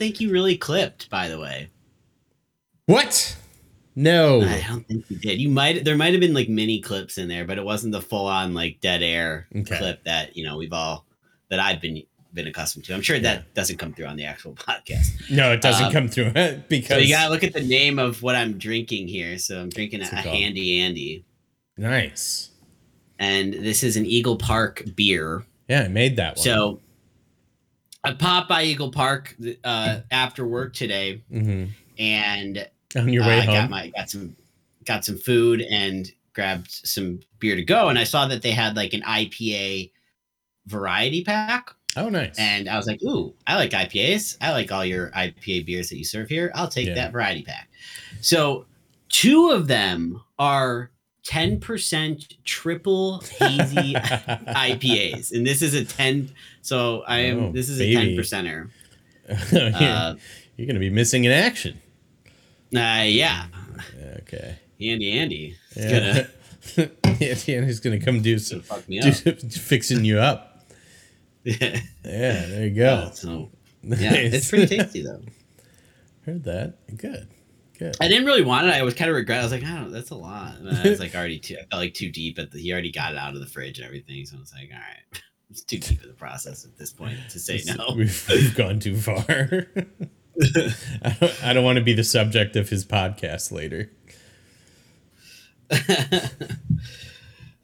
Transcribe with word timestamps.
think 0.00 0.20
you 0.20 0.30
really 0.32 0.56
clipped, 0.56 1.08
by 1.10 1.28
the 1.28 1.38
way. 1.38 1.68
What? 2.86 3.36
No. 3.94 4.40
I 4.42 4.64
don't 4.68 4.86
think 4.86 5.04
you 5.10 5.16
did. 5.18 5.40
You 5.40 5.48
might 5.48 5.84
there 5.84 5.96
might 5.96 6.12
have 6.12 6.20
been 6.20 6.34
like 6.34 6.48
mini 6.48 6.80
clips 6.80 7.18
in 7.18 7.28
there, 7.28 7.44
but 7.44 7.58
it 7.58 7.64
wasn't 7.64 7.92
the 7.92 8.00
full 8.00 8.26
on 8.26 8.54
like 8.54 8.80
dead 8.80 9.02
air 9.02 9.46
Okay. 9.54 9.78
clip 9.78 10.04
that, 10.04 10.36
you 10.36 10.44
know, 10.44 10.56
we've 10.56 10.72
all 10.72 11.06
that 11.50 11.60
I've 11.60 11.80
been 11.80 12.02
been 12.32 12.46
accustomed 12.46 12.84
to. 12.86 12.94
I'm 12.94 13.02
sure 13.02 13.18
that 13.18 13.52
doesn't 13.54 13.76
come 13.78 13.92
through 13.92 14.06
on 14.06 14.16
the 14.16 14.24
actual 14.24 14.54
podcast. 14.54 15.30
No, 15.30 15.52
it 15.52 15.60
doesn't 15.60 15.86
Um, 15.86 15.92
come 15.92 16.08
through 16.08 16.32
because 16.68 16.88
So 16.88 16.96
you 16.98 17.08
gotta 17.14 17.30
look 17.30 17.44
at 17.44 17.52
the 17.52 17.60
name 17.60 17.98
of 17.98 18.22
what 18.22 18.36
I'm 18.36 18.56
drinking 18.58 19.08
here. 19.08 19.36
So 19.38 19.60
I'm 19.60 19.68
drinking 19.68 20.00
a, 20.02 20.04
a 20.04 20.16
handy 20.16 20.80
Andy. 20.80 21.24
nice. 21.76 22.48
And 23.18 23.52
this 23.52 23.82
is 23.82 23.96
an 23.98 24.06
Eagle 24.06 24.36
Park 24.38 24.82
beer. 24.96 25.44
Yeah, 25.68 25.82
I 25.82 25.88
made 25.88 26.16
that 26.16 26.36
one. 26.36 26.42
So 26.44 26.80
I 28.02 28.12
popped 28.14 28.48
by 28.48 28.64
Eagle 28.64 28.90
Park 28.90 29.36
uh, 29.64 30.00
after 30.10 30.46
work 30.46 30.72
today, 30.74 31.22
Mhm. 31.32 31.70
and 31.98 32.68
on 32.96 33.12
your 33.12 33.22
uh, 33.24 33.28
way 33.28 33.38
I 33.38 33.42
home, 33.42 33.54
got 33.54 33.70
my 33.70 33.88
got 33.88 34.10
some 34.10 34.36
got 34.86 35.04
some 35.04 35.18
food 35.18 35.60
and 35.70 36.10
grabbed 36.32 36.70
some 36.70 37.20
beer 37.38 37.56
to 37.56 37.62
go. 37.62 37.88
And 37.88 37.98
I 37.98 38.04
saw 38.04 38.26
that 38.28 38.42
they 38.42 38.52
had 38.52 38.74
like 38.76 38.94
an 38.94 39.02
IPA 39.02 39.90
variety 40.66 41.22
pack, 41.24 41.70
oh 41.96 42.08
nice. 42.08 42.38
and 42.38 42.68
I 42.68 42.76
was 42.78 42.86
like, 42.86 43.02
"Ooh, 43.02 43.34
I 43.46 43.56
like 43.56 43.72
IPAs. 43.72 44.38
I 44.40 44.52
like 44.52 44.72
all 44.72 44.84
your 44.84 45.10
IPA 45.10 45.66
beers 45.66 45.90
that 45.90 45.98
you 45.98 46.04
serve 46.04 46.28
here. 46.28 46.50
I'll 46.54 46.68
take 46.68 46.88
Yeah. 46.88 46.94
that 46.94 47.12
variety 47.12 47.42
pack." 47.42 47.68
So 48.22 48.66
two 49.10 49.50
of 49.50 49.66
them 49.68 50.22
are. 50.38 50.90
10% 51.24 52.36
triple 52.44 53.20
hazy 53.38 53.94
IPAs. 53.94 55.32
And 55.32 55.46
this 55.46 55.62
is 55.62 55.74
a 55.74 55.84
10 55.84 56.30
so 56.62 57.02
I 57.06 57.20
am 57.20 57.44
Oh, 57.44 57.52
this 57.52 57.68
is 57.68 57.78
baby. 57.78 58.18
a 58.18 58.22
10 58.24 58.44
percenter. 58.44 58.70
you're, 59.52 59.76
Uh, 59.76 60.14
you're 60.56 60.66
gonna 60.66 60.78
be 60.80 60.90
missing 60.90 61.24
in 61.24 61.32
action. 61.32 61.78
uh 62.74 63.04
yeah. 63.06 63.46
Okay. 64.20 64.56
Andy 64.80 65.12
Andy. 65.18 65.56
Yeah. 65.76 66.26
gonna, 66.76 66.90
Andy's 67.48 67.80
gonna 67.80 68.00
come 68.00 68.22
do 68.22 68.38
some 68.38 68.60
fuck 68.62 68.88
me 68.88 69.00
do, 69.00 69.08
up. 69.10 69.40
fixing 69.42 70.04
you 70.04 70.18
up. 70.18 70.64
yeah. 71.44 71.80
Yeah, 72.04 72.46
there 72.46 72.66
you 72.66 72.74
go. 72.74 73.10
So 73.14 73.50
yeah, 73.82 74.12
it's 74.14 74.48
pretty 74.50 74.76
tasty 74.76 75.02
though. 75.02 75.22
Heard 76.26 76.44
that. 76.44 76.74
Good. 76.96 77.28
I 77.82 78.08
didn't 78.08 78.26
really 78.26 78.44
want 78.44 78.66
it. 78.66 78.74
I 78.74 78.82
was 78.82 78.94
kind 78.94 79.10
of 79.10 79.16
regret. 79.16 79.40
I 79.40 79.42
was 79.42 79.52
like, 79.52 79.64
I 79.64 79.74
don't. 79.76 79.90
That's 79.90 80.10
a 80.10 80.14
lot. 80.14 80.56
And 80.56 80.68
I 80.68 80.88
was 80.88 81.00
like 81.00 81.14
already 81.16 81.38
too. 81.38 81.54
I 81.54 81.64
felt 81.70 81.82
like 81.82 81.94
too 81.94 82.10
deep. 82.10 82.38
At 82.38 82.50
the, 82.50 82.60
he 82.60 82.72
already 82.72 82.92
got 82.92 83.12
it 83.12 83.18
out 83.18 83.34
of 83.34 83.40
the 83.40 83.46
fridge 83.46 83.78
and 83.78 83.86
everything. 83.86 84.24
So 84.26 84.36
I 84.36 84.40
was 84.40 84.52
like, 84.52 84.70
all 84.72 84.78
right, 84.78 85.22
it's 85.50 85.64
too 85.64 85.78
deep 85.78 86.02
in 86.02 86.08
the 86.08 86.14
process 86.14 86.64
at 86.64 86.76
this 86.78 86.92
point 86.92 87.18
to 87.30 87.38
say 87.38 87.62
no. 87.66 87.94
We've, 87.96 88.26
we've 88.28 88.54
gone 88.54 88.80
too 88.80 88.96
far. 88.96 89.22
I 91.02 91.16
don't, 91.20 91.44
I 91.44 91.52
don't 91.52 91.64
want 91.64 91.78
to 91.78 91.84
be 91.84 91.92
the 91.92 92.04
subject 92.04 92.56
of 92.56 92.68
his 92.68 92.84
podcast 92.84 93.52
later. 93.52 93.90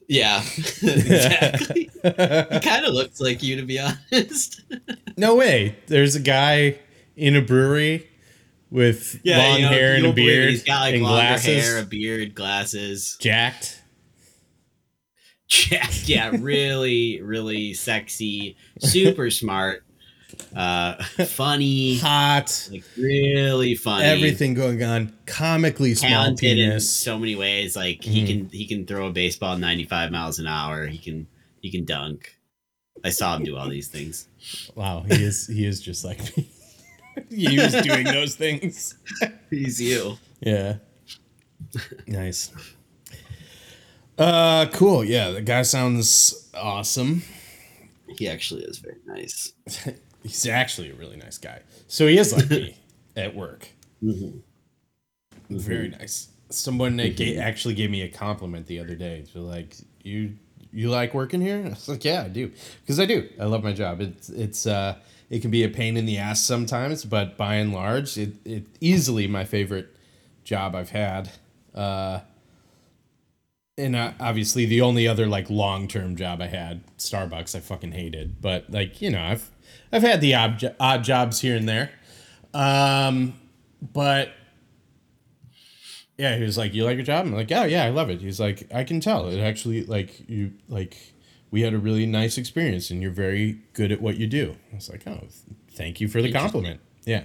yeah, 0.09 0.43
exactly. 0.43 1.91
he 2.03 2.61
kind 2.61 2.85
of 2.85 2.93
looks 2.93 3.21
like 3.21 3.43
you, 3.43 3.57
to 3.57 3.63
be 3.63 3.79
honest. 3.79 4.63
No 5.17 5.35
way. 5.37 5.77
There's 5.87 6.15
a 6.15 6.21
guy 6.21 6.79
in 7.17 7.35
a 7.35 7.41
brewery 7.41 8.07
with 8.71 9.21
long 9.25 9.56
you 9.56 9.62
know, 9.62 9.69
hair 9.69 9.94
and 9.94 10.04
a 10.04 10.06
don't 10.09 10.15
believe 10.15 10.28
it. 10.28 10.37
beard 10.37 10.50
He's 10.50 10.65
got 10.65 10.81
like 10.81 10.94
and 10.94 11.03
longer 11.04 11.16
glasses. 11.21 11.65
hair, 11.65 11.78
a 11.78 11.84
beard, 11.84 12.34
glasses. 12.34 13.16
Jacked. 13.21 13.82
Yeah, 15.71 15.87
yeah, 16.04 16.31
really, 16.41 17.21
really 17.22 17.72
sexy, 17.72 18.56
super 18.81 19.31
smart, 19.31 19.84
uh, 20.56 21.00
funny, 21.04 21.99
Hot. 21.99 22.69
like 22.72 22.82
really 22.99 23.77
funny. 23.77 24.04
Everything 24.06 24.54
going 24.54 24.83
on. 24.83 25.12
Comically 25.27 25.94
small 25.94 26.10
talented 26.10 26.59
in 26.59 26.71
penis. 26.71 26.91
so 26.91 27.16
many 27.16 27.37
ways. 27.37 27.77
Like 27.77 28.03
he 28.03 28.22
Mhm. 28.22 28.27
can 28.27 28.48
he 28.50 28.66
can 28.66 28.87
throw 28.87 29.06
a 29.06 29.12
baseball 29.12 29.56
95 29.56 30.10
miles 30.10 30.41
an 30.41 30.48
hour. 30.48 30.88
He 30.88 30.98
can 30.98 31.28
he 31.62 31.71
can 31.71 31.84
dunk. 31.84 32.37
I 33.04 33.10
saw 33.10 33.37
him 33.37 33.44
do 33.44 33.56
all 33.56 33.69
these 33.69 33.87
things. 33.87 34.27
Wow, 34.75 35.04
he 35.09 35.22
is 35.22 35.47
he 35.47 35.65
is 35.65 35.81
just 35.81 36.04
like 36.04 36.37
me. 36.37 36.48
He 37.31 37.59
was 37.59 37.72
doing 37.82 38.04
those 38.04 38.34
things. 38.34 38.94
He's 39.50 39.81
you. 39.81 40.19
Yeah. 40.41 40.77
Nice. 42.06 42.50
Uh 44.19 44.66
cool. 44.72 45.04
Yeah, 45.04 45.31
the 45.31 45.43
guy 45.43 45.62
sounds 45.62 46.49
awesome. 46.54 47.22
He 48.19 48.28
actually 48.28 48.62
is 48.65 48.78
very 48.78 48.97
nice. 49.06 49.53
He's 50.22 50.47
actually 50.47 50.91
a 50.91 50.94
really 50.94 51.16
nice 51.16 51.38
guy. 51.38 51.60
So 51.87 52.06
he 52.06 52.19
is 52.19 52.32
like 52.32 52.49
me 52.50 52.77
at 53.16 53.34
work. 53.34 53.69
Mhm. 54.03 54.41
Very 55.50 55.88
nice. 55.88 56.28
Someone 56.50 56.97
that 56.97 57.16
ga- 57.16 57.38
actually 57.38 57.75
gave 57.75 57.91
me 57.91 58.03
a 58.03 58.09
compliment 58.09 58.66
the 58.66 58.78
other 58.81 58.94
day. 58.94 59.25
So 59.33 59.41
like, 59.43 59.77
you 60.03 60.34
you 60.72 60.91
like 60.91 61.12
working 61.15 61.41
here? 61.41 61.62
I 61.66 61.69
was 61.71 61.88
like, 61.88 62.04
yeah, 62.04 62.22
I 62.22 62.28
do, 62.28 62.50
because 62.81 62.98
I 63.00 63.06
do. 63.06 63.28
I 63.41 63.44
love 63.44 63.62
my 63.62 63.72
job. 63.72 64.00
It's 64.00 64.28
it's 64.31 64.66
uh 64.66 64.97
it 65.29 65.41
can 65.41 65.51
be 65.51 65.65
a 65.65 65.69
pain 65.69 65.97
in 65.97 66.07
the 66.07 66.19
ass 66.19 66.45
sometimes, 66.45 67.05
but 67.05 67.37
by 67.37 67.57
and 67.57 67.73
large, 67.73 68.17
it 68.17 68.35
it 68.45 68.65
easily 68.81 69.27
my 69.27 69.45
favorite 69.45 69.95
job 70.45 70.75
I've 70.75 70.91
had. 70.91 71.31
Uh, 71.75 72.21
and 73.79 73.95
uh, 73.95 74.13
obviously 74.19 74.65
the 74.65 74.81
only 74.81 75.07
other 75.07 75.27
like 75.27 75.51
long 75.51 75.89
term 75.89 76.17
job 76.17 76.41
I 76.41 76.47
had, 76.47 76.83
Starbucks, 76.97 77.55
I 77.55 77.61
fucking 77.61 77.93
hated. 77.93 78.41
But 78.41 78.71
like 78.71 79.03
you 79.03 79.11
know, 79.11 79.21
I've 79.21 79.51
I've 79.93 80.03
had 80.03 80.21
the 80.21 80.35
odd, 80.35 80.59
jo- 80.59 80.75
odd 80.81 81.05
jobs 81.05 81.41
here 81.41 81.57
and 81.57 81.69
there. 81.69 81.91
Um, 82.55 83.35
but 83.81 84.31
yeah, 86.17 86.37
he 86.37 86.45
was 86.45 86.57
like, 86.57 86.73
"You 86.73 86.85
like 86.85 86.97
your 86.97 87.05
job?" 87.05 87.27
I'm 87.27 87.35
like, 87.35 87.51
"Yeah, 87.51 87.67
yeah, 87.67 87.85
I 87.85 87.91
love 87.91 88.09
it." 88.09 88.21
He's 88.21 88.41
like, 88.41 88.67
"I 88.75 88.85
can 88.85 89.01
tell. 89.01 89.29
It 89.29 89.41
actually 89.41 89.85
like 89.85 90.29
you 90.29 90.53
like 90.69 90.97
we 91.56 91.62
had 91.62 91.72
a 91.72 91.78
really 91.78 92.05
nice 92.06 92.37
experience, 92.39 92.91
and 92.91 93.00
you're 93.00 93.11
very 93.27 93.59
good 93.72 93.91
at 93.91 94.00
what 94.03 94.17
you 94.19 94.27
do." 94.27 94.56
I 94.72 94.75
was 94.77 94.89
like, 94.91 95.06
"Oh, 95.06 95.21
thank 95.72 96.00
you 96.00 96.09
for 96.09 96.21
the 96.21 96.31
compliment." 96.31 96.81
Yeah, 97.06 97.22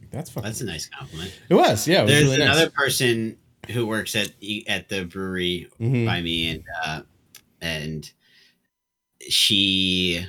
like, 0.00 0.10
that's 0.10 0.30
fucking. 0.30 0.46
That's 0.48 0.60
a 0.62 0.64
nice 0.64 0.86
compliment. 0.88 1.32
it 1.50 1.54
was, 1.54 1.86
yeah, 1.86 2.00
it 2.00 2.04
was 2.04 2.12
There's 2.12 2.24
really 2.24 2.42
another 2.42 2.64
nice. 2.66 2.74
person 2.74 3.36
who 3.70 3.86
works 3.86 4.16
at 4.16 4.30
at 4.66 4.88
the 4.88 5.04
brewery 5.04 5.68
Mhm. 5.78 6.06
by 6.06 6.22
me 6.22 6.48
and 6.48 6.64
uh 6.84 7.02
and 7.60 8.10
she 9.28 10.24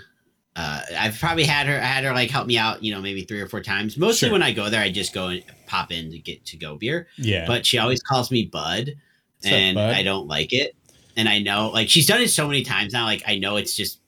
uh 0.55 0.81
I've 0.99 1.17
probably 1.19 1.45
had 1.45 1.67
her 1.67 1.75
I 1.77 1.85
had 1.85 2.03
her 2.03 2.13
like 2.13 2.29
help 2.29 2.47
me 2.47 2.57
out, 2.57 2.83
you 2.83 2.93
know, 2.93 3.01
maybe 3.01 3.23
three 3.23 3.39
or 3.39 3.47
four 3.47 3.61
times. 3.61 3.97
Mostly 3.97 4.27
Sure. 4.27 4.33
when 4.33 4.43
I 4.43 4.51
go 4.51 4.69
there 4.69 4.81
I 4.81 4.91
just 4.91 5.13
go 5.13 5.27
and 5.29 5.43
pop 5.65 5.91
in 5.91 6.11
to 6.11 6.19
get 6.19 6.45
to 6.47 6.57
go 6.57 6.75
beer. 6.75 7.07
Yeah, 7.17 7.45
But 7.47 7.65
she 7.65 7.77
always 7.77 8.01
calls 8.03 8.31
me 8.31 8.45
Bud 8.45 8.95
What's 9.37 9.47
up, 9.47 9.53
and 9.53 9.75
bud? 9.75 9.95
I 9.95 10.03
don't 10.03 10.27
like 10.27 10.51
it. 10.53 10.75
And 11.15 11.27
I 11.27 11.39
know 11.39 11.69
like 11.69 11.89
she's 11.89 12.07
done 12.07 12.21
it 12.21 12.29
so 12.29 12.47
many 12.47 12.63
times 12.63 12.93
now, 12.93 13.05
like 13.05 13.23
I 13.27 13.37
know 13.37 13.57
it's 13.57 13.75
just 13.75 13.99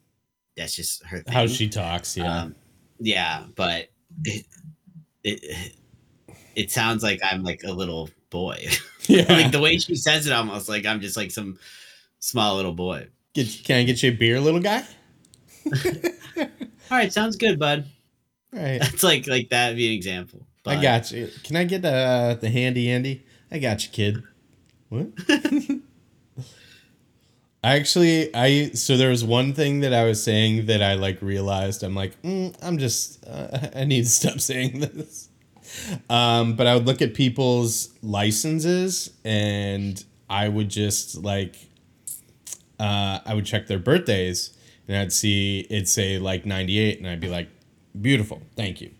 that's 0.55 0.75
just 0.75 1.03
her 1.05 1.19
thing. 1.19 1.33
how 1.33 1.47
she 1.47 1.67
talks. 1.69 2.15
Yeah, 2.15 2.41
Um, 2.41 2.55
yeah, 2.99 3.43
but 3.55 3.89
it, 4.23 4.45
it 5.23 5.73
it 6.55 6.71
sounds 6.71 7.03
like 7.03 7.19
I'm 7.23 7.43
like 7.43 7.63
a 7.63 7.71
little 7.71 8.09
boy. 8.29 8.65
yeah. 9.07 9.25
like 9.31 9.51
the 9.51 9.59
way 9.59 9.77
she 9.77 9.95
says 9.95 10.27
it, 10.27 10.33
almost 10.33 10.69
like 10.69 10.85
I'm 10.85 11.01
just 11.01 11.17
like 11.17 11.31
some 11.31 11.57
small 12.19 12.55
little 12.55 12.73
boy. 12.73 13.07
Get, 13.33 13.63
can 13.63 13.79
I 13.79 13.83
get 13.83 14.03
you 14.03 14.11
a 14.11 14.15
beer, 14.15 14.39
little 14.39 14.59
guy? 14.59 14.85
All 16.37 16.45
right, 16.91 17.11
sounds 17.11 17.35
good, 17.35 17.57
bud. 17.57 17.85
All 18.55 18.61
right, 18.61 18.79
That's 18.79 19.03
like 19.03 19.27
like 19.27 19.49
that 19.49 19.69
would 19.69 19.77
be 19.77 19.87
an 19.87 19.93
example. 19.93 20.45
I 20.65 20.81
got 20.81 21.11
you. 21.11 21.29
Can 21.43 21.55
I 21.57 21.65
get 21.65 21.83
uh, 21.83 22.35
the 22.39 22.49
handy 22.49 22.89
Andy? 22.89 23.25
I 23.51 23.59
got 23.59 23.83
you, 23.83 23.91
kid. 23.91 24.23
What? 24.89 25.07
Actually, 27.63 28.33
I 28.35 28.71
so 28.71 28.97
there 28.97 29.09
was 29.09 29.23
one 29.23 29.53
thing 29.53 29.79
that 29.81 29.93
I 29.93 30.03
was 30.03 30.21
saying 30.21 30.65
that 30.65 30.83
I 30.83 30.95
like 30.95 31.21
realized. 31.21 31.81
I'm 31.83 31.95
like, 31.95 32.21
mm, 32.21 32.53
I'm 32.61 32.77
just, 32.77 33.25
uh, 33.25 33.69
I 33.75 33.85
need 33.85 34.03
to 34.03 34.09
stop 34.09 34.41
saying 34.41 34.81
this. 34.81 35.29
Um, 36.09 36.55
but 36.55 36.67
I 36.67 36.75
would 36.75 36.85
look 36.85 37.01
at 37.01 37.13
people's 37.13 37.89
licenses 38.01 39.11
and 39.23 40.03
I 40.29 40.49
would 40.49 40.69
just 40.69 41.23
like, 41.23 41.55
uh, 42.79 43.19
I 43.25 43.33
would 43.33 43.45
check 43.45 43.67
their 43.67 43.79
birthdays 43.79 44.55
and 44.87 44.97
I'd 44.97 45.13
see 45.13 45.65
it'd 45.69 45.87
say 45.87 46.19
like 46.19 46.45
98 46.45 46.99
and 46.99 47.07
I'd 47.07 47.21
be 47.21 47.29
like, 47.29 47.47
beautiful, 47.99 48.41
thank 48.55 48.81
you. 48.81 48.91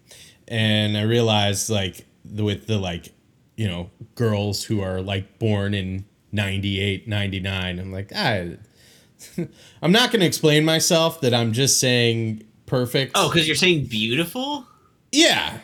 And 0.48 0.98
I 0.98 1.04
realized 1.04 1.70
like 1.70 2.06
the, 2.24 2.44
with 2.44 2.68
the 2.68 2.78
like, 2.78 3.14
you 3.58 3.68
know, 3.68 3.92
girls 4.16 4.64
who 4.64 4.82
are 4.82 5.02
like 5.02 5.38
born 5.38 5.74
in 5.74 6.06
98, 6.34 7.08
99, 7.08 7.80
I'm 7.80 7.92
like, 7.92 8.12
I, 8.14 8.58
I'm 9.82 9.92
not 9.92 10.12
going 10.12 10.20
to 10.22 10.26
explain 10.26 10.66
myself 10.66 11.22
that 11.22 11.34
I'm 11.34 11.54
just 11.54 11.80
saying 11.80 12.44
perfect. 12.66 13.12
Oh, 13.16 13.30
because 13.30 13.48
you're 13.48 13.56
saying 13.56 13.86
beautiful? 13.86 14.66
yeah. 15.12 15.60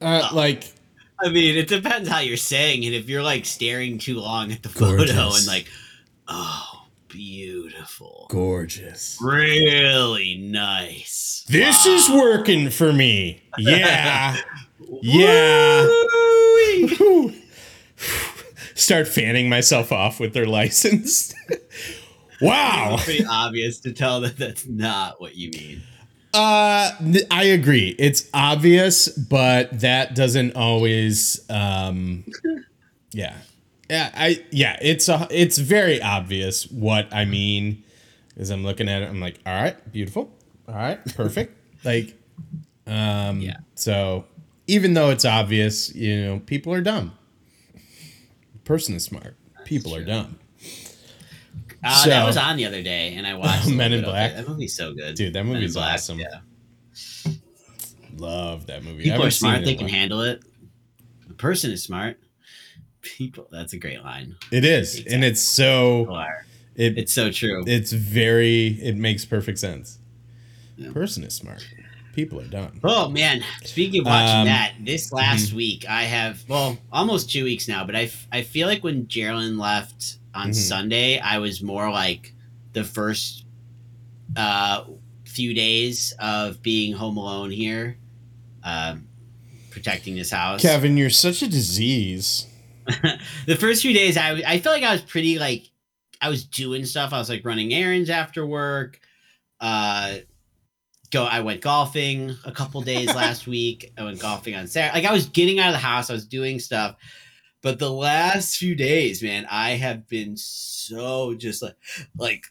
Uh, 0.00 0.28
like, 0.32 0.64
I 1.20 1.28
mean, 1.28 1.56
it 1.56 1.68
depends 1.68 2.08
how 2.08 2.18
you're 2.18 2.36
saying 2.36 2.82
it. 2.82 2.92
If 2.92 3.08
you're 3.08 3.22
like 3.22 3.44
staring 3.44 3.98
too 3.98 4.18
long 4.18 4.50
at 4.50 4.64
the 4.64 4.68
photo 4.68 5.30
and 5.32 5.46
like, 5.46 5.68
oh, 6.26 6.86
beautiful. 7.06 8.26
gorgeous. 8.28 9.16
Really 9.22 10.36
nice. 10.38 11.44
This 11.48 11.86
Wow. 11.86 11.92
is 11.94 12.10
working 12.10 12.70
for 12.70 12.92
me. 12.92 13.42
Yeah. 13.58 14.36
yeah. 15.02 15.86
Start 18.82 19.06
fanning 19.06 19.48
myself 19.48 19.92
off 19.92 20.18
with 20.18 20.32
their 20.34 20.46
license. 20.46 21.32
wow. 22.40 22.96
Pretty 22.98 23.24
obvious 23.24 23.78
to 23.80 23.92
tell 23.92 24.20
that 24.22 24.36
that's 24.36 24.66
not 24.66 25.20
what 25.20 25.36
you 25.36 25.50
mean. 25.50 25.82
Uh, 26.34 26.90
I 27.30 27.44
agree. 27.44 27.94
It's 27.96 28.28
obvious, 28.34 29.06
but 29.06 29.80
that 29.80 30.16
doesn't 30.16 30.56
always. 30.56 31.40
Um, 31.48 32.24
yeah, 33.12 33.36
yeah. 33.88 34.10
I 34.14 34.44
yeah. 34.50 34.78
It's 34.82 35.08
a. 35.08 35.28
It's 35.30 35.58
very 35.58 36.02
obvious 36.02 36.68
what 36.68 37.06
I 37.14 37.24
mean. 37.24 37.84
As 38.36 38.50
I'm 38.50 38.64
looking 38.64 38.88
at 38.88 39.02
it, 39.02 39.10
I'm 39.10 39.20
like, 39.20 39.38
all 39.46 39.52
right, 39.54 39.92
beautiful. 39.92 40.28
All 40.66 40.74
right, 40.74 40.98
perfect. 41.14 41.56
like, 41.84 42.18
um, 42.86 43.40
Yeah. 43.40 43.58
So 43.76 44.24
even 44.66 44.94
though 44.94 45.10
it's 45.10 45.24
obvious, 45.24 45.94
you 45.94 46.24
know, 46.24 46.38
people 46.40 46.72
are 46.72 46.80
dumb. 46.80 47.12
Person 48.64 48.94
is 48.94 49.04
smart. 49.04 49.36
People 49.64 49.94
are 49.94 50.04
dumb. 50.04 50.38
Uh, 51.84 52.02
So- 52.04 52.10
that 52.10 52.24
was 52.24 52.36
on 52.36 52.56
the 52.56 52.64
other 52.64 52.82
day, 52.82 53.14
and 53.14 53.26
I 53.26 53.34
watched 53.34 53.68
Men 53.74 53.92
in 53.92 54.04
Black? 54.04 54.34
That 54.36 54.48
movie's 54.48 54.76
so 54.76 54.94
good, 54.94 55.14
Dude, 55.16 55.32
that 55.34 55.44
movie's 55.44 55.74
Black, 55.74 55.94
awesome. 55.94 56.18
Yeah, 56.20 56.40
Love 58.16 58.66
that 58.66 58.84
movie. 58.84 59.04
People 59.04 59.24
are 59.24 59.30
smart; 59.30 59.64
they 59.64 59.74
can 59.74 59.88
handle 59.88 60.20
it. 60.20 60.42
The 61.26 61.34
person 61.34 61.70
is 61.70 61.82
smart. 61.82 62.18
People, 63.02 63.48
that's 63.50 63.72
a 63.72 63.78
great 63.78 64.02
line. 64.04 64.36
It 64.52 64.64
is, 64.64 65.02
and 65.10 65.24
it's 65.24 65.40
so 65.40 66.24
it, 66.76 66.98
It's 66.98 67.12
so 67.12 67.32
true. 67.32 67.64
it's 67.66 67.90
very 67.92 68.66
it 68.80 68.96
makes 68.96 69.24
perfect 69.24 69.58
sense. 69.58 69.98
Yeah. 70.76 70.92
Person 70.92 71.24
is 71.24 71.34
smart. 71.34 71.66
People 72.12 72.40
are 72.40 72.46
done. 72.46 72.78
Oh 72.84 73.08
man! 73.08 73.42
Speaking 73.64 74.00
of 74.00 74.06
watching 74.06 74.40
Um, 74.40 74.46
that, 74.46 74.74
this 74.80 75.12
last 75.12 75.52
week 75.54 75.86
I 75.88 76.02
have 76.04 76.44
well 76.48 76.76
almost 76.92 77.30
two 77.30 77.44
weeks 77.44 77.68
now, 77.68 77.84
but 77.86 77.96
I, 77.96 78.02
f- 78.02 78.26
I 78.30 78.42
feel 78.42 78.68
like 78.68 78.84
when 78.84 79.08
Geraldine 79.08 79.56
left 79.56 80.18
on 80.34 80.50
Mhm. 80.50 80.54
Sunday, 80.54 81.18
I 81.18 81.38
was 81.38 81.62
more 81.62 81.90
like 81.90 82.34
the 82.74 82.84
first 82.84 83.44
uh, 84.36 84.84
few 85.24 85.54
days 85.54 86.12
of 86.18 86.62
being 86.62 86.92
home 86.92 87.16
alone 87.16 87.50
here, 87.50 87.96
um, 88.62 89.06
protecting 89.70 90.14
this 90.14 90.30
house. 90.30 90.60
Kevin, 90.62 90.96
you're 90.98 91.08
such 91.10 91.40
a 91.42 91.48
disease. 91.48 92.46
the 93.46 93.56
first 93.56 93.80
few 93.82 93.94
days, 93.94 94.16
I 94.18 94.42
I 94.46 94.58
felt 94.58 94.74
like 94.74 94.84
I 94.84 94.92
was 94.92 95.02
pretty 95.02 95.38
like 95.38 95.70
I 96.20 96.28
was 96.28 96.44
doing 96.44 96.84
stuff. 96.84 97.12
I 97.14 97.18
was 97.18 97.30
like 97.30 97.44
running 97.44 97.72
errands 97.72 98.10
after 98.10 98.44
work. 98.46 99.00
Uh, 99.60 100.16
go. 101.12 101.24
I 101.24 101.40
went 101.40 101.60
golfing 101.60 102.34
a 102.44 102.50
couple 102.50 102.80
days 102.82 103.06
last 103.14 103.46
week. 103.46 103.92
I 103.96 104.02
went 104.02 104.18
golfing 104.18 104.54
on 104.56 104.66
Saturday. 104.66 105.02
Like 105.02 105.08
I 105.08 105.12
was 105.12 105.26
getting 105.28 105.60
out 105.60 105.68
of 105.68 105.74
the 105.74 105.78
house. 105.78 106.10
I 106.10 106.14
was 106.14 106.26
doing 106.26 106.58
stuff. 106.58 106.96
But 107.62 107.78
the 107.78 107.92
last 107.92 108.56
few 108.56 108.74
days, 108.74 109.22
man, 109.22 109.46
I 109.48 109.72
have 109.72 110.08
been 110.08 110.36
so 110.36 111.34
just 111.34 111.62
like 111.62 111.76
like 112.18 112.46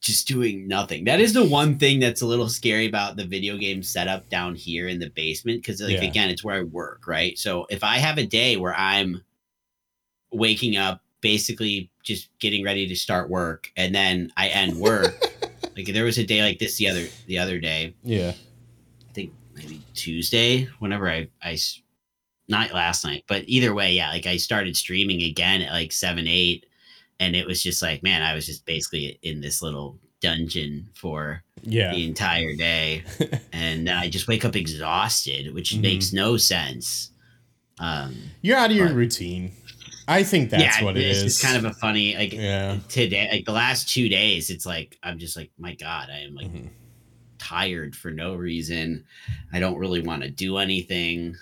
just 0.00 0.26
doing 0.26 0.66
nothing. 0.66 1.04
That 1.04 1.20
is 1.20 1.34
the 1.34 1.44
one 1.44 1.78
thing 1.78 2.00
that's 2.00 2.22
a 2.22 2.26
little 2.26 2.48
scary 2.48 2.86
about 2.86 3.16
the 3.16 3.26
video 3.26 3.56
game 3.58 3.82
setup 3.82 4.28
down 4.30 4.54
here 4.54 4.88
in 4.88 4.98
the 4.98 5.10
basement 5.10 5.62
because 5.62 5.80
like 5.82 5.92
Yeah. 5.92 6.04
again, 6.04 6.30
it's 6.30 6.42
where 6.42 6.56
I 6.56 6.62
work, 6.62 7.06
right? 7.06 7.38
So 7.38 7.66
if 7.68 7.84
I 7.84 7.98
have 7.98 8.18
a 8.18 8.26
day 8.26 8.56
where 8.56 8.74
I'm 8.74 9.22
waking 10.32 10.76
up 10.76 11.02
basically 11.20 11.90
just 12.02 12.30
getting 12.40 12.64
ready 12.64 12.88
to 12.88 12.96
start 12.96 13.30
work 13.30 13.70
and 13.76 13.94
then 13.94 14.32
I 14.36 14.48
end 14.48 14.76
work. 14.78 15.14
like 15.76 15.86
there 15.86 16.04
was 16.04 16.18
a 16.18 16.24
day 16.24 16.42
like 16.42 16.58
this 16.58 16.76
the 16.76 16.88
other 16.88 17.06
the 17.26 17.38
other 17.38 17.58
day, 17.58 17.94
Yeah. 18.02 18.32
I 19.08 19.12
think 19.12 19.32
maybe 19.54 19.82
Tuesday, 19.94 20.68
whenever 20.78 21.08
I 21.10 21.28
I 21.42 21.58
not 22.48 22.72
last 22.72 23.04
night, 23.04 23.24
but 23.28 23.44
either 23.46 23.72
way, 23.74 23.92
yeah, 23.94 24.10
like 24.10 24.26
I 24.26 24.36
started 24.36 24.76
streaming 24.76 25.22
again 25.22 25.62
at 25.62 25.72
like 25.72 25.92
7 25.92 26.26
8 26.26 26.66
and 27.20 27.36
it 27.36 27.46
was 27.46 27.62
just 27.62 27.80
like, 27.82 28.02
man, 28.02 28.22
I 28.22 28.34
was 28.34 28.46
just 28.46 28.66
basically 28.66 29.18
in 29.22 29.40
this 29.40 29.62
little 29.62 29.98
dungeon 30.20 30.88
for 30.94 31.42
Yeah. 31.62 31.92
the 31.94 32.04
entire 32.04 32.54
day 32.54 33.04
and 33.52 33.86
then 33.86 33.96
I 33.96 34.08
just 34.10 34.28
wake 34.28 34.44
up 34.44 34.56
exhausted, 34.56 35.54
which 35.54 35.72
Mhm. 35.74 35.80
makes 35.80 36.12
no 36.12 36.36
sense. 36.36 37.10
Um 37.78 38.14
You're 38.42 38.58
out 38.58 38.70
of 38.70 38.76
your 38.76 38.92
routine. 38.92 39.52
I 40.08 40.22
think 40.24 40.50
that's 40.50 40.78
yeah, 40.80 40.84
what 40.84 40.96
it's. 40.96 41.20
It's 41.22 41.42
kind 41.42 41.56
of 41.56 41.64
a 41.64 41.72
funny 41.74 42.16
like 42.16 42.32
yeah. 42.32 42.78
today 42.88 43.28
like 43.30 43.44
the 43.44 43.52
last 43.52 43.88
two 43.88 44.08
days 44.08 44.50
it's 44.50 44.66
like 44.66 44.98
i'm 45.02 45.18
just 45.18 45.36
like 45.36 45.50
my 45.58 45.74
god 45.74 46.08
i 46.10 46.18
am 46.20 46.34
like 46.34 46.48
Mhm. 46.52 46.68
tired 47.38 47.94
for 47.96 48.10
no 48.10 48.34
reason 48.34 49.04
i 49.52 49.58
don't 49.60 49.78
really 49.78 50.00
want 50.00 50.22
to 50.22 50.30
do 50.30 50.58
anything 50.58 51.36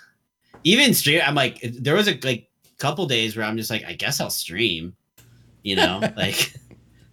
even 0.63 0.93
stream 0.93 1.21
i'm 1.25 1.35
like 1.35 1.59
there 1.79 1.95
was 1.95 2.07
a 2.07 2.17
like 2.23 2.49
couple 2.77 3.05
days 3.07 3.35
where 3.35 3.45
i'm 3.45 3.57
just 3.57 3.69
like 3.69 3.83
i 3.85 3.93
guess 3.93 4.19
i'll 4.19 4.29
stream 4.29 4.95
you 5.63 5.75
know 5.75 5.99
like 6.15 6.53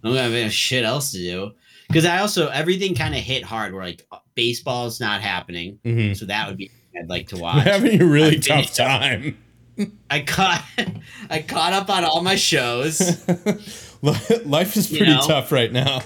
i'm 0.03 0.13
gonna 0.13 0.21
have 0.21 0.51
shit 0.53 0.83
else 0.85 1.11
to 1.11 1.17
do 1.17 1.51
because 1.87 2.05
i 2.05 2.19
also 2.19 2.47
everything 2.49 2.93
kind 2.95 3.13
of 3.15 3.21
hit 3.21 3.43
hard 3.43 3.73
where 3.73 3.83
like 3.83 4.07
baseball's 4.35 4.99
not 4.99 5.21
happening 5.21 5.79
Mhm. 5.85 6.15
so 6.17 6.25
that 6.25 6.47
would 6.47 6.57
be 6.57 6.69
i'd 6.99 7.09
like 7.09 7.27
to 7.29 7.35
We're 7.35 7.41
watch 7.43 7.63
having 7.65 8.01
a 8.01 8.05
really 8.05 8.37
I've 8.37 8.45
tough 8.45 8.73
time. 8.73 9.37
i 10.09 10.19
caught 10.21 10.63
i 11.29 11.41
caught 11.41 11.73
up 11.73 11.89
on 11.89 12.03
all 12.03 12.21
my 12.21 12.35
shows 12.35 12.99
Life 14.01 14.77
is 14.77 14.89
You 14.91 14.99
pretty 14.99 15.13
know? 15.13 15.27
tough 15.27 15.51
right 15.51 15.71
now. 15.71 16.01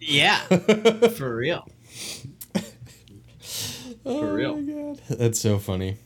yeah 0.00 0.38
for 1.08 1.34
real 1.36 1.66
For 4.04 4.34
real. 4.34 4.52
Oh 4.52 4.60
my 4.60 4.72
god. 4.94 5.00
That's 5.18 5.40
so 5.40 5.58
funny. 5.58 5.96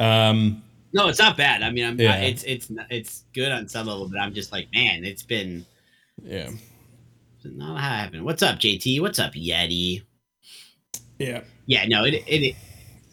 Um 0.00 0.62
No, 0.94 1.08
it's 1.08 1.18
not 1.18 1.36
bad. 1.36 1.62
I 1.62 1.70
mean, 1.70 1.84
I'm 1.84 2.00
Yeah. 2.00 2.14
I, 2.14 2.18
it's 2.20 2.42
it's 2.44 2.70
it's 2.88 3.24
good 3.34 3.52
on 3.52 3.68
some 3.68 3.86
level, 3.86 4.08
but 4.08 4.18
I'm 4.18 4.32
just 4.32 4.50
like, 4.50 4.68
man, 4.72 5.04
it's 5.04 5.22
been 5.22 5.66
yeah. 6.22 6.48
it's 7.36 7.44
not 7.54 7.78
happening. 7.80 8.24
What's 8.24 8.42
up, 8.42 8.58
JT? 8.58 9.02
What's 9.02 9.18
up, 9.18 9.34
Yeti? 9.34 10.02
Yeah. 11.18 11.42
Yeah, 11.66 11.84
no, 11.86 12.04
it 12.04 12.14
it 12.26 12.56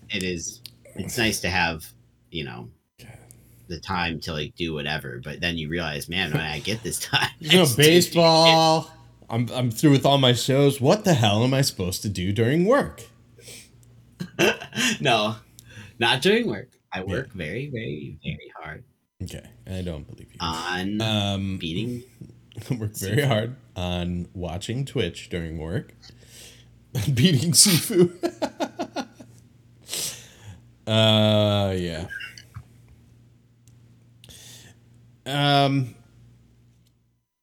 it 0.10 0.24
is. 0.24 0.62
It's 0.96 1.18
nice 1.18 1.42
to 1.42 1.50
have 1.50 1.86
you 2.34 2.44
know 2.44 2.70
the 3.70 3.80
time 3.80 4.20
to 4.20 4.34
like 4.34 4.54
do 4.56 4.74
whatever, 4.74 5.22
but 5.24 5.40
then 5.40 5.58
you 5.58 5.70
realize, 5.70 6.10
man, 6.10 6.32
when 6.32 6.42
I 6.42 6.60
get 6.60 6.84
this 6.84 7.00
time, 7.12 7.30
You 7.40 7.50
know, 7.58 7.62
I 7.62 7.66
just 7.66 7.78
do 7.78 7.84
baseball. 7.84 8.92
I'm 9.30 9.50
I'm 9.54 9.72
through 9.72 9.92
with 9.92 10.06
all 10.06 10.18
my 10.18 10.34
shows. 10.34 10.82
What 10.82 11.06
the 11.06 11.14
hell 11.14 11.44
am 11.44 11.54
I 11.54 11.62
supposed 11.62 12.02
to 12.04 12.10
do 12.10 12.32
during 12.34 12.66
work? 12.66 13.04
no, 15.02 15.36
not 16.00 16.22
during 16.22 16.48
work. 16.48 16.70
I 16.92 17.04
work 17.04 17.32
very, 17.34 17.70
very, 17.72 18.18
very 18.24 18.52
hard 18.62 18.84
Okay, 19.24 19.44
I 19.66 19.82
don't 19.82 20.06
believe 20.08 20.28
you. 20.32 20.38
on 20.42 21.02
Um, 21.02 21.58
beating. 21.58 22.04
work 22.78 22.96
very 22.98 23.22
hard 23.24 23.56
on 23.76 24.28
watching 24.34 24.86
Twitch 24.86 25.30
during 25.30 25.58
work, 25.58 25.94
beating 27.14 27.54
Sifu. 27.54 28.12
uh, 30.86 31.74
yeah. 31.76 32.08
Um, 35.26 35.96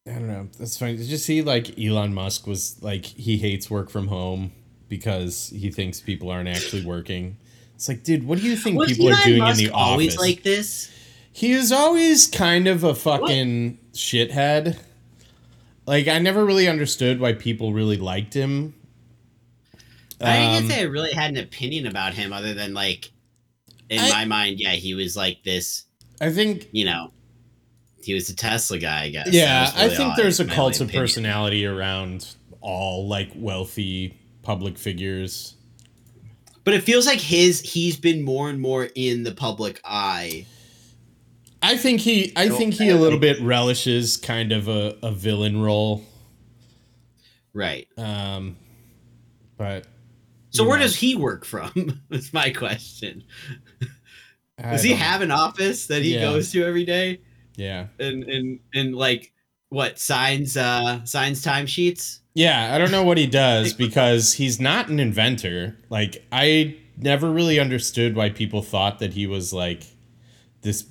I 0.06 0.12
don't 0.12 0.28
know. 0.28 0.48
That's 0.58 0.78
funny. 0.78 0.96
Did 0.96 1.06
you 1.06 1.16
see 1.16 1.42
like 1.42 1.78
Elon 1.78 2.12
Musk 2.14 2.46
was 2.46 2.82
like 2.82 3.04
he 3.06 3.36
hates 3.38 3.70
work 3.70 3.90
from 3.90 4.08
home 4.08 4.52
because 4.88 5.48
he 5.54 5.70
thinks 5.70 6.00
people 6.00 6.30
aren't 6.30 6.48
actually 6.48 6.84
working. 6.84 7.36
It's 7.74 7.88
like, 7.88 8.02
dude, 8.02 8.26
what 8.26 8.38
do 8.38 8.44
you 8.44 8.56
think 8.56 8.76
Was 8.78 8.88
people 8.92 9.08
are 9.12 9.24
doing 9.24 9.38
Musk 9.38 9.60
in 9.60 9.66
the 9.68 9.72
always 9.74 10.16
office? 10.16 10.28
like 10.28 10.42
this? 10.42 10.90
He 11.32 11.52
is 11.52 11.70
always 11.72 12.26
kind 12.26 12.66
of 12.66 12.82
a 12.84 12.94
fucking 12.94 13.78
shithead. 13.92 14.76
Like 15.86 16.08
I 16.08 16.18
never 16.18 16.44
really 16.44 16.68
understood 16.68 17.20
why 17.20 17.32
people 17.34 17.72
really 17.72 17.96
liked 17.96 18.34
him. 18.34 18.74
I 20.20 20.36
Um, 20.44 20.52
can't 20.58 20.68
say 20.72 20.80
I 20.80 20.84
really 20.84 21.12
had 21.12 21.30
an 21.30 21.38
opinion 21.38 21.86
about 21.86 22.12
him 22.14 22.32
other 22.32 22.52
than 22.52 22.74
like 22.74 23.10
in 23.88 23.98
I- 24.00 24.10
my 24.10 24.24
mind, 24.24 24.60
yeah, 24.60 24.72
he 24.72 24.94
was 24.94 25.16
like 25.16 25.42
this, 25.44 25.84
I 26.20 26.30
think 26.30 26.68
you 26.72 26.84
know, 26.84 27.10
he 28.02 28.14
was 28.14 28.28
a 28.28 28.36
Tesla 28.36 28.78
guy, 28.78 29.04
I 29.04 29.08
guess. 29.10 29.28
Yeah, 29.30 29.62
was 29.62 29.74
I 29.76 29.88
think 29.88 30.16
there's 30.16 30.40
a 30.40 30.44
cult 30.44 30.76
of 30.76 30.88
opinion. 30.88 31.02
personality 31.02 31.66
around 31.66 32.34
all 32.60 33.08
like 33.08 33.30
wealthy 33.34 34.18
public 34.42 34.78
figures. 34.78 35.54
But 36.64 36.74
it 36.74 36.82
feels 36.82 37.06
like 37.06 37.20
his 37.20 37.60
he's 37.60 37.96
been 37.96 38.22
more 38.22 38.50
and 38.50 38.60
more 38.60 38.88
in 38.94 39.22
the 39.24 39.32
public 39.32 39.80
eye. 39.84 40.46
I 41.62 41.76
think 41.76 42.00
he 42.00 42.32
I 42.36 42.48
think 42.48 42.74
he 42.74 42.88
a 42.90 42.96
little 42.96 43.18
bit 43.18 43.40
relishes 43.40 44.16
kind 44.16 44.52
of 44.52 44.68
a, 44.68 44.96
a 45.02 45.10
villain 45.12 45.60
role. 45.62 46.02
Right. 47.52 47.88
Um 47.96 48.56
but 49.56 49.86
So 50.50 50.64
where 50.64 50.78
know, 50.78 50.84
does 50.84 50.96
he 50.96 51.14
work 51.16 51.44
from? 51.44 52.00
That's 52.10 52.32
my 52.32 52.50
question. 52.50 53.24
I 54.58 54.72
Does 54.72 54.82
he 54.82 54.92
have 54.92 55.22
an 55.22 55.30
office 55.30 55.86
that 55.88 56.02
he 56.02 56.14
Yeah. 56.14 56.20
goes 56.22 56.50
to 56.52 56.64
every 56.64 56.84
day 56.84 57.20
Yeah. 57.56 57.86
and 57.98 58.24
and 58.24 58.60
and 58.74 58.94
like 58.94 59.32
what 59.68 59.98
signs 59.98 60.56
uh 60.56 61.04
signs 61.04 61.44
timesheets? 61.44 62.20
Yeah, 62.34 62.74
I 62.74 62.78
don't 62.78 62.90
know 62.90 63.02
what 63.04 63.18
he 63.18 63.26
does 63.26 63.72
because 63.86 64.34
he's 64.34 64.60
not 64.60 64.88
an 64.88 65.00
inventor. 65.00 65.76
Like 65.88 66.26
I 66.32 66.76
never 66.96 67.30
really 67.30 67.58
understood 67.58 68.14
why 68.16 68.30
people 68.30 68.62
thought 68.62 68.98
that 68.98 69.14
he 69.14 69.26
was 69.26 69.52
like 69.52 69.84
this 70.62 70.82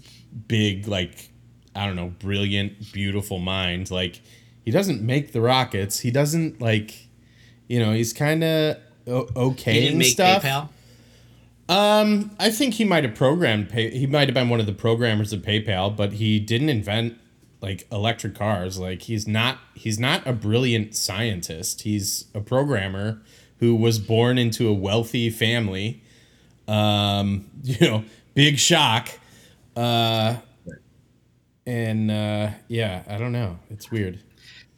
big 0.47 0.87
like 0.87 1.29
I 1.75 1.85
don't 1.85 1.95
know, 1.95 2.09
brilliant, 2.19 2.91
beautiful 2.91 3.39
mind. 3.39 3.91
Like 3.91 4.21
he 4.65 4.71
doesn't 4.71 5.01
make 5.01 5.31
the 5.31 5.41
rockets. 5.41 5.99
He 5.99 6.11
doesn't 6.11 6.61
like 6.61 7.07
you 7.67 7.79
know, 7.79 7.93
he's 7.93 8.13
kind 8.13 8.43
of 8.43 8.77
okay 9.07 9.73
He 9.73 9.79
didn't 9.79 9.89
and 9.91 9.99
make 9.99 10.13
stuff. 10.13 10.43
PayPal. 10.43 10.69
Um, 11.69 12.31
I 12.39 12.49
think 12.49 12.73
he 12.73 12.83
might 12.83 13.03
have 13.03 13.13
programmed. 13.13 13.69
Pay- 13.69 13.91
he 13.97 14.07
might 14.07 14.27
have 14.27 14.33
been 14.33 14.49
one 14.49 14.59
of 14.59 14.65
the 14.65 14.73
programmers 14.73 15.31
of 15.31 15.41
PayPal, 15.43 15.95
but 15.95 16.13
he 16.13 16.39
didn't 16.39 16.69
invent 16.69 17.17
like 17.61 17.87
electric 17.91 18.33
cars. 18.33 18.79
Like 18.79 19.03
he's 19.03 19.27
not. 19.27 19.59
He's 19.75 19.99
not 19.99 20.25
a 20.25 20.33
brilliant 20.33 20.95
scientist. 20.95 21.81
He's 21.81 22.25
a 22.33 22.41
programmer 22.41 23.21
who 23.59 23.75
was 23.75 23.99
born 23.99 24.39
into 24.39 24.67
a 24.67 24.73
wealthy 24.73 25.29
family. 25.29 26.01
Um, 26.67 27.49
you 27.63 27.87
know, 27.87 28.03
big 28.33 28.57
shock. 28.57 29.09
Uh, 29.75 30.37
and 31.67 32.09
uh, 32.09 32.49
yeah, 32.67 33.03
I 33.07 33.19
don't 33.19 33.31
know. 33.31 33.59
It's 33.69 33.91
weird. 33.91 34.23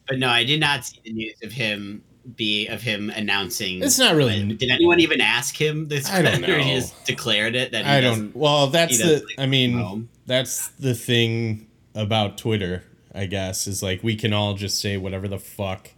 But 0.06 0.18
no, 0.18 0.28
I 0.28 0.44
did 0.44 0.60
not 0.60 0.84
see 0.84 1.00
the 1.02 1.12
news 1.12 1.36
of 1.42 1.52
him 1.52 2.02
be 2.36 2.66
of 2.68 2.80
him 2.82 3.10
announcing. 3.10 3.82
It's 3.82 3.98
not 3.98 4.14
really. 4.14 4.52
Did 4.54 4.70
anyone 4.70 5.00
even 5.00 5.20
ask 5.20 5.60
him 5.60 5.88
this? 5.88 6.08
I 6.10 6.22
don't 6.22 6.44
Or 6.44 6.58
he 6.58 6.72
know. 6.74 6.80
just 6.80 7.04
declared 7.04 7.54
it 7.54 7.72
that 7.72 7.84
he 7.84 7.90
I 7.90 8.00
don't. 8.00 8.34
Well, 8.36 8.68
that's 8.68 8.98
the. 8.98 9.14
like, 9.16 9.24
I 9.38 9.46
mean, 9.46 10.08
that's 10.26 10.68
the 10.68 10.94
thing 10.94 11.66
about 11.94 12.38
Twitter. 12.38 12.84
I 13.14 13.26
guess 13.26 13.66
is 13.66 13.82
like 13.82 14.02
we 14.02 14.16
can 14.16 14.32
all 14.32 14.54
just 14.54 14.80
say 14.80 14.96
whatever 14.96 15.28
the 15.28 15.38
fuck 15.38 15.90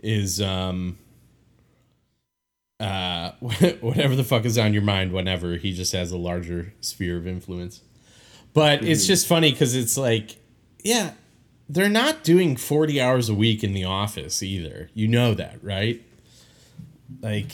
is 0.00 0.40
um 0.40 0.96
uh 2.78 3.32
whatever 3.80 4.14
the 4.14 4.24
fuck 4.24 4.44
is 4.44 4.58
on 4.58 4.72
your 4.72 4.82
mind 4.82 5.12
whenever 5.12 5.56
he 5.56 5.72
just 5.72 5.92
has 5.92 6.10
a 6.12 6.16
larger 6.16 6.72
sphere 6.80 7.16
of 7.16 7.26
influence 7.26 7.80
but 8.52 8.78
Mm-hmm. 8.80 8.88
it's 8.92 9.06
just 9.06 9.26
funny 9.26 9.50
because 9.50 9.74
it's 9.74 9.96
like 9.96 10.36
yeah 10.84 11.12
they're 11.72 11.88
not 11.88 12.22
doing 12.22 12.56
40 12.56 13.00
hours 13.00 13.28
a 13.28 13.34
week 13.34 13.64
in 13.64 13.72
the 13.72 13.84
office 13.84 14.42
either 14.42 14.90
you 14.94 15.08
know 15.08 15.34
that 15.34 15.62
right 15.62 16.02
like 17.20 17.52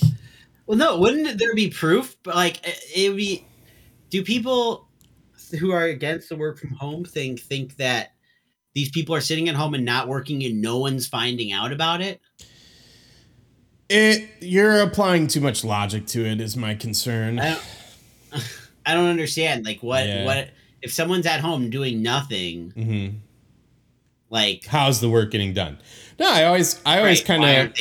Well, 0.67 0.77
no, 0.77 0.99
wouldn't 0.99 1.39
there 1.39 1.55
be 1.55 1.71
proof? 1.71 2.17
But 2.23 2.35
like, 2.35 2.61
it 2.95 3.09
would 3.09 3.17
be. 3.17 3.45
Do 4.11 4.23
people 4.23 4.89
who 5.59 5.71
are 5.73 5.85
against 5.85 6.29
the 6.29 6.37
work 6.37 6.59
from 6.59 6.71
home 6.71 7.05
thing 7.05 7.37
think 7.37 7.77
that 7.77 8.13
these 8.75 8.91
people 8.91 9.15
are 9.15 9.21
sitting 9.21 9.49
at 9.49 9.55
home 9.55 9.75
and 9.75 9.85
not 9.85 10.09
working 10.09 10.45
and 10.45 10.61
no 10.61 10.79
one's 10.79 11.07
finding 11.07 11.53
out 11.53 11.73
about 11.73 12.01
it? 12.01 12.21
it 13.89 14.29
you're 14.41 14.81
applying 14.81 15.27
too 15.27 15.41
much 15.41 15.65
logic 15.65 16.07
to 16.07 16.25
it 16.25 16.41
is 16.41 16.57
my 16.57 16.75
concern 16.75 17.39
I 17.39 17.51
don't. 17.51 17.65
I 18.87 18.95
don't 18.95 19.09
understand. 19.09 19.67
Like, 19.67 19.83
what? 19.83 20.07
Yeah. 20.07 20.25
What 20.25 20.51
if 20.81 20.93
someone's 20.93 21.27
at 21.27 21.41
home 21.41 21.71
doing 21.71 22.03
nothing? 22.03 22.71
hmm 22.71 23.28
Like, 24.31 24.67
how's 24.67 25.01
the 25.01 25.09
work 25.09 25.31
getting 25.31 25.55
done 25.55 25.79
no 26.19 26.31
i 26.31 26.45
always 26.45 26.81
i 26.85 26.99
always 26.99 27.21
right, 27.21 27.27
kind 27.27 27.73
of 27.73 27.79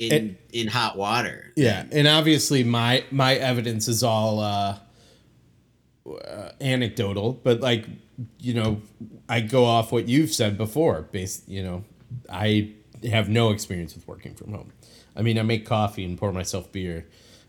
in 0.00 0.36
in 0.52 0.66
hot 0.66 0.96
water? 0.96 1.52
Yeah, 1.56 1.84
and 1.92 2.08
obviously 2.08 2.64
my 2.64 3.04
my 3.10 3.34
evidence 3.34 3.86
is 3.86 4.02
all 4.02 4.40
uh, 4.40 4.78
uh, 6.06 6.50
anecdotal, 6.60 7.34
but 7.34 7.60
like 7.60 7.86
you 8.38 8.54
know, 8.54 8.82
I 9.28 9.40
go 9.40 9.64
off 9.64 9.92
what 9.92 10.08
you've 10.08 10.32
said 10.32 10.56
before. 10.56 11.02
Based, 11.12 11.48
you 11.48 11.62
know, 11.62 11.84
I 12.30 12.72
have 13.10 13.28
no 13.28 13.50
experience 13.50 13.94
with 13.94 14.08
working 14.08 14.34
from 14.34 14.52
home. 14.52 14.72
I 15.14 15.22
mean, 15.22 15.38
I 15.38 15.42
make 15.42 15.66
coffee 15.66 16.04
and 16.04 16.16
pour 16.16 16.32
myself 16.32 16.72
beer, 16.72 17.06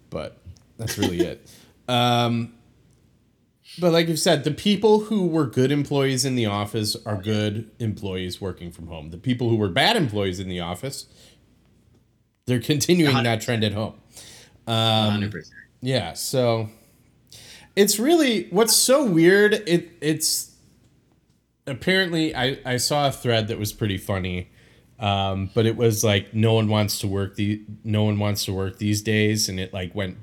but 0.10 0.38
that's 0.78 0.98
really 0.98 1.22
it. 1.22 1.50
Um, 1.88 2.54
but 3.80 3.92
like 3.92 4.08
you 4.08 4.18
said, 4.18 4.44
the 4.44 4.52
people 4.52 5.02
who 5.02 5.28
were 5.28 5.46
good 5.46 5.72
employees 5.72 6.26
in 6.26 6.36
the 6.36 6.46
office 6.46 6.96
are 7.06 7.18
good 7.18 7.72
employees 7.80 8.42
working 8.42 8.72
from 8.72 8.88
home. 8.88 9.12
The 9.12 9.18
people 9.18 9.50
who 9.50 9.56
were 9.56 9.70
bad 9.70 9.96
employees 9.96 10.40
in 10.40 10.50
the 10.50 10.60
office, 10.60 11.06
they're 12.46 12.60
continuing 12.60 13.24
that 13.24 13.42
trend 13.42 13.64
at 13.64 13.74
home. 13.74 13.96
Um, 14.68 15.12
Hundred 15.12 15.32
percent. 15.32 15.56
Yeah, 15.82 16.14
so 16.14 16.70
it's 17.76 17.98
really 18.00 18.48
what's 18.50 18.76
so 18.76 19.06
weird. 19.06 19.54
It 19.68 19.92
it's 20.02 20.56
apparently 21.66 22.36
I 22.36 22.60
I 22.66 22.78
saw 22.78 23.08
a 23.08 23.12
thread 23.12 23.48
that 23.48 23.58
was 23.58 23.74
pretty 23.74 23.98
funny, 23.98 24.50
um, 25.00 25.50
but 25.54 25.66
it 25.66 25.78
was 25.78 26.04
like 26.04 26.34
no 26.34 26.54
one 26.54 26.68
wants 26.68 27.00
to 27.00 27.08
work 27.08 27.36
the 27.36 27.64
no 27.84 28.04
one 28.04 28.20
wants 28.20 28.46
to 28.46 28.54
work 28.54 28.78
these 28.78 29.02
days, 29.02 29.50
and 29.50 29.60
it 29.60 29.74
like 29.74 29.96
went. 29.96 30.18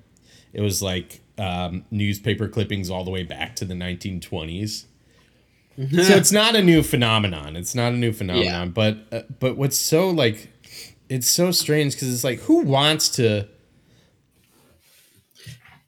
It 0.52 0.60
was 0.60 0.82
like 0.82 1.20
um, 1.38 1.84
newspaper 1.90 2.48
clippings 2.48 2.90
all 2.90 3.04
the 3.04 3.10
way 3.10 3.22
back 3.22 3.56
to 3.56 3.64
the 3.64 3.74
1920s. 3.74 4.84
so 5.78 6.14
it's 6.14 6.32
not 6.32 6.56
a 6.56 6.62
new 6.62 6.82
phenomenon. 6.82 7.54
It's 7.54 7.74
not 7.74 7.92
a 7.92 7.96
new 7.96 8.12
phenomenon, 8.12 8.70
but 8.70 8.98
uh, 9.12 9.22
but 9.38 9.56
what's 9.56 9.78
so 9.78 10.10
like 10.10 10.50
it's 11.08 11.28
so 11.28 11.50
strange 11.50 11.94
because 11.94 12.12
it's 12.12 12.24
like 12.24 12.40
who 12.40 12.62
wants 12.64 13.08
to 13.10 13.48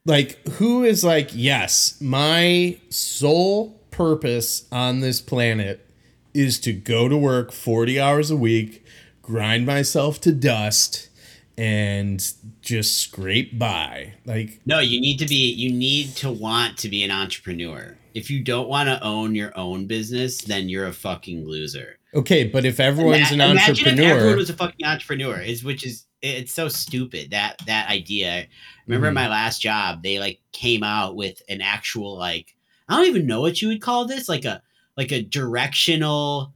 like 0.06 0.46
who 0.48 0.84
is 0.84 1.04
like 1.04 1.30
yes 1.32 2.00
my 2.00 2.78
sole 2.88 3.80
purpose 3.90 4.66
on 4.72 5.00
this 5.00 5.20
planet 5.20 5.86
is 6.32 6.58
to 6.60 6.72
go 6.72 7.08
to 7.08 7.16
work 7.16 7.52
40 7.52 8.00
hours 8.00 8.30
a 8.30 8.36
week 8.36 8.84
grind 9.22 9.66
myself 9.66 10.20
to 10.22 10.32
dust 10.32 11.09
and 11.60 12.32
just 12.62 12.98
scrape 12.98 13.58
by 13.58 14.14
like 14.24 14.60
No, 14.66 14.78
you 14.80 15.00
need 15.00 15.18
to 15.18 15.26
be. 15.26 15.52
You 15.52 15.70
need 15.72 16.16
to 16.16 16.30
want 16.30 16.78
to 16.78 16.88
be 16.88 17.02
an 17.04 17.10
entrepreneur. 17.10 17.96
If 18.14 18.30
you 18.30 18.42
don't 18.42 18.68
want 18.68 18.88
to 18.88 19.02
own 19.04 19.34
your 19.34 19.56
own 19.56 19.86
business, 19.86 20.38
then 20.38 20.68
you're 20.68 20.86
a 20.86 20.92
fucking 20.92 21.46
loser. 21.46 21.96
okay 22.12 22.42
but 22.44 22.64
if 22.64 22.80
everyone's 22.80 23.30
an 23.30 23.40
Ima- 23.40 23.52
imagine 23.52 23.86
if 23.86 23.92
everyone 23.92 24.10
entrepreneur 24.10 24.36
was 24.36 24.50
a 24.50 24.54
fucking 24.54 24.84
entrepreneur, 24.86 25.40
is 25.40 25.62
which 25.62 25.86
is 25.86 26.06
it's 26.22 26.52
so 26.52 26.68
stupid 26.68 27.30
that 27.30 27.56
that 27.66 27.88
idea. 27.88 28.46
Remember 28.86 29.10
Mhm. 29.10 29.14
my 29.14 29.28
last 29.28 29.62
job, 29.62 30.02
they 30.02 30.18
like 30.18 30.40
came 30.52 30.82
out 30.82 31.14
with 31.14 31.40
an 31.48 31.60
actual 31.60 32.18
like 32.18 32.56
I 32.88 32.96
don't 32.96 33.06
even 33.06 33.26
know 33.26 33.40
what 33.40 33.62
you 33.62 33.68
would 33.68 33.80
call 33.80 34.06
this, 34.06 34.28
like 34.28 34.44
a 34.44 34.60
like 34.96 35.12
a 35.12 35.22
directional 35.22 36.52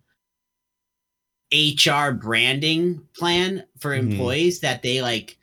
HR 1.55 2.13
branding 2.13 3.01
plan 3.17 3.65
for 3.79 3.93
Mhm. 3.93 3.99
employees 4.11 4.61
that 4.61 4.83
they 4.83 5.01
like 5.03 5.39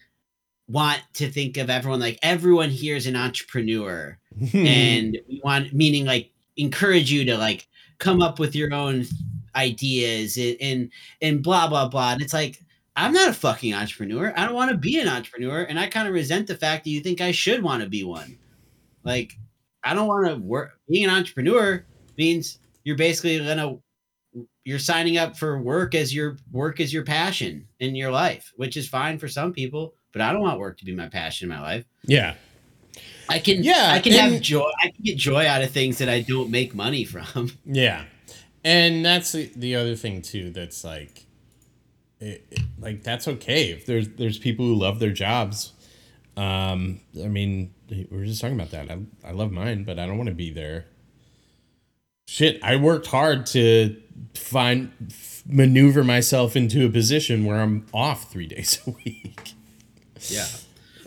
want 0.68 1.02
to 1.14 1.30
think 1.30 1.58
of 1.58 1.70
everyone 1.70 2.00
like 2.00 2.20
everyone 2.22 2.70
here 2.70 2.96
is 2.96 3.08
an 3.08 3.16
entrepreneur. 3.16 4.18
And 4.54 5.18
we 5.28 5.42
want 5.44 5.74
meaning 5.74 6.06
like 6.06 6.32
encourage 6.58 7.12
you 7.12 7.26
to 7.26 7.38
like 7.38 7.68
come 8.00 8.22
up 8.22 8.40
with 8.40 8.56
your 8.56 8.74
own 8.74 9.06
ideas 9.56 10.38
and 10.38 10.58
and, 10.62 10.90
and 11.22 11.44
blah 11.44 11.68
blah 11.68 11.88
blah. 11.88 12.14
And 12.14 12.22
it's 12.22 12.34
like 12.34 12.60
i'm 12.98 13.14
not 13.14 13.30
a 13.30 13.34
fucking 13.34 13.74
entrepreneur. 13.74 14.34
I 14.36 14.46
don't 14.46 14.54
want 14.56 14.72
to 14.72 14.78
be 14.78 15.00
an 15.00 15.08
entrepreneur. 15.08 15.64
And 15.64 15.80
i 15.80 15.88
kind 15.88 16.08
of 16.08 16.14
resent 16.14 16.48
the 16.48 16.56
fact 16.56 16.84
that 16.84 16.90
you 16.90 17.00
think 17.02 17.22
i 17.22 17.32
should 17.32 17.64
want 17.64 17.84
to 17.84 17.90
be 17.90 18.04
one. 18.04 18.38
Like 19.04 19.38
i 19.84 19.94
don't 19.94 20.08
want 20.08 20.28
to 20.28 20.36
work 20.36 20.80
being 20.90 21.06
an 21.06 21.10
entrepreneur 21.16 21.86
means 22.18 22.60
you're 22.84 22.98
basically 22.98 23.38
gonna 23.40 23.78
you're 24.64 24.80
signing 24.80 25.18
up 25.18 25.38
for 25.38 25.60
work 25.62 25.96
as 25.96 26.14
your 26.14 26.38
work 26.52 26.80
is 26.80 26.94
your 26.94 27.04
passion 27.04 27.68
in 27.80 27.96
your 27.96 28.12
life 28.12 28.52
which 28.56 28.78
is 28.78 28.88
fine 28.88 29.18
for 29.18 29.28
some 29.28 29.52
people 29.54 29.94
but 30.14 30.22
i 30.22 30.32
don't 30.32 30.42
want 30.42 30.60
work 30.60 30.78
to 30.78 30.86
be 30.86 30.96
my 30.96 31.08
passion 31.08 31.50
in 31.52 31.56
my 31.58 31.62
life 31.62 31.86
yeah 32.04 32.36
I 33.30 33.40
can 33.40 33.64
Yeah, 33.64 33.92
I 33.94 34.00
can 34.02 34.12
and- 34.12 34.34
have 34.34 34.42
joy 34.42 34.70
I 34.84 34.88
can 34.90 35.04
get 35.06 35.16
joy 35.18 35.48
out 35.48 35.62
of 35.62 35.72
things 35.72 36.00
that 36.00 36.10
I 36.10 36.20
don't 36.20 36.52
make 36.52 36.76
money 36.76 37.06
from. 37.14 37.50
Yeah. 37.66 38.04
And 38.66 39.06
that's 39.06 39.32
the, 39.32 39.50
the 39.56 39.76
other 39.78 39.96
thing 39.96 40.22
too 40.22 40.50
that's 40.50 40.84
like 40.84 41.26
it, 42.20 42.46
it- 42.52 42.60
like 42.78 43.04
that's 43.04 43.30
okay 43.30 43.72
if 43.72 43.86
there's 43.86 44.10
there's 44.10 44.38
people 44.38 44.66
who 44.66 44.76
love 44.76 45.00
their 45.00 45.14
jobs. 45.14 45.72
Um, 46.36 47.00
I 47.24 47.28
mean, 47.30 47.74
we 47.90 48.06
are 48.12 48.26
just 48.26 48.42
talking 48.42 48.60
about 48.60 48.72
that. 48.72 48.92
I 48.92 49.00
I 49.24 49.32
love 49.32 49.52
mine, 49.54 49.86
but 49.86 49.98
I 49.98 50.06
don't 50.06 50.18
want 50.18 50.28
to 50.30 50.36
be 50.36 50.52
there. 50.52 50.88
Shit, 52.32 52.64
I 52.64 52.78
worked 52.78 53.08
hard 53.08 53.46
to 53.48 53.98
find 54.36 54.90
maneuver 55.46 56.02
myself 56.02 56.56
into 56.56 56.86
a 56.86 56.90
position 56.90 57.44
where 57.44 57.60
I'm 57.60 57.86
off 57.94 58.32
three 58.32 58.48
days 58.56 58.80
a 58.88 58.92
week. 58.92 59.54
Yeah. 60.30 60.46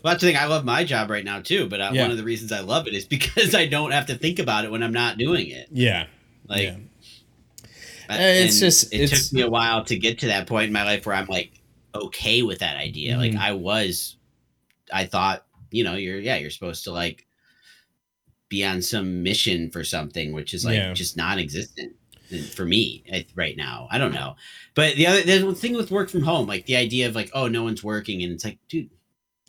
Well, 0.03 0.13
that's 0.13 0.21
the 0.21 0.27
thing. 0.27 0.37
I 0.37 0.45
love 0.45 0.67
my 0.67 0.85
job 0.85 1.09
right 1.09 1.25
now 1.25 1.41
too, 1.41 1.67
but 1.67 1.81
uh, 1.81 1.91
Yeah. 1.95 2.03
one 2.03 2.11
of 2.11 2.19
the 2.19 2.25
reasons 2.25 2.53
I 2.53 2.61
love 2.61 2.87
it 2.87 2.93
is 2.93 3.05
because 3.17 3.55
I 3.55 3.65
don't 3.65 3.93
have 3.93 4.05
to 4.09 4.17
think 4.17 4.39
about 4.39 4.67
it 4.67 4.71
when 4.71 4.83
I'm 4.83 4.93
not 4.93 5.17
doing 5.17 5.49
it. 5.49 5.69
Yeah, 5.73 6.09
Like, 6.47 6.63
yeah. 6.65 6.77
uh, 8.11 8.17
it's 8.19 8.61
just- 8.61 8.93
it 8.93 9.01
it's- 9.01 9.29
took 9.29 9.33
me 9.33 9.41
a 9.41 9.49
while 9.49 9.83
to 9.87 9.97
get 9.97 10.19
to 10.19 10.27
that 10.27 10.47
point 10.47 10.67
in 10.67 10.75
my 10.75 10.85
life 10.85 11.07
where 11.07 11.17
I'm 11.17 11.27
like 11.29 11.53
okay 11.95 12.43
with 12.43 12.59
that 12.59 12.77
idea. 12.77 13.17
Like 13.17 13.33
Mhm. 13.33 13.39
I 13.39 13.53
was, 13.53 14.17
I 14.93 15.07
thought, 15.07 15.47
you 15.71 15.85
know, 15.85 15.95
you're 15.95 16.21
yeah, 16.21 16.37
you're 16.37 16.51
supposed 16.51 16.85
to 16.85 16.93
like 16.93 17.25
be 18.49 18.65
on 18.65 18.83
some 18.83 19.23
mission 19.23 19.71
for 19.71 19.85
something, 19.85 20.33
which 20.33 20.55
is 20.55 20.65
like 20.65 20.77
Yeah. 20.77 20.93
just 20.93 21.17
non-existent 21.17 21.95
for 22.53 22.65
me 22.65 23.05
right 23.37 23.57
now. 23.57 23.87
I 23.91 23.99
don't 23.99 24.13
know, 24.13 24.37
but 24.75 24.97
the 24.97 25.07
other 25.07 25.23
the 25.23 25.55
thing 25.55 25.75
with 25.75 25.91
work 25.91 26.09
from 26.11 26.23
home, 26.23 26.47
like 26.47 26.67
the 26.67 26.77
idea 26.77 27.07
of 27.09 27.15
like, 27.15 27.31
oh, 27.35 27.49
no 27.49 27.63
one's 27.63 27.85
working, 27.85 28.23
and 28.23 28.33
it's 28.33 28.45
like, 28.45 28.59
dude, 28.69 28.91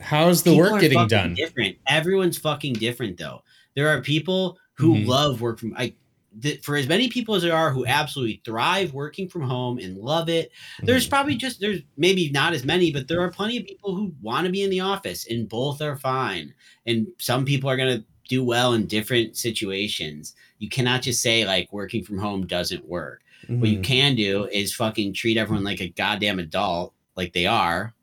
How's 0.01 0.43
the 0.43 0.55
work 0.57 0.81
getting 0.81 1.07
done? 1.07 1.35
Different. 1.35 1.77
Everyone's 1.87 2.37
fucking 2.37 2.73
different 2.73 3.17
though. 3.17 3.43
There 3.75 3.87
are 3.87 4.01
people 4.01 4.57
who 4.73 4.95
Mhm. 4.95 5.07
love 5.07 5.39
work 5.41 5.57
from 5.57 5.73
I 5.77 5.93
th- 6.41 6.59
for 6.63 6.75
as 6.75 6.85
many 6.89 7.07
people 7.07 7.33
as 7.35 7.43
there 7.43 7.55
are 7.55 7.71
who 7.71 7.85
absolutely 7.85 8.41
thrive 8.43 8.91
working 8.93 9.29
from 9.29 9.43
home 9.43 9.77
and 9.77 9.95
love 9.97 10.27
it. 10.27 10.51
Mm-hmm. 10.51 10.85
There's 10.87 11.07
probably 11.07 11.35
just 11.35 11.61
there's 11.61 11.79
maybe 11.95 12.29
not 12.29 12.53
as 12.53 12.65
many, 12.65 12.91
but 12.91 13.07
there 13.07 13.21
are 13.21 13.31
plenty 13.31 13.55
of 13.57 13.65
people 13.65 13.95
who 13.95 14.13
want 14.21 14.45
to 14.45 14.51
be 14.51 14.63
in 14.63 14.69
the 14.69 14.81
office 14.81 15.25
and 15.29 15.47
both 15.47 15.81
are 15.81 15.95
fine. 15.95 16.53
And 16.85 17.07
some 17.17 17.45
people 17.45 17.69
are 17.69 17.77
going 17.77 17.99
to 17.99 18.05
do 18.27 18.43
well 18.43 18.73
in 18.73 18.85
different 18.87 19.37
situations. 19.37 20.35
You 20.59 20.69
cannot 20.69 21.01
just 21.01 21.21
say 21.21 21.45
like 21.45 21.71
working 21.71 22.03
from 22.03 22.17
home 22.17 22.45
doesn't 22.47 22.87
work. 22.87 23.21
What 23.47 23.69
you 23.69 23.79
Mhm. 23.79 23.83
can 23.83 24.15
do 24.15 24.45
is 24.45 24.73
fucking 24.73 25.13
treat 25.13 25.37
everyone 25.37 25.63
like 25.63 25.79
a 25.81 25.89
goddamn 25.89 26.39
adult 26.39 26.93
like 27.15 27.33
they 27.33 27.45
are. 27.45 27.93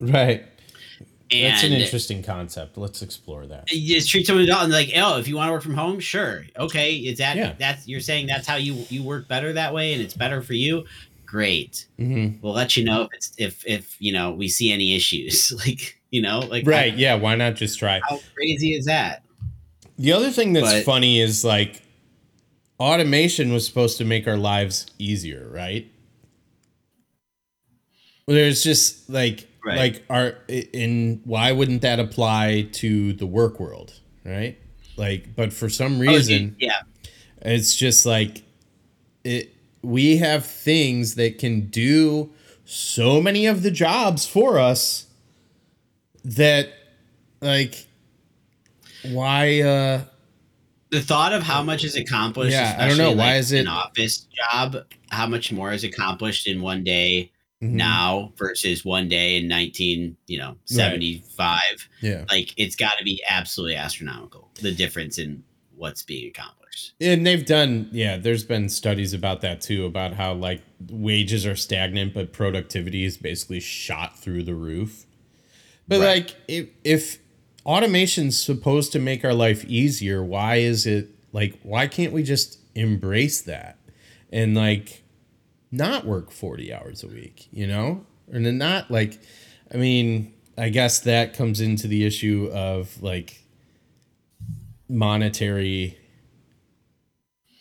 Right. 0.00 0.44
And 1.30 1.52
That's 1.52 1.64
an 1.64 1.72
interesting 1.72 2.22
concept. 2.22 2.76
Let's 2.78 3.02
explore 3.02 3.46
that. 3.46 3.72
you 3.72 3.96
just 3.96 4.08
treat 4.08 4.26
someone 4.26 4.44
adult 4.44 4.64
and 4.64 4.72
like, 4.72 4.90
oh, 4.94 5.18
if 5.18 5.26
you 5.26 5.34
want 5.36 5.48
to 5.48 5.52
work 5.52 5.62
from 5.62 5.74
home, 5.74 5.98
sure, 5.98 6.44
okay. 6.58 6.94
Is 6.96 7.18
that 7.18 7.36
Yeah. 7.36 7.54
that's 7.58 7.88
you're 7.88 8.00
saying 8.00 8.26
that's 8.26 8.46
how 8.46 8.56
you 8.56 8.84
you 8.88 9.02
work 9.02 9.26
better 9.26 9.52
that 9.54 9.74
way 9.74 9.94
and 9.94 10.02
it's 10.02 10.14
better 10.14 10.42
for 10.42 10.52
you? 10.54 10.84
Great. 11.26 11.86
hmm 11.98 12.28
We'll 12.42 12.52
let 12.52 12.76
you 12.76 12.84
know 12.84 13.02
if 13.02 13.08
it's 13.14 13.32
if 13.38 13.66
if 13.66 13.96
you 13.98 14.12
know 14.12 14.32
we 14.32 14.46
see 14.46 14.70
any 14.70 14.94
issues. 14.94 15.50
like 15.66 15.98
you 16.10 16.22
know, 16.22 16.38
like 16.40 16.64
Right. 16.66 16.94
Yeah. 16.96 17.16
Why 17.16 17.34
not 17.34 17.56
just 17.56 17.80
try? 17.80 17.98
How, 18.08 18.16
how 18.16 18.20
crazy 18.36 18.74
is 18.74 18.84
that? 18.84 19.23
The 19.98 20.12
other 20.12 20.30
thing 20.30 20.52
that's 20.52 20.72
But- 20.72 20.84
funny 20.84 21.20
is 21.20 21.44
like 21.44 21.82
automation 22.80 23.52
was 23.52 23.66
supposed 23.66 23.98
to 23.98 24.04
make 24.04 24.26
our 24.26 24.36
lives 24.36 24.86
easier, 24.98 25.48
right? 25.50 25.90
Well, 28.26 28.34
There's 28.36 28.62
just 28.62 29.08
like 29.10 29.46
Right. 29.64 29.78
like 29.78 30.04
our 30.10 30.36
in 30.48 31.22
why 31.24 31.50
wouldn't 31.52 31.80
that 31.82 31.98
apply 31.98 32.68
to 32.72 33.14
the 33.14 33.24
work 33.26 33.58
world, 33.58 33.94
right? 34.24 34.58
Like, 34.96 35.34
but 35.34 35.54
for 35.54 35.70
some 35.70 35.96
Oh, 35.96 36.00
reason, 36.00 36.56
yeah, 36.58 36.82
it's 37.40 37.74
just 37.74 38.04
like 38.04 38.42
it 39.24 39.54
we 39.82 40.18
have 40.18 40.44
things 40.44 41.14
that 41.14 41.38
can 41.38 41.68
do 41.68 42.30
so 42.66 43.22
many 43.22 43.46
of 43.46 43.62
the 43.62 43.70
jobs 43.70 44.26
for 44.26 44.58
us 44.58 45.06
that 46.24 46.68
like 47.40 47.86
why 49.12 49.60
uh 49.60 50.04
the 50.90 51.00
thought 51.00 51.32
of 51.32 51.42
how 51.42 51.62
much 51.62 51.82
is 51.84 51.96
accomplished. 51.96 52.52
Yeah, 52.52 52.76
I 52.78 52.86
don't 52.88 52.98
know. 52.98 53.10
Why 53.10 53.32
like, 53.32 53.40
is 53.40 53.52
it- 53.52 53.60
an 53.60 53.68
office 53.68 54.26
job? 54.52 54.76
How 55.10 55.26
much 55.26 55.50
more 55.52 55.72
is 55.72 55.82
accomplished 55.84 56.46
in 56.46 56.60
one 56.62 56.84
day 56.84 57.32
mhm, 57.62 57.72
now 57.72 58.32
versus 58.36 58.84
one 58.84 59.08
day 59.08 59.36
in 59.36 59.48
nineteen, 59.48 60.16
you 60.26 60.38
know, 60.38 60.56
seventy 60.66 61.24
five? 61.36 61.88
yeah 62.00 62.24
Like 62.30 62.54
it's 62.56 62.76
got 62.76 62.96
to 62.98 63.04
be 63.04 63.22
absolutely 63.28 63.76
astronomical. 63.76 64.50
The 64.60 64.72
difference 64.72 65.18
in 65.18 65.42
what's 65.76 66.04
being 66.04 66.28
accomplished. 66.28 66.94
and 67.00 67.26
they've 67.26 67.44
done 67.44 67.88
yeah 67.92 68.16
there's 68.16 68.44
been 68.44 68.68
studies 68.68 69.12
about 69.12 69.40
that 69.40 69.60
too 69.60 69.84
about 69.86 70.12
how 70.14 70.32
like 70.32 70.62
wages 70.88 71.44
are 71.46 71.56
stagnant 71.56 72.14
but 72.14 72.32
productivity 72.32 73.04
is 73.04 73.16
basically 73.16 73.58
shot 73.60 74.16
through 74.18 74.42
the 74.44 74.54
roof 74.54 75.04
but 75.88 75.98
Right. 76.00 76.06
like 76.26 76.36
if, 76.48 76.68
if 76.84 77.18
automation's 77.66 78.40
supposed 78.42 78.92
to 78.92 78.98
make 78.98 79.24
our 79.24 79.32
life 79.34 79.64
easier 79.64 80.22
why 80.22 80.56
is 80.56 80.86
it 80.86 81.08
like 81.32 81.58
why 81.62 81.86
can't 81.86 82.12
we 82.12 82.22
just 82.22 82.58
embrace 82.74 83.40
that 83.42 83.78
and 84.32 84.54
like 84.54 85.02
not 85.72 86.04
work 86.06 86.30
40 86.30 86.72
hours 86.74 87.02
a 87.02 87.08
week 87.08 87.48
you 87.52 87.66
know 87.66 88.04
And 88.30 88.44
to 88.44 88.52
not 88.52 88.90
like 88.90 89.18
i 89.72 89.76
mean 89.76 90.34
i 90.58 90.68
guess 90.68 91.00
that 91.00 91.34
comes 91.34 91.60
into 91.60 91.88
the 91.88 92.04
issue 92.04 92.50
of 92.52 93.02
like 93.02 93.40
monetary 94.88 95.96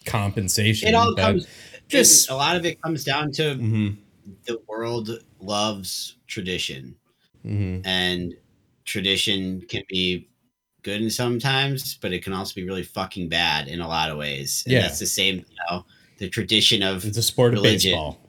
compensation 0.06 0.89
It 0.89 0.96
all 0.96 1.16
comes. 1.16 1.48
just- 1.88 2.30
a 2.30 2.36
lot 2.36 2.56
of 2.58 2.66
it 2.66 2.82
comes 2.82 3.04
down 3.04 3.32
to 3.34 3.56
Mhm, 3.56 3.98
the 4.46 4.60
world 4.68 5.10
loves 5.39 6.18
tradition, 6.28 6.96
mhm. 7.46 7.82
and 7.86 8.34
tradition 8.86 9.62
can 9.69 9.84
be 9.89 10.28
good 10.84 11.02
in 11.02 11.10
sometimes, 11.10 11.98
but 12.02 12.12
it 12.12 12.24
can 12.24 12.34
also 12.34 12.54
be 12.56 12.63
really 12.65 12.84
fucking 12.84 13.30
bad 13.30 13.67
in 13.67 13.80
a 13.80 13.88
lot 13.88 14.10
of 14.10 14.17
ways. 14.17 14.63
And 14.65 14.74
Yeah. 14.74 14.82
that's 14.82 15.00
the 15.00 15.06
same. 15.06 15.38
You 15.38 15.56
know, 15.69 15.86
the 16.17 16.30
tradition 16.30 16.84
of 16.84 17.13
the 17.13 17.22
sport 17.22 17.54
of 17.56 17.63
baseball 17.63 18.19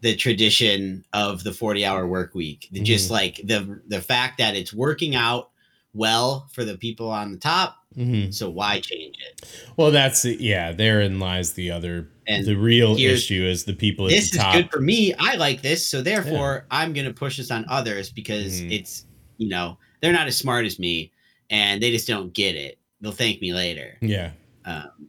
the 0.00 0.14
tradition 0.14 1.02
of 1.14 1.44
the 1.44 1.52
40 1.52 1.82
hour 1.86 2.06
work 2.06 2.34
week 2.34 2.68
The- 2.72 2.80
just 2.80 3.06
Mm-hmm. 3.06 3.12
like 3.14 3.40
the 3.44 3.80
the 3.88 4.02
fact 4.02 4.36
that 4.38 4.54
it's 4.54 4.70
working 4.72 5.14
out 5.14 5.50
well 5.94 6.46
for 6.52 6.62
the 6.64 6.76
people 6.76 7.08
on 7.08 7.32
the 7.32 7.38
top 7.38 7.76
Mhm. 7.96 8.34
so 8.34 8.50
why 8.50 8.80
change 8.80 9.16
it 9.30 9.48
well 9.78 9.90
that's 9.90 10.24
yeah 10.26 10.72
therein 10.72 11.18
lies 11.20 11.52
the 11.54 11.70
other 11.70 12.10
And 12.26 12.44
the 12.44 12.56
real 12.56 12.96
issue 12.98 13.44
is 13.44 13.64
the 13.64 13.72
people 13.72 14.04
at 14.06 14.10
this 14.10 14.30
the 14.30 14.36
is 14.36 14.42
top 14.42 14.54
good 14.54 14.70
for 14.70 14.80
me 14.80 15.14
i 15.18 15.36
like 15.36 15.62
this 15.62 15.86
so 15.86 16.02
therefore 16.02 16.66
i'm 16.70 16.92
going 16.92 17.06
to 17.06 17.14
push 17.14 17.38
this 17.38 17.50
on 17.50 17.64
others 17.68 18.10
because 18.10 18.60
Mhm. 18.60 18.72
it's 18.72 19.06
you 19.38 19.48
know 19.48 19.78
they're 20.04 20.12
not 20.12 20.26
as 20.26 20.36
smart 20.36 20.66
as 20.66 20.78
me 20.78 21.10
and 21.48 21.82
they 21.82 21.90
just 21.90 22.06
don't 22.06 22.32
get 22.34 22.54
it. 22.56 22.78
They'll 23.00 23.10
thank 23.12 23.40
me 23.40 23.54
later. 23.54 23.96
Yeah. 24.02 24.32
Um, 24.66 25.08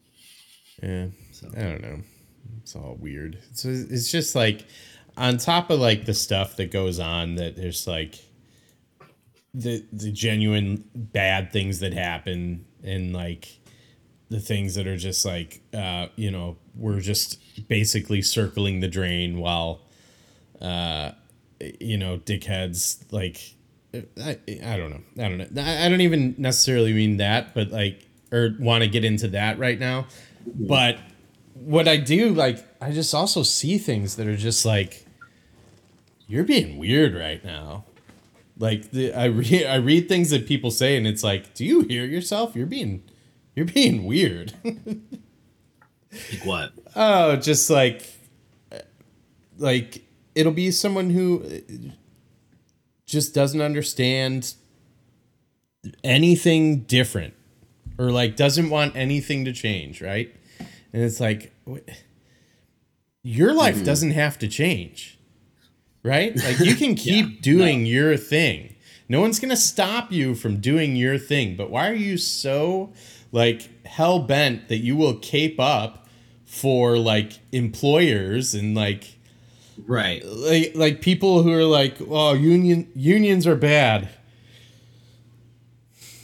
Yeah, 0.81 1.07
So- 1.31 1.51
I 1.55 1.59
don't 1.63 1.81
know. 1.81 1.99
It's 2.61 2.75
all 2.77 2.95
weird. 2.99 3.37
So 3.53 3.67
it's 3.69 4.09
just 4.09 4.35
like 4.35 4.65
on 5.17 5.37
top 5.37 5.69
of 5.69 5.79
like 5.81 6.05
the 6.05 6.13
stuff 6.13 6.55
that 6.55 6.71
goes 6.71 6.97
on 6.99 7.35
that 7.35 7.55
there's 7.57 7.85
like 7.87 8.15
the 9.53 9.85
the 9.93 10.11
genuine 10.11 10.83
bad 10.95 11.51
things 11.51 11.79
that 11.79 11.93
happen 11.93 12.65
and 12.83 13.13
like 13.13 13.47
the 14.29 14.39
things 14.39 14.75
that 14.75 14.87
are 14.87 14.97
just 14.97 15.25
like 15.25 15.61
uh 15.73 16.07
you 16.15 16.31
know 16.31 16.57
we're 16.75 16.99
just 16.99 17.37
basically 17.69 18.21
circling 18.21 18.79
the 18.81 18.87
drain 18.87 19.37
while 19.37 19.81
uh 20.61 21.11
you 21.79 21.97
know 21.97 22.17
dickheads 22.17 23.01
like 23.11 23.54
I, 24.21 24.39
I 24.63 24.77
don't 24.77 24.89
know. 24.89 25.23
I 25.23 25.29
don't 25.29 25.37
know. 25.37 25.61
I, 25.61 25.85
I 25.85 25.89
don't 25.89 26.01
even 26.01 26.35
necessarily 26.37 26.93
mean 26.93 27.17
that 27.17 27.53
but 27.53 27.69
like 27.71 28.05
or 28.31 28.55
want 28.59 28.83
to 28.83 28.89
get 28.89 29.03
into 29.03 29.27
that 29.29 29.59
right 29.59 29.79
now. 29.79 30.07
But 30.45 30.97
what 31.53 31.87
i 31.87 31.95
do 31.95 32.33
like 32.33 32.57
i 32.81 32.91
just 32.91 33.15
also 33.15 33.41
see 33.41 33.77
things 33.77 34.17
that 34.17 34.27
are 34.27 34.35
just 34.35 34.65
like 34.65 35.05
you're 36.27 36.43
being 36.43 36.77
weird 36.77 37.15
right 37.15 37.43
now. 37.43 37.85
Like 38.57 38.91
the 38.91 39.13
i 39.13 39.25
read 39.25 39.65
i 39.65 39.75
read 39.75 40.07
things 40.07 40.29
that 40.31 40.47
people 40.47 40.71
say 40.71 40.97
and 40.97 41.05
it's 41.07 41.23
like 41.23 41.53
do 41.53 41.65
you 41.65 41.81
hear 41.81 42.05
yourself? 42.05 42.55
You're 42.55 42.67
being 42.67 43.03
you're 43.55 43.65
being 43.65 44.05
weird. 44.05 44.53
Like 46.31 46.45
what? 46.45 46.71
Oh, 46.95 47.35
just 47.35 47.69
like 47.69 48.03
like 49.57 50.03
it'll 50.33 50.51
be 50.51 50.71
someone 50.71 51.09
who 51.09 51.45
just 53.05 53.33
doesn't 53.33 53.61
understand 53.61 54.55
anything 56.03 56.81
different 56.81 57.33
or 57.97 58.11
like 58.11 58.35
doesn't 58.35 58.69
want 58.69 58.95
anything 58.95 59.45
to 59.45 59.53
change, 59.53 60.01
right? 60.01 60.33
And 60.91 61.03
it's 61.03 61.19
like 61.19 61.53
your 63.23 63.53
life 63.53 63.75
mm-hmm. 63.75 63.85
doesn't 63.85 64.11
have 64.11 64.39
to 64.39 64.47
change. 64.47 65.19
Right? 66.03 66.35
Like 66.35 66.59
you 66.59 66.75
can 66.75 66.93
keep 67.07 67.41
doing 67.41 67.85
your 67.85 68.15
thing. 68.15 68.75
No 69.09 69.21
one's 69.21 69.39
going 69.39 69.49
to 69.49 69.57
stop 69.57 70.11
you 70.11 70.35
from 70.35 70.59
doing 70.59 70.95
your 70.95 71.17
thing, 71.17 71.55
but 71.55 71.69
why 71.69 71.89
are 71.89 71.95
you 71.95 72.17
so 72.17 72.93
like 73.31 73.85
hell 73.85 74.19
bent 74.19 74.67
that 74.67 74.77
you 74.77 74.95
will 74.95 75.15
cape 75.15 75.59
up 75.59 76.07
for 76.45 76.97
like 76.97 77.39
employers 77.51 78.53
and 78.53 78.75
like 78.75 79.14
Right. 79.87 80.23
like 80.25 80.71
like 80.75 81.01
people 81.01 81.43
who 81.43 81.51
are 81.51 81.65
like, 81.65 81.95
"Oh, 82.09 82.33
union 82.33 82.87
unions 82.95 83.45
are 83.45 83.55
bad." 83.55 84.09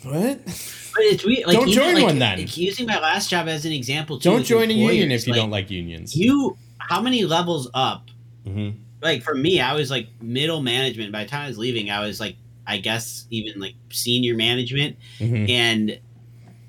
What? 0.04 0.42
But 0.46 1.04
it's 1.04 1.24
weird. 1.24 1.48
Like, 1.48 1.56
Don't 1.58 1.70
even, 1.70 1.84
join 1.84 1.96
like, 1.96 2.04
one 2.04 2.20
then. 2.20 2.46
Using 2.48 2.86
my 2.88 3.00
last 3.00 3.30
job 3.30 3.48
as 3.48 3.66
an 3.66 3.72
example, 3.72 4.20
too, 4.20 4.30
Don't 4.30 4.44
join 4.44 4.70
a 4.70 4.74
union 4.74 5.12
if 5.12 5.26
you 5.28 5.34
don't 5.34 5.52
like 5.52 5.70
unions. 5.72 6.16
You, 6.16 6.58
how 6.80 7.02
many 7.02 7.24
levels 7.24 7.70
up? 7.74 8.10
Mhm. 8.46 8.76
Like 9.02 9.24
for 9.24 9.34
me, 9.36 9.60
I 9.62 9.74
was 9.74 9.90
like 9.92 10.08
middle 10.22 10.62
management. 10.62 11.12
By 11.12 11.24
the 11.24 11.30
time 11.30 11.46
I 11.46 11.48
was 11.48 11.58
leaving, 11.58 11.90
I 11.90 12.06
was 12.06 12.20
like, 12.20 12.36
I 12.68 12.78
guess 12.78 13.26
even 13.30 13.60
like 13.60 13.76
senior 13.90 14.36
management, 14.36 14.98
Mhm. 15.20 15.50
and 15.50 16.00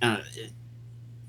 uh, 0.02 0.18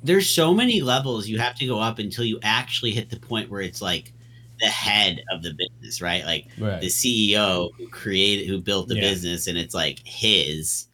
there's 0.04 0.30
so 0.30 0.54
many 0.54 0.82
levels 0.82 1.28
you 1.28 1.40
have 1.40 1.56
to 1.56 1.66
go 1.66 1.80
up 1.80 2.00
until 2.00 2.26
you 2.26 2.40
actually 2.44 2.92
hit 2.92 3.10
the 3.10 3.20
point 3.20 3.50
where 3.50 3.62
it's 3.62 3.82
like 3.82 4.14
the 4.60 4.68
head 4.68 5.22
of 5.32 5.44
the 5.44 5.54
business, 5.54 6.02
right? 6.02 6.26
Like 6.26 6.48
Right. 6.58 6.82
the 6.82 6.88
CEO 6.88 7.72
who 7.78 7.88
created, 7.90 8.48
who 8.48 8.62
built 8.62 8.88
the 8.88 8.96
Yeah. 8.96 9.02
business, 9.02 9.48
and 9.48 9.58
it's 9.58 9.74
like 9.74 10.00
his. 10.06 10.88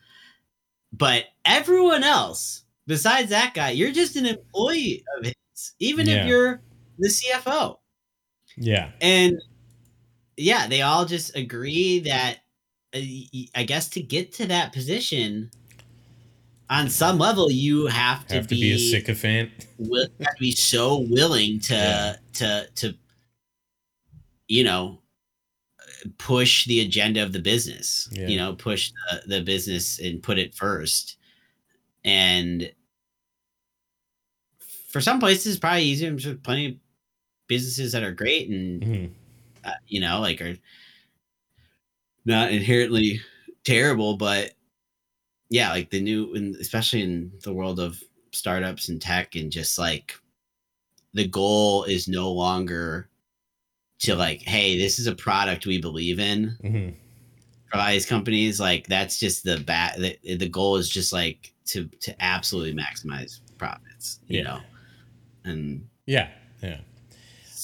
But 0.92 1.26
everyone 1.46 2.04
else, 2.04 2.64
besides 2.88 3.30
that 3.30 3.54
guy, 3.54 3.72
you're 3.72 3.92
just 3.92 4.16
an 4.16 4.26
employee 4.26 5.04
of 5.18 5.26
his, 5.26 5.74
even 5.80 6.08
Yeah. 6.08 6.22
if 6.24 6.28
you're 6.28 6.62
the 6.98 7.10
CFO. 7.10 7.80
Yeah. 8.58 8.92
And 9.02 9.42
yeah, 10.38 10.68
they 10.68 10.82
all 10.82 11.06
just 11.06 11.36
agree 11.36 12.00
that 12.00 12.40
uh, 12.94 13.00
I 13.54 13.64
guess 13.68 13.88
to 13.90 14.02
get 14.02 14.34
to 14.34 14.48
that 14.48 14.74
position, 14.74 15.52
on 16.72 16.90
some 16.90 17.20
level, 17.20 17.52
you 17.52 17.86
have 17.88 18.26
to, 18.28 18.36
Have 18.36 18.48
to 18.48 18.56
be 18.56 18.72
a 18.74 18.78
sycophant. 18.80 19.52
will, 19.78 20.08
have 20.20 20.36
to 20.36 20.40
be 20.40 20.52
so 20.52 20.98
willing 21.00 21.60
to 21.62 21.74
Yeah. 21.76 22.16
to 22.34 22.68
to 22.76 22.96
you 24.50 24.64
know 24.66 25.00
push 26.18 26.66
the 26.66 26.82
agenda 26.82 27.24
of 27.24 27.32
the 27.32 27.40
business 27.40 28.10
Yeah. 28.12 28.28
you 28.28 28.38
know 28.38 28.54
push 28.54 28.92
the, 28.92 29.22
the 29.38 29.42
business 29.42 30.00
and 30.00 30.22
put 30.22 30.38
it 30.38 30.54
first 30.54 31.16
and 32.04 32.70
for 34.90 35.00
some 35.02 35.20
places 35.20 35.58
probably 35.60 35.84
easier 35.84 36.10
there's 36.10 36.38
plenty 36.40 36.66
of 36.68 36.76
businesses 37.48 37.92
that 37.94 38.04
are 38.04 38.12
great 38.12 38.50
and 38.50 38.82
Mhm. 38.84 39.12
uh, 39.64 39.72
you 39.88 40.00
know 40.02 40.20
like 40.20 40.42
are 40.42 40.58
not 42.26 42.52
inherently 42.52 43.22
terrible 43.64 44.18
but 44.18 44.52
yeah 45.50 45.70
like 45.72 45.90
the 45.90 46.02
new 46.02 46.34
and 46.36 46.56
especially 46.58 47.02
in 47.02 47.32
the 47.44 47.54
world 47.54 47.80
of 47.80 48.02
startups 48.32 48.90
and 48.90 49.02
tech 49.02 49.36
and 49.36 49.52
just 49.52 49.78
like 49.80 50.14
the 51.14 51.28
goal 51.28 51.84
is 51.86 52.08
no 52.08 52.32
longer 52.32 53.10
to 54.00 54.16
like 54.16 54.42
hey 54.44 54.78
this 54.78 54.98
is 55.00 55.08
a 55.08 55.16
product 55.16 55.66
we 55.66 55.80
believe 55.80 56.20
in 56.20 56.56
Mhm. 56.64 56.94
for 57.70 57.76
a 57.76 57.78
lot 57.78 57.88
of 57.88 57.94
these 57.94 58.06
companies 58.06 58.60
like 58.60 58.88
that's 58.88 59.20
just 59.20 59.44
the 59.44 59.58
bat 59.60 59.98
the, 60.00 60.18
the 60.36 60.48
goal 60.50 60.76
is 60.78 60.90
just 60.90 61.12
like 61.14 61.54
to 61.66 61.86
to 62.02 62.16
absolutely 62.24 62.74
maximize 62.74 63.40
profits 63.58 64.20
you 64.28 64.40
Yeah. 64.40 64.44
know 64.44 64.60
and 65.46 65.88
Yeah. 66.06 66.30
Yeah. 66.62 66.80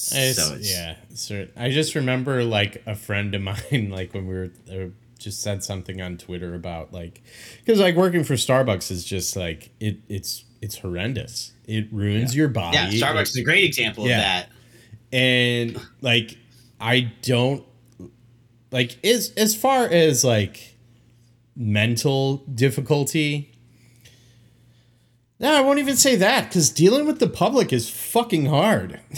It's, 0.08 0.36
so 0.36 0.54
it's 0.54 0.70
yeah, 0.70 1.46
I 1.56 1.70
just 1.70 1.94
remember 1.94 2.44
like 2.44 2.82
a 2.86 2.94
friend 2.94 3.34
of 3.34 3.42
mine, 3.50 3.90
like 3.90 4.14
when 4.14 4.26
we 4.26 4.34
were 4.34 4.50
uh, 4.70 4.86
just 5.18 5.42
said 5.42 5.64
something 5.64 6.00
on 6.00 6.16
Twitter 6.18 6.54
about 6.54 6.92
like, 6.92 7.22
because 7.64 7.80
like 7.80 7.96
working 7.96 8.22
for 8.22 8.34
Starbucks 8.34 8.90
is 8.90 9.04
just 9.04 9.34
like 9.36 9.70
it, 9.80 9.98
it's 10.08 10.44
it's 10.62 10.78
horrendous. 10.78 11.52
It 11.66 11.92
ruins 11.92 12.36
your 12.36 12.48
body. 12.48 12.76
yeah 12.76 12.88
starbucks 12.90 13.30
is 13.30 13.36
a 13.38 13.42
great 13.42 13.64
example 13.64 14.06
Yeah. 14.06 14.16
of 14.16 14.20
that 14.22 14.48
and 15.12 15.80
like 16.00 16.36
I 16.80 17.12
don't 17.22 17.64
like 18.70 19.04
as 19.04 19.32
as 19.36 19.54
far 19.56 19.84
as 19.84 20.24
like 20.24 20.76
mental 21.54 22.38
difficulty. 22.38 23.52
No, 25.38 25.52
I 25.52 25.60
won't 25.60 25.78
even 25.78 25.96
say 25.96 26.16
that 26.16 26.48
because 26.48 26.70
dealing 26.70 27.06
with 27.06 27.18
the 27.18 27.28
public 27.28 27.72
is 27.72 27.90
fucking 27.90 28.46
hard. 28.46 29.00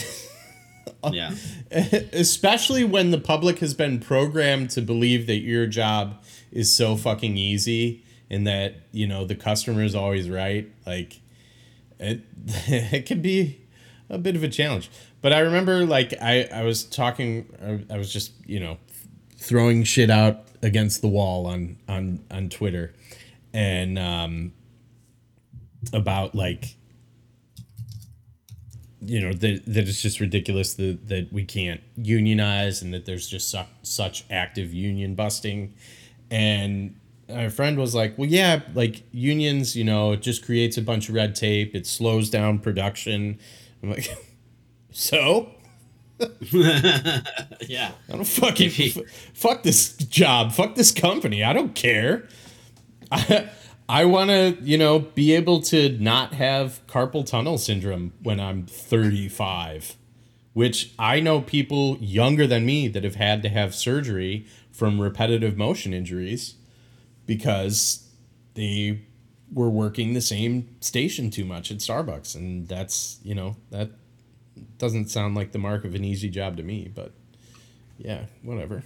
yeah 1.12 1.32
especially 1.70 2.84
when 2.84 3.10
the 3.10 3.18
public 3.18 3.58
has 3.58 3.74
been 3.74 4.00
programmed 4.00 4.70
to 4.70 4.80
believe 4.82 5.26
that 5.26 5.38
your 5.38 5.66
job 5.66 6.22
is 6.50 6.74
so 6.74 6.96
fucking 6.96 7.36
easy 7.36 8.04
and 8.30 8.46
that 8.46 8.74
you 8.92 9.06
know 9.06 9.24
the 9.24 9.34
customer 9.34 9.82
is 9.82 9.94
always 9.94 10.28
right 10.28 10.70
like 10.86 11.20
it 11.98 12.22
it 12.46 13.06
can 13.06 13.20
be 13.20 13.60
a 14.10 14.18
bit 14.18 14.36
of 14.36 14.42
a 14.42 14.48
challenge. 14.48 14.90
But 15.20 15.32
i 15.32 15.40
remember 15.40 15.84
like 15.84 16.14
i 16.22 16.48
i 16.52 16.62
was 16.62 16.84
talking 16.84 17.84
I- 17.90 17.98
was 17.98 18.12
just 18.12 18.32
you 18.46 18.60
know 18.60 18.78
throwing 19.36 19.84
shit 19.84 20.10
out 20.10 20.44
against 20.62 21.00
the 21.02 21.08
wall 21.08 21.46
on 21.46 21.76
on 21.88 22.20
on 22.30 22.48
twitter. 22.48 22.94
And 23.52 23.98
um 23.98 24.52
about 25.92 26.34
like 26.34 26.76
you 29.00 29.20
know 29.20 29.32
that 29.32 29.62
that 29.66 29.88
it's 29.88 30.02
just 30.02 30.20
ridiculous 30.20 30.74
that 30.74 31.08
that 31.08 31.32
we 31.32 31.44
can't 31.44 31.80
unionize 31.96 32.82
and 32.82 32.92
that 32.92 33.06
there's 33.06 33.28
just 33.28 33.48
su- 33.50 33.60
such 33.82 34.24
active 34.30 34.72
union 34.74 35.14
busting. 35.14 35.74
And 36.30 36.96
my 37.28 37.48
friend 37.48 37.78
was 37.78 37.94
like 37.94 38.16
well 38.18 38.28
yeah 38.28 38.60
like 38.74 39.02
unions 39.12 39.76
you 39.76 39.84
know 39.84 40.12
it 40.12 40.22
just 40.22 40.44
creates 40.44 40.76
a 40.78 40.82
bunch 40.82 41.08
of 41.08 41.14
red 41.14 41.34
tape. 41.34 41.74
It 41.74 41.86
slows 41.86 42.28
down 42.30 42.58
production 42.58 43.38
i'm 43.82 43.90
like 43.90 44.08
so? 44.90 45.50
Yeah. 46.50 47.92
I 48.08 48.12
don't 48.12 48.24
fucking 48.24 48.70
f- 48.76 48.98
fuck 49.34 49.62
this 49.62 49.92
job. 49.92 50.52
Fuck 50.52 50.74
this 50.74 50.90
company. 50.90 51.44
I 51.44 51.52
don't 51.52 51.74
care. 51.74 52.26
I, 53.12 53.50
I 53.88 54.04
want 54.04 54.30
to, 54.30 54.56
you 54.60 54.78
know, 54.78 54.98
be 54.98 55.32
able 55.34 55.60
to 55.62 55.96
not 55.98 56.34
have 56.34 56.84
carpal 56.86 57.24
tunnel 57.24 57.58
syndrome 57.58 58.12
when 58.22 58.40
I'm 58.40 58.66
35, 58.66 59.96
which 60.54 60.92
I 60.98 61.20
know 61.20 61.40
people 61.40 61.98
younger 62.00 62.46
than 62.46 62.66
me 62.66 62.88
that 62.88 63.04
have 63.04 63.14
had 63.16 63.42
to 63.42 63.48
have 63.48 63.74
surgery 63.74 64.46
from 64.72 65.00
repetitive 65.00 65.56
motion 65.56 65.92
injuries 65.94 66.54
because 67.26 68.08
they 68.54 69.02
were 69.52 69.70
working 69.70 70.12
the 70.14 70.20
same 70.20 70.68
station 70.80 71.30
too 71.30 71.44
much 71.44 71.70
at 71.70 71.78
Starbucks. 71.78 72.34
And 72.34 72.68
that's, 72.68 73.18
you 73.22 73.34
know, 73.34 73.56
that 73.70 73.90
doesn't 74.78 75.08
sound 75.10 75.34
like 75.34 75.52
the 75.52 75.58
mark 75.58 75.84
of 75.84 75.94
an 75.94 76.04
easy 76.04 76.28
job 76.28 76.56
to 76.58 76.62
me, 76.62 76.90
but 76.94 77.12
yeah, 77.96 78.24
whatever. 78.42 78.82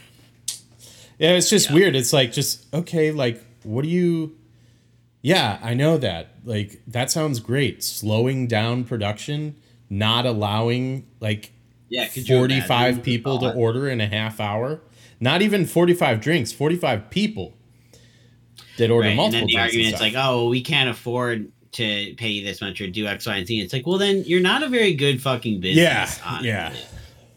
Yeah, 1.18 1.32
it's 1.32 1.50
just 1.50 1.68
Yeah. 1.68 1.74
weird. 1.74 1.96
It's 1.96 2.12
like 2.12 2.32
just 2.32 2.72
okay, 2.74 3.10
like 3.10 3.42
what 3.62 3.82
do 3.82 3.88
you 3.88 4.36
Yeah, 5.24 5.58
I 5.62 5.74
know 5.74 5.98
that. 5.98 6.30
Like 6.44 6.80
that 6.88 7.10
sounds 7.10 7.38
great. 7.40 7.84
Slowing 7.84 8.48
down 8.48 8.82
production, 8.84 9.54
not 9.88 10.26
allowing 10.26 11.06
like 11.20 11.52
yeah 11.88 12.08
45 12.08 13.02
people 13.02 13.38
to 13.40 13.52
order 13.52 13.88
in 13.88 14.00
a 14.00 14.06
half 14.06 14.40
hour. 14.40 14.80
Not 15.20 15.40
even 15.42 15.66
45 15.66 16.20
drinks, 16.20 16.50
45 16.52 17.08
people 17.10 17.54
that 18.78 18.90
order 18.90 19.02
right. 19.06 19.08
and 19.10 19.16
multiple 19.16 19.40
then 19.40 19.46
the 19.48 19.54
and 19.56 19.62
argument 19.62 19.94
is 19.94 20.00
like 20.00 20.14
oh 20.16 20.48
we 20.48 20.60
can't 20.62 20.88
afford 20.90 21.50
to 21.72 22.14
pay 22.16 22.28
you 22.28 22.44
this 22.44 22.60
much 22.60 22.80
or 22.80 22.86
do 22.88 23.06
x 23.06 23.26
y 23.26 23.36
and 23.36 23.46
z 23.46 23.60
it's 23.60 23.72
like 23.72 23.86
well 23.86 23.98
then 23.98 24.22
you're 24.26 24.40
not 24.40 24.62
a 24.62 24.68
very 24.68 24.94
good 24.94 25.20
fucking 25.22 25.60
business 25.60 26.20
Yeah, 26.22 26.40
yeah. 26.42 26.74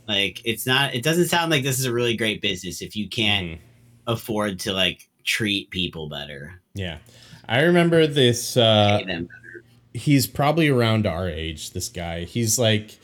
like 0.08 0.42
it's 0.46 0.66
not 0.66 0.94
it 0.94 1.04
doesn't 1.04 1.28
sound 1.28 1.52
like 1.52 1.64
this 1.64 1.80
is 1.80 1.86
a 1.86 1.94
really 1.94 2.16
great 2.18 2.42
business 2.42 2.82
if 2.82 2.96
you 2.96 3.08
can't 3.10 3.48
Mhm. 3.52 3.58
afford 4.08 4.60
to 4.62 4.74
like 4.74 5.08
treat 5.24 5.70
people 5.72 6.08
better 6.10 6.62
Yeah. 6.74 6.98
I 7.48 7.62
remember 7.62 8.08
this 8.08 8.58
uh 8.58 9.00
he's 9.94 10.28
probably 10.28 10.68
around 10.68 11.06
our 11.08 11.30
age 11.30 11.72
this 11.72 11.88
guy 11.90 12.24
he's 12.26 12.60
like 12.60 12.98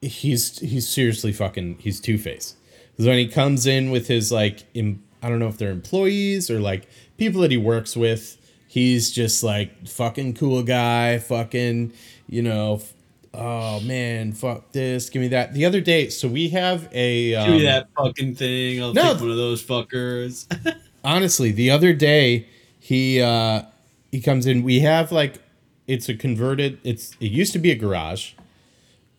he's 0.00 0.58
he's 0.60 0.88
seriously 0.88 1.32
fucking 1.32 1.76
he's 1.78 2.00
two-faced 2.00 2.56
because 2.92 3.06
when 3.06 3.18
he 3.18 3.26
comes 3.28 3.66
in 3.66 3.90
with 3.90 4.06
his 4.08 4.32
like 4.32 4.64
em, 4.74 5.02
i 5.22 5.28
don't 5.28 5.38
know 5.38 5.48
if 5.48 5.58
they're 5.58 5.70
employees 5.70 6.50
or 6.50 6.60
like 6.60 6.88
people 7.18 7.40
that 7.42 7.50
he 7.50 7.56
works 7.56 7.96
with 7.96 8.36
he's 8.68 9.10
just 9.10 9.42
like 9.42 9.86
fucking 9.88 10.34
cool 10.34 10.62
guy 10.62 11.18
fucking 11.18 11.92
you 12.28 12.42
know 12.42 12.74
f- 12.76 12.92
oh 13.34 13.80
man 13.80 14.32
fuck 14.32 14.70
this 14.72 15.08
give 15.10 15.20
me 15.22 15.28
that 15.28 15.52
the 15.54 15.64
other 15.64 15.80
day 15.80 16.08
so 16.08 16.26
we 16.28 16.48
have 16.48 16.88
a 16.92 17.34
um, 17.34 17.46
Give 17.46 17.54
me 17.58 17.62
that 17.64 17.88
fucking 17.96 18.34
thing. 18.34 18.82
I'll 18.82 18.92
No. 18.92 19.12
take 19.12 19.20
one 19.20 19.30
of 19.30 19.36
those 19.36 19.62
fuckers. 19.62 20.46
honestly 21.04 21.50
the 21.52 21.70
other 21.70 21.92
day 21.92 22.46
he 22.80 23.20
uh 23.20 23.62
he 24.12 24.20
comes 24.20 24.46
in 24.46 24.62
we 24.62 24.80
have 24.80 25.12
like 25.12 25.36
it's 25.86 26.08
a 26.08 26.14
converted 26.14 26.78
it's 26.84 27.16
it 27.20 27.30
used 27.30 27.52
to 27.52 27.58
be 27.58 27.70
a 27.70 27.74
garage 27.76 28.32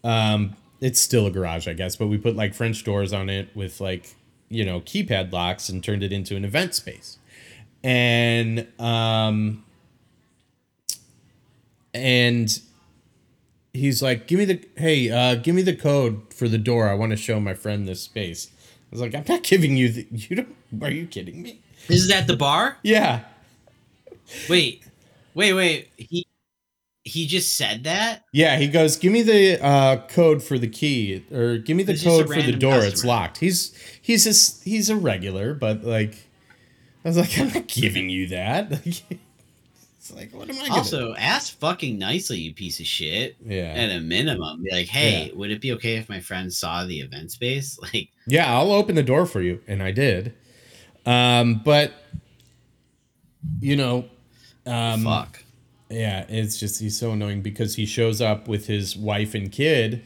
um 0.04 0.56
it's 0.80 1.00
still 1.00 1.26
a 1.28 1.32
garage 1.32 1.68
i 1.68 1.74
guess 1.74 1.96
but 1.96 2.08
we 2.08 2.18
put 2.18 2.36
like 2.36 2.54
french 2.54 2.84
doors 2.84 3.14
on 3.14 3.30
it 3.30 3.50
with 3.56 3.80
like 3.82 4.16
you 4.52 4.66
know 4.66 4.82
keypad 4.82 5.32
locks 5.32 5.70
and 5.70 5.84
turned 5.84 6.04
it 6.04 6.12
into 6.12 6.36
an 6.36 6.46
event 6.46 6.76
space 6.76 7.18
and 7.84 8.68
um 8.80 9.64
and 11.94 12.62
he's 13.74 14.02
like, 14.02 14.28
"Give 14.28 14.40
me 14.40 14.46
the 14.46 14.62
hey, 14.78 15.10
uh, 15.10 15.36
give 15.36 15.56
me 15.56 15.62
the 15.62 15.76
code 15.76 16.22
for 16.34 16.48
the 16.48 16.58
door. 16.58 16.90
I 16.90 16.94
want 16.94 17.12
to 17.12 17.18
show 17.18 17.40
my 17.40 17.54
friend 17.54 17.88
this 17.88 18.02
space." 18.02 18.50
I 18.58 18.88
was 18.92 19.02
like, 19.02 19.16
"I'm 19.16 19.26
not 19.28 19.44
giving 19.44 19.76
you 19.78 19.90
the. 19.90 20.08
You 20.12 20.36
don't. 20.38 20.56
Are 20.82 20.92
you 20.92 21.06
kidding 21.08 21.42
me?" 21.42 21.60
This 21.88 22.02
is 22.02 22.12
at 22.12 22.28
the 22.28 22.38
bar. 22.38 22.78
Yeah, 22.84 23.22
Wait, 24.50 24.84
wait, 25.34 25.54
wait. 25.54 25.90
He 25.98 26.26
he 27.12 27.28
just 27.28 27.58
said 27.58 27.84
that. 27.84 28.24
yeah. 28.32 28.58
He 28.58 28.68
goes, 28.68 28.96
"Give 28.98 29.12
me 29.12 29.22
the 29.22 29.64
uh, 29.64 30.08
code 30.08 30.42
for 30.42 30.58
the 30.58 30.68
key, 30.68 31.26
or 31.32 31.58
give 31.58 31.76
me 31.76 31.84
the 31.84 31.94
It's 31.94 32.04
code 32.04 32.28
for 32.28 32.42
the 32.42 32.54
door. 32.54 32.80
It's 32.84 33.04
locked." 33.04 33.38
He's 33.40 33.74
he's 34.02 34.24
just 34.24 34.64
he's 34.64 34.90
a 34.90 34.96
regular, 34.96 35.54
but 35.54 35.84
like, 35.84 36.16
I 37.04 37.10
was 37.10 37.18
like, 37.18 37.38
"I'm 37.38 37.50
not 37.50 37.68
giving 37.68 38.10
you 38.10 38.28
that." 38.30 38.72
it's 38.86 39.04
like, 40.16 40.34
what 40.34 40.50
am 40.50 40.56
I? 40.56 40.68
Gonna, 40.68 40.74
Also, 40.76 41.14
ask 41.16 41.58
fucking 41.60 42.00
nicely, 42.00 42.38
you 42.40 42.54
piece 42.54 42.80
of 42.80 42.86
shit. 42.86 43.36
yeah, 43.46 43.74
At 43.74 43.90
a 43.92 44.00
minimum, 44.00 44.64
be 44.64 44.72
like, 44.72 44.88
hey, 44.88 45.32
would 45.36 45.52
it 45.52 45.62
be 45.62 45.74
okay 45.74 45.98
if 45.98 46.08
my 46.10 46.20
friend 46.22 46.52
saw 46.52 46.86
the 46.86 47.02
event 47.02 47.32
space? 47.32 47.78
Like, 47.94 48.10
Yeah, 48.26 48.52
I'll 48.56 48.72
open 48.72 48.96
the 48.96 49.04
door 49.04 49.26
for 49.26 49.42
you, 49.42 49.60
and 49.68 49.84
I 49.84 49.92
did. 49.92 50.34
Um, 51.06 51.62
but 51.66 51.92
you 53.60 53.76
know, 53.76 54.06
um, 54.66 55.04
fuck. 55.04 55.44
Yeah, 55.92 56.26
it's 56.30 56.60
just 56.60 56.80
he's 56.80 56.98
so 56.98 57.12
annoying 57.12 57.42
because 57.42 57.76
he 57.76 57.86
shows 57.86 58.22
up 58.22 58.48
with 58.48 58.68
his 58.68 58.96
wife 58.96 59.34
and 59.34 59.52
kid, 59.52 60.04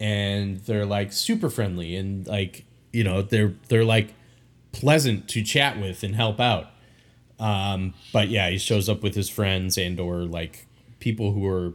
and 0.00 0.60
they're 0.60 0.86
like 0.86 1.12
super 1.12 1.50
friendly 1.50 1.96
and 1.96 2.26
like 2.26 2.64
you 2.92 3.04
know 3.04 3.22
they're 3.22 3.54
they're 3.68 3.84
like 3.84 4.14
pleasant 4.72 5.28
to 5.28 5.42
chat 5.42 5.78
with 5.80 6.02
and 6.02 6.14
help 6.14 6.40
out. 6.40 6.70
Um, 7.38 7.94
but 8.12 8.28
yeah, 8.28 8.48
he 8.48 8.58
shows 8.58 8.88
up 8.88 9.02
with 9.02 9.14
his 9.14 9.28
friends 9.28 9.76
and 9.76 10.00
or 10.00 10.22
like 10.24 10.66
people 11.00 11.32
who 11.32 11.46
are 11.46 11.74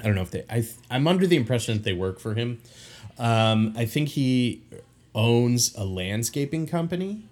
I 0.00 0.04
don't 0.04 0.14
know 0.14 0.22
if 0.22 0.30
they 0.30 0.44
I 0.50 0.66
I'm 0.90 1.06
under 1.06 1.26
the 1.26 1.36
impression 1.36 1.74
that 1.74 1.84
they 1.84 1.92
work 1.92 2.18
for 2.18 2.34
him. 2.34 2.60
Um, 3.18 3.74
I 3.76 3.84
think 3.84 4.10
he 4.10 4.62
owns 5.14 5.74
a 5.76 5.84
landscaping 5.84 6.66
company. 6.66 7.22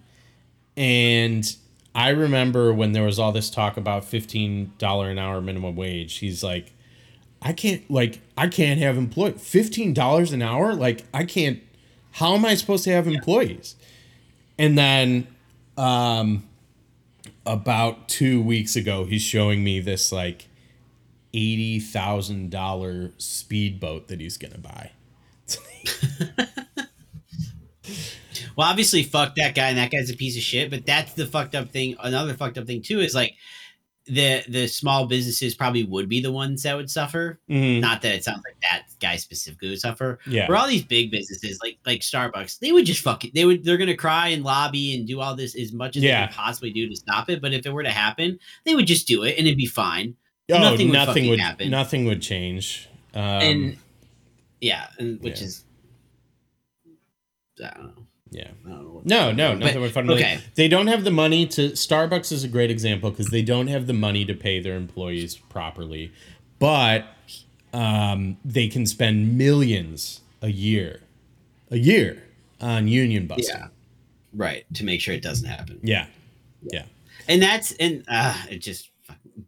And 0.77 1.57
I 1.95 2.11
remember 2.11 2.73
when 2.73 2.93
there 2.93 3.03
was 3.05 3.19
all 3.19 3.33
this 3.33 3.51
talk 3.51 3.77
about 3.77 4.05
$15 4.05 5.11
an 5.11 5.19
hour 5.19 5.41
minimum 5.41 5.75
wage, 5.77 6.19
he's 6.19 6.43
like, 6.43 6.73
I 7.43 7.53
can't, 7.53 7.89
like, 7.91 8.21
I 8.37 8.49
can't 8.49 8.79
have 8.81 8.97
employee 8.97 9.33
$15 9.33 10.33
an 10.33 10.43
hour? 10.43 10.75
Like, 10.75 11.05
I 11.13 11.25
can't, 11.25 11.61
how 12.13 12.35
am 12.35 12.45
I 12.45 12.55
supposed 12.55 12.85
to 12.85 12.93
have 12.93 13.09
employees? 13.09 13.77
And 14.59 14.77
then, 14.77 15.27
um, 15.77 16.47
about 17.47 18.09
two 18.09 18.43
weeks 18.43 18.77
ago, 18.77 19.05
he's 19.05 19.23
showing 19.23 19.65
me 19.65 19.81
this, 19.81 20.13
like, 20.13 20.49
$80,000 21.33 23.13
speedboat 23.21 24.09
that 24.09 24.21
he's 24.21 24.37
going 24.37 24.53
to 24.53 24.59
buy. 24.59 24.91
Well, 28.61 28.69
obviously, 28.69 29.03
fuck 29.05 29.37
that 29.37 29.55
guy, 29.55 29.71
and 29.71 29.79
that 29.79 29.91
guy's 29.91 30.11
a 30.11 30.15
piece 30.15 30.37
of 30.37 30.43
shit. 30.43 30.69
But 30.69 30.85
that's 30.85 31.15
the 31.15 31.25
fucked 31.25 31.55
up 31.55 31.71
thing. 31.71 31.97
Another 31.99 32.35
fucked 32.35 32.59
up 32.59 32.67
thing 32.67 32.83
too 32.83 33.01
is 33.01 33.15
like 33.15 33.35
the 34.05 34.43
the 34.49 34.67
small 34.67 35.07
businesses 35.07 35.55
probably 35.55 35.85
would 35.85 36.11
be 36.11 36.21
the 36.21 36.31
ones 36.31 36.65
that 36.65 36.77
would 36.77 36.91
suffer. 36.91 37.41
Mhm. 37.49 37.81
Not 37.81 38.03
that 38.03 38.17
it 38.17 38.23
sounds 38.25 38.43
like 38.45 38.61
that 38.61 38.83
guy 39.01 39.17
specifically 39.17 39.71
would 39.71 39.81
suffer. 39.81 40.19
Yeah. 40.27 40.45
For 40.47 40.57
all 40.57 40.69
these 40.69 40.83
big 40.85 41.11
businesses 41.11 41.59
like 41.63 41.79
like 41.87 42.01
Starbucks, 42.01 42.59
they 42.59 42.71
would 42.71 42.85
just 42.85 43.01
fuck 43.01 43.25
it. 43.25 43.33
They 43.33 43.47
would 43.47 43.65
they're 43.65 43.79
gonna 43.79 43.97
cry 43.97 44.29
and 44.29 44.45
lobby 44.45 44.95
and 44.95 45.07
do 45.07 45.21
all 45.23 45.35
this 45.35 45.55
as 45.57 45.73
much 45.73 45.97
as 45.97 46.03
Yeah. 46.03 46.21
they 46.21 46.27
can 46.27 46.35
possibly 46.35 46.71
do 46.71 46.87
to 46.87 46.97
stop 46.97 47.31
it. 47.31 47.41
But 47.41 47.55
if 47.55 47.65
it 47.65 47.73
were 47.73 47.83
to 47.83 47.91
happen, 47.91 48.39
they 48.67 48.75
would 48.75 48.87
just 48.87 49.09
do 49.09 49.23
it 49.23 49.39
and 49.39 49.47
it'd 49.47 49.57
be 49.57 49.65
fine. 49.65 50.17
Oh, 50.53 50.59
Nothing 50.59 50.89
would 50.89 50.93
nothing 50.93 51.29
would 51.31 51.41
happen. 51.41 51.71
nothing 51.71 52.05
would 52.05 52.21
change. 52.21 52.89
Um, 53.15 53.23
and 53.23 53.77
yeah, 54.61 54.89
and 54.99 55.19
which 55.23 55.41
yeah. 55.41 55.47
is 55.47 55.65
I 57.65 57.71
don't 57.75 57.97
know. 57.97 58.07
Yeah. 58.31 58.49
I 58.67 58.69
don't 58.71 58.83
know 58.85 58.91
what- 58.91 59.07
No, 59.07 59.33
no, 59.33 59.53
But- 59.53 59.59
nothing 59.61 59.81
would 59.83 59.93
fundamentally. 59.93 60.25
okay. 60.35 60.41
They 60.55 60.69
don't 60.69 60.87
have 60.89 61.05
the 61.05 61.11
money 61.11 61.47
to. 61.49 61.71
Starbucks 61.71 62.31
is 62.33 62.45
a 62.45 62.49
great 62.49 62.71
example 62.71 63.11
because 63.11 63.27
they 63.29 63.43
don't 63.43 63.67
have 63.69 63.87
the 63.87 63.93
money 63.93 64.25
to 64.25 64.35
pay 64.35 64.61
their 64.61 64.77
employees 64.77 65.37
properly, 65.37 66.13
but 66.59 67.07
um, 67.73 68.37
they 68.45 68.69
can 68.69 68.85
spend 68.87 69.37
millions 69.39 70.21
a 70.43 70.49
year, 70.51 71.01
a 71.71 71.79
year 71.79 72.25
on 72.61 72.89
union 72.89 73.27
busting. 73.27 73.55
Yeah. 73.57 73.69
Right. 74.35 74.65
To 74.75 74.85
make 74.85 75.01
sure 75.01 75.15
it 75.15 75.23
doesn't 75.23 75.47
happen. 75.49 75.81
Yeah, 75.83 76.07
yeah, 76.63 76.85
and 77.29 77.43
that's 77.43 77.73
and 77.73 78.05
uh 78.09 78.37
it 78.51 78.59
just 78.59 78.90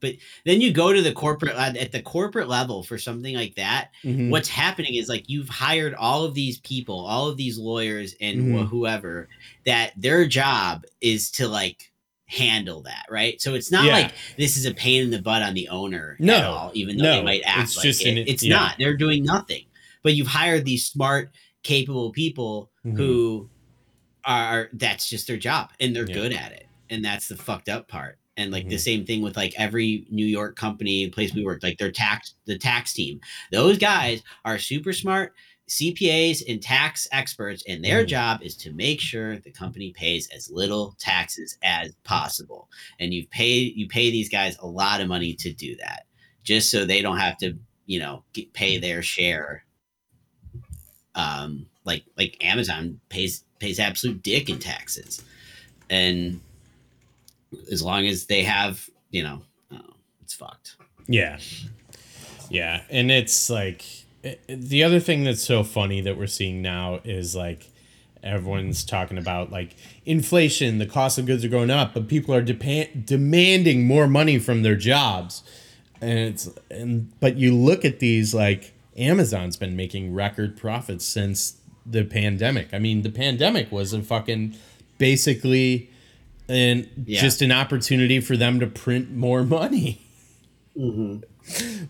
but 0.01 0.15
then 0.45 0.61
you 0.61 0.73
go 0.73 0.93
to 0.93 1.03
the 1.03 1.13
corporate 1.13 1.55
at 1.57 1.93
the 1.93 2.03
corporate 2.03 2.49
level 2.49 2.83
for 2.83 2.99
something 2.99 3.35
like 3.35 3.55
that 3.57 3.91
Mhm. 4.05 4.31
what's 4.31 4.49
happening 4.49 4.95
is 4.95 5.09
like 5.09 5.25
you've 5.29 5.49
hired 5.49 5.95
all 5.95 6.25
of 6.25 6.35
these 6.35 6.59
people 6.61 6.99
all 7.07 7.29
of 7.29 7.37
these 7.37 7.59
lawyers 7.59 8.15
and 8.21 8.41
wh- 8.55 8.61
Mhm. 8.63 8.69
whoever 8.69 9.29
that 9.67 9.93
their 9.97 10.27
job 10.27 10.85
is 11.01 11.31
to 11.33 11.49
like 11.49 11.91
handle 12.27 12.81
that 12.83 13.05
right 13.11 13.41
so 13.43 13.55
it's 13.55 13.71
not 13.71 13.85
Yeah. 13.85 13.93
like 13.93 14.13
this 14.39 14.57
is 14.57 14.65
a 14.65 14.73
pain 14.73 15.03
in 15.03 15.11
the 15.11 15.21
butt 15.21 15.43
on 15.43 15.55
the 15.55 15.69
owner 15.69 16.17
No. 16.19 16.35
at 16.35 16.45
all 16.45 16.71
even 16.75 16.97
though 16.97 17.05
No. 17.05 17.17
they 17.17 17.23
might 17.23 17.43
act 17.45 17.63
It's 17.65 17.77
like 17.77 17.85
just 17.85 18.03
it. 18.07 18.09
an- 18.11 18.19
it's 18.27 18.43
yeah. 18.43 18.57
not 18.57 18.77
they're 18.79 18.97
doing 18.97 19.23
nothing 19.25 19.65
but 20.03 20.15
you've 20.15 20.29
hired 20.29 20.65
these 20.65 20.87
smart 20.87 21.31
capable 21.63 22.11
people 22.11 22.71
Mhm. 22.87 22.97
who 22.97 23.51
are 24.25 24.69
that's 24.73 25.09
just 25.09 25.27
their 25.27 25.37
job 25.37 25.71
and 25.81 25.95
they're 25.95 26.09
Yeah. 26.09 26.15
good 26.15 26.33
at 26.33 26.53
it 26.53 26.67
and 26.91 27.05
that's 27.05 27.29
the 27.29 27.37
fucked 27.37 27.69
up 27.69 27.89
part 27.89 28.19
and 28.37 28.51
like 28.51 28.69
the 28.69 28.77
Mhm. 28.77 28.81
same 28.81 29.05
thing 29.07 29.23
with 29.23 29.37
like 29.37 29.55
every 29.59 30.07
new 30.11 30.27
york 30.27 30.57
company 30.57 31.09
place 31.09 31.35
we 31.35 31.45
work 31.45 31.63
like 31.63 31.79
their 31.79 31.93
tax 31.93 32.35
the 32.47 32.59
tax 32.59 32.93
team 32.93 33.21
those 33.51 33.79
guys 33.79 34.23
are 34.45 34.59
super 34.59 34.93
smart 34.93 35.35
cpas 35.69 36.43
and 36.49 36.61
tax 36.63 37.07
experts 37.13 37.63
and 37.69 37.85
their 37.85 38.05
Mhm. 38.05 38.09
job 38.09 38.43
is 38.43 38.57
to 38.57 38.73
make 38.73 39.01
sure 39.01 39.39
the 39.39 39.51
company 39.51 39.93
pays 39.93 40.29
as 40.35 40.51
little 40.51 40.95
taxes 40.99 41.57
as 41.63 41.95
possible 42.05 42.69
and 42.99 43.15
you 43.15 43.27
pay 43.29 43.59
you 43.59 43.87
pay 43.89 44.11
these 44.11 44.29
guys 44.29 44.57
a 44.61 44.67
lot 44.67 45.01
of 45.01 45.09
money 45.09 45.35
to 45.35 45.53
do 45.53 45.77
that 45.77 46.07
just 46.43 46.71
so 46.71 46.85
they 46.85 47.01
don't 47.03 47.19
have 47.19 47.37
to 47.39 47.57
you 47.87 47.99
know 47.99 48.25
get, 48.33 48.53
pay 48.53 48.79
their 48.79 49.03
share 49.03 49.65
um 51.15 51.67
like 51.85 52.05
like 52.17 52.37
amazon 52.45 52.99
pays 53.09 53.45
pays 53.59 53.79
absolute 53.79 54.23
dick 54.23 54.49
in 54.51 54.59
taxes 54.59 55.23
and 55.91 56.41
as 57.71 57.83
long 57.83 58.07
as 58.07 58.27
they 58.27 58.43
have 58.43 58.89
you 59.11 59.23
know 59.23 59.43
I 59.71 59.79
it's 60.23 60.35
fucked 60.35 60.77
yeah, 61.07 61.39
yeah. 62.49 62.83
And 62.91 63.11
it's 63.11 63.51
like 63.51 63.85
the 64.47 64.85
other 64.85 65.01
thing 65.01 65.25
that's 65.25 65.43
so 65.43 65.65
funny 65.65 66.01
that 66.03 66.17
we're 66.17 66.27
seeing 66.27 66.63
now 66.63 67.01
is 67.05 67.35
like 67.35 67.69
everyone's 68.23 68.85
talking 68.85 69.19
about 69.19 69.51
like 69.51 69.75
inflation, 70.07 70.79
the 70.79 70.87
cost 70.87 71.19
of 71.19 71.27
goods 71.27 71.45
are 71.45 71.49
going 71.49 71.71
up, 71.71 71.93
but 71.95 72.09
people 72.09 72.35
are 72.35 72.43
depa- 72.43 73.05
demanding 73.05 73.87
more 73.87 74.07
money 74.07 74.39
from 74.39 74.63
their 74.63 74.77
jobs. 74.77 75.43
And 76.01 76.19
it's 76.19 76.51
and 76.71 77.13
but 77.21 77.37
you 77.37 77.55
look 77.55 77.85
at 77.85 77.99
these 77.99 78.35
like 78.35 78.73
Amazon's 78.97 79.57
been 79.57 79.77
making 79.77 80.15
record 80.15 80.57
profits 80.57 81.05
since 81.05 81.59
the 81.85 82.05
pandemic. 82.05 82.69
I 82.73 82.79
mean, 82.79 83.03
the 83.03 83.11
pandemic 83.11 83.73
was 83.73 83.93
a 83.93 84.03
fucking 84.03 84.57
basically 84.99 85.91
and 86.53 86.89
Yeah. 87.07 87.21
just 87.21 87.43
an 87.43 87.51
opportunity 87.51 88.21
for 88.21 88.37
them 88.37 88.61
to 88.61 88.67
print 88.67 89.11
more 89.11 89.43
money. 89.45 90.01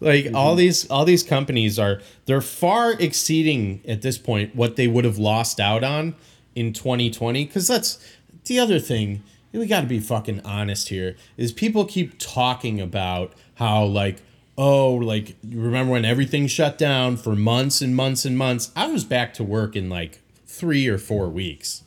Like 0.01 0.25
Mm-hmm. 0.25 0.35
all 0.35 0.55
these 0.57 0.89
all 0.91 1.05
these 1.05 1.23
companies 1.23 1.79
are 1.79 2.01
they're 2.25 2.41
far 2.41 2.93
exceeding 2.95 3.83
at 3.87 4.01
this 4.03 4.17
point 4.17 4.57
what 4.57 4.77
they 4.77 4.87
would 4.89 5.05
have 5.05 5.19
lost 5.19 5.61
out 5.61 5.85
on 5.85 6.15
in 6.55 6.73
2020 6.73 7.45
because 7.45 7.69
that's 7.69 8.03
the 8.47 8.59
other 8.59 8.79
thing 8.81 9.23
we 9.53 9.67
got 9.67 9.83
to 9.83 9.87
be 9.87 10.01
fucking 10.01 10.41
honest 10.47 10.89
here 10.89 11.17
is 11.37 11.53
people 11.53 11.85
keep 11.85 12.19
talking 12.19 12.81
about 12.81 13.35
how 13.57 13.85
like 13.85 14.23
oh 14.57 14.95
like 14.95 15.37
you 15.43 15.61
remember 15.61 15.93
when 15.93 16.07
everything 16.07 16.47
shut 16.47 16.79
down 16.79 17.19
for 17.19 17.37
months 17.37 17.83
and 17.83 17.95
months 17.95 18.25
and 18.25 18.39
months? 18.39 18.73
I 18.75 18.87
was 18.87 19.05
back 19.05 19.35
to 19.35 19.45
work 19.45 19.77
in 19.77 19.91
like 19.91 20.21
three 20.47 20.89
or 20.89 20.97
four 20.99 21.29
weeks 21.29 21.85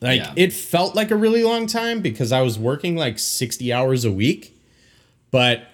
like 0.00 0.20
Yeah. 0.20 0.32
it 0.36 0.52
felt 0.52 0.94
like 0.94 1.10
a 1.10 1.16
really 1.16 1.42
long 1.44 1.66
time 1.66 2.00
because 2.00 2.32
i 2.32 2.42
was 2.42 2.58
working 2.58 2.96
like 2.96 3.18
60 3.18 3.72
hours 3.72 4.04
a 4.04 4.12
week 4.12 4.56
but 5.30 5.64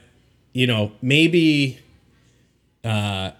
you 0.53 0.67
know 0.67 0.93
maybe 1.03 1.79
uh 2.85 3.33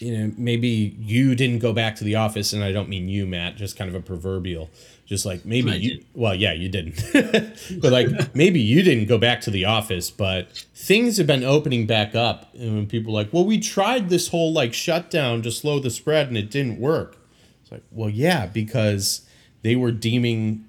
you 0.00 0.16
know 0.16 0.32
maybe 0.36 0.68
you 0.98 1.34
didn't 1.34 1.60
go 1.60 1.72
back 1.72 1.96
to 1.96 2.04
the 2.04 2.14
office 2.16 2.52
and 2.52 2.62
i 2.64 2.72
don't 2.72 2.88
mean 2.88 3.08
you 3.08 3.26
matt 3.26 3.56
just 3.56 3.76
kind 3.76 3.88
of 3.88 3.94
a 3.94 4.00
proverbial 4.00 4.68
just 5.06 5.24
like 5.24 5.44
maybe 5.44 5.70
I 5.70 5.74
you 5.76 5.90
did. 5.96 6.06
well 6.14 6.34
yeah 6.34 6.52
you 6.52 6.68
didn't 6.68 7.00
but 7.80 7.92
like 7.92 8.34
maybe 8.34 8.60
you 8.60 8.82
didn't 8.82 9.06
go 9.06 9.18
back 9.18 9.40
to 9.42 9.50
the 9.50 9.64
office 9.64 10.10
but 10.10 10.52
things 10.74 11.16
have 11.18 11.26
been 11.26 11.44
opening 11.44 11.86
back 11.86 12.14
up 12.14 12.52
and 12.54 12.74
when 12.74 12.86
people 12.86 13.12
are 13.12 13.22
like 13.22 13.32
well 13.32 13.44
we 13.44 13.58
tried 13.60 14.08
this 14.08 14.28
whole 14.28 14.52
like 14.52 14.74
shutdown 14.74 15.42
to 15.42 15.50
slow 15.50 15.78
the 15.78 15.90
spread 15.90 16.28
and 16.28 16.36
it 16.36 16.50
didn't 16.50 16.78
work 16.80 17.16
it's 17.62 17.70
like 17.72 17.82
well 17.92 18.10
yeah 18.10 18.46
because 18.46 19.22
they 19.68 19.76
were 19.76 19.92
deeming 19.92 20.64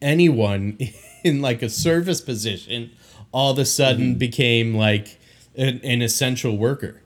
anyone 0.00 0.78
in 1.24 1.42
like 1.42 1.60
a 1.60 1.68
service 1.68 2.20
position 2.20 2.88
all 3.32 3.50
of 3.50 3.58
a 3.58 3.64
sudden 3.64 4.14
became 4.14 4.76
like 4.76 5.18
an, 5.56 5.80
an 5.82 6.00
essential 6.02 6.56
worker. 6.56 7.00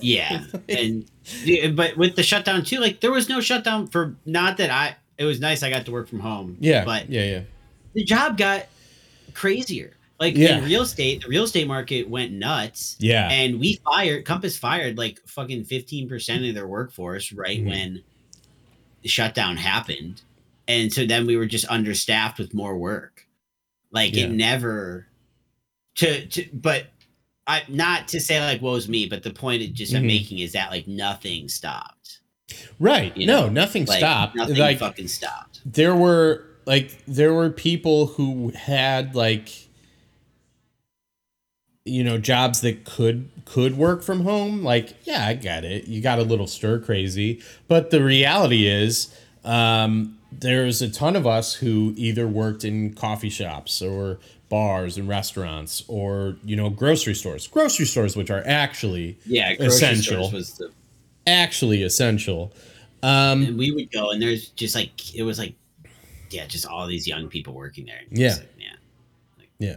yeah 0.00 0.44
and 0.70 1.06
but 1.76 1.96
with 1.98 2.16
the 2.16 2.22
shutdown 2.22 2.64
too 2.64 2.78
like 2.78 3.00
there 3.00 3.12
was 3.12 3.28
no 3.28 3.40
shutdown 3.40 3.86
for 3.86 4.14
not 4.24 4.56
that 4.56 4.70
i 4.70 4.96
it 5.18 5.24
was 5.24 5.38
nice 5.38 5.62
i 5.62 5.68
got 5.68 5.84
to 5.84 5.92
work 5.92 6.08
from 6.08 6.20
home 6.20 6.56
Yeah, 6.60 6.84
but 6.84 7.10
yeah, 7.10 7.24
yeah. 7.24 7.40
the 7.94 8.04
job 8.04 8.38
got 8.38 8.66
crazier 9.34 9.92
like 10.20 10.36
Yeah. 10.36 10.58
in 10.58 10.64
real 10.64 10.82
estate 10.82 11.22
the 11.22 11.28
real 11.28 11.44
estate 11.44 11.66
market 11.66 12.08
went 12.08 12.32
nuts 12.32 12.96
Yeah. 12.98 13.28
and 13.30 13.58
we 13.58 13.80
fired 13.84 14.24
compass 14.26 14.56
fired 14.56 14.96
like 14.98 15.18
fucking 15.26 15.64
15% 15.64 16.48
of 16.48 16.54
their 16.54 16.66
workforce 16.68 17.32
right 17.32 17.60
Mhm. 17.60 17.68
when 17.70 18.02
the 19.04 19.08
shutdown 19.08 19.56
happened 19.56 20.22
and 20.66 20.92
so 20.92 21.06
then 21.06 21.26
we 21.26 21.36
were 21.36 21.46
just 21.46 21.66
understaffed 21.70 22.38
with 22.40 22.52
more 22.54 22.76
work 22.76 23.28
like 23.92 24.16
Yeah. 24.16 24.24
it 24.24 24.30
never 24.32 25.06
to 25.96 26.26
to 26.26 26.46
but 26.52 26.86
i 27.46 27.62
not 27.68 28.08
to 28.08 28.20
say 28.20 28.40
like 28.40 28.60
woe's 28.62 28.88
me 28.88 29.06
but 29.06 29.22
the 29.22 29.30
point 29.32 29.62
it 29.62 29.74
just 29.74 29.94
i'm 29.94 30.02
Mhm. 30.02 30.06
making 30.06 30.38
is 30.40 30.52
that 30.52 30.70
like 30.72 30.88
nothing 30.88 31.48
stopped 31.48 32.18
Right. 32.78 33.16
You 33.16 33.26
no, 33.26 33.42
know, 33.44 33.48
nothing 33.48 33.86
like 33.86 33.98
stopped. 33.98 34.36
nothing 34.36 34.56
like 34.56 34.78
fucking 34.78 35.08
stopped 35.08 35.60
there 35.64 35.94
were 35.94 36.44
like 36.66 37.02
there 37.06 37.32
were 37.32 37.48
people 37.50 38.06
who 38.06 38.50
had 38.50 39.14
like 39.14 39.63
you 41.84 42.02
know 42.02 42.16
jobs 42.18 42.60
that 42.62 42.84
could 42.84 43.28
could 43.44 43.76
work 43.76 44.02
from 44.02 44.20
home 44.20 44.62
like 44.62 44.94
yeah 45.04 45.26
i 45.26 45.34
get 45.34 45.64
it 45.64 45.86
you 45.86 46.00
got 46.00 46.18
a 46.18 46.22
little 46.22 46.46
stir 46.46 46.78
crazy 46.78 47.42
but 47.68 47.90
the 47.90 48.02
reality 48.02 48.66
is 48.66 49.14
um 49.44 50.18
there's 50.32 50.80
a 50.80 50.90
ton 50.90 51.14
of 51.14 51.26
us 51.26 51.54
who 51.54 51.92
either 51.96 52.26
worked 52.26 52.64
in 52.64 52.92
coffee 52.94 53.28
shops 53.28 53.82
or 53.82 54.18
bars 54.48 54.96
and 54.96 55.08
restaurants 55.08 55.84
or 55.86 56.36
you 56.44 56.56
know 56.56 56.70
grocery 56.70 57.14
stores 57.14 57.46
grocery 57.46 57.86
stores 57.86 58.16
which 58.16 58.30
are 58.30 58.42
actually 58.46 59.18
yeah 59.26 59.50
Essential. 59.58 60.30
the 60.30 60.70
actually 61.26 61.82
essential 61.82 62.52
um 63.02 63.42
and 63.42 63.58
we 63.58 63.72
would 63.72 63.90
go 63.92 64.10
and 64.10 64.22
there's 64.22 64.48
just 64.50 64.74
like 64.74 65.14
it 65.14 65.22
was 65.22 65.38
like 65.38 65.54
yeah 66.30 66.46
just 66.46 66.66
all 66.66 66.86
these 66.86 67.06
young 67.06 67.28
people 67.28 67.52
working 67.52 67.84
there 67.84 68.00
Yeah. 68.10 68.30
Like, 68.30 68.40
man 68.58 68.78
Yeah. 69.58 69.68
Yeah, 69.70 69.76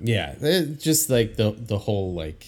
it, 0.00 0.80
just 0.80 1.10
like 1.10 1.36
the 1.36 1.52
the 1.56 1.78
whole 1.78 2.12
like 2.14 2.46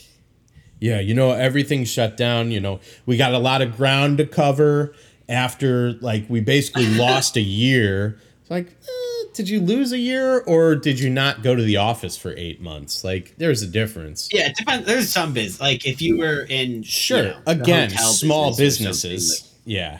yeah, 0.80 1.00
you 1.00 1.14
know 1.14 1.32
everything's 1.32 1.90
shut 1.90 2.16
down, 2.16 2.50
you 2.50 2.60
know. 2.60 2.80
We 3.06 3.16
got 3.16 3.34
a 3.34 3.38
lot 3.38 3.62
of 3.62 3.76
ground 3.76 4.18
to 4.18 4.26
cover 4.26 4.94
after 5.28 5.92
like 5.94 6.24
we 6.28 6.40
basically 6.40 6.86
lost 6.94 7.36
a 7.36 7.40
year. 7.40 8.18
It's 8.42 8.50
like 8.50 8.66
eh, 8.68 9.24
did 9.34 9.48
you 9.48 9.60
lose 9.60 9.92
a 9.92 9.98
year 9.98 10.40
or 10.40 10.74
did 10.76 10.98
you 11.00 11.10
not 11.10 11.42
go 11.42 11.54
to 11.54 11.62
the 11.62 11.76
office 11.76 12.16
for 12.16 12.32
8 12.36 12.60
months? 12.60 13.02
Like 13.04 13.34
there's 13.38 13.62
a 13.62 13.66
difference. 13.66 14.28
Yeah, 14.32 14.48
it 14.48 14.56
depends. 14.56 14.86
There's 14.86 15.10
some 15.10 15.32
biz 15.32 15.60
like 15.60 15.86
if 15.86 16.00
you 16.00 16.18
were 16.18 16.42
in 16.48 16.82
Sure. 16.82 17.18
you 17.18 17.28
know, 17.30 17.42
Again, 17.46 17.90
small 17.90 18.50
business 18.56 19.02
businesses. 19.02 19.52
yeah. 19.64 19.98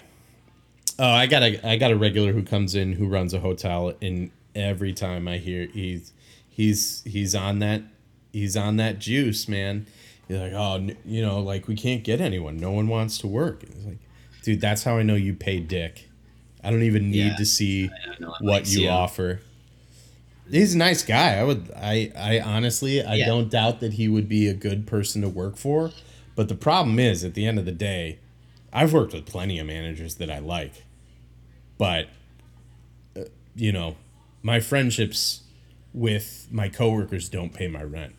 Oh, 1.00 1.08
I 1.10 1.26
got 1.26 1.42
a 1.42 1.68
I 1.68 1.76
got 1.76 1.90
a 1.92 1.96
regular 1.96 2.32
who 2.32 2.42
comes 2.42 2.74
in 2.74 2.92
who 2.92 3.06
runs 3.06 3.32
a 3.34 3.40
hotel 3.40 3.92
and 4.02 4.30
every 4.54 4.92
time 4.92 5.28
I 5.28 5.38
hear 5.38 5.66
he's 5.66 6.12
he's 6.58 7.02
he's 7.04 7.34
on 7.34 7.60
that 7.60 7.80
he's 8.32 8.54
on 8.56 8.76
that 8.76 8.98
juice, 8.98 9.48
man. 9.48 9.86
You're 10.28 10.40
like, 10.40 10.52
"Oh, 10.52 10.86
you 11.06 11.22
know, 11.22 11.40
like 11.40 11.66
we 11.68 11.74
can't 11.74 12.04
get 12.04 12.20
anyone. 12.20 12.58
No 12.58 12.72
one 12.72 12.88
wants 12.88 13.16
to 13.18 13.26
work." 13.26 13.62
It's 13.62 13.84
like, 13.86 13.98
"Dude, 14.42 14.60
that's 14.60 14.82
how 14.84 14.98
I 14.98 15.02
know 15.02 15.14
you 15.14 15.32
pay 15.32 15.60
dick. 15.60 16.10
I 16.62 16.70
don't 16.70 16.82
even 16.82 17.10
need 17.10 17.28
Yeah. 17.28 17.36
to 17.36 17.46
see 17.46 17.84
like, 17.84 17.92
I 18.02 18.06
don't 18.06 18.20
know, 18.20 18.34
what 18.40 18.68
you 18.68 18.88
offer." 18.88 19.40
He's 20.50 20.74
a 20.74 20.78
nice 20.78 21.02
guy. 21.04 21.36
I 21.38 21.44
would 21.44 21.70
I 21.76 22.10
I 22.16 22.40
honestly 22.40 23.02
I 23.02 23.14
Yeah. 23.14 23.26
don't 23.26 23.50
doubt 23.50 23.80
that 23.80 23.94
he 23.94 24.08
would 24.08 24.28
be 24.28 24.48
a 24.48 24.54
good 24.54 24.86
person 24.86 25.22
to 25.22 25.28
work 25.28 25.56
for. 25.56 25.92
But 26.34 26.48
the 26.48 26.54
problem 26.54 26.98
is 26.98 27.24
at 27.24 27.34
the 27.34 27.46
end 27.46 27.58
of 27.58 27.64
the 27.64 27.72
day, 27.72 28.18
I've 28.72 28.92
worked 28.92 29.12
with 29.12 29.26
plenty 29.26 29.58
of 29.58 29.66
managers 29.66 30.16
that 30.16 30.30
I 30.30 30.38
like. 30.40 30.84
But 31.78 32.08
uh, 33.16 33.24
you 33.56 33.72
know, 33.72 33.96
my 34.42 34.60
friendships 34.60 35.42
with 35.92 36.48
my 36.50 36.68
coworkers 36.68 37.28
don't 37.28 37.52
pay 37.52 37.68
my 37.68 37.82
rent. 37.82 38.14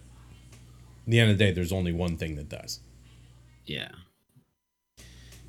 At 1.05 1.11
the 1.11 1.19
end 1.19 1.31
of 1.31 1.37
the 1.37 1.45
day, 1.45 1.51
there's 1.51 1.71
only 1.71 1.91
one 1.91 2.17
thing 2.17 2.35
that 2.35 2.49
does. 2.49 2.79
Yeah. 3.65 3.89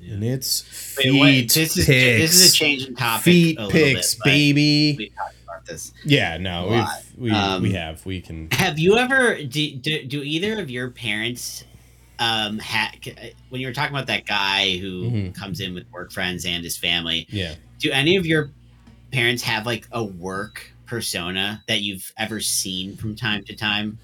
And 0.03 0.23
it's 0.23 0.63
Wait, 0.97 1.03
feet 1.11 1.21
wait, 1.21 1.53
this 1.53 1.77
is 1.77 1.85
this 1.85 2.33
is 2.33 2.51
a 2.53 2.55
change 2.55 2.87
in 2.87 2.95
topic. 2.95 3.23
feet 3.23 3.59
a 3.59 3.67
little 3.67 3.79
bit, 3.93 4.15
baby. 4.23 4.95
We 4.97 5.09
talked 5.09 5.35
about 5.43 5.65
this. 5.67 5.93
Yeah, 6.03 6.37
no, 6.37 6.67
we've 7.15 7.23
we, 7.25 7.31
Um, 7.31 7.61
we 7.61 7.73
have. 7.73 8.03
We 8.03 8.19
can 8.19 8.49
Have 8.51 8.79
you 8.79 8.97
ever 8.97 9.43
do, 9.43 9.75
do, 9.75 10.03
do 10.05 10.23
either 10.23 10.59
of 10.59 10.71
your 10.71 10.89
parents 10.89 11.65
um 12.17 12.57
ha, 12.59 12.91
when 13.49 13.61
you 13.61 13.67
were 13.67 13.73
talking 13.73 13.95
about 13.95 14.07
that 14.07 14.25
guy 14.25 14.77
who 14.77 15.09
Mhm. 15.11 15.35
comes 15.35 15.59
in 15.59 15.75
with 15.75 15.85
work 15.91 16.11
friends 16.11 16.45
and 16.45 16.63
his 16.63 16.77
family? 16.77 17.27
yeah. 17.29 17.53
Do 17.77 17.91
any 17.91 18.15
of 18.15 18.25
your 18.25 18.49
parents 19.11 19.43
have 19.43 19.67
like 19.67 19.87
a 19.91 20.03
work 20.03 20.71
persona 20.91 21.63
that 21.69 21.79
you've 21.79 22.11
ever 22.17 22.41
seen 22.41 22.97
from 22.97 23.15
time 23.15 23.41
to 23.45 23.55
time? 23.55 23.97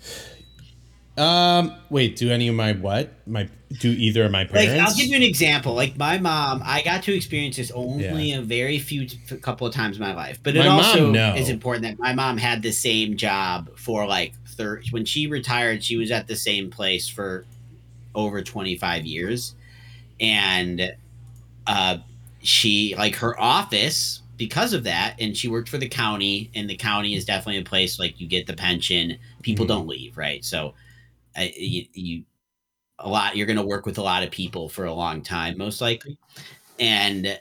Um 1.17 1.75
wait, 1.89 2.15
do 2.15 2.31
any 2.31 2.47
of 2.47 2.55
my 2.55 2.71
what? 2.71 3.11
My 3.27 3.49
do 3.79 3.89
either 3.91 4.23
of 4.23 4.31
my 4.31 4.45
parents? 4.45 4.71
Like. 4.71 4.87
I'll 4.87 4.95
give 4.95 5.07
you 5.07 5.17
an 5.17 5.23
example. 5.23 5.73
Like 5.73 5.97
my 5.97 6.17
mom, 6.17 6.61
I 6.63 6.81
got 6.83 7.03
to 7.03 7.13
experience 7.13 7.57
this 7.57 7.71
only 7.71 8.31
a 8.31 8.41
very 8.41 8.79
few, 8.79 9.05
t- 9.05 9.35
couple 9.37 9.67
of 9.67 9.73
times 9.73 9.97
in 9.97 10.03
my 10.03 10.13
life. 10.13 10.39
But 10.41 10.55
it 10.55 10.59
My 10.59 10.67
mom, 10.67 10.79
also 10.79 11.11
no. 11.11 11.35
is 11.35 11.49
important 11.49 11.83
that 11.83 11.99
my 11.99 12.13
mom 12.13 12.37
had 12.37 12.61
the 12.61 12.71
same 12.71 13.17
job 13.17 13.77
for 13.77 14.07
like 14.07 14.33
thir- 14.55 14.81
when 14.91 15.03
she 15.03 15.27
retired. 15.27 15.83
She 15.83 15.97
was 15.97 16.11
at 16.11 16.27
the 16.27 16.35
same 16.37 16.69
place 16.69 17.09
for 17.09 17.45
over 18.15 18.41
twenty 18.41 18.77
five 18.77 19.05
years, 19.05 19.55
and 20.21 20.95
uh, 21.65 21.97
she 22.41 22.95
like 22.97 23.15
her 23.17 23.37
office 23.37 24.21
because 24.37 24.73
of 24.73 24.83
that, 24.83 25.15
and 25.19 25.35
she 25.35 25.47
worked 25.47 25.67
for 25.69 25.77
the 25.77 25.89
county, 25.89 26.49
and 26.55 26.69
the 26.69 26.75
county 26.75 27.15
is 27.15 27.25
definitely 27.25 27.59
a 27.61 27.65
place 27.65 27.99
like 27.99 28.19
you 28.21 28.27
get 28.27 28.45
the 28.47 28.53
pension. 28.53 29.17
People 29.41 29.65
Mhm. 29.65 29.69
don't 29.69 29.87
leave, 29.87 30.15
right? 30.17 30.45
So, 30.45 30.73
I, 31.35 31.53
you, 31.57 31.85
you 31.93 32.23
a 32.99 33.07
lot 33.07 33.35
you're 33.37 33.45
going 33.45 33.57
to 33.57 33.65
work 33.65 33.85
with 33.85 33.99
a 33.99 34.01
lot 34.01 34.23
of 34.23 34.31
people 34.31 34.69
for 34.69 34.85
a 34.85 34.93
long 34.93 35.21
time 35.21 35.55
most 35.55 35.81
likely 35.81 36.17
and 36.79 37.39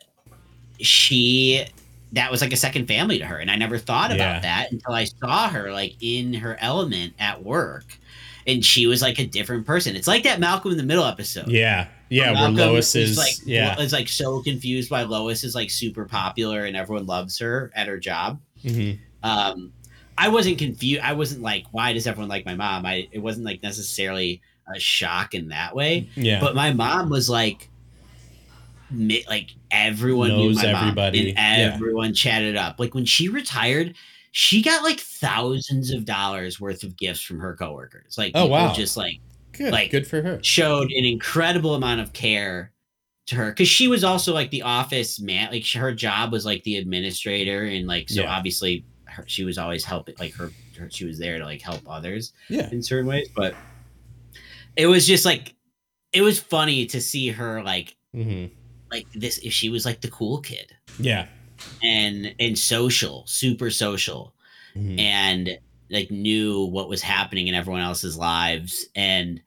she 0.80 1.64
that 2.12 2.30
was 2.30 2.42
like 2.42 2.52
a 2.52 2.56
second 2.56 2.86
family 2.86 3.18
to 3.18 3.24
her 3.24 3.38
and 3.38 3.50
i 3.50 3.56
never 3.56 3.78
thought 3.78 4.10
Yeah. 4.10 4.16
about 4.16 4.42
that 4.42 4.70
until 4.70 4.92
i 4.92 5.04
saw 5.04 5.48
her 5.48 5.72
like 5.72 5.94
in 6.02 6.34
her 6.34 6.58
element 6.60 7.14
at 7.18 7.42
work 7.42 7.84
and 8.46 8.62
she 8.62 8.86
was 8.86 9.00
like 9.00 9.18
a 9.18 9.26
different 9.26 9.64
person 9.66 9.96
it's 9.96 10.06
like 10.06 10.24
that 10.24 10.40
malcolm 10.40 10.72
in 10.72 10.76
the 10.76 10.84
middle 10.84 11.04
episode 11.06 11.48
Yeah. 11.48 11.86
Yeah, 12.08 12.26
where 12.26 12.34
Malcolm 12.34 12.56
Lois 12.56 12.94
is, 12.94 13.10
is 13.10 13.18
like 13.18 13.34
yeah. 13.44 13.78
is 13.80 13.92
like 13.92 14.08
so 14.08 14.40
confused 14.42 14.90
why 14.90 15.02
lois 15.02 15.42
is 15.44 15.54
like 15.54 15.70
super 15.70 16.04
popular 16.04 16.64
and 16.64 16.76
everyone 16.76 17.06
loves 17.06 17.38
her 17.40 17.70
at 17.74 17.88
her 17.88 17.98
job 17.98 18.40
Mhm. 18.64 18.98
um 19.22 19.72
i 20.16 20.28
wasn't 20.28 20.56
confused 20.58 21.02
i 21.02 21.12
wasn't 21.12 21.42
like 21.42 21.64
why 21.72 21.92
does 21.92 22.06
everyone 22.06 22.28
like 22.28 22.46
my 22.46 22.54
mom 22.54 22.86
i 22.86 23.08
it 23.12 23.18
wasn't 23.18 23.44
like 23.44 23.62
necessarily 23.62 24.40
a 24.74 24.78
shock 24.80 25.34
in 25.34 25.48
that 25.48 25.74
way 25.74 26.08
Yeah. 26.14 26.40
but 26.40 26.54
my 26.54 26.72
mom 26.72 27.10
was 27.10 27.28
like 27.28 27.68
like 29.28 29.50
everyone 29.72 30.28
Knows 30.28 30.56
knew 30.58 30.62
my 30.62 30.72
mom, 30.72 30.82
everybody, 30.84 31.28
and 31.36 31.60
yeah. 31.60 31.74
everyone 31.74 32.14
chatted 32.14 32.56
up 32.56 32.78
like 32.78 32.94
when 32.94 33.04
she 33.04 33.28
retired 33.28 33.94
she 34.30 34.62
got 34.62 34.84
like 34.84 35.00
thousands 35.00 35.90
of 35.90 36.04
dollars 36.04 36.60
worth 36.60 36.84
of 36.84 36.96
gifts 36.96 37.20
from 37.20 37.40
her 37.40 37.56
coworkers 37.56 38.16
like 38.16 38.32
Oh, 38.36 38.46
wow. 38.46 38.72
just 38.72 38.96
like 38.96 39.18
good. 39.56 39.72
like- 39.72 39.90
good 39.90 40.06
for 40.06 40.22
her. 40.22 40.42
showed 40.42 40.90
an 40.92 41.04
incredible 41.04 41.74
amount 41.74 42.00
of 42.00 42.12
care 42.12 42.72
to 43.26 43.34
her 43.36 43.50
because 43.50 43.68
she 43.68 43.88
was 43.88 44.04
also 44.04 44.32
like 44.32 44.50
the 44.50 44.62
office 44.62 45.18
man 45.18 45.50
like 45.50 45.66
her 45.72 45.92
job 45.92 46.30
was 46.30 46.44
like 46.46 46.62
the 46.62 46.76
administrator 46.76 47.64
and 47.64 47.86
like 47.88 48.08
so 48.08 48.22
Yeah. 48.22 48.30
obviously 48.36 48.84
her, 49.06 49.24
she 49.26 49.44
was 49.44 49.58
always 49.58 49.84
helping 49.84 50.14
like 50.20 50.32
her, 50.34 50.52
her 50.78 50.88
she 50.90 51.04
was 51.04 51.18
there 51.18 51.38
to 51.38 51.44
like 51.44 51.60
help 51.60 51.80
others 51.88 52.32
Yeah. 52.48 52.70
in 52.70 52.82
certain 52.82 53.06
ways 53.08 53.28
but 53.34 53.54
it 54.76 54.86
was 54.86 55.06
just 55.06 55.24
like 55.24 55.54
it 56.12 56.22
was 56.22 56.38
funny 56.38 56.86
to 56.86 57.00
see 57.00 57.28
her 57.30 57.62
like 57.64 57.96
hmm 58.12 58.46
like 58.92 59.06
this 59.14 59.38
if 59.38 59.52
she 59.52 59.68
was 59.70 59.84
like 59.84 60.00
the 60.00 60.08
cool 60.10 60.38
kid 60.40 60.72
Yeah. 61.00 61.26
and 61.82 62.32
and 62.38 62.56
social 62.56 63.24
super 63.26 63.70
social 63.70 64.34
Mhm. 64.76 65.00
and 65.00 65.58
like 65.90 66.10
knew 66.12 66.64
what 66.66 66.88
was 66.88 67.02
happening 67.02 67.48
in 67.48 67.54
everyone 67.56 67.80
else's 67.82 68.16
lives 68.16 68.86
and 68.94 69.40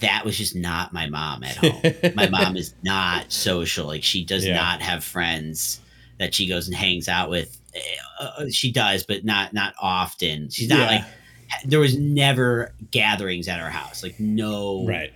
that 0.00 0.24
was 0.24 0.36
just 0.38 0.54
not 0.56 0.92
my 0.92 1.08
mom 1.08 1.42
at 1.44 1.56
home 1.56 1.80
my 2.14 2.28
mom 2.28 2.56
is 2.56 2.74
not 2.82 3.30
social 3.32 3.86
like 3.86 4.02
she 4.02 4.24
does 4.24 4.44
Yeah. 4.44 4.54
not 4.54 4.80
have 4.82 5.04
friends 5.04 5.80
that 6.18 6.34
she 6.34 6.46
goes 6.48 6.68
and 6.68 6.76
hangs 6.76 7.08
out 7.08 7.30
with 7.30 7.58
Uh, 8.20 8.24
uh, 8.38 8.44
she 8.50 8.70
does 8.72 9.02
but 9.04 9.24
not 9.24 9.52
not 9.52 9.74
often 9.80 10.50
she's 10.50 10.68
not 10.68 10.78
Yeah. 10.78 10.86
like 10.86 11.04
there 11.66 11.80
was 11.80 11.96
never 11.98 12.74
gatherings 12.90 13.48
at 13.48 13.60
our 13.60 13.70
house 13.70 14.02
like 14.02 14.18
no 14.20 14.86
Right. 14.86 15.12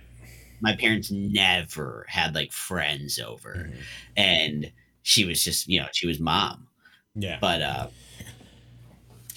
my 0.61 0.75
parents 0.75 1.09
never 1.11 2.05
had 2.09 2.35
like 2.35 2.51
friends 2.51 3.19
over 3.19 3.69
Mhm. 3.69 3.81
and 4.15 4.71
she 5.03 5.23
was 5.25 5.43
just 5.43 5.67
you 5.67 5.79
know 5.79 5.87
she 5.93 6.07
was 6.07 6.19
mom 6.19 6.67
Yeah. 7.15 7.37
but 7.39 7.61
uh 7.61 7.87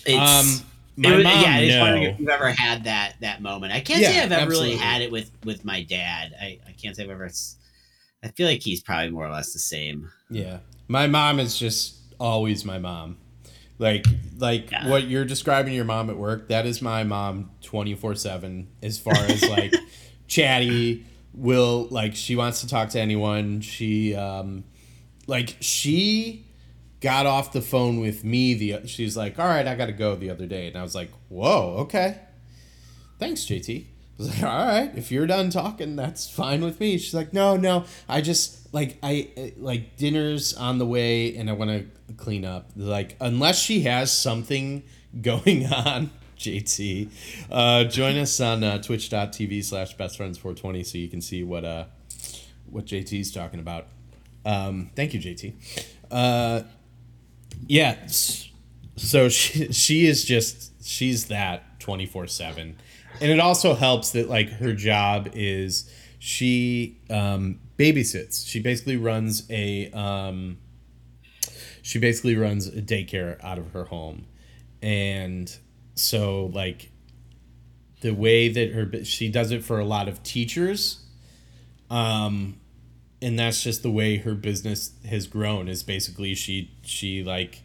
it's 0.06 0.60
um 0.62 0.66
my 1.08 1.16
was- 1.16 1.24
mom, 1.24 1.42
yeah, 1.42 1.54
I 1.54 1.64
just 1.64 1.76
no. 1.76 1.82
wondering 1.82 2.02
if 2.04 2.20
you've 2.20 2.28
ever 2.28 2.50
had 2.50 2.84
that 2.84 3.14
that 3.20 3.42
moment. 3.42 3.72
I 3.72 3.80
can't 3.80 4.04
say 4.04 4.20
I've 4.20 4.32
ever 4.32 4.50
really 4.50 4.76
had 4.76 5.02
it 5.02 5.10
with 5.10 5.30
with 5.44 5.64
my 5.64 5.82
dad. 5.82 6.34
I, 6.40 6.58
I 6.68 6.72
can't 6.72 6.94
say 6.96 7.04
I've 7.04 7.10
ever. 7.10 7.30
I 8.22 8.28
feel 8.28 8.46
like 8.46 8.60
he's 8.62 8.82
probably 8.82 9.10
more 9.10 9.26
or 9.26 9.30
less 9.32 9.52
the 9.52 9.58
same. 9.58 10.10
Yeah. 10.28 10.58
My 10.88 11.06
mom 11.06 11.40
is 11.40 11.58
just 11.58 11.96
always 12.18 12.64
my 12.64 12.78
mom. 12.78 13.16
Like 13.78 14.04
like 14.38 14.70
Yeah. 14.70 14.88
what 14.90 15.04
you're 15.04 15.24
describing 15.24 15.72
your 15.74 15.86
mom 15.86 16.10
at 16.10 16.16
work, 16.18 16.48
that 16.48 16.66
is 16.66 16.82
my 16.82 17.02
mom 17.02 17.50
24/7 17.62 18.66
as 18.82 18.98
far 18.98 19.14
as 19.14 19.42
like 19.48 19.74
chatty 20.26 21.06
will 21.32 21.86
like 21.90 22.14
she 22.14 22.36
wants 22.36 22.60
to 22.60 22.68
talk 22.68 22.90
to 22.90 23.00
anyone. 23.00 23.60
She 23.62 24.14
um 24.14 24.64
like 25.26 25.56
she 25.60 26.44
got 27.00 27.26
off 27.26 27.52
the 27.52 27.62
phone 27.62 28.00
with 28.00 28.24
me 28.24 28.54
the 28.54 28.86
she's 28.86 29.16
like, 29.16 29.38
"All 29.38 29.46
right, 29.46 29.66
I 29.66 29.74
got 29.74 29.86
to 29.86 29.92
go 29.92 30.14
the 30.14 30.30
other 30.30 30.46
day." 30.46 30.68
And 30.68 30.76
I 30.76 30.82
was 30.82 30.94
like, 30.94 31.10
"Whoa, 31.28 31.76
okay." 31.80 32.18
Thanks, 33.18 33.42
JT. 33.42 33.84
I 34.20 34.22
was 34.22 34.28
like, 34.28 34.42
all 34.42 34.66
right, 34.66 34.90
if 34.96 35.10
you're 35.10 35.26
done 35.26 35.50
talking, 35.50 35.96
that's 35.96 36.28
fine 36.28 36.62
with 36.62 36.80
me. 36.80 36.98
She's 36.98 37.14
like, 37.14 37.32
no, 37.32 37.56
no, 37.56 37.84
I 38.08 38.20
just 38.20 38.72
like 38.72 38.98
I 39.02 39.52
like 39.58 39.96
dinner's 39.96 40.54
on 40.54 40.78
the 40.78 40.86
way 40.86 41.36
and 41.36 41.48
I 41.48 41.54
want 41.54 41.70
to 41.70 42.14
clean 42.14 42.44
up. 42.44 42.70
Like 42.76 43.16
unless 43.20 43.58
she 43.58 43.82
has 43.82 44.12
something 44.12 44.82
going 45.22 45.66
on, 45.66 46.10
JT, 46.38 47.10
uh, 47.50 47.84
join 47.84 48.16
us 48.16 48.40
on 48.40 48.62
uh, 48.64 48.82
twitch.tv 48.82 49.64
slash 49.64 49.94
best 49.94 50.16
friends 50.16 50.38
420 50.38 50.84
so 50.84 50.98
you 50.98 51.08
can 51.08 51.20
see 51.20 51.42
what 51.42 51.64
uh 51.64 51.84
what 52.70 52.86
JT's 52.86 53.32
talking 53.32 53.60
about. 53.60 53.86
Um, 54.44 54.90
thank 54.96 55.12
you, 55.12 55.20
JT. 55.20 55.54
Uh, 56.10 56.62
yeah, 57.66 57.96
so 58.96 59.28
she 59.28 59.72
she 59.72 60.06
is 60.06 60.24
just 60.24 60.84
she's 60.84 61.26
that 61.26 61.80
24/7 61.80 62.74
and 63.20 63.30
it 63.30 63.40
also 63.40 63.74
helps 63.74 64.10
that 64.12 64.28
like 64.28 64.50
her 64.50 64.72
job 64.72 65.28
is 65.34 65.90
she 66.18 66.98
um 67.10 67.60
babysits. 67.78 68.46
She 68.46 68.60
basically 68.60 68.96
runs 68.96 69.46
a 69.50 69.90
um 69.92 70.58
she 71.82 71.98
basically 71.98 72.36
runs 72.36 72.66
a 72.68 72.82
daycare 72.82 73.42
out 73.42 73.58
of 73.58 73.72
her 73.72 73.84
home. 73.84 74.26
And 74.82 75.54
so 75.94 76.46
like 76.46 76.90
the 78.00 78.12
way 78.12 78.48
that 78.48 78.72
her 78.72 79.04
she 79.04 79.28
does 79.28 79.50
it 79.50 79.62
for 79.62 79.78
a 79.78 79.84
lot 79.84 80.08
of 80.08 80.22
teachers 80.22 81.04
um 81.90 82.58
and 83.22 83.38
that's 83.38 83.62
just 83.62 83.82
the 83.82 83.90
way 83.90 84.16
her 84.18 84.34
business 84.34 84.92
has 85.08 85.26
grown 85.26 85.68
is 85.68 85.82
basically 85.82 86.34
she 86.34 86.70
she 86.82 87.22
like 87.22 87.62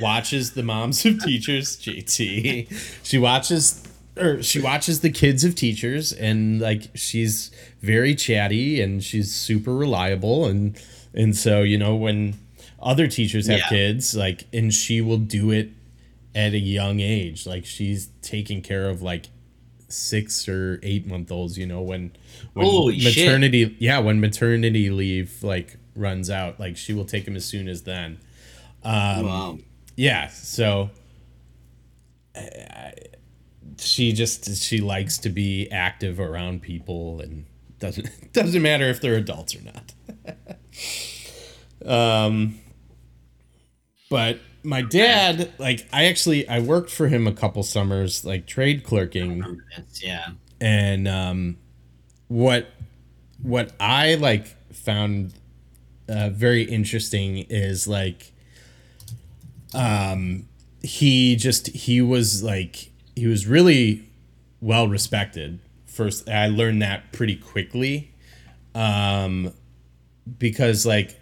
watches 0.00 0.52
the 0.52 0.62
moms 0.62 1.04
of 1.06 1.22
teachers 1.24 1.76
JT 1.82 3.00
she 3.02 3.18
watches 3.18 3.82
or 4.16 4.42
she 4.42 4.60
watches 4.60 5.00
the 5.00 5.10
kids 5.10 5.44
of 5.44 5.54
teachers 5.54 6.12
and 6.12 6.60
like 6.60 6.90
she's 6.94 7.50
very 7.80 8.14
chatty 8.14 8.80
and 8.80 9.02
she's 9.04 9.34
super 9.34 9.74
reliable 9.74 10.46
and 10.46 10.80
and 11.14 11.36
so 11.36 11.62
you 11.62 11.78
know 11.78 11.94
when 11.96 12.34
other 12.80 13.06
teachers 13.06 13.46
have 13.46 13.58
Yeah. 13.60 13.68
kids 13.68 14.14
like 14.16 14.44
and 14.52 14.72
she 14.74 15.00
will 15.00 15.18
do 15.18 15.50
it 15.50 15.70
at 16.34 16.52
a 16.52 16.58
young 16.58 17.00
age 17.00 17.46
like 17.46 17.64
she's 17.64 18.08
taking 18.22 18.60
care 18.62 18.88
of 18.88 19.02
like 19.02 19.26
six 19.88 20.48
or 20.48 20.78
eight 20.82 21.06
month 21.06 21.32
olds 21.32 21.56
you 21.58 21.66
know 21.66 21.80
when 21.80 22.12
when 22.52 22.66
Holy 22.66 22.98
shit. 23.00 23.24
maternity 23.26 23.76
yeah 23.78 23.98
when 23.98 24.20
maternity 24.20 24.90
leave 24.90 25.42
like 25.42 25.76
runs 25.96 26.28
out 26.30 26.60
like 26.60 26.76
she 26.76 26.92
will 26.92 27.04
take 27.06 27.26
him 27.26 27.34
as 27.36 27.44
soon 27.44 27.68
as 27.68 27.82
then 27.82 28.18
um, 28.84 29.26
wow. 29.26 29.58
yeah 29.96 30.28
so 30.28 30.90
I- 32.36 32.92
she 33.80 34.12
just 34.12 34.56
she 34.62 34.78
likes 34.80 35.18
to 35.18 35.28
be 35.28 35.68
active 35.70 36.18
around 36.20 36.62
people 36.62 37.20
and 37.20 37.44
doesn't 37.78 38.08
doesn't 38.32 38.60
matter 38.62 38.88
if 38.88 39.00
they're 39.00 39.14
adults 39.16 39.54
or 39.54 39.60
not 39.62 39.94
um 41.86 42.58
but 44.10 44.40
my 44.62 44.82
dad 44.82 45.52
like 45.58 45.86
i 45.92 46.06
actually 46.06 46.48
i 46.48 46.58
worked 46.58 46.90
for 46.90 47.06
him 47.08 47.26
a 47.26 47.32
couple 47.32 47.62
summers 47.62 48.24
like 48.24 48.46
trade 48.46 48.82
clerking 48.84 49.62
yeah. 50.02 50.28
and 50.60 51.06
um, 51.06 51.56
what 52.28 52.68
what 53.42 53.72
I 53.80 54.14
like 54.14 54.46
found 54.72 55.34
uh, 56.08 56.30
very 56.30 56.62
interesting 56.62 57.38
is 57.48 57.86
like 57.86 58.32
um, 59.74 60.48
he 60.82 61.36
just 61.36 61.68
he 61.68 62.00
was 62.00 62.42
like 62.42 62.90
he 63.14 63.26
was 63.26 63.46
really 63.46 64.08
well 64.60 64.88
respected. 64.88 65.60
First, 65.86 66.28
I 66.28 66.48
learned 66.48 66.82
that 66.82 67.12
pretty 67.12 67.36
quickly 67.36 68.12
um, 68.74 69.52
because 70.38 70.86
like 70.86 71.18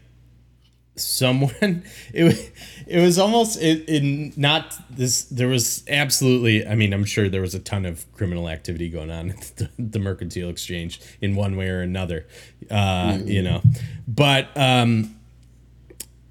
someone 0.97 1.85
it 2.15 2.25
was 2.25 2.51
it 2.87 3.01
was 3.01 3.19
almost 3.19 3.61
it, 3.61 3.87
in 3.89 4.33
not 4.37 4.75
this 4.91 5.25
there 5.25 5.49
was 5.49 5.85
absolutely 5.89 6.67
i 6.67 6.75
mean 6.75 6.93
i'm 6.93 7.05
sure 7.05 7.29
there 7.29 7.43
was 7.43 7.55
a 7.55 7.59
ton 7.59 7.85
of 7.85 8.11
criminal 8.15 8.49
activity 8.49 8.89
going 8.89 9.11
on 9.11 9.31
at 9.31 9.53
the, 9.57 9.71
the 9.79 9.99
mercantile 9.99 10.49
exchange 10.49 11.01
in 11.21 11.35
one 11.35 11.57
way 11.57 11.69
or 11.69 11.81
another 11.81 12.27
uh 12.71 13.19
you 13.25 13.43
know. 13.43 13.63
But 14.09 14.49
um 14.57 15.15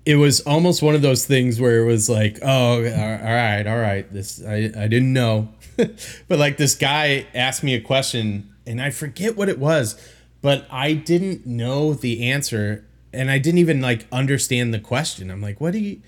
it 0.05 0.15
was 0.15 0.41
almost 0.41 0.81
one 0.81 0.93
of 0.95 1.01
those 1.01 1.25
things 1.25 1.59
where 1.59 1.81
it 1.81 1.85
was 1.85 2.09
like 2.09 2.39
oh 2.41 2.77
all 2.77 2.81
right 2.83 3.65
all 3.67 3.77
right 3.77 4.11
this 4.11 4.43
i 4.45 4.71
i 4.77 4.87
didn't 4.87 5.13
know. 5.13 5.49
But 6.27 6.39
like 6.39 6.55
this 6.57 6.73
guy 6.73 7.27
asked 7.33 7.61
me 7.61 7.75
a 7.75 7.81
question 7.81 8.53
and 8.65 8.81
i 8.81 8.89
forget 8.89 9.35
what 9.35 9.49
it 9.49 9.59
was 9.59 10.01
but 10.41 10.65
i 10.71 10.93
didn't 10.93 11.45
know 11.45 11.93
the 11.93 12.31
answer 12.31 12.85
and 13.15 13.31
i 13.31 13.37
didn't 13.37 13.59
even 13.59 13.81
like 13.81 14.05
understand 14.11 14.73
the 14.73 14.79
question 14.79 15.31
i'm 15.31 15.41
like 15.41 15.59
what 15.59 15.73
do 15.73 15.79
you 15.79 16.01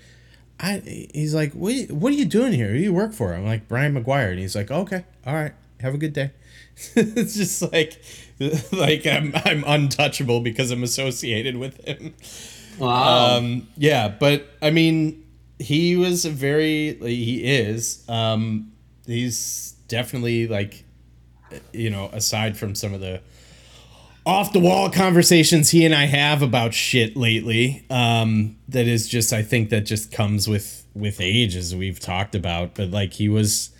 I, 0.60 1.08
he's 1.14 1.34
like, 1.34 1.52
what, 1.52 1.72
what 1.90 2.12
are 2.12 2.16
you 2.16 2.24
doing 2.24 2.52
here? 2.52 2.68
Who 2.68 2.74
do 2.74 2.80
you 2.80 2.92
work 2.92 3.12
for? 3.12 3.32
I'm 3.32 3.46
like, 3.46 3.68
Brian 3.68 3.94
McGuire. 3.94 4.30
And 4.30 4.38
he's 4.38 4.56
like, 4.56 4.70
okay, 4.70 5.04
all 5.24 5.34
right, 5.34 5.52
have 5.80 5.94
a 5.94 5.98
good 5.98 6.12
day. 6.12 6.32
it's 6.94 7.36
just 7.36 7.62
like, 7.72 8.02
like 8.72 9.06
I'm, 9.06 9.32
I'm 9.44 9.62
untouchable 9.66 10.40
because 10.40 10.70
I'm 10.70 10.82
associated 10.82 11.56
with 11.56 11.84
him. 11.84 12.14
Wow. 12.78 13.36
Um, 13.36 13.68
yeah, 13.76 14.08
but 14.08 14.48
I 14.60 14.70
mean, 14.70 15.24
he 15.58 15.96
was 15.96 16.24
a 16.24 16.30
very, 16.30 16.94
he 16.94 17.44
is, 17.44 18.04
um, 18.08 18.72
he's 19.06 19.76
definitely 19.86 20.48
like, 20.48 20.84
you 21.72 21.90
know, 21.90 22.10
aside 22.12 22.56
from 22.56 22.74
some 22.74 22.94
of 22.94 23.00
the 23.00 23.20
off 24.28 24.52
the 24.52 24.60
wall 24.60 24.90
conversations 24.90 25.70
he 25.70 25.84
and 25.86 25.94
I 25.94 26.04
have 26.04 26.42
about 26.42 26.74
shit 26.74 27.16
lately, 27.16 27.84
um, 27.88 28.56
that 28.68 28.86
is 28.86 29.08
just, 29.08 29.32
I 29.32 29.42
think 29.42 29.70
that 29.70 29.86
just 29.86 30.12
comes 30.12 30.46
with, 30.46 30.84
with 30.94 31.20
age 31.20 31.56
as 31.56 31.74
we've 31.74 31.98
talked 31.98 32.34
about, 32.34 32.74
but 32.74 32.90
like 32.90 33.14
he 33.14 33.28
was 33.28 33.70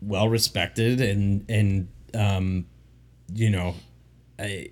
well 0.00 0.28
respected 0.28 1.00
and, 1.00 1.44
and, 1.50 1.88
um, 2.14 2.66
you 3.34 3.50
know, 3.50 3.74
I, 4.38 4.70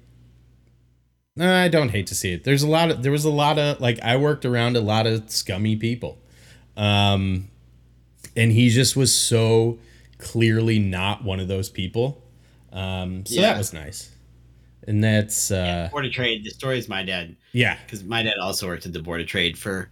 I 1.40 1.68
don't 1.68 1.88
hate 1.90 2.06
to 2.08 2.14
see 2.14 2.32
it. 2.32 2.44
There's 2.44 2.62
a 2.62 2.68
lot 2.68 2.90
of 2.90 3.02
there 3.02 3.12
was 3.12 3.24
a 3.24 3.30
lot 3.30 3.58
of 3.58 3.80
like 3.80 4.00
I 4.02 4.16
worked 4.16 4.44
around 4.44 4.76
a 4.76 4.80
lot 4.80 5.06
of 5.06 5.30
scummy 5.30 5.76
people. 5.76 6.18
Um 6.76 7.48
and 8.36 8.50
he 8.50 8.70
just 8.70 8.96
was 8.96 9.14
so 9.14 9.78
clearly 10.18 10.80
not 10.80 11.22
one 11.22 11.38
of 11.38 11.46
those 11.46 11.68
people. 11.68 12.24
Um 12.72 13.24
so 13.24 13.40
Yeah. 13.40 13.52
that 13.52 13.58
was 13.58 13.72
nice. 13.72 14.10
And 14.88 15.04
that's 15.04 15.50
uh 15.50 15.88
Board 15.92 16.06
of 16.06 16.12
Trade. 16.12 16.44
The 16.44 16.50
story 16.50 16.78
is 16.78 16.88
my 16.88 17.04
dad 17.04 17.36
yeah. 17.52 17.76
because 17.84 18.02
my 18.04 18.22
dad 18.22 18.38
also 18.40 18.66
worked 18.66 18.86
at 18.86 18.92
the 18.94 19.02
Board 19.02 19.20
of 19.20 19.26
Trade 19.26 19.58
for 19.58 19.90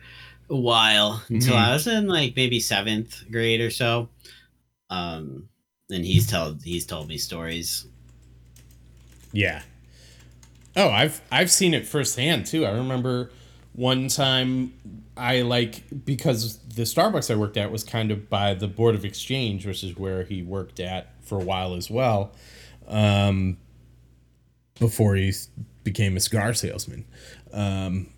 a 0.48 0.56
while 0.56 1.22
until 1.28 1.54
Mhm. 1.54 1.58
I 1.58 1.72
was 1.74 1.86
in 1.86 2.06
like 2.08 2.34
maybe 2.34 2.58
seventh 2.60 3.24
grade 3.30 3.60
or 3.60 3.70
so. 3.70 4.08
Um, 4.88 5.48
and 5.90 6.04
he's 6.04 6.26
told 6.26 6.62
he's 6.64 6.86
told 6.86 7.08
me 7.08 7.18
stories. 7.18 7.86
Yeah. 9.32 9.62
Oh, 10.76 10.88
I've 10.88 11.20
I've 11.30 11.50
seen 11.50 11.74
it 11.74 11.86
firsthand 11.86 12.46
too. 12.46 12.64
I 12.64 12.70
remember 12.70 13.30
one 13.74 14.08
time 14.08 14.72
I 15.14 15.42
like 15.42 15.82
because 16.06 16.58
the 16.60 16.82
Starbucks 16.84 17.30
I 17.30 17.36
worked 17.36 17.58
at 17.58 17.70
was 17.70 17.84
kind 17.84 18.10
of 18.10 18.30
by 18.30 18.54
the 18.54 18.68
Board 18.68 18.94
of 18.94 19.04
Exchange, 19.04 19.66
which 19.66 19.84
is 19.84 19.96
where 19.96 20.24
he 20.24 20.42
worked 20.42 20.80
at 20.80 21.12
for 21.22 21.38
a 21.40 21.44
while 21.44 21.74
as 21.74 21.90
well. 21.90 22.32
Um 22.88 23.58
before 24.78 25.16
he 25.16 25.32
became 25.84 26.16
a 26.16 26.20
cigar 26.20 26.54
salesman. 26.54 27.04
Um 27.52 28.08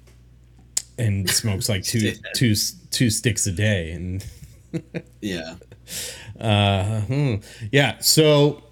and 0.98 1.28
smokes 1.42 1.68
like 1.68 1.82
two 1.84 2.12
two 2.34 2.54
two 2.90 3.10
sticks 3.10 3.46
a 3.46 3.52
day 3.52 3.92
and 3.92 4.24
Yeah. 5.20 5.54
uh, 6.40 7.00
hmm. 7.02 7.34
yeah. 7.72 7.98
So 7.98 8.62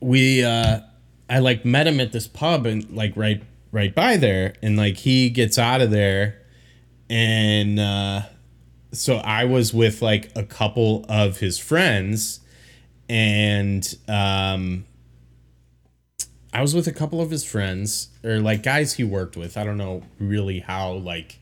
we, 0.00 0.44
uh, 0.44 0.80
I 1.28 1.38
like 1.40 1.64
met 1.64 1.86
him 1.86 2.00
at 2.00 2.12
this 2.12 2.28
pub 2.28 2.66
and 2.66 2.88
like 2.90 3.16
right, 3.16 3.42
right 3.72 3.94
by 3.94 4.16
there, 4.16 4.54
and 4.62 4.76
like 4.76 4.96
he 4.96 5.30
gets 5.30 5.58
out 5.58 5.80
of 5.80 5.90
there, 5.90 6.40
and 7.10 7.80
uh, 7.80 8.22
so 8.92 9.16
I 9.16 9.44
was 9.44 9.74
with 9.74 10.02
like 10.02 10.30
a 10.36 10.44
couple 10.44 11.04
of 11.08 11.38
his 11.38 11.58
friends, 11.58 12.40
and 13.08 13.96
um, 14.08 14.84
I 16.52 16.62
was 16.62 16.74
with 16.74 16.86
a 16.86 16.92
couple 16.92 17.20
of 17.20 17.30
his 17.30 17.44
friends 17.44 18.08
or 18.24 18.38
like 18.38 18.62
guys 18.62 18.94
he 18.94 19.04
worked 19.04 19.36
with. 19.36 19.56
I 19.56 19.64
don't 19.64 19.76
know 19.76 20.02
really 20.18 20.60
how 20.60 20.92
like 20.92 21.38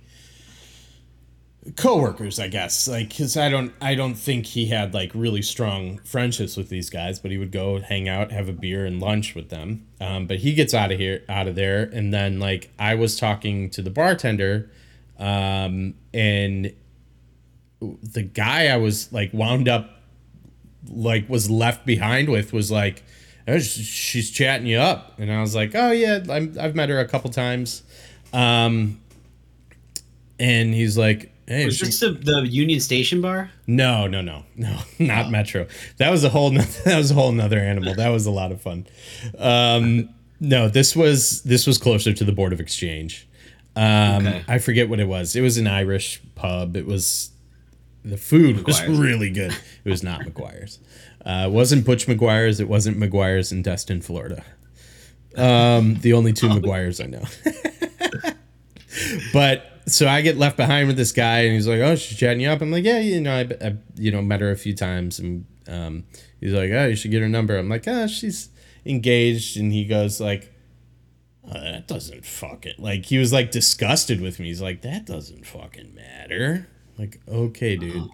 coworkers, 1.76 2.40
I 2.40 2.48
guess. 2.48 2.88
Like 2.88 3.16
cuz 3.16 3.36
I 3.36 3.48
don't 3.48 3.72
I 3.80 3.94
don't 3.94 4.14
think 4.14 4.46
he 4.46 4.66
had 4.66 4.92
like 4.92 5.12
really 5.14 5.42
strong 5.42 5.98
friendships 6.04 6.56
with 6.56 6.68
these 6.68 6.90
guys, 6.90 7.18
but 7.18 7.30
he 7.30 7.38
would 7.38 7.52
go 7.52 7.80
hang 7.80 8.08
out, 8.08 8.32
have 8.32 8.48
a 8.48 8.52
beer 8.52 8.84
and 8.84 9.00
lunch 9.00 9.34
with 9.34 9.50
them. 9.50 9.86
Um, 10.00 10.26
but 10.26 10.38
he 10.38 10.52
gets 10.52 10.74
out 10.74 10.90
of 10.90 10.98
here 10.98 11.22
out 11.28 11.46
of 11.46 11.54
there 11.54 11.82
and 11.92 12.12
then 12.12 12.40
like 12.40 12.70
I 12.78 12.94
was 12.94 13.16
talking 13.16 13.70
to 13.70 13.82
the 13.82 13.90
bartender 13.90 14.70
um, 15.18 15.94
and 16.12 16.72
the 17.80 18.22
guy 18.22 18.68
I 18.68 18.76
was 18.76 19.12
like 19.12 19.30
wound 19.32 19.68
up 19.68 19.90
like 20.88 21.28
was 21.28 21.50
left 21.50 21.86
behind 21.86 22.28
with 22.28 22.52
was 22.52 22.70
like 22.70 23.02
"Oh, 23.46 23.58
she's 23.58 24.30
chatting 24.30 24.66
you 24.66 24.78
up. 24.78 25.18
And 25.18 25.30
i 25.32 25.40
was 25.40 25.54
like 25.54 25.74
oh 25.74 25.90
yeah 25.90 26.20
I'm, 26.30 26.56
i've 26.60 26.74
met 26.74 26.88
her 26.88 26.98
a 27.00 27.06
couple 27.08 27.30
times. 27.30 27.82
Um 28.32 29.00
and 30.38 30.74
he's 30.74 30.96
like 30.98 31.32
hey 31.46 31.66
Was 31.66 31.76
she- 31.76 31.86
this 31.86 32.00
the, 32.00 32.10
the 32.12 32.46
Union 32.48 32.80
Station 32.80 33.20
bar? 33.20 33.50
no 33.66 34.06
no 34.06 34.20
no 34.20 34.44
no 34.56 34.78
not 34.98 35.30
metro. 35.30 35.66
That 35.98 36.10
was 36.10 36.24
a 36.24 36.28
whole 36.28 36.50
noth- 36.50 36.84
that 36.84 36.96
was 36.98 37.10
a 37.10 37.14
whole 37.14 37.32
nother 37.32 37.58
animal. 37.58 37.94
That 37.94 38.08
was 38.08 38.26
a 38.26 38.30
lot 38.30 38.52
of 38.52 38.60
fun. 38.60 38.86
Um 39.38 40.08
no 40.40 40.68
this 40.68 40.96
was 40.96 41.42
this 41.42 41.66
was 41.66 41.78
closer 41.78 42.12
to 42.12 42.24
the 42.24 42.32
board 42.32 42.52
of 42.52 42.60
exchange. 42.60 43.28
Um 43.76 44.26
Okay. 44.26 44.44
i 44.48 44.58
forget 44.58 44.88
what 44.88 45.00
it 45.00 45.08
was. 45.08 45.36
It 45.36 45.40
was 45.42 45.56
an 45.58 45.66
irish 45.66 46.20
pub. 46.34 46.76
It 46.76 46.86
was 46.86 47.30
the 48.04 48.16
food 48.18 48.66
was 48.66 48.82
really 48.86 49.30
good. 49.30 49.52
It 49.84 49.88
was 49.90 50.02
not 50.02 50.20
mcguire's 50.26 50.78
uh, 51.24 51.44
it 51.46 51.52
wasn't 51.52 51.84
butch 51.84 52.06
mcguire's 52.06 52.60
it 52.60 52.68
wasn't 52.68 52.96
mcguire's 52.96 53.52
in 53.52 53.62
destin 53.62 54.00
florida 54.00 54.44
um 55.36 55.96
the 55.96 56.12
only 56.12 56.32
two 56.32 56.48
mcguire's 56.48 57.00
i 57.00 57.06
know 57.06 57.24
but 59.32 59.70
so 59.86 60.08
I 60.08 60.22
get 60.22 60.38
left 60.38 60.56
behind 60.56 60.86
with 60.88 60.96
this 60.96 61.12
guy, 61.12 61.40
and 61.40 61.52
he's 61.52 61.68
like, 61.68 61.80
"Oh, 61.80 61.94
she's 61.96 62.16
chatting 62.16 62.40
you 62.40 62.48
up." 62.48 62.60
I'm 62.60 62.70
like, 62.70 62.84
"Yeah, 62.84 63.00
you 63.00 63.20
know, 63.20 63.34
I, 63.34 63.66
I 63.66 63.76
you 63.96 64.10
know 64.10 64.22
met 64.22 64.40
her 64.40 64.50
a 64.50 64.56
few 64.56 64.74
times," 64.74 65.18
and 65.18 65.44
um, 65.68 66.04
he's 66.40 66.52
like, 66.52 66.70
"Oh, 66.70 66.86
you 66.86 66.96
should 66.96 67.10
get 67.10 67.22
her 67.22 67.28
number." 67.28 67.56
I'm 67.56 67.68
like, 67.68 67.84
"Ah, 67.86 68.06
she's 68.06 68.48
engaged," 68.86 69.56
and 69.58 69.72
he 69.72 69.84
goes 69.84 70.20
like, 70.20 70.52
oh, 71.46 71.52
"That 71.60 71.86
doesn't 71.86 72.24
fucking 72.24 72.74
like." 72.78 73.06
He 73.06 73.18
was 73.18 73.32
like 73.32 73.50
disgusted 73.50 74.20
with 74.20 74.40
me. 74.40 74.46
He's 74.46 74.62
like, 74.62 74.82
"That 74.82 75.04
doesn't 75.04 75.46
fucking 75.46 75.94
matter." 75.94 76.68
Like, 76.98 77.20
okay, 77.28 77.76
dude, 77.76 78.08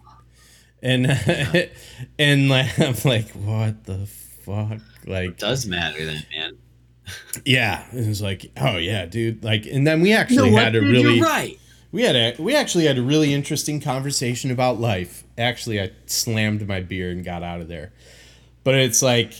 and 0.83 1.07
and 2.18 2.49
like 2.49 2.78
I'm 2.81 2.95
like, 3.05 3.31
"What 3.31 3.85
the 3.85 4.07
fuck?" 4.07 4.81
Like, 5.07 5.39
Does 5.39 5.66
matter 5.66 6.05
then, 6.05 6.22
man. 6.37 6.59
yeah, 7.45 7.85
it 7.93 8.07
was 8.07 8.20
like, 8.22 8.51
"Oh 8.57 8.76
yeah, 8.76 9.07
dude." 9.07 9.43
Like, 9.45 9.66
and 9.66 9.87
then 9.87 10.01
we 10.01 10.12
actually 10.12 10.53
had 10.53 10.74
a 10.74 10.81
dude, 10.81 10.91
really 10.91 11.16
You're 11.16 11.26
right. 11.26 11.59
we 11.93 12.03
had 12.03 12.16
a 12.16 12.35
we 12.43 12.55
actually 12.55 12.87
had 12.87 12.99
a 12.99 13.03
really 13.03 13.33
interesting 13.35 13.81
conversation 13.81 14.51
about 14.51 14.81
life. 14.81 15.24
Actually, 15.39 15.81
I 15.81 15.91
slammed 16.07 16.66
my 16.68 16.81
beer 16.81 17.11
and 17.11 17.24
got 17.24 17.43
out 17.43 17.61
of 17.61 17.68
there. 17.68 17.93
But 18.62 18.74
it's 18.74 19.03
like 19.03 19.33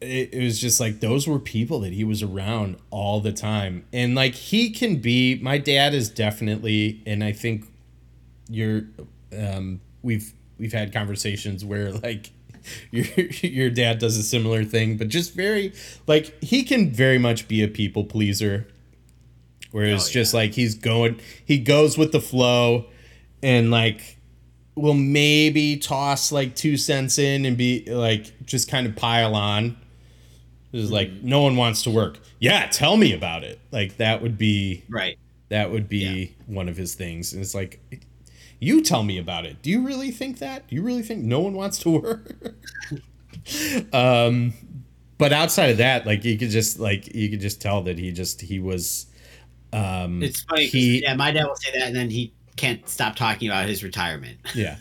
it, 0.00 0.32
it 0.32 0.42
was 0.42 0.60
just 0.60 0.78
like 0.78 1.00
those 1.00 1.26
were 1.26 1.38
people 1.40 1.80
that 1.80 1.92
he 1.92 2.04
was 2.04 2.22
around 2.22 2.76
all 2.90 3.20
the 3.20 3.32
time. 3.32 3.84
And 3.92 4.14
like 4.14 4.34
he 4.34 4.70
can 4.70 4.96
be 4.96 5.36
my 5.42 5.58
dad 5.58 5.94
is 5.94 6.08
definitely 6.08 7.02
and 7.06 7.24
I 7.24 7.32
think 7.32 7.64
you're 8.48 8.82
um 9.36 9.80
we've 10.02 10.32
we've 10.58 10.72
had 10.72 10.92
conversations 10.92 11.64
where 11.64 11.92
like 11.92 12.30
your 12.90 13.04
your 13.42 13.70
dad 13.70 13.98
does 13.98 14.16
a 14.16 14.22
similar 14.22 14.64
thing, 14.64 14.96
but 14.96 15.08
just 15.08 15.34
very 15.34 15.72
like 16.06 16.42
he 16.42 16.62
can 16.64 16.90
very 16.92 17.18
much 17.18 17.48
be 17.48 17.62
a 17.62 17.68
people 17.68 18.04
pleaser. 18.04 18.66
Where 19.72 19.86
it's 19.86 20.08
Oh, 20.08 20.12
just 20.12 20.32
like 20.32 20.52
he's 20.52 20.74
going 20.74 21.20
he 21.44 21.58
goes 21.58 21.98
with 21.98 22.12
the 22.12 22.20
flow 22.20 22.86
and 23.42 23.70
like 23.70 24.16
will 24.74 24.94
maybe 24.94 25.76
toss 25.76 26.30
like 26.32 26.54
two 26.54 26.76
cents 26.76 27.18
in 27.18 27.44
and 27.44 27.56
be 27.58 27.84
like 27.86 28.46
just 28.46 28.70
kind 28.70 28.86
of 28.86 28.96
pile 28.96 29.34
on. 29.34 29.76
It's 30.72 30.90
like 30.90 31.08
Mm-hmm. 31.10 31.28
no 31.28 31.42
one 31.42 31.56
wants 31.56 31.82
to 31.82 31.90
work. 31.90 32.18
Yeah 32.38 32.66
tell 32.68 32.96
me 32.96 33.12
about 33.12 33.44
it. 33.44 33.60
Like 33.70 33.96
that 33.98 34.22
would 34.22 34.38
be 34.38 34.84
Right. 34.88 35.18
that 35.50 35.70
would 35.70 35.88
be 35.88 36.34
one 36.46 36.68
of 36.68 36.76
his 36.76 36.94
things. 36.94 37.32
And 37.32 37.42
it's 37.42 37.54
like 37.54 37.80
you 38.60 38.82
tell 38.82 39.02
me 39.02 39.18
about 39.18 39.44
it 39.44 39.60
do 39.62 39.70
you 39.70 39.84
really 39.86 40.10
think 40.10 40.38
that 40.38 40.66
do 40.68 40.74
you 40.76 40.82
really 40.82 41.02
think 41.02 41.22
no 41.24 41.40
one 41.40 41.52
wants 41.54 41.78
to 41.78 41.90
work 42.00 42.54
um 43.92 44.52
but 45.18 45.32
outside 45.32 45.70
of 45.70 45.78
that 45.78 46.06
like 46.06 46.24
you 46.24 46.36
could 46.38 46.50
just 46.50 46.78
like 46.78 47.14
you 47.14 47.28
could 47.30 47.40
just 47.40 47.60
tell 47.60 47.82
that 47.82 47.98
he 47.98 48.10
just 48.12 48.40
he 48.40 48.58
was 48.58 49.06
um 49.72 50.22
It's 50.22 50.42
funny. 50.42 50.66
he 50.66 51.02
yeah, 51.02 51.14
my 51.14 51.30
dad 51.32 51.44
will 51.46 51.56
say 51.56 51.72
that, 51.72 51.88
and 51.88 51.96
then 51.96 52.10
he 52.10 52.32
can't 52.56 52.88
stop 52.88 53.16
talking 53.16 53.48
about 53.48 53.68
his 53.68 53.82
retirement. 53.84 54.38
yeah 54.54 54.76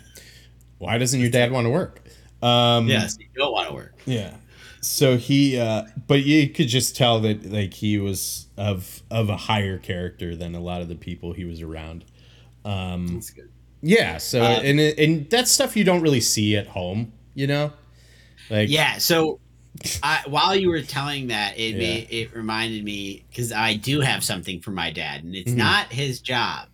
why 0.78 0.97
doesn't 0.97 1.19
your 1.19 1.30
dad 1.30 1.51
want 1.51 1.65
to 1.65 1.69
work 1.69 2.01
um 2.41 2.88
yes, 2.88 3.17
you 3.19 3.28
don't 3.36 3.51
want 3.53 3.69
to 3.69 3.73
work. 3.73 3.95
Yeah. 4.05 4.36
So 4.82 5.17
he 5.17 5.57
uh 5.57 5.86
but 6.05 6.23
you 6.23 6.47
could 6.49 6.67
just 6.67 6.95
tell 6.95 7.19
that 7.21 7.49
like 7.51 7.73
he 7.73 7.97
was 7.97 8.47
of 8.57 9.01
of 9.09 9.30
a 9.30 9.38
higher 9.38 9.80
character 9.80 10.36
than 10.36 10.53
a 10.53 10.59
lot 10.59 10.82
of 10.82 10.88
the 10.89 10.95
people 10.95 11.34
he 11.34 11.43
was 11.45 11.61
around. 11.61 12.05
Um 12.63 13.07
That's 13.07 13.32
good. 13.32 13.49
Yeah, 13.88 14.17
so 14.17 14.41
Uh, 14.41 14.59
and 14.63 14.79
and 14.79 15.29
that's 15.29 15.51
stuff 15.51 15.77
you 15.77 15.83
don't 15.83 16.01
really 16.01 16.21
see 16.21 16.55
at 16.57 16.67
home, 16.67 17.13
you 17.36 17.45
know? 17.47 17.71
Like 18.49 18.69
Yeah. 18.69 18.97
So, 18.97 19.39
I, 20.03 20.21
while 20.27 20.55
you 20.55 20.69
were 20.69 20.81
telling 20.81 21.27
that, 21.27 21.57
it 21.57 21.73
Yeah. 21.73 21.77
made, 21.79 22.07
it 22.09 22.36
reminded 22.36 22.83
me 22.83 23.25
because 23.29 23.51
I 23.51 23.75
do 23.75 23.99
have 24.01 24.23
something 24.23 24.61
for 24.61 24.71
my 24.71 24.89
dad, 24.91 25.23
and 25.23 25.36
it's 25.36 25.51
Mhm. 25.51 25.57
not 25.57 25.91
his 25.93 26.19
job, 26.21 26.69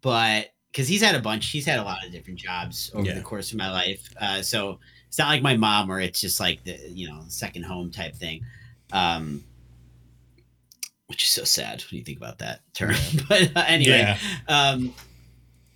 but 0.00 0.52
because 0.70 0.88
he's 0.88 1.02
had 1.02 1.14
a 1.14 1.20
bunch, 1.20 1.50
he's 1.50 1.66
had 1.66 1.78
a 1.78 1.82
lot 1.82 2.04
of 2.04 2.12
different 2.12 2.38
jobs 2.38 2.90
over 2.94 3.06
Yeah. 3.08 3.14
the 3.14 3.20
course 3.22 3.50
of 3.52 3.58
my 3.58 3.70
life. 3.70 4.08
Uh, 4.20 4.40
so 4.42 4.78
it's 5.08 5.18
not 5.18 5.28
like 5.28 5.42
my 5.42 5.56
mom, 5.56 5.88
where 5.88 6.00
it's 6.00 6.20
just 6.20 6.38
like 6.40 6.62
the 6.64 6.78
you 6.90 7.08
know 7.08 7.24
second 7.28 7.64
home 7.64 7.90
type 7.90 8.14
thing. 8.14 8.44
Um, 8.92 9.42
which 11.06 11.24
is 11.24 11.28
so 11.30 11.44
sad 11.44 11.82
when 11.90 11.98
you 11.98 12.04
think 12.04 12.16
about 12.18 12.38
that 12.38 12.60
term. 12.74 12.94
but 13.28 13.54
uh, 13.56 13.64
anyway, 13.66 13.98
Yeah. 13.98 14.18
um, 14.48 14.94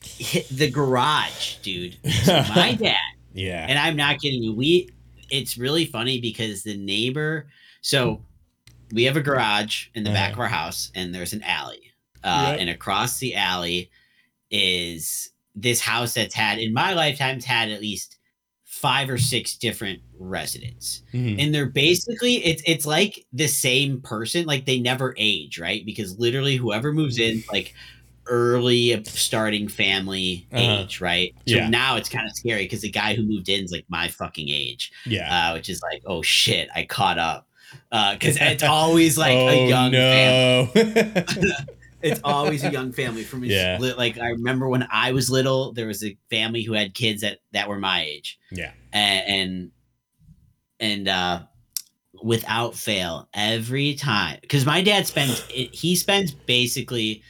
hit 0.07 0.48
the 0.48 0.70
garage, 0.70 1.57
dude. 1.57 1.96
So 2.24 2.32
my 2.54 2.74
dad 2.74 2.96
Yeah. 3.34 3.66
and 3.68 3.78
I'm 3.78 3.96
not 3.96 4.20
kidding 4.20 4.42
you. 4.42 4.54
We 4.54 4.90
it's 5.30 5.59
really 5.59 5.86
funny 5.86 6.20
because 6.20 6.62
the 6.62 6.76
neighbor 6.76 7.46
so 7.82 8.22
we 8.92 9.04
have 9.04 9.16
a 9.16 9.20
garage 9.20 9.88
in 9.94 10.04
the 10.04 10.11
back 10.11 10.32
of 10.34 10.38
our 10.40 10.46
house 10.48 10.90
and 10.94 11.14
there's 11.14 11.32
an 11.32 11.42
alley. 11.42 11.92
Uh, 12.24 12.50
Yep. 12.52 12.61
and 12.61 12.70
across 12.70 13.18
the 13.18 13.34
alley 13.34 13.90
is 14.50 15.30
this 15.54 15.80
house 15.80 16.14
that's 16.14 16.34
had 16.34 16.59
in 16.59 16.72
my 16.72 16.92
lifetime's 16.94 17.44
had 17.44 17.70
at 17.70 17.80
least 17.80 18.16
five 18.64 19.09
or 19.09 19.16
six 19.18 19.57
different 19.57 20.00
residents. 20.18 21.02
Mhm. 21.14 21.42
And 21.42 21.54
they're 21.54 21.66
basically 21.70 22.44
it's 22.44 22.62
it's 22.66 22.84
like 22.86 23.24
the 23.32 23.46
same 23.48 24.00
person, 24.02 24.44
like 24.44 24.66
they 24.66 24.78
never 24.80 25.14
age, 25.16 25.59
right? 25.59 25.84
Because 25.86 26.18
literally 26.18 26.57
whoever 26.57 26.92
moves 26.92 27.18
in 27.18 27.42
like 27.50 27.74
early 28.29 29.03
starting 29.05 29.68
family 29.68 30.47
Uh-huh. 30.53 30.62
age, 30.83 31.01
right? 31.01 31.35
So 31.49 31.57
Yeah. 31.57 31.68
now 31.68 31.97
it's 31.97 32.09
kind 32.09 32.27
of 32.27 32.33
scary 32.37 32.64
because 32.64 32.81
the 32.83 32.91
guy 32.91 33.14
who 33.14 33.22
moved 33.22 33.49
in 33.49 33.64
is 33.64 33.72
like 33.72 33.85
my 33.89 34.09
fucking 34.09 34.49
age, 34.49 34.91
Yeah. 35.05 35.51
uh, 35.51 35.55
which 35.55 35.68
is 35.68 35.81
like, 35.83 36.03
oh 36.07 36.22
shit, 36.22 36.68
I 36.74 36.85
caught 36.85 37.18
up. 37.18 37.49
Because 37.91 38.37
it's 38.41 38.62
always 38.79 39.16
like 39.18 39.37
oh, 39.37 39.49
a 39.49 39.68
young 39.68 39.93
family. 39.93 41.12
It's 42.03 42.20
always 42.22 42.62
a 42.62 42.70
young 42.70 42.93
family 42.93 43.24
from 43.24 43.43
his 43.43 43.53
Yeah. 43.53 43.79
li- 43.81 43.95
like 43.95 44.18
I 44.18 44.29
remember 44.29 44.68
when 44.68 44.87
I 44.93 45.11
was 45.12 45.29
little, 45.31 45.72
there 45.72 45.87
was 45.89 46.05
a 46.05 46.16
family 46.31 46.62
who 46.62 46.74
had 46.74 46.95
kids 46.95 47.22
that 47.22 47.39
that 47.53 47.68
were 47.68 47.79
my 47.81 48.03
age. 48.05 48.39
yeah. 48.53 48.72
and 48.93 49.29
and, 49.29 49.70
and 50.79 51.09
uh 51.09 51.43
without 52.22 52.74
fail 52.74 53.29
every 53.35 53.95
time 53.95 54.39
because 54.41 54.64
my 54.64 54.83
dad 54.83 55.07
spends 55.07 55.43
he 55.49 55.95
spends 55.97 56.33
basically 56.33 57.22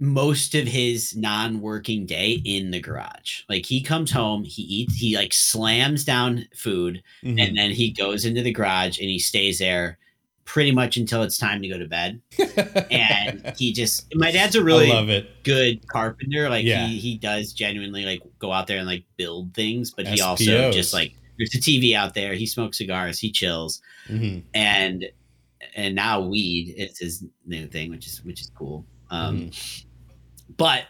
most 0.00 0.54
of 0.54 0.66
his 0.66 1.14
non-working 1.16 2.04
day 2.04 2.40
in 2.44 2.70
the 2.72 2.80
garage 2.80 3.42
like 3.48 3.64
he 3.64 3.80
comes 3.80 4.10
home 4.10 4.42
he 4.42 4.62
eats 4.62 4.96
he 4.96 5.16
like 5.16 5.32
slams 5.32 6.04
down 6.04 6.44
food 6.54 7.00
Mhm. 7.24 7.40
and 7.40 7.56
then 7.56 7.70
he 7.70 7.90
goes 7.92 8.24
into 8.24 8.42
the 8.42 8.50
garage 8.52 8.98
and 8.98 9.08
he 9.08 9.18
stays 9.20 9.60
there 9.60 9.96
pretty 10.44 10.72
much 10.72 10.96
until 10.96 11.22
it's 11.22 11.38
time 11.38 11.62
to 11.62 11.68
go 11.68 11.78
to 11.78 11.86
bed 11.86 12.20
and 12.90 13.52
he 13.58 13.72
just 13.72 14.12
my 14.16 14.30
dad's 14.32 14.56
a 14.56 14.64
really 14.64 14.88
love 14.88 15.10
it. 15.10 15.44
good 15.44 15.86
carpenter. 15.88 16.48
Like 16.48 16.64
Yeah. 16.64 16.86
he 16.86 16.98
he 16.98 17.18
does 17.18 17.52
genuinely 17.52 18.04
like 18.04 18.22
go 18.38 18.50
out 18.52 18.66
there 18.66 18.78
and 18.78 18.86
like 18.86 19.04
build 19.16 19.54
things, 19.54 19.90
but 19.92 20.06
he 20.08 20.20
also 20.22 20.72
just 20.72 20.92
like 20.94 21.12
there's 21.38 21.54
a 21.54 21.58
TV 21.58 21.94
out 21.94 22.14
there. 22.14 22.32
He 22.34 22.46
smokes 22.46 22.78
cigars. 22.78 23.18
He 23.20 23.30
chills, 23.30 23.80
Mhm. 24.08 24.42
and 24.54 25.04
and 25.76 25.94
now 25.94 26.20
weed 26.22 26.74
is 26.76 26.98
his 26.98 27.24
new 27.46 27.66
thing, 27.68 27.90
which 27.90 28.06
is 28.06 28.24
which 28.24 28.40
is 28.40 28.50
cool. 28.56 28.86
Um, 29.10 29.38
Mm-hmm. 29.38 29.88
but 30.56 30.84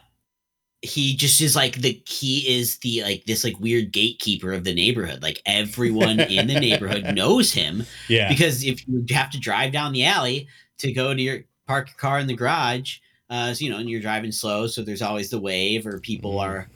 he 0.82 1.16
just 1.16 1.40
is 1.40 1.56
like 1.56 1.74
the 1.80 2.00
he 2.06 2.38
is 2.58 2.78
the 2.78 3.02
like 3.02 3.24
this 3.24 3.42
like 3.42 3.58
weird 3.58 3.92
gatekeeper 3.92 4.52
of 4.52 4.62
the 4.64 4.74
neighborhood. 4.74 5.22
Like 5.22 5.42
everyone 5.44 6.20
in 6.20 6.46
the 6.46 6.58
neighborhood 6.60 7.14
knows 7.14 7.52
him 7.52 7.84
Yeah. 8.08 8.28
because 8.28 8.62
if 8.64 8.86
you 8.86 9.04
have 9.10 9.30
to 9.30 9.40
drive 9.40 9.72
down 9.72 9.92
the 9.92 10.04
alley 10.04 10.46
to 10.78 10.92
go 10.92 11.12
to 11.14 11.20
your 11.20 11.40
park 11.66 11.88
your 11.88 11.96
car 11.96 12.20
in 12.20 12.28
the 12.28 12.34
garage, 12.34 12.98
uh, 13.28 13.52
so, 13.52 13.64
you 13.64 13.70
know, 13.70 13.78
and 13.78 13.90
you're 13.90 14.00
driving 14.00 14.30
slow, 14.32 14.66
so 14.68 14.82
there's 14.82 15.02
always 15.02 15.30
the 15.30 15.40
wave 15.40 15.84
or 15.86 15.98
people 16.00 16.34
Mhm. 16.34 16.42
are 16.46 16.70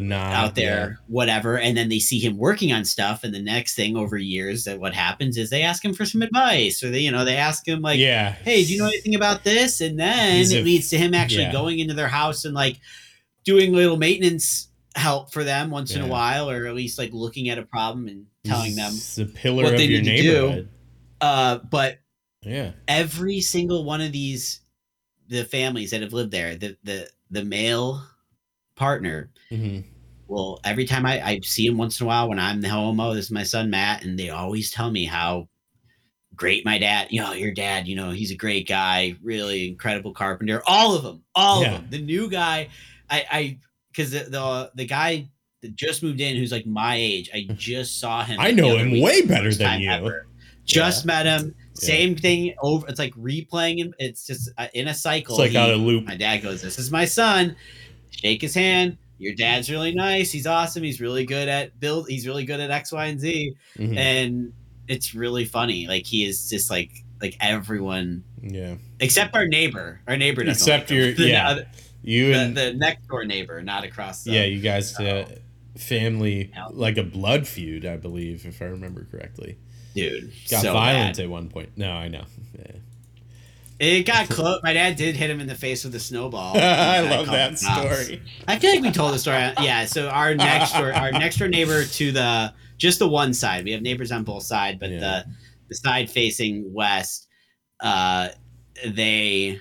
the 0.00 0.14
out 0.14 0.54
there, 0.54 0.98
whatever, 1.06 1.58
and 1.58 1.76
then 1.76 1.88
they 1.88 1.98
see 1.98 2.18
him 2.18 2.36
working 2.36 2.72
on 2.72 2.84
stuff, 2.84 3.24
and 3.24 3.34
the 3.34 3.42
next 3.42 3.74
thing 3.74 3.96
over 3.96 4.16
years 4.16 4.64
that 4.64 4.78
what 4.80 4.94
happens 4.94 5.36
is 5.36 5.50
they 5.50 5.62
ask 5.62 5.84
him 5.84 5.94
for 5.94 6.04
some 6.04 6.22
advice, 6.22 6.82
or 6.82 6.90
they, 6.90 7.00
you 7.00 7.10
know, 7.10 7.24
they 7.24 7.36
ask 7.36 7.66
him 7.66 7.80
like, 7.82 7.98
yeah. 7.98 8.32
"Hey, 8.32 8.64
do 8.64 8.72
you 8.72 8.78
know 8.78 8.86
anything 8.86 9.14
about 9.14 9.44
this?" 9.44 9.80
And 9.80 9.98
then 9.98 10.36
He's 10.36 10.52
it 10.52 10.60
a- 10.60 10.64
leads 10.64 10.90
to 10.90 10.98
him 10.98 11.14
actually 11.14 11.42
yeah. 11.44 11.52
going 11.52 11.78
into 11.78 11.94
their 11.94 12.08
house 12.08 12.44
and 12.44 12.54
like 12.54 12.78
doing 13.44 13.72
little 13.72 13.96
maintenance 13.96 14.68
help 14.94 15.32
for 15.32 15.44
them 15.44 15.70
once 15.70 15.94
in 15.94 16.02
a 16.02 16.06
while, 16.08 16.50
or 16.50 16.66
at 16.66 16.74
least 16.74 16.98
like 16.98 17.10
looking 17.12 17.48
at 17.48 17.58
a 17.58 17.62
problem 17.62 18.08
and 18.08 18.26
telling 18.44 18.74
them. 18.76 18.90
He's 18.92 19.16
the 19.16 19.26
pillar 19.26 19.64
what 19.64 19.72
of 19.74 19.78
they 19.78 19.86
your 19.86 20.02
need 20.02 20.16
to 20.16 20.22
do. 20.22 20.32
neighborhood. 20.40 20.68
Uh, 21.20 21.58
but 21.70 21.98
Yeah. 22.44 22.72
every 22.86 23.40
single 23.40 23.84
one 23.84 24.00
of 24.00 24.12
these 24.12 24.60
the 25.28 25.44
families 25.44 25.90
that 25.90 26.00
have 26.00 26.12
lived 26.14 26.30
there 26.30 26.56
the 26.56 26.76
the 26.84 27.06
the 27.30 27.44
male 27.44 28.02
partner 28.78 29.30
hmm 29.50 29.80
will 30.28 30.60
every 30.62 30.84
time 30.84 31.06
I, 31.06 31.22
I 31.26 31.40
see 31.40 31.66
him 31.66 31.78
once 31.78 32.00
in 32.00 32.04
a 32.04 32.08
while 32.08 32.28
when 32.28 32.38
i'm 32.38 32.60
the 32.60 32.68
homo 32.68 33.14
this 33.14 33.26
is 33.26 33.30
my 33.30 33.44
son 33.44 33.70
matt 33.70 34.04
and 34.04 34.18
they 34.18 34.28
always 34.28 34.70
tell 34.70 34.90
me 34.90 35.04
how 35.06 35.48
great 36.34 36.64
my 36.64 36.78
dad 36.78 37.08
you 37.10 37.20
know 37.20 37.32
your 37.32 37.52
dad 37.52 37.88
you 37.88 37.96
know 37.96 38.10
he's 38.10 38.30
a 38.30 38.36
great 38.36 38.68
guy 38.68 39.16
really 39.22 39.68
incredible 39.68 40.12
carpenter 40.12 40.62
all 40.66 40.94
of 40.94 41.02
them 41.02 41.24
all 41.34 41.62
Yeah. 41.62 41.76
of 41.76 41.80
them 41.82 41.90
the 41.90 42.02
new 42.02 42.28
guy 42.30 42.68
i 43.10 43.24
i 43.30 43.58
because 43.90 44.10
the, 44.10 44.24
the 44.24 44.70
the 44.74 44.84
guy 44.84 45.28
that 45.62 45.74
just 45.74 46.02
moved 46.02 46.20
in 46.20 46.36
who's 46.36 46.52
like 46.52 46.66
my 46.66 46.94
age 46.94 47.30
i 47.34 47.46
just 47.56 47.98
saw 47.98 48.22
him 48.22 48.38
I 48.38 48.50
know 48.52 48.76
him 48.76 49.00
way 49.00 49.22
better 49.22 49.52
than 49.52 49.80
you. 49.80 49.90
ever. 49.90 50.26
just 50.66 51.06
met 51.06 51.24
him 51.26 51.54
Yeah. 51.56 51.86
same 51.86 52.16
thing 52.16 52.54
over 52.62 52.86
it's 52.86 52.98
like 52.98 53.14
replaying 53.14 53.78
him 53.78 53.94
it's 53.98 54.26
just 54.26 54.50
uh, 54.58 54.68
in 54.74 54.88
a 54.88 54.94
cycle 54.94 55.34
It's 55.36 55.40
like 55.40 55.50
He- 55.52 55.56
out 55.56 55.70
of 55.70 55.80
loop. 55.80 56.04
my 56.04 56.16
dad 56.16 56.42
goes 56.42 56.60
this 56.60 56.78
is 56.78 56.90
my 56.92 57.06
son 57.06 57.56
shake 58.20 58.42
his 58.42 58.54
hand 58.54 58.96
your 59.18 59.34
dad's 59.34 59.70
really 59.70 59.92
nice 59.94 60.30
he's 60.30 60.46
awesome 60.46 60.82
he's 60.82 61.00
really 61.00 61.24
good 61.24 61.48
at 61.48 61.78
build 61.80 62.08
he's 62.08 62.26
really 62.26 62.44
good 62.44 62.60
at 62.60 62.70
x 62.70 62.92
y 62.92 63.06
and 63.06 63.20
z 63.20 63.54
Mhm. 63.76 63.96
and 63.96 64.52
it's 64.88 65.14
really 65.14 65.44
funny 65.44 65.86
like 65.86 66.06
he 66.06 66.24
is 66.24 66.48
just 66.48 66.70
like 66.70 66.90
like 67.20 67.36
everyone 67.40 68.22
Yeah. 68.42 68.76
except 69.00 69.34
our 69.34 69.46
neighbor 69.46 70.00
our 70.06 70.16
neighbor 70.16 70.44
doesn't 70.44 70.62
Except 70.62 70.90
like 70.90 70.96
your- 70.96 71.12
The 71.14 71.28
yeah. 71.28 71.58
You 72.02 72.32
the, 72.32 72.38
and 72.40 72.56
the 72.56 72.72
next 72.74 73.06
door 73.08 73.24
neighbor 73.24 73.60
not 73.60 73.82
across 73.84 74.22
the 74.24 74.30
yeah, 74.32 74.44
you 74.44 74.60
guys 74.60 74.98
uh, 75.00 75.28
family 75.76 76.52
like 76.70 76.96
a 76.96 77.02
blood 77.02 77.46
feud, 77.46 77.84
I 77.84 77.96
believe, 77.96 78.46
if 78.46 78.62
I 78.62 78.66
remember 78.66 79.06
correctly. 79.10 79.58
dude 79.94 80.32
Got 80.48 80.62
so 80.62 80.72
violent 80.72 81.16
bad. 81.16 81.24
at 81.24 81.28
one 81.30 81.48
point. 81.48 81.70
No, 81.76 81.90
I 81.90 82.06
know. 82.08 82.24
Yeah. 82.56 82.70
It 83.78 84.04
got 84.06 84.28
close 84.28 84.60
my 84.62 84.72
dad 84.72 84.96
did 84.96 85.14
hit 85.14 85.30
him 85.30 85.40
in 85.40 85.46
the 85.46 85.54
face 85.54 85.84
with 85.84 85.94
a 85.94 86.00
snowball 86.00 86.56
I 86.56 87.00
love 87.00 87.26
that 87.26 87.58
story. 87.58 88.22
I 88.46 88.58
feel 88.58 88.72
like 88.72 88.82
we 88.82 88.90
told 88.90 89.14
the 89.14 89.18
story. 89.18 89.52
Yeah. 89.60 89.84
So 89.86 90.08
our 90.08 90.34
next 90.34 90.72
door, 90.72 90.92
our 90.92 91.12
next 91.12 91.38
door 91.38 91.48
neighbor 91.48 91.84
to 91.84 92.12
the 92.12 92.52
just 92.76 92.98
the 92.98 93.08
one 93.08 93.32
side. 93.34 93.64
We 93.64 93.72
have 93.72 93.82
neighbors 93.82 94.10
on 94.12 94.24
both 94.24 94.42
sides, 94.42 94.78
but 94.80 94.90
Yeah. 94.90 95.00
the 95.00 95.24
the 95.68 95.74
side 95.74 96.10
facing 96.10 96.72
west, 96.72 97.28
uh, 97.80 98.28
they 98.86 99.60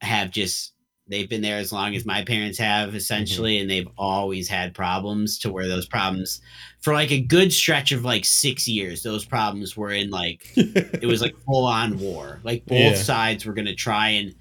have 0.00 0.30
just 0.30 0.71
they've 1.12 1.28
been 1.28 1.42
there 1.42 1.58
as 1.58 1.72
long 1.72 1.94
as 1.94 2.04
my 2.04 2.24
parents 2.24 2.58
have 2.58 2.94
essentially, 2.94 3.58
and 3.58 3.70
they've 3.70 3.88
always 3.98 4.48
had 4.48 4.74
problems 4.74 5.38
to 5.40 5.52
where 5.52 5.68
those 5.68 5.86
problems 5.86 6.40
for 6.80 6.94
like 6.94 7.12
a 7.12 7.20
good 7.20 7.52
stretch 7.52 7.92
of 7.92 8.04
like 8.04 8.24
six 8.24 8.66
years, 8.66 9.02
those 9.02 9.24
problems 9.24 9.76
were 9.76 9.90
in 9.92 10.10
like 10.10 10.50
it 10.56 11.06
was 11.06 11.20
like 11.22 11.34
full 11.46 11.66
on 11.66 11.98
war. 11.98 12.40
Like 12.42 12.64
both 12.66 12.78
Yeah. 12.78 12.94
sides 12.94 13.46
were 13.46 13.52
going 13.52 13.66
to 13.66 13.74
try 13.74 14.08
and 14.08 14.34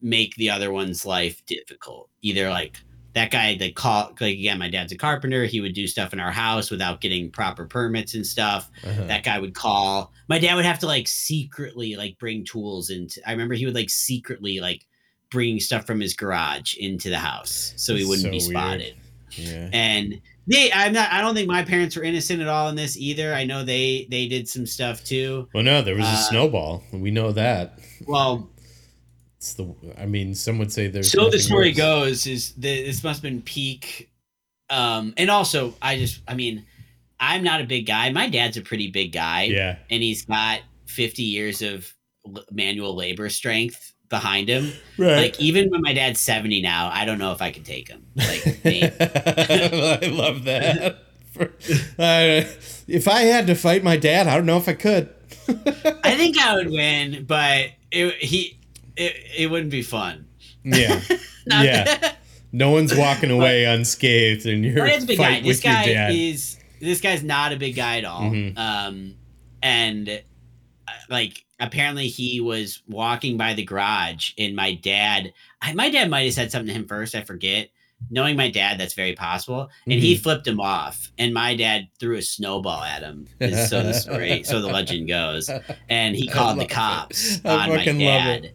make 0.00 0.34
the 0.36 0.50
other 0.50 0.70
one's 0.70 1.04
life 1.04 1.44
difficult. 1.46 2.08
Either 2.22 2.48
like 2.50 2.76
that 3.14 3.30
guy 3.30 3.56
that 3.56 3.74
call 3.74 4.10
like 4.20 4.34
again, 4.34 4.58
my 4.58 4.68
dad's 4.70 4.92
a 4.92 4.96
carpenter. 4.96 5.44
He 5.46 5.60
would 5.60 5.74
do 5.74 5.86
stuff 5.86 6.12
in 6.12 6.20
our 6.20 6.30
house 6.30 6.70
without 6.70 7.00
getting 7.00 7.30
proper 7.30 7.66
permits 7.66 8.14
and 8.14 8.26
stuff. 8.26 8.70
Uh-huh. 8.84 9.04
That 9.06 9.24
guy 9.24 9.38
would 9.38 9.54
call. 9.54 10.12
My 10.28 10.38
dad 10.38 10.54
would 10.54 10.64
have 10.66 10.78
to 10.80 10.86
like 10.86 11.08
secretly 11.08 11.96
like 11.96 12.18
bring 12.18 12.44
tools 12.44 12.90
into. 12.90 13.20
I 13.26 13.32
remember 13.32 13.54
he 13.54 13.64
would 13.64 13.74
like 13.74 13.90
secretly 13.90 14.60
like 14.60 14.84
bringing 15.30 15.58
stuff 15.60 15.86
from 15.86 16.00
his 16.00 16.14
garage 16.14 16.76
into 16.76 17.10
the 17.10 17.18
house 17.18 17.72
so 17.76 17.94
he 17.94 18.04
wouldn't 18.04 18.26
so 18.26 18.30
be 18.30 18.40
spotted 18.40 18.94
yeah. 19.32 19.68
and 19.72 20.20
they 20.46 20.70
i'm 20.72 20.92
not 20.92 21.10
i 21.12 21.20
don't 21.20 21.34
think 21.34 21.48
my 21.48 21.62
parents 21.64 21.96
were 21.96 22.02
innocent 22.04 22.40
at 22.40 22.48
all 22.48 22.68
in 22.68 22.76
this 22.76 22.96
either 22.96 23.34
i 23.34 23.44
know 23.44 23.64
they 23.64 24.06
they 24.10 24.28
did 24.28 24.48
some 24.48 24.64
stuff 24.66 25.02
too 25.04 25.48
Well, 25.52 25.64
no, 25.64 25.82
there 25.82 25.94
was 25.96 26.04
a 26.06 26.08
Uh, 26.08 26.16
snowball. 26.28 26.82
We 26.92 27.10
know 27.10 27.32
that. 27.32 27.78
well 28.06 28.48
It's 29.38 29.54
the. 29.54 29.74
I 29.98 30.06
mean, 30.06 30.34
some 30.34 30.58
would 30.58 30.72
say 30.72 30.86
there's. 30.88 31.10
so 31.12 31.28
the 31.28 31.38
story 31.38 31.68
worse. 31.70 31.76
goes 31.76 32.26
is 32.26 32.52
this 32.54 33.02
must 33.04 33.18
have 33.22 33.30
been 33.30 33.42
peak 33.42 34.10
um 34.70 35.12
and 35.16 35.30
also 35.30 35.74
i 35.82 35.96
just 35.98 36.20
i 36.28 36.34
mean 36.34 36.64
i'm 37.20 37.42
not 37.44 37.60
a 37.60 37.64
big 37.64 37.86
guy 37.86 38.10
my 38.10 38.28
dad's 38.28 38.56
a 38.56 38.62
pretty 38.62 38.90
big 38.90 39.12
guy 39.12 39.42
Yeah. 39.44 39.76
and 39.90 40.02
he's 40.02 40.24
got 40.24 40.60
50 40.86 41.22
years 41.22 41.62
of 41.62 41.92
manual 42.50 42.94
labor 42.96 43.28
strength 43.28 43.92
behind 44.08 44.48
him 44.48 44.72
Right. 44.98 45.16
like 45.16 45.40
even 45.40 45.68
when 45.70 45.80
my 45.82 45.92
dad's 45.92 46.20
70 46.20 46.62
now 46.62 46.88
i 46.92 47.04
don't 47.04 47.18
know 47.18 47.32
if 47.32 47.42
i 47.42 47.50
could 47.50 47.64
take 47.64 47.88
him 47.88 48.04
like. 48.14 48.46
I 48.64 50.08
love 50.12 50.44
that. 50.44 50.98
For- 51.32 51.52
uh, 51.98 52.44
if 52.88 53.06
I 53.08 53.22
had 53.22 53.46
to 53.48 53.54
fight 53.54 53.82
my 53.84 53.96
dad, 53.96 54.26
I 54.26 54.36
don't 54.36 54.46
know 54.46 54.56
if 54.56 54.68
I 54.68 54.72
could. 54.74 55.10
i 55.48 56.14
think 56.16 56.38
i 56.38 56.54
would 56.54 56.70
win 56.70 57.24
but 57.26 57.66
it 57.92 58.14
he 58.14 58.58
it, 58.96 59.14
it 59.36 59.50
wouldn't 59.50 59.70
be 59.70 59.82
fun 59.82 60.26
Yeah. 60.64 61.00
Yeah. 61.46 62.14
No 62.52 62.70
one's 62.70 62.92
walking 62.96 63.30
away 63.30 63.64
unscathed, 63.66 64.46
and 64.46 64.64
you're 64.64 64.84
big 64.86 65.06
guy. 65.08 65.16
fighting 65.16 65.44
This 65.44 65.58
with 65.58 65.64
your 65.64 65.94
dad. 65.94 66.12
is 66.14 66.58
this 66.80 67.00
guy's 67.00 67.22
not 67.22 67.52
a 67.52 67.56
big 67.56 67.76
guy 67.76 67.98
at 67.98 68.04
all. 68.04 68.22
Mhm. 68.22 68.56
Um, 68.58 69.14
and 69.62 70.22
like 71.08 71.44
apparently 71.60 72.08
he 72.08 72.40
was 72.40 72.82
walking 72.88 73.36
by 73.36 73.54
the 73.54 73.64
garage, 73.64 74.32
and 74.38 74.54
my 74.56 74.74
dad, 74.74 75.32
I, 75.62 75.72
my 75.74 75.90
dad 75.90 76.10
might 76.10 76.22
have 76.24 76.34
said 76.34 76.50
something 76.52 76.68
to 76.68 76.72
him 76.74 76.86
first. 76.86 77.14
I 77.14 77.22
forget. 77.22 77.70
Knowing 78.10 78.36
my 78.36 78.50
dad, 78.50 78.78
that's 78.78 78.92
very 78.92 79.14
possible. 79.14 79.70
And 79.86 79.92
Mm-hmm. 79.94 80.00
he 80.02 80.16
flipped 80.16 80.46
him 80.46 80.60
off, 80.60 81.10
and 81.16 81.32
my 81.32 81.56
dad 81.56 81.88
threw 81.98 82.16
a 82.18 82.22
snowball 82.22 82.82
at 82.82 83.02
him. 83.02 83.26
is 83.40 83.70
so 83.70 83.82
the 83.82 83.94
story, 83.94 84.42
so 84.44 84.60
the 84.60 84.66
legend 84.66 85.08
goes. 85.08 85.48
And 85.88 86.14
he 86.14 86.28
called 86.28 86.58
the 86.58 86.64
it. 86.64 86.70
cops 86.70 87.36
on 87.46 87.70
my 87.70 87.76
fucking 87.78 87.98
love 88.00 88.26
it. 88.26 88.42
dad, 88.42 88.52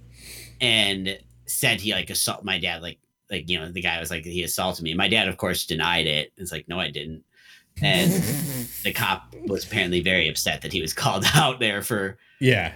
and 0.62 1.18
said 1.48 1.82
he 1.82 1.92
like 1.94 2.10
assault 2.10 2.44
my 2.46 2.60
dad 2.60 2.82
like 2.82 2.98
like 3.30 3.50
you 3.50 3.60
know 3.60 3.70
the 3.72 3.82
guy 3.82 4.00
was 4.00 4.12
like 4.12 4.24
he 4.26 4.44
assaulted 4.44 4.84
me. 4.84 4.92
And 4.92 4.98
my 4.98 5.08
dad 5.10 5.28
of 5.28 5.38
course 5.38 5.66
denied 5.66 6.06
it. 6.08 6.32
It's 6.38 6.52
like 6.52 6.68
no 6.70 6.80
I 6.80 6.92
didn't. 6.92 7.24
And 7.82 8.12
the 8.84 8.94
cop 8.94 9.34
was 9.48 9.66
apparently 9.66 10.02
very 10.02 10.30
upset 10.30 10.62
that 10.62 10.72
he 10.74 10.82
was 10.82 10.94
called 11.04 11.26
out 11.34 11.60
there 11.60 11.82
for 11.82 12.18
yeah. 12.42 12.74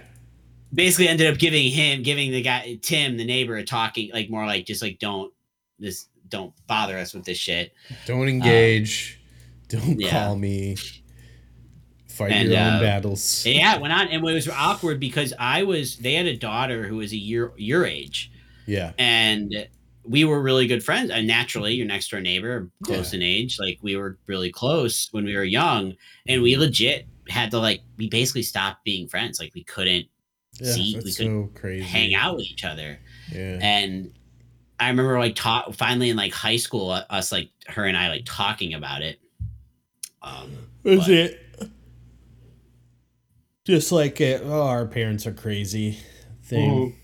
basically 0.72 1.08
ended 1.08 1.30
up 1.30 1.38
giving 1.38 1.70
him 1.70 2.02
giving 2.02 2.30
the 2.30 2.42
guy 2.42 2.78
Tim 2.80 3.16
the 3.16 3.24
neighbor 3.24 3.56
a 3.56 3.64
talking 3.64 4.10
like 4.12 4.30
more 4.30 4.46
like 4.46 4.64
just 4.64 4.80
like 4.80 4.98
don't 4.98 5.32
this 5.78 6.06
don't 6.28 6.52
bother 6.66 6.96
us 6.96 7.12
with 7.12 7.24
this 7.24 7.38
shit. 7.38 7.72
Don't 8.06 8.28
engage. 8.28 9.20
don't 9.68 9.82
Um, 9.82 9.96
yeah. 10.00 10.10
call 10.10 10.36
me. 10.36 10.76
Fight 12.08 12.32
And, 12.32 12.48
your 12.48 12.58
own 12.58 12.74
uh, 12.74 12.80
battles. 12.80 13.44
Yeah, 13.44 13.76
it 13.76 13.82
went 13.82 13.92
on 13.92 14.08
and 14.08 14.26
it 14.26 14.32
was 14.32 14.48
awkward 14.48 14.98
because 14.98 15.34
I 15.38 15.64
was 15.64 15.98
they 15.98 16.14
had 16.14 16.26
a 16.26 16.36
daughter 16.36 16.86
who 16.86 16.96
was 16.96 17.12
a 17.12 17.16
year 17.16 17.52
your 17.56 17.84
age. 17.84 18.32
Yeah. 18.66 18.92
and 18.98 19.68
we 20.08 20.24
were 20.24 20.40
really 20.40 20.66
good 20.66 20.84
friends. 20.84 21.10
And 21.10 21.26
naturally, 21.26 21.74
your 21.74 21.86
next 21.86 22.10
door 22.10 22.20
neighbor, 22.20 22.70
close 22.84 23.12
in 23.12 23.22
age, 23.22 23.58
like 23.58 23.78
we 23.82 23.96
were 23.96 24.18
really 24.26 24.50
close 24.50 25.08
when 25.12 25.24
we 25.24 25.34
were 25.36 25.44
young, 25.44 25.94
and 26.26 26.42
we 26.42 26.56
legit 26.56 27.06
had 27.28 27.50
to 27.52 27.58
like 27.58 27.80
we 27.96 28.08
basically 28.08 28.42
stopped 28.42 28.84
being 28.84 29.08
friends. 29.08 29.38
Like 29.40 29.52
we 29.54 29.64
couldn't 29.64 30.06
Yeah, 30.60 30.72
See, 30.72 30.94
we 30.96 31.04
that's 31.04 31.16
could 31.18 31.26
so 31.26 31.84
hang 31.84 32.14
out 32.14 32.36
with 32.36 32.46
each 32.46 32.64
other. 32.64 32.98
Yeah. 33.32 33.58
And 33.60 34.12
I 34.78 34.88
remember 34.88 35.18
like 35.18 35.34
talk 35.34 35.72
finally 35.74 36.10
in 36.10 36.16
like 36.16 36.32
high 36.32 36.56
school, 36.56 36.90
uh, 36.90 37.04
us 37.10 37.32
like 37.32 37.50
her 37.68 37.84
and 37.84 37.96
I 37.96 38.08
like 38.08 38.24
talking 38.24 38.74
about 38.74 39.02
it. 39.02 39.18
Um, 40.22 40.52
Was 40.84 41.00
but- 41.00 41.10
it 41.10 41.40
just 43.64 43.90
like 43.92 44.20
oh, 44.20 44.62
our 44.66 44.86
parents 44.86 45.26
are 45.26 45.32
crazy 45.32 45.98
thing? 46.44 46.96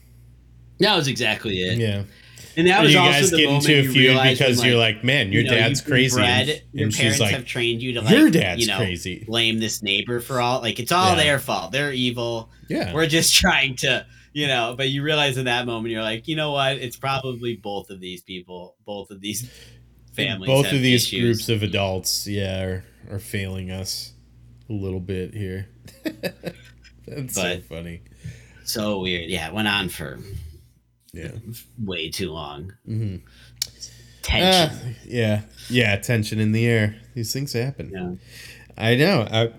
that 0.78 0.96
was 0.96 1.08
exactly 1.08 1.58
it. 1.62 1.78
Yeah. 1.78 2.04
And 2.56 2.66
that 2.66 2.82
was 2.82 2.92
you 2.92 2.98
also 2.98 3.12
guys 3.12 3.30
the 3.30 3.36
get 3.38 3.46
moment 3.46 3.68
into 3.68 3.78
a 3.78 3.82
you 3.82 3.92
feud 3.92 4.04
realize 4.08 4.24
when, 4.40 4.48
because 4.50 4.64
you're 4.64 4.76
like, 4.78 5.04
man, 5.04 5.32
your 5.32 5.42
you 5.42 5.50
know, 5.50 5.56
dad's 5.56 5.80
crazy. 5.80 6.16
bred, 6.16 6.48
and, 6.48 6.62
your 6.72 6.84
and 6.84 6.92
she's 6.92 7.00
parents 7.00 7.20
like, 7.20 7.34
have 7.34 7.44
trained 7.46 7.82
you 7.82 7.94
to 7.94 8.00
like 8.02 8.14
your 8.16 8.30
dad's 8.30 8.60
you 8.60 8.66
know, 8.66 8.76
crazy. 8.76 9.24
blame 9.26 9.58
this 9.58 9.82
neighbor 9.82 10.20
for 10.20 10.40
all 10.40 10.60
like 10.60 10.78
it's 10.78 10.92
all 10.92 11.10
Yeah. 11.10 11.22
their 11.22 11.38
fault. 11.38 11.72
They're 11.72 11.92
evil. 11.92 12.50
Yeah. 12.68 12.92
We're 12.92 13.06
just 13.06 13.34
trying 13.40 13.76
to 13.76 14.06
you 14.34 14.46
know, 14.46 14.74
but 14.76 14.88
you 14.88 15.02
realize 15.02 15.36
in 15.36 15.44
that 15.44 15.66
moment 15.66 15.92
you're 15.92 16.02
like, 16.02 16.26
you 16.26 16.36
know 16.36 16.52
what? 16.52 16.76
It's 16.78 16.96
probably 16.96 17.56
both 17.56 17.90
of 17.90 18.00
these 18.00 18.22
people, 18.22 18.76
both 18.86 19.10
of 19.10 19.20
these 19.20 19.50
families. 20.12 20.48
Both 20.48 20.66
of 20.66 20.80
these 20.80 21.04
issues. 21.06 21.20
groups 21.20 21.48
of 21.48 21.62
adults, 21.62 22.26
yeah, 22.26 22.62
are, 22.62 22.84
are 23.10 23.18
failing 23.18 23.70
us 23.70 24.12
a 24.70 24.72
little 24.72 25.00
bit 25.00 25.34
here. 25.34 25.68
That's 27.06 27.34
so 27.34 27.60
funny. 27.68 28.02
So 28.64 29.00
weird. 29.00 29.28
Yeah, 29.28 29.48
it 29.48 29.54
went 29.54 29.68
on 29.68 29.88
for 29.88 30.18
Yeah. 31.12 31.32
way 31.78 32.10
too 32.10 32.30
long. 32.30 32.72
hmm 32.86 33.16
Tension. 34.22 34.78
Ah, 34.78 34.98
yeah. 35.04 35.42
Yeah. 35.68 35.96
Tension 35.96 36.38
in 36.38 36.52
the 36.52 36.66
air. 36.66 36.94
These 37.14 37.32
things 37.32 37.52
happen. 37.52 37.90
Yeah. 37.92 38.12
I 38.78 38.94
know. 38.94 39.26
I 39.30 39.52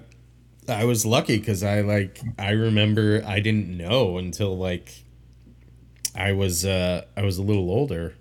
I 0.71 0.85
was 0.85 1.05
lucky 1.05 1.37
because 1.37 1.63
I 1.63 1.81
like 1.81 2.21
I 2.39 2.51
remember 2.51 3.21
I 3.25 3.41
didn't 3.41 3.75
know 3.75 4.17
until 4.17 4.57
like 4.57 5.03
I 6.15 6.31
was 6.31 6.65
uh 6.65 7.05
I 7.17 7.23
was 7.23 7.37
a 7.37 7.43
little 7.43 7.69
older. 7.69 8.15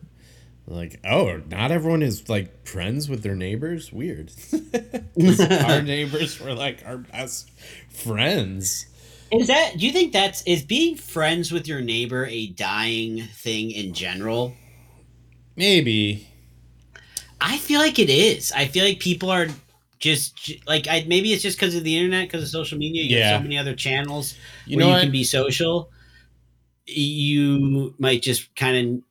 Like, 0.66 1.00
oh, 1.04 1.40
not 1.48 1.70
everyone 1.72 2.02
is 2.02 2.28
like 2.28 2.66
friends 2.66 3.08
with 3.08 3.22
their 3.22 3.34
neighbors. 3.34 3.92
Weird. 3.92 4.32
our 5.66 5.82
neighbors 5.82 6.40
were 6.40 6.54
like 6.54 6.82
our 6.86 6.98
best 6.98 7.50
friends. 7.90 8.86
Is 9.32 9.46
that? 9.46 9.78
Do 9.78 9.86
you 9.86 9.92
think 9.92 10.12
that's 10.12 10.42
is 10.42 10.62
being 10.62 10.94
friends 10.96 11.50
with 11.50 11.66
your 11.66 11.80
neighbor 11.80 12.26
a 12.26 12.48
dying 12.48 13.22
thing 13.22 13.70
in 13.70 13.94
general? 13.94 14.54
Maybe. 15.56 16.28
I 17.40 17.56
feel 17.58 17.80
like 17.80 17.98
it 17.98 18.10
is. 18.10 18.52
I 18.52 18.66
feel 18.66 18.84
like 18.84 19.00
people 19.00 19.30
are 19.30 19.48
just 19.98 20.52
like 20.66 20.86
I 20.86 21.04
maybe 21.08 21.32
it's 21.32 21.42
just 21.42 21.56
because 21.58 21.74
of 21.74 21.82
the 21.84 21.96
internet, 21.96 22.28
because 22.28 22.42
of 22.42 22.48
social 22.50 22.76
media. 22.78 23.02
You 23.04 23.16
Yeah. 23.18 23.28
have 23.30 23.38
so 23.40 23.42
many 23.42 23.56
other 23.56 23.74
channels 23.74 24.34
You 24.66 24.76
where 24.76 24.84
know 24.84 24.88
you 24.90 24.94
what? 24.96 25.02
can 25.02 25.12
be 25.12 25.24
social. 25.24 25.90
You 26.86 27.94
might 27.98 28.22
just 28.22 28.54
kind 28.54 28.76
of 28.98 29.02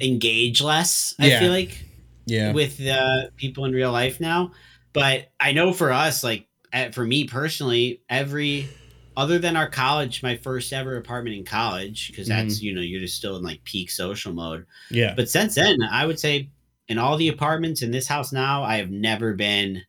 engage 0.00 0.60
less. 0.60 1.14
I 1.20 1.28
Yeah. 1.28 1.40
feel 1.40 1.50
like 1.50 1.84
yeah. 2.26 2.52
with 2.52 2.84
uh, 2.84 3.30
people 3.36 3.66
in 3.66 3.72
real 3.72 3.92
life 3.92 4.20
now. 4.20 4.52
But 4.92 5.30
I 5.38 5.52
know 5.52 5.72
for 5.72 5.92
us, 5.92 6.24
like 6.24 6.48
for 6.92 7.04
me 7.04 7.24
personally, 7.24 8.00
every 8.08 8.68
other 9.16 9.38
than 9.38 9.56
our 9.56 9.68
college, 9.68 10.22
my 10.22 10.36
first 10.36 10.72
ever 10.72 10.96
apartment 10.96 11.36
in 11.36 11.44
college, 11.44 12.08
because 12.10 12.28
that's 12.28 12.60
you 12.62 12.74
know 12.74 12.80
you're 12.82 13.00
just 13.00 13.16
still 13.16 13.36
in 13.36 13.42
like 13.42 13.62
peak 13.64 13.90
social 13.90 14.32
mode. 14.32 14.66
yeah. 14.90 15.14
But 15.16 15.28
since 15.30 15.54
then, 15.54 15.78
I 15.82 16.04
would 16.06 16.18
say 16.20 16.48
in 16.88 16.98
all 16.98 17.16
the 17.16 17.28
apartments 17.28 17.82
in 17.82 17.90
this 17.90 18.06
house 18.06 18.32
now, 18.32 18.62
I 18.62 18.76
have 18.76 18.90
never 18.90 19.32
been 19.34 19.82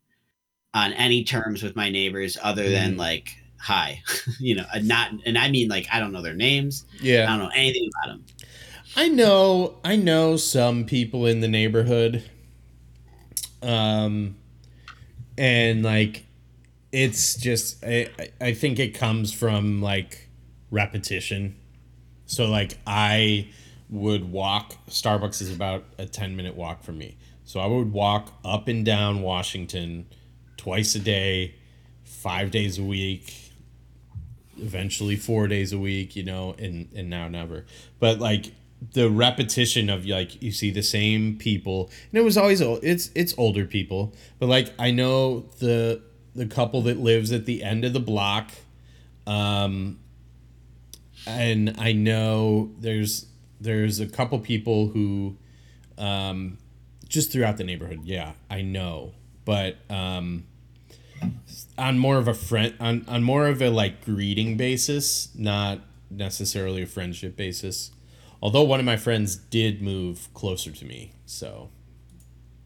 on 0.73 0.93
any 0.93 1.23
terms 1.23 1.61
with 1.63 1.75
my 1.75 1.89
neighbors 1.89 2.37
other 2.41 2.69
than 2.69 2.93
Mhm. 2.95 2.97
like 2.99 3.35
hi, 3.59 4.01
you 4.39 4.55
know, 4.55 4.65
and 4.73 4.87
not 4.87 5.11
and 5.25 5.37
I 5.37 5.49
mean 5.49 5.67
like 5.67 5.87
I 5.91 5.99
don't 5.99 6.11
know 6.11 6.21
their 6.21 6.33
names, 6.35 6.85
Yeah. 7.01 7.25
I 7.25 7.37
don't 7.37 7.39
know 7.47 7.51
anything 7.55 7.89
about 8.03 8.13
them. 8.13 8.25
I 8.95 9.07
know 9.09 9.77
I 9.83 9.95
know 9.95 10.37
some 10.37 10.85
people 10.85 11.25
in 11.25 11.41
the 11.41 11.47
neighborhood. 11.47 12.23
Um 13.61 14.35
and 15.37 15.83
like 15.83 16.25
it's 16.91 17.35
just 17.35 17.83
I 17.83 18.09
I- 18.39 18.53
think 18.53 18.79
it 18.79 18.93
comes 18.93 19.33
from 19.33 19.81
like 19.81 20.29
repetition. 20.71 21.55
So 22.25 22.45
like 22.47 22.77
I 22.85 23.47
would 23.89 24.31
walk 24.31 24.73
Starbucks 24.89 25.41
is 25.41 25.53
about 25.53 25.85
a 25.97 26.05
10 26.05 26.35
minute 26.35 26.55
walk 26.55 26.83
from 26.83 26.97
me. 26.97 27.17
So 27.45 27.59
I 27.61 27.65
would 27.65 27.93
walk 27.93 28.33
up 28.43 28.67
and 28.67 28.85
down 28.85 29.21
Washington 29.21 30.07
twice 30.57 30.93
a 30.95 30.99
day, 30.99 31.55
5 32.03 32.51
days 32.51 32.77
a 32.77 32.83
week, 32.83 33.33
eventually 34.57 35.15
four 35.15 35.47
days 35.47 35.71
a 35.71 35.77
week, 35.77 36.15
you 36.15 36.23
know, 36.23 36.55
and 36.59 36.89
and 36.95 37.09
now 37.09 37.27
never. 37.27 37.65
But 37.99 38.19
like 38.19 38.51
the 38.93 39.09
repetition 39.09 39.89
of 39.89 40.05
like 40.05 40.41
you 40.41 40.51
see 40.51 40.71
the 40.71 40.83
same 40.83 41.37
people, 41.37 41.89
and 42.11 42.19
it 42.19 42.23
was 42.23 42.37
always 42.37 42.61
ol- 42.61 42.79
it's 42.83 43.09
it's 43.15 43.33
older 43.37 43.65
people, 43.65 44.13
but 44.39 44.47
like 44.47 44.73
I 44.79 44.91
know 44.91 45.41
the 45.59 46.01
the 46.37 46.45
couple 46.45 46.81
that 46.83 46.97
lives 46.97 47.31
at 47.33 47.45
the 47.45 47.63
end 47.63 47.83
of 47.83 47.91
the 47.91 47.99
block, 47.99 48.51
um, 49.25 49.99
and 51.25 51.75
I 51.77 51.91
know 51.91 52.71
there's 52.79 53.25
there's 53.59 53.99
a 53.99 54.05
couple 54.05 54.39
people 54.39 54.87
who, 54.89 55.35
um, 55.97 56.57
just 57.09 57.31
throughout 57.31 57.57
the 57.57 57.63
neighborhood. 57.65 58.01
Yeah, 58.03 58.33
I 58.49 58.61
know, 58.61 59.13
but 59.45 59.77
um 59.89 60.43
on 61.77 61.97
more 61.97 62.17
of 62.17 62.27
a 62.27 62.33
friend 62.33 62.73
on, 62.79 63.05
on 63.07 63.23
more 63.23 63.47
of 63.47 63.61
a 63.61 63.69
like 63.69 64.03
greeting 64.05 64.57
basis 64.57 65.29
not 65.35 65.79
necessarily 66.09 66.83
a 66.83 66.85
friendship 66.85 67.35
basis 67.35 67.91
although 68.41 68.63
one 68.63 68.79
of 68.79 68.85
my 68.85 68.97
friends 68.97 69.35
did 69.35 69.81
move 69.81 70.29
closer 70.33 70.71
to 70.71 70.85
me 70.85 71.13
so 71.25 71.69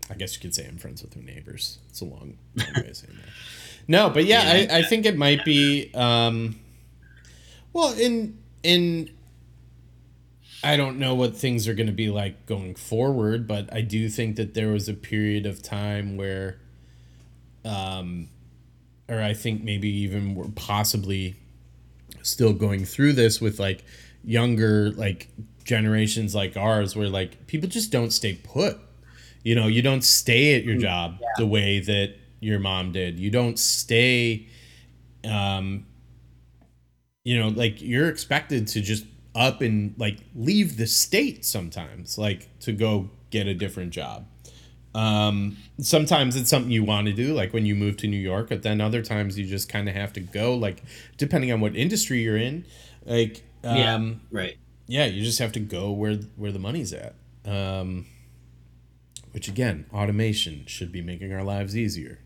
i 0.09 0.15
guess 0.15 0.36
you 0.36 0.41
could 0.41 0.53
say 0.53 0.65
i'm 0.67 0.78
friends 0.78 1.01
with 1.01 1.11
their 1.11 1.24
neighbors 1.24 1.78
it's 1.89 2.01
a 2.01 2.05
long, 2.05 2.38
long 2.57 2.67
way 2.76 2.89
of 2.89 2.97
saying 2.97 3.13
that 3.15 3.30
no 3.88 4.10
but 4.10 4.26
yeah, 4.26 4.54
Yeah. 4.54 4.74
I, 4.74 4.80
I 4.80 4.84
think 4.84 5.06
it 5.06 5.18
might 5.18 5.44
be 5.46 5.92
um 5.94 6.60
well 7.74 7.94
in 7.94 8.38
in 8.64 9.10
i 10.64 10.78
don't 10.78 11.00
know 11.00 11.16
what 11.16 11.36
things 11.36 11.68
are 11.68 11.74
going 11.74 11.88
to 11.88 11.94
be 11.94 12.10
like 12.10 12.46
going 12.46 12.76
forward 12.76 13.48
but 13.48 13.72
i 13.74 13.82
do 13.82 14.08
think 14.10 14.36
that 14.36 14.54
there 14.54 14.70
was 14.70 14.88
a 14.88 14.94
period 14.94 15.46
of 15.46 15.62
time 15.64 16.18
where 16.18 16.60
um 17.66 18.28
or 19.12 19.22
I 19.22 19.34
think 19.34 19.62
maybe 19.62 19.90
even 19.90 20.36
we're 20.36 20.48
possibly 20.56 21.36
still 22.22 22.54
going 22.54 22.86
through 22.86 23.14
this 23.14 23.42
with 23.42 23.60
like 23.60 23.84
younger 24.24 24.92
like 24.92 25.28
generations 25.66 26.34
like 26.34 26.56
ours 26.56 26.96
where 26.96 27.10
like 27.10 27.46
people 27.48 27.68
just 27.68 27.92
don't 27.92 28.12
stay 28.12 28.36
put. 28.42 28.80
You 29.44 29.56
know, 29.56 29.68
you 29.68 29.82
don't 29.82 30.04
stay 30.04 30.56
at 30.56 30.64
your 30.64 30.78
job 30.78 31.18
the 31.38 31.46
way 31.46 31.80
that 31.82 32.16
your 32.42 32.60
mom 32.60 32.92
did. 32.92 33.20
You 33.20 33.32
don't 33.32 33.58
stay 33.58 34.48
um 35.26 35.86
you 37.24 37.38
know, 37.39 37.50
like 37.50 37.82
you're 37.82 38.10
expected 38.10 38.68
to 38.70 38.82
just 38.82 39.06
up 39.36 39.62
and 39.62 39.94
like 39.98 40.18
leave 40.36 40.78
the 40.78 40.88
state 40.88 41.46
sometimes 41.46 42.18
like 42.18 42.50
to 42.60 42.72
go 42.74 43.10
get 43.30 43.48
a 43.48 43.54
different 43.54 43.92
job. 43.92 44.26
Um, 44.94 45.58
sometimes 45.80 46.36
it's 46.36 46.50
something 46.50 46.72
you 46.72 46.84
want 46.84 47.08
to 47.08 47.14
do, 47.14 47.34
like 47.34 47.54
when 47.54 47.66
you 47.66 47.76
move 47.76 47.96
to 47.98 48.08
New 48.08 48.18
York, 48.18 48.50
but 48.50 48.64
then 48.64 48.82
other 48.82 49.02
times 49.02 49.39
you 49.39 49.46
just 49.46 49.70
kind 49.70 49.88
of 49.88 49.96
have 49.96 50.12
to 50.14 50.20
go, 50.20 50.56
like 50.56 50.84
depending 51.18 51.52
on 51.52 51.62
what 51.62 51.76
industry 51.76 52.22
you're 52.24 52.38
in. 52.38 52.66
Like, 53.06 53.44
Yeah. 53.70 53.96
um, 53.96 54.22
Right. 54.32 54.58
yeah, 54.88 55.06
you 55.06 55.24
just 55.24 55.39
have 55.39 55.54
to 55.54 55.60
go 55.62 55.92
where 55.92 56.16
where 56.36 56.52
the 56.52 56.60
money's 56.60 56.94
at. 56.94 57.16
Um, 57.46 58.06
which 59.32 59.48
again, 59.48 59.86
automation 59.94 60.66
should 60.68 60.92
be 60.92 61.02
making 61.02 61.34
our 61.34 61.44
lives 61.44 61.76
easier. 61.78 62.20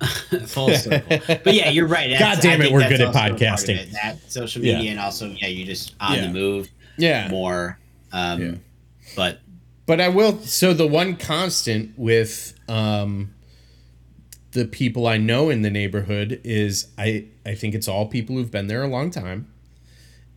Full 0.46 0.70
circle. 0.70 1.18
But 1.26 1.54
yeah, 1.54 1.70
you're 1.70 1.86
right. 1.86 2.10
That's- 2.10 2.36
God 2.36 2.42
damn 2.42 2.62
it, 2.62 2.72
we're 2.72 2.88
good 2.88 3.00
at 3.00 3.08
also 3.08 3.10
a 3.10 3.12
part 3.12 3.32
of 3.32 3.38
podcasting. 3.38 3.90
That 3.92 4.18
social 4.30 4.62
Yeah. 4.64 4.76
media 4.76 4.90
and 4.92 5.00
also 5.00 5.28
yeah, 5.30 5.48
you 5.48 5.64
just 5.64 5.94
on 6.00 6.14
Yeah. 6.16 6.20
the 6.22 6.32
move 6.32 6.68
Yeah, 6.98 7.28
more. 7.28 7.78
Um, 8.12 8.42
Yeah. 8.42 8.54
But 9.14 9.40
But 9.86 10.00
I 10.00 10.08
will. 10.08 10.40
So 10.40 10.74
the 10.74 10.86
one 10.86 11.16
constant 11.16 11.92
with 11.98 12.54
um, 12.68 13.32
the 14.52 14.64
people 14.64 15.06
I 15.06 15.16
know 15.18 15.48
in 15.50 15.62
the 15.62 15.70
neighborhood 15.70 16.40
is 16.44 16.88
I 16.98 17.26
I 17.44 17.54
think 17.54 17.74
it's 17.74 17.86
all 17.88 18.06
people 18.06 18.36
who've 18.36 18.50
been 18.50 18.66
there 18.66 18.82
a 18.82 18.88
long 18.88 19.10
time. 19.10 19.48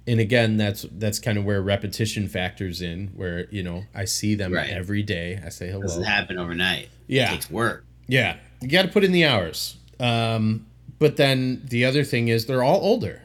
And 0.08 0.20
again, 0.20 0.58
that's 0.58 0.86
that's 0.92 1.20
kind 1.20 1.38
of 1.38 1.46
where 1.46 1.62
repetition 1.62 2.28
factors 2.28 2.82
in, 2.82 3.08
where 3.16 3.48
you 3.52 3.64
know 3.64 3.86
I 3.94 4.06
see 4.06 4.36
them 4.36 4.54
Right. 4.54 4.70
every 4.70 5.04
day. 5.04 5.40
I 5.46 5.50
say 5.50 5.68
it 5.68 5.72
hello. 5.72 5.82
doesn't 5.84 6.04
happen 6.04 6.38
overnight. 6.38 6.84
It 6.86 6.90
Yeah, 7.08 7.30
takes 7.32 7.50
work. 7.50 7.86
yeah. 8.08 8.38
You 8.62 8.68
got 8.70 8.82
to 8.84 8.88
put 8.90 9.04
in 9.04 9.12
the 9.12 9.26
hours. 9.26 9.78
Um, 10.00 10.66
but 11.00 11.16
then 11.18 11.62
the 11.66 11.86
other 11.86 12.04
thing 12.04 12.28
is 12.28 12.46
they're 12.46 12.64
all 12.64 12.82
older. 12.82 13.22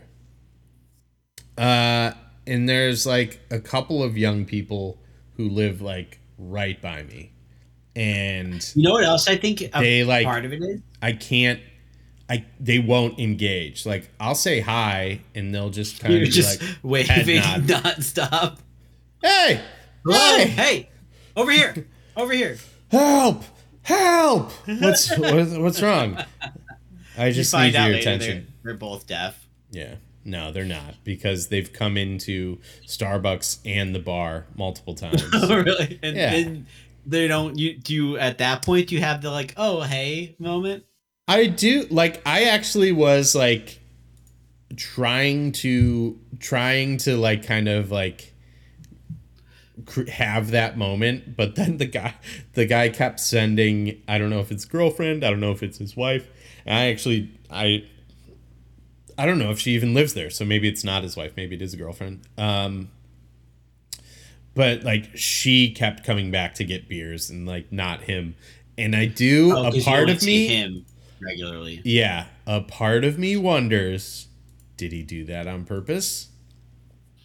Uh, 1.56 2.12
and 2.46 2.68
there's 2.68 3.06
like 3.06 3.40
a 3.50 3.60
couple 3.60 4.02
of 4.02 4.16
young 4.18 4.44
people 4.44 4.98
who 5.36 5.48
live 5.48 5.80
like 5.80 6.18
right 6.38 6.80
by 6.80 7.02
me, 7.04 7.32
and 7.96 8.68
You 8.74 8.82
know 8.84 8.92
what 8.92 9.04
else 9.04 9.28
I 9.28 9.36
think 9.36 9.62
a 9.62 9.70
They, 9.80 10.04
like- 10.04 10.26
part 10.26 10.44
of 10.44 10.52
it 10.52 10.62
is? 10.62 10.80
I 11.00 11.12
can't. 11.12 11.60
I 12.28 12.44
they 12.58 12.78
won't 12.78 13.18
engage. 13.20 13.84
Like 13.86 14.10
I'll 14.18 14.34
say 14.34 14.60
hi, 14.60 15.20
and 15.34 15.54
they'll 15.54 15.70
just 15.70 16.00
kind 16.00 16.14
You're 16.14 16.22
of 16.22 16.28
be 16.28 16.32
just 16.32 16.60
like, 16.62 16.70
waving 16.82 17.42
nonstop. 17.42 18.58
"Hey, 19.22 19.60
Hello, 20.04 20.38
hey, 20.38 20.48
hey, 20.48 20.88
over 21.36 21.50
here, 21.52 21.86
over 22.16 22.32
here. 22.32 22.56
help, 22.90 23.44
help! 23.84 24.50
What's 24.66 25.16
what's, 25.16 25.52
what's 25.52 25.82
wrong? 25.82 26.18
I 27.16 27.30
just 27.30 27.52
find 27.52 27.72
need 27.72 27.86
your 27.86 27.96
attention." 27.96 28.48
they're, 28.62 28.72
they're 28.72 28.78
both 28.78 29.06
deaf. 29.06 29.46
Yeah. 29.70 29.94
No, 30.24 30.50
they're 30.52 30.64
not 30.64 30.94
because 31.04 31.48
they've 31.48 31.70
come 31.72 31.96
into 31.96 32.58
Starbucks 32.86 33.58
and 33.66 33.94
the 33.94 33.98
bar 33.98 34.46
multiple 34.56 34.94
times. 34.94 35.22
Oh, 35.32 35.56
really? 35.62 35.98
And 36.02 36.16
Yeah. 36.16 36.30
then 36.32 36.66
they 37.06 37.28
don't. 37.28 37.58
You 37.58 37.76
do 37.78 37.94
you 37.94 38.16
at 38.18 38.38
that 38.38 38.62
point? 38.62 38.88
Do 38.88 38.94
you 38.94 39.02
have 39.02 39.20
the 39.22 39.30
like, 39.30 39.54
oh 39.56 39.82
hey 39.82 40.34
moment? 40.38 40.84
I 41.28 41.46
do 41.46 41.86
like 41.90 42.22
I 42.26 42.44
actually 42.44 42.92
was 42.92 43.34
like 43.34 43.80
trying 44.76 45.52
to 45.52 46.18
trying 46.40 46.96
to 46.98 47.16
like 47.16 47.46
kind 47.46 47.68
of 47.68 47.90
like 47.90 48.33
have 50.12 50.50
that 50.52 50.78
moment 50.78 51.36
but 51.36 51.56
then 51.56 51.78
the 51.78 51.86
guy 51.86 52.14
the 52.52 52.64
guy 52.64 52.88
kept 52.88 53.18
sending 53.18 54.00
i 54.06 54.18
don't 54.18 54.30
know 54.30 54.38
if 54.40 54.52
it's 54.52 54.64
girlfriend 54.64 55.24
i 55.24 55.30
don't 55.30 55.40
know 55.40 55.50
if 55.50 55.62
it's 55.64 55.78
his 55.78 55.96
wife 55.96 56.28
and 56.64 56.78
i 56.78 56.86
actually 56.86 57.28
i 57.50 57.84
i 59.18 59.26
don't 59.26 59.38
know 59.38 59.50
if 59.50 59.58
she 59.58 59.72
even 59.72 59.92
lives 59.92 60.14
there 60.14 60.30
so 60.30 60.44
maybe 60.44 60.68
it's 60.68 60.84
not 60.84 61.02
his 61.02 61.16
wife 61.16 61.32
maybe 61.36 61.56
it 61.56 61.62
is 61.62 61.74
a 61.74 61.76
girlfriend 61.76 62.20
um 62.38 62.88
but 64.54 64.84
like 64.84 65.08
she 65.16 65.72
kept 65.72 66.04
coming 66.04 66.30
back 66.30 66.54
to 66.54 66.64
get 66.64 66.88
beers 66.88 67.28
and 67.30 67.46
like 67.46 67.72
not 67.72 68.02
him 68.02 68.36
and 68.78 68.94
i 68.94 69.06
do 69.06 69.52
Oh, 69.56 69.66
a 69.72 69.82
part 69.82 70.08
of 70.08 70.22
me 70.22 70.46
him 70.46 70.86
regularly. 71.20 71.80
yeah, 71.84 72.26
a 72.46 72.60
part 72.60 73.02
of 73.02 73.18
me 73.18 73.36
wonders 73.36 74.28
did 74.76 74.92
he 74.92 75.02
do 75.02 75.24
that 75.24 75.46
on 75.46 75.64
purpose? 75.64 76.28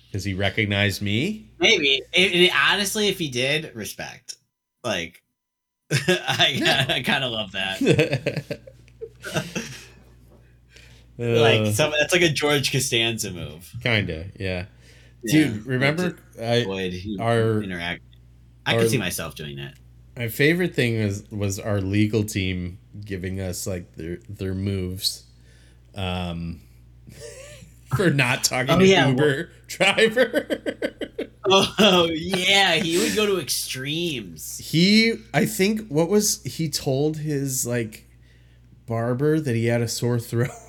Because 0.06 0.24
he 0.24 0.34
recognized 0.36 1.02
me? 1.02 1.49
Maybe. 1.60 2.02
It, 2.14 2.34
it- 2.34 2.52
honestly, 2.56 3.08
if 3.10 3.20
he 3.20 3.30
did, 3.30 3.76
respect. 3.76 4.36
Like, 4.84 5.22
I, 5.92 6.86
I 6.90 7.02
kind 7.04 7.24
of 7.24 7.32
love 7.32 7.52
that. 7.54 8.60
Like, 11.18 11.60
Uh, 11.62 11.72
some, 11.72 11.92
that's 12.00 12.14
like 12.14 12.22
a 12.22 12.30
George 12.30 12.72
Costanza 12.72 13.32
move. 13.32 13.70
kinda, 13.84 14.28
yeah. 14.40 14.66
Yeah. 15.24 15.48
Dude, 15.48 15.66
remember 15.66 16.18
I, 16.40 16.44
Avoid 16.64 16.94
our- 17.20 17.62
interact. 17.62 18.04
I 18.66 18.76
our- 18.76 18.80
could 18.82 18.90
see 18.90 18.98
myself 18.98 19.36
doing 19.36 19.58
that. 19.58 19.74
my 20.16 20.30
favorite 20.30 20.74
thing 20.76 21.04
was 21.04 21.30
was 21.30 21.60
our 21.60 21.82
legal 21.82 22.24
team 22.24 22.78
giving 23.04 23.42
us 23.42 23.68
like 23.68 23.96
their 23.96 24.20
their 24.30 24.54
moves. 24.54 25.24
Um 25.94 26.62
for 27.96 28.10
not 28.10 28.44
talking 28.44 28.72
Oh, 28.76 28.80
to 28.80 28.86
yeah, 28.86 29.08
Uber 29.10 29.50
driver. 29.68 30.48
Oh 31.52 32.08
yeah, 32.14 32.76
he 32.76 32.98
would 33.00 33.16
go 33.16 33.26
to 33.26 33.40
extremes. 33.40 34.60
he 34.60 35.16
I 35.34 35.46
think 35.46 35.88
what 35.88 36.10
was 36.10 36.44
he 36.44 36.70
told 36.70 37.18
his 37.18 37.66
like 37.66 38.06
barber 38.86 39.40
that 39.40 39.56
he 39.56 39.66
had 39.68 39.82
a 39.82 39.88
sore 39.88 40.20
throat. 40.20 40.50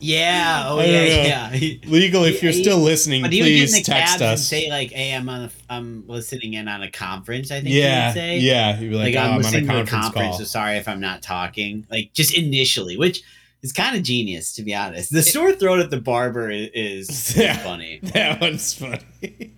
Yeah. 0.00 0.64
Oh 0.66 0.80
yeah. 0.82 1.50
Yeah. 1.54 1.78
Legal, 1.88 2.24
if 2.24 2.42
you're 2.42 2.52
He- 2.52 2.62
still 2.62 2.78
listening, 2.78 3.18
he 3.20 3.22
would 3.22 3.30
get 3.30 3.62
in 3.62 3.68
please 3.68 3.82
text 3.86 4.20
us. 4.20 4.46
say 4.46 4.68
like, 4.68 4.90
"Hey, 4.90 5.14
I'm 5.14 5.26
on. 5.30 5.44
A, 5.44 5.50
I'm 5.70 6.04
listening 6.06 6.54
in 6.54 6.68
on 6.68 6.82
a 6.82 6.90
conference." 6.90 7.50
I 7.50 7.60
think 7.62 7.74
yeah, 7.74 8.00
he 8.00 8.06
would 8.08 8.14
say. 8.14 8.38
yeah. 8.40 8.76
He'd 8.76 8.90
be 8.90 8.96
like, 8.96 9.14
Like, 9.14 9.16
oh, 9.16 9.18
I'm 9.20 9.24
I'm 9.24 9.30
on 9.30 9.34
a 9.36 9.38
listening 9.44 9.66
to 9.68 9.70
a 9.72 9.76
conference 9.78 10.04
conference, 10.04 10.28
call. 10.30 10.38
so 10.40 10.44
sorry 10.44 10.76
if 10.76 10.88
I'm 10.88 11.00
not 11.00 11.22
talking. 11.22 11.86
Like 11.90 12.12
just 12.12 12.36
initially, 12.36 12.98
which 12.98 13.22
is 13.64 13.72
kind 13.72 13.96
of 13.96 14.02
genius 14.04 14.52
to 14.54 14.62
be 14.62 14.72
honest. 14.74 15.10
The 15.12 15.22
sore 15.22 15.52
throat 15.52 15.80
at 15.80 15.90
the 15.90 16.00
barber 16.00 16.48
is, 16.50 16.68
is 16.74 17.36
Yeah. 17.36 17.56
funny. 17.56 17.98
that 18.02 18.40
one's 18.40 18.72
funny. 18.74 19.50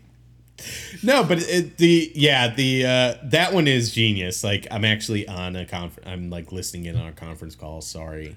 no, 1.03 1.23
but 1.23 1.39
it, 1.43 1.77
the 1.77 2.11
yeah 2.15 2.49
the 2.55 2.87
uh, 2.87 3.15
that 3.25 3.53
one 3.53 3.69
is 3.69 3.93
genius. 3.93 4.43
Like 4.43 4.67
I'm 4.71 4.85
actually 4.87 5.29
on 5.29 5.55
a 5.57 5.67
conference. 5.67 6.09
I'm 6.09 6.31
like 6.31 6.51
listening 6.53 6.87
in 6.87 6.97
on 6.97 7.07
a 7.09 7.13
conference 7.13 7.55
call. 7.55 7.83
Sorry. 7.83 8.35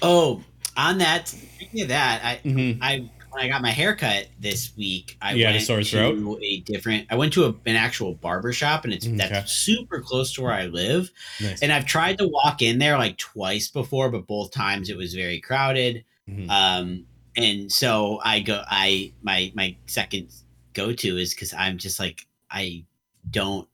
Oh, 0.00 0.42
on 0.76 0.98
that, 0.98 1.28
speaking 1.28 1.82
of 1.82 1.88
that, 1.88 2.24
I 2.24 2.40
Mhm. 2.48 2.78
I 2.80 3.10
when 3.32 3.42
I 3.44 3.48
got 3.48 3.62
my 3.62 3.70
haircut 3.70 4.28
this 4.38 4.76
week, 4.76 5.16
I 5.22 5.32
You 5.32 5.46
had 5.46 5.54
a 5.54 5.58
went 5.58 5.66
to 5.66 5.84
throat? 5.84 6.38
a 6.42 6.60
different. 6.60 7.06
I 7.10 7.16
went 7.16 7.32
to 7.34 7.44
a, 7.46 7.48
an 7.66 7.76
actual 7.76 8.14
barber 8.14 8.52
shop, 8.52 8.84
and 8.84 8.92
it's 8.92 9.06
Okay. 9.06 9.16
that's 9.16 9.52
super 9.52 10.00
close 10.00 10.32
to 10.34 10.42
where 10.42 10.52
I 10.52 10.66
live. 10.66 11.10
Nice. 11.40 11.62
And 11.62 11.72
I've 11.72 11.86
tried 11.86 12.18
to 12.18 12.28
walk 12.28 12.62
in 12.62 12.78
there 12.78 12.98
like 12.98 13.16
twice 13.18 13.68
before, 13.68 14.10
but 14.10 14.26
both 14.26 14.50
times 14.52 14.90
it 14.90 14.96
was 14.96 15.14
very 15.14 15.40
crowded. 15.40 16.04
Mhm. 16.28 16.48
Um, 16.50 17.06
and 17.36 17.72
so 17.72 18.20
I 18.22 18.40
go, 18.40 18.62
I 18.66 19.12
my 19.22 19.50
my 19.54 19.76
second 19.86 20.28
go 20.74 20.92
to 20.92 21.16
is 21.18 21.34
because 21.34 21.54
I'm 21.54 21.78
just 21.78 21.98
like 21.98 22.26
I 22.50 22.84
don't, 23.30 23.66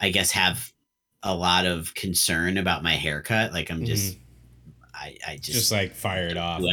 I 0.00 0.08
guess 0.10 0.30
have 0.30 0.72
a 1.22 1.34
lot 1.34 1.66
of 1.66 1.94
concern 1.94 2.56
about 2.56 2.82
my 2.82 2.94
haircut. 2.94 3.52
Like 3.52 3.70
I'm 3.70 3.84
just, 3.84 4.16
I 4.94 5.16
I 5.26 5.36
just, 5.36 5.50
Mm-hmm. 5.50 5.52
just, 5.58 5.72
like 5.72 5.94
fire 5.94 6.28
it 6.28 6.36
off, 6.38 6.60
do 6.62 6.66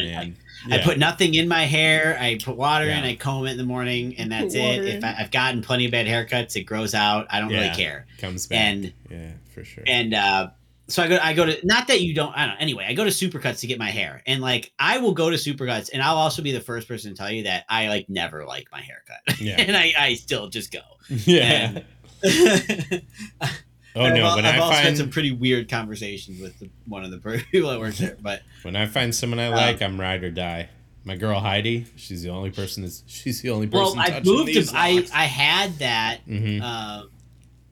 it. 0.66 0.70
man. 0.70 0.80
I 0.80 0.84
put 0.84 0.98
nothing 0.98 1.34
in 1.36 1.48
my 1.48 1.64
hair. 1.64 2.18
I 2.20 2.38
put 2.44 2.56
water 2.58 2.86
in. 2.86 3.04
I 3.04 3.16
comb 3.16 3.46
it 3.48 3.52
in 3.52 3.58
the 3.58 3.64
morning, 3.64 4.16
and 4.18 4.32
that's 4.32 4.56
it. 4.56 4.86
If. 4.86 5.04
I, 5.04 5.16
I've 5.20 5.32
gotten 5.32 5.62
plenty 5.62 5.86
of 5.86 5.92
bad 5.92 6.06
haircuts, 6.08 6.56
it 6.56 6.64
grows 6.64 6.94
out. 6.94 7.28
I 7.30 7.40
don't 7.40 7.50
Yeah. 7.50 7.62
really 7.64 7.76
care. 7.76 8.06
comes 8.20 8.48
back. 8.48 8.60
And 8.60 8.94
yeah, 9.10 9.32
for 9.54 9.64
sure. 9.64 9.84
and 9.88 10.14
uh 10.14 10.50
so 10.90 11.02
I 11.02 11.08
go 11.08 11.18
I 11.22 11.34
go 11.34 11.46
to 11.46 11.66
not 11.66 11.88
that 11.88 12.02
you 12.02 12.14
don't 12.14 12.36
I 12.36 12.46
don't 12.46 12.56
know 12.56 12.60
anyway 12.62 12.86
I 12.88 12.94
go 12.94 13.06
to 13.06 13.10
Supercuts 13.10 13.62
to 13.62 13.68
get 13.68 13.80
my 13.80 13.90
hair 13.90 14.22
and 14.28 14.42
like 14.42 14.74
I 14.78 14.98
will 14.98 15.14
go 15.14 15.30
to 15.30 15.38
Supercuts 15.38 15.90
and 15.94 16.02
I'll 16.04 16.18
also 16.18 16.42
be 16.42 16.52
the 16.52 16.60
first 16.60 16.90
person 16.90 17.12
to 17.12 17.18
tell 17.18 17.32
you 17.32 17.44
that 17.44 17.64
I 17.70 17.88
like 17.88 18.10
never 18.10 18.46
like 18.46 18.68
my 18.70 18.82
haircut 18.82 19.40
yeah, 19.40 19.56
and 19.60 19.78
I 19.78 19.94
I 19.98 20.14
still 20.16 20.50
just 20.50 20.74
go 20.74 20.82
yeah. 21.10 21.80
and 22.24 23.02
oh 23.96 24.10
no, 24.10 24.26
I've, 24.28 24.36
when 24.36 24.46
I've 24.46 24.56
I 24.56 24.58
also 24.60 24.74
had 24.82 24.98
some 24.98 25.10
pretty 25.10 25.32
weird 25.32 25.70
conversations 25.70 26.42
with 26.42 26.58
the, 26.60 26.70
one 26.88 27.04
of 27.04 27.12
the 27.12 27.18
people 27.52 27.70
that 27.70 27.80
works 27.80 28.00
there 28.00 28.18
but 28.22 28.42
when 28.64 28.76
I 28.76 28.86
find 28.88 29.14
someone 29.14 29.40
I 29.40 29.48
Um, 29.48 29.54
like, 29.54 29.82
I'm 29.82 30.00
ride 30.00 30.24
or 30.24 30.32
die. 30.32 30.70
My 31.06 31.16
girl 31.18 31.40
Heidi, 31.40 31.86
she's 31.98 32.22
the 32.24 32.30
only 32.30 32.50
person 32.50 32.84
that's 32.84 33.04
she's 33.08 33.42
the 33.42 33.50
only 33.50 33.68
person. 33.68 33.98
well. 33.98 34.06
I 34.12 34.22
moved 34.24 34.54
to, 34.54 34.66
I. 34.74 35.06
I 35.14 35.26
had 35.26 35.74
that 35.80 36.20
Mhm. 36.28 36.62
um 36.62 37.10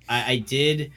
I, 0.10 0.32
I 0.34 0.38
did 0.40 0.92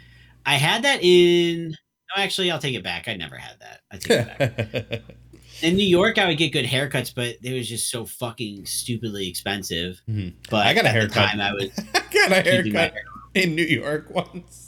I 0.44 0.56
had 0.56 0.82
that 0.84 0.98
in 1.02 1.70
no 1.70 2.22
actually 2.22 2.50
I'll 2.50 2.58
take 2.58 2.74
it 2.74 2.82
back 2.82 3.06
I 3.08 3.14
never 3.14 3.36
had 3.36 3.56
that 3.60 3.80
I 3.92 3.96
take 3.98 4.10
it 4.28 4.38
back 4.38 5.02
in 5.62 5.76
New 5.76 5.86
York, 5.86 6.18
I 6.18 6.26
would 6.26 6.36
get 6.36 6.52
good 6.52 6.64
haircuts, 6.66 7.14
but 7.14 7.36
it 7.40 7.52
was 7.54 7.68
just 7.68 7.88
so 7.88 8.04
fucking 8.04 8.66
stupidly 8.66 9.28
expensive. 9.28 10.02
Mhm. 10.10 10.32
But 10.50 10.66
I 10.66 10.74
got 10.74 10.84
a 10.84 10.88
haircut. 10.90 11.14
time, 11.30 11.40
I 11.40 11.52
was 11.52 11.70
I 11.94 12.02
got 12.12 12.32
a 12.32 12.42
haircut 12.42 12.92
hair. 12.92 13.02
in 13.34 13.54
New 13.54 13.62
York 13.64 14.10
once. 14.10 14.63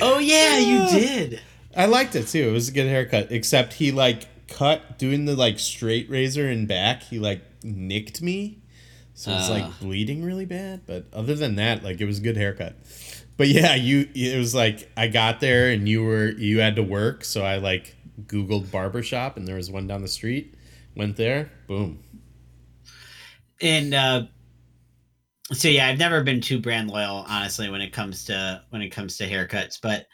Oh 0.00 0.18
yeah, 0.18 0.58
you 0.58 0.88
did. 0.88 1.40
I 1.76 1.86
liked 1.86 2.14
it 2.14 2.28
too. 2.28 2.48
It 2.48 2.52
was 2.52 2.68
a 2.68 2.72
good 2.72 2.86
haircut. 2.86 3.30
Except 3.30 3.74
he 3.74 3.92
like 3.92 4.26
cut 4.48 4.98
doing 4.98 5.24
the 5.24 5.34
like 5.36 5.58
straight 5.58 6.08
razor 6.10 6.48
and 6.48 6.66
back. 6.68 7.02
He 7.02 7.18
like 7.18 7.42
nicked 7.62 8.22
me, 8.22 8.58
so 9.14 9.32
it's 9.32 9.48
Uh. 9.48 9.52
like 9.54 9.80
bleeding 9.80 10.24
really 10.24 10.46
bad. 10.46 10.82
But 10.86 11.06
other 11.12 11.34
than 11.34 11.56
that, 11.56 11.82
like 11.82 12.00
it 12.00 12.06
was 12.06 12.18
a 12.18 12.22
good 12.22 12.36
haircut. 12.36 12.76
But 13.36 13.48
yeah, 13.48 13.74
you 13.74 14.08
it 14.14 14.38
was 14.38 14.54
like 14.54 14.90
I 14.96 15.08
got 15.08 15.40
there 15.40 15.70
and 15.70 15.88
you 15.88 16.04
were 16.04 16.30
you 16.30 16.60
had 16.60 16.76
to 16.76 16.82
work, 16.82 17.24
so 17.24 17.42
I 17.44 17.56
like 17.56 17.96
Googled 18.26 18.70
barbershop 18.70 19.36
and 19.36 19.46
there 19.46 19.56
was 19.56 19.70
one 19.70 19.86
down 19.86 20.02
the 20.02 20.08
street. 20.08 20.54
Went 20.94 21.16
there, 21.16 21.50
boom. 21.66 21.98
And 23.60 23.94
uh, 23.94 24.26
so 25.54 25.68
yeah, 25.68 25.88
I've 25.88 25.98
never 25.98 26.22
been 26.22 26.40
too 26.40 26.58
brand 26.58 26.90
loyal, 26.90 27.24
honestly, 27.28 27.68
when 27.70 27.80
it 27.80 27.92
comes 27.92 28.24
to 28.26 28.62
when 28.70 28.82
it 28.82 28.90
comes 28.90 29.16
to 29.18 29.28
haircuts. 29.28 29.80
But 29.80 30.06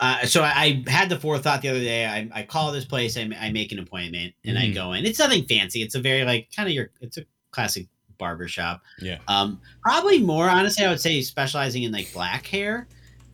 uh, 0.00 0.26
so 0.26 0.42
I, 0.42 0.82
I 0.86 0.90
had 0.90 1.08
the 1.08 1.18
forethought 1.18 1.62
the 1.62 1.68
other 1.68 1.80
day. 1.80 2.04
I, 2.06 2.28
I 2.34 2.42
call 2.42 2.70
this 2.72 2.84
place, 2.84 3.16
I, 3.16 3.30
I 3.40 3.50
make 3.50 3.72
an 3.72 3.78
appointment, 3.78 4.34
and 4.44 4.58
I 4.58 4.66
Mhm. 4.66 4.74
go 4.74 4.92
in. 4.92 5.04
It's 5.06 5.18
nothing 5.18 5.44
fancy. 5.46 5.82
It's 5.82 5.94
a 5.94 6.00
very 6.00 6.24
like 6.24 6.48
kind 6.54 6.68
of 6.68 6.74
your. 6.74 6.90
It's 7.00 7.16
a 7.16 7.22
classic 7.50 7.86
barber 8.18 8.48
shop. 8.48 8.82
Yeah. 9.00 9.18
Um, 9.28 9.60
probably 9.82 10.22
more 10.22 10.48
honestly, 10.48 10.84
I 10.84 10.90
would 10.90 11.00
say 11.00 11.20
specializing 11.22 11.82
in 11.82 11.92
like 11.92 12.12
black 12.12 12.46
hair. 12.46 12.86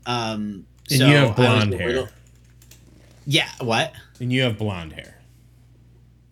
Um, 0.06 0.66
And 0.90 0.98
so 0.98 1.06
you 1.08 1.14
have 1.14 1.36
blonde 1.36 1.72
hair. 1.74 1.86
little- 1.86 2.08
Yeah. 3.26 3.48
What? 3.60 3.92
And 4.20 4.32
you 4.32 4.42
have 4.42 4.58
blonde 4.58 4.92
hair. 4.92 5.18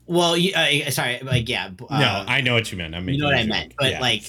Well, 0.07 0.37
you, 0.37 0.53
uh, 0.55 0.91
sorry, 0.91 1.21
like 1.23 1.49
yeah. 1.49 1.69
b- 1.69 1.85
no, 1.89 1.97
uh, 1.97 2.25
I 2.27 2.41
know 2.41 2.55
what 2.55 2.73
you 2.73 2.79
meant. 2.79 2.97
I 2.97 3.01
mean, 3.01 3.15
you 3.15 3.21
know 3.21 3.29
what 3.29 3.37
I 3.39 3.45
meant, 3.45 3.75
but 3.79 4.01
like, 4.01 4.25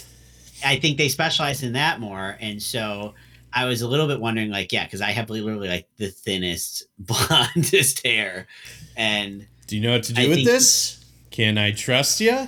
I 0.65 0.77
think 0.79 0.97
they 0.97 1.09
specialize 1.09 1.63
in 1.63 1.73
that 1.73 1.99
more, 1.99 2.37
and 2.39 2.61
so 2.61 3.13
I 3.53 3.65
was 3.65 3.81
a 3.81 3.87
little 3.87 4.07
bit 4.07 4.19
wondering, 4.19 4.49
like, 4.49 4.71
yeah, 4.71 4.85
because 4.85 5.01
I 5.01 5.11
have 5.11 5.29
literally 5.29 5.67
like 5.67 5.87
the 5.97 6.07
thinnest, 6.09 6.85
blondest 6.99 8.05
hair, 8.05 8.47
and 8.95 9.47
do 9.67 9.75
you 9.75 9.81
know 9.81 9.91
what 9.93 10.03
to 10.03 10.13
do 10.13 10.21
I 10.21 10.27
with 10.27 10.45
this? 10.45 11.03
Can 11.31 11.57
I 11.57 11.71
trust 11.71 12.19
you? 12.21 12.47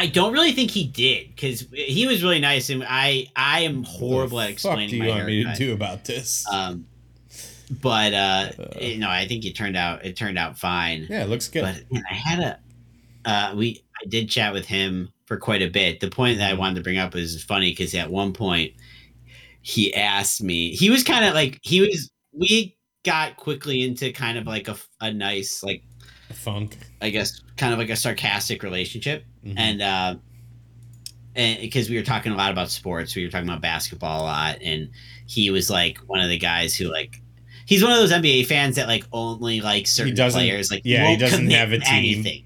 I 0.00 0.06
don't 0.06 0.32
really 0.32 0.52
think 0.52 0.70
he 0.70 0.84
did 0.86 1.34
because 1.34 1.66
he 1.72 2.06
was 2.06 2.22
really 2.22 2.38
nice, 2.38 2.70
and 2.70 2.84
I 2.88 3.26
I 3.34 3.62
am 3.62 3.82
horrible 3.82 4.38
at 4.40 4.50
explaining 4.50 4.84
What 4.84 4.90
do 4.90 4.96
you 4.96 5.02
my 5.02 5.08
want 5.08 5.26
me 5.26 5.44
to 5.44 5.54
do 5.56 5.72
about 5.72 6.04
this? 6.04 6.46
Um, 6.52 6.86
but 7.82 8.14
uh, 8.14 8.50
Uh. 8.58 8.78
you 8.80 8.98
know, 8.98 9.10
I 9.10 9.26
think 9.26 9.44
it 9.44 9.56
turned 9.56 9.76
out 9.76 10.04
it 10.06 10.16
turned 10.16 10.38
out 10.38 10.56
fine. 10.56 11.08
yeah, 11.10 11.24
it 11.24 11.28
looks 11.28 11.48
good. 11.48 11.62
But 11.64 12.02
I 12.10 12.14
had 12.14 12.38
a 12.38 12.58
uh, 13.24 13.54
we 13.56 13.82
I 14.02 14.06
did 14.08 14.28
chat 14.30 14.52
with 14.52 14.66
him 14.66 15.10
for 15.26 15.36
quite 15.36 15.62
a 15.62 15.68
bit. 15.70 16.00
The 16.00 16.10
point 16.10 16.38
that 16.38 16.50
I 16.50 16.54
wanted 16.54 16.76
to 16.76 16.82
bring 16.82 16.98
up 16.98 17.14
was 17.14 17.42
funny 17.42 17.70
because 17.70 17.94
at 17.94 18.10
one 18.10 18.32
point 18.32 18.72
he 19.62 19.94
asked 19.94 20.42
me. 20.42 20.70
He 20.74 20.90
was 20.90 21.02
kind 21.04 21.24
of 21.24 21.34
like 21.34 21.58
he 21.62 21.80
was. 21.80 22.10
We 22.32 22.76
got 23.04 23.36
quickly 23.36 23.82
into 23.82 24.12
kind 24.12 24.38
of 24.38 24.46
like 24.46 24.68
a, 24.68 24.76
a 25.00 25.12
nice 25.12 25.62
like 25.62 25.82
Funk. 26.32 26.76
I 27.00 27.10
guess 27.10 27.40
kind 27.56 27.72
of 27.72 27.78
like 27.78 27.88
a 27.90 27.96
sarcastic 27.96 28.62
relationship 28.62 29.24
Mhm. 29.44 29.54
and 29.56 29.82
uh 29.82 30.14
and 31.34 31.60
because 31.60 31.88
we 31.88 31.96
were 31.96 32.02
talking 32.02 32.32
a 32.32 32.36
lot 32.36 32.50
about 32.50 32.70
sports 32.70 33.14
we 33.16 33.24
were 33.24 33.30
talking 33.30 33.48
about 33.48 33.62
basketball 33.62 34.22
a 34.22 34.24
lot 34.24 34.58
and 34.62 34.90
he 35.26 35.50
was 35.50 35.70
like 35.70 35.98
one 36.06 36.20
of 36.20 36.28
the 36.28 36.36
guys 36.38 36.76
who 36.76 36.90
like 36.92 37.22
he's 37.66 37.82
one 37.82 37.92
of 37.92 37.98
those 37.98 38.12
NBA 38.12 38.46
fans 38.46 38.76
that 38.76 38.88
like 38.88 39.04
only 39.12 39.60
like 39.60 39.86
certain 39.86 40.14
players. 40.14 40.70
Like 40.70 40.82
yeah, 40.84 41.08
he 41.10 41.16
doesn't 41.16 41.50
have 41.50 41.72
a 41.72 41.78
team. 41.78 41.86
Anything. 41.88 42.44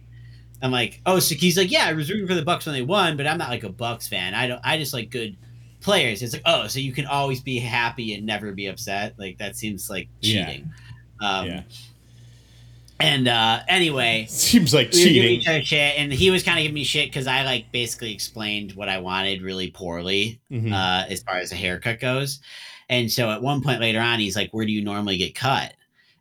I'm 0.62 0.70
like, 0.70 1.00
oh, 1.06 1.18
so 1.18 1.34
he's 1.34 1.56
like, 1.56 1.70
yeah, 1.70 1.86
I 1.86 1.92
was 1.92 2.08
rooting 2.10 2.26
for 2.28 2.34
the 2.34 2.44
Bucks 2.44 2.66
when 2.66 2.74
they 2.74 2.82
won, 2.82 3.16
but 3.16 3.26
I'm 3.26 3.38
not 3.38 3.48
like 3.50 3.64
a 3.64 3.68
Bucks 3.68 4.06
fan. 4.08 4.34
I 4.34 4.46
don't. 4.46 4.60
I 4.64 4.78
just 4.78 4.92
like 4.94 5.10
good 5.10 5.36
players. 5.80 6.22
It's 6.22 6.32
like, 6.32 6.42
oh, 6.46 6.68
so 6.68 6.78
you 6.78 6.92
can 6.92 7.06
always 7.06 7.40
be 7.40 7.58
happy 7.58 8.14
and 8.14 8.24
never 8.24 8.52
be 8.52 8.66
upset. 8.68 9.14
Like 9.18 9.38
that 9.38 9.56
seems 9.56 9.90
like 9.90 10.08
Yeah. 10.20 10.46
cheating. 10.46 10.70
Um, 11.20 11.46
yeah. 11.46 11.62
And 13.00 13.26
uh, 13.26 13.60
anyway, 13.66 14.26
Seems 14.28 14.72
like 14.72 14.92
we 14.92 15.02
cheating. 15.02 15.40
each 15.40 15.48
other 15.48 15.62
shit, 15.62 15.94
and 15.98 16.12
he 16.12 16.30
was 16.30 16.44
kind 16.44 16.58
of 16.58 16.62
giving 16.62 16.74
me 16.74 16.84
shit 16.84 17.08
because 17.10 17.26
I 17.26 17.42
like 17.44 17.72
basically 17.72 18.12
explained 18.12 18.72
what 18.72 18.88
I 18.88 18.98
wanted 18.98 19.42
really 19.42 19.70
poorly 19.70 20.40
Mhm. 20.52 20.72
uh, 20.72 21.06
as 21.08 21.22
far 21.22 21.36
as 21.38 21.50
a 21.50 21.56
haircut 21.56 21.98
goes. 21.98 22.38
And 22.88 23.10
so 23.10 23.30
at 23.30 23.42
one 23.42 23.60
point 23.62 23.80
later 23.80 23.98
on, 24.00 24.20
he's 24.20 24.36
like, 24.36 24.50
"Where 24.52 24.64
do 24.66 24.70
you 24.72 24.82
normally 24.82 25.16
get 25.16 25.34
cut?" 25.34 25.74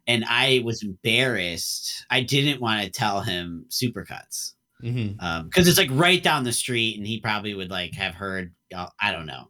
And 0.07 0.25
I 0.27 0.61
was 0.65 0.83
embarrassed. 0.83 2.05
I 2.09 2.21
didn't 2.21 2.59
want 2.61 2.83
to 2.83 2.89
tell 2.91 3.21
him 3.21 3.65
supercuts 3.69 4.53
because 4.81 5.67
it's 5.67 5.77
like 5.77 5.89
right 5.91 6.21
down 6.23 6.43
the 6.43 6.51
street, 6.51 6.97
and 6.97 7.05
he 7.05 7.19
probably 7.19 7.53
would 7.53 7.69
like 7.69 7.93
have 7.95 8.15
heard. 8.15 8.53
uh, 8.75 8.87
I 8.99 9.11
don't 9.11 9.27
know. 9.27 9.49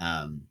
Um, 0.00 0.42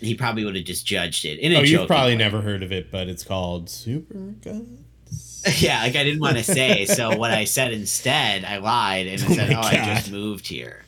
he 0.00 0.14
probably 0.14 0.44
would 0.44 0.54
have 0.54 0.64
just 0.64 0.86
judged 0.86 1.24
it. 1.24 1.40
In 1.40 1.52
a 1.52 1.56
Oh, 1.58 1.62
you've 1.62 1.88
probably 1.88 2.12
way. 2.12 2.18
never 2.18 2.40
heard 2.40 2.62
of 2.62 2.70
it, 2.70 2.90
but 2.92 3.08
it's 3.08 3.24
called 3.24 3.68
Super 3.68 4.14
yeah, 5.58 5.82
like 5.82 5.96
I 5.96 6.04
didn't 6.04 6.20
want 6.20 6.36
to 6.36 6.44
say. 6.44 6.84
So 6.84 7.16
what 7.16 7.30
I 7.30 7.44
said 7.44 7.72
instead, 7.72 8.44
I 8.44 8.58
lied 8.58 9.06
and 9.06 9.22
I 9.22 9.26
Oh 9.28 9.34
said, 9.34 9.50
my 9.50 9.56
"Oh, 9.56 9.60
I 9.62 9.94
just 9.94 10.10
moved 10.12 10.46
here," 10.46 10.84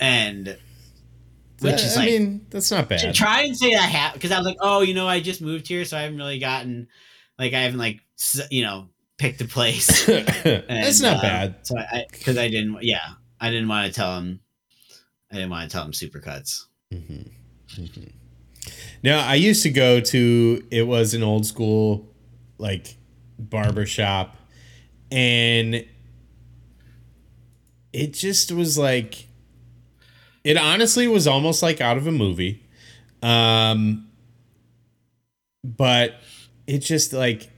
and 0.00 0.56
which 1.60 1.74
is 1.82 1.96
I 1.96 2.00
like 2.00 2.10
mean, 2.10 2.46
that's 2.50 2.70
not 2.70 2.88
bad. 2.88 3.14
try 3.14 3.42
and 3.42 3.56
say 3.56 3.74
that 3.74 3.90
ha 3.90 4.10
because 4.14 4.32
I 4.32 4.38
was 4.38 4.46
like, 4.46 4.58
"Oh, 4.60 4.82
you 4.82 4.94
know, 4.94 5.08
I 5.08 5.20
just 5.20 5.40
moved 5.40 5.66
here, 5.68 5.84
so 5.84 5.96
I 5.96 6.02
haven't 6.02 6.18
really 6.18 6.38
gotten 6.38 6.88
like 7.38 7.54
I 7.54 7.60
haven't 7.60 7.78
like 7.78 8.00
you 8.50 8.62
know 8.62 8.88
picked 9.18 9.40
a 9.40 9.46
place." 9.46 10.06
that's 10.06 11.00
not 11.00 11.18
uh, 11.18 11.22
bad. 11.22 11.56
So 11.66 11.78
I 11.78 12.04
because 12.10 12.36
I, 12.38 12.48
didn't, 12.48 12.78
yeah, 12.82 13.06
I 13.40 13.50
didn't 13.50 13.68
want 13.68 13.86
to 13.86 13.92
tell 13.92 14.16
him. 14.18 14.40
I 15.30 15.36
didn't 15.36 15.50
want 15.50 15.70
to 15.70 15.74
tell 15.74 15.84
him 15.84 15.92
supercuts. 15.92 16.64
Mhm. 16.92 17.30
Now, 19.02 19.26
I 19.26 19.34
used 19.34 19.62
to 19.62 19.70
go 19.70 20.00
to 20.00 20.66
it 20.70 20.82
was 20.82 21.14
an 21.14 21.22
old 21.22 21.46
school 21.46 22.12
like 22.58 22.96
barber 23.38 23.84
shop 23.84 24.36
and 25.10 25.84
it 27.92 28.12
just 28.12 28.50
was 28.50 28.78
like 28.78 29.25
it 30.46 30.56
honestly 30.56 31.08
was 31.08 31.26
almost 31.26 31.62
like 31.62 31.80
out 31.80 31.96
of 31.96 32.06
a 32.06 32.12
movie. 32.12 32.62
Um 33.22 34.08
but 35.64 36.14
it 36.66 36.78
just 36.78 37.12
like 37.12 37.50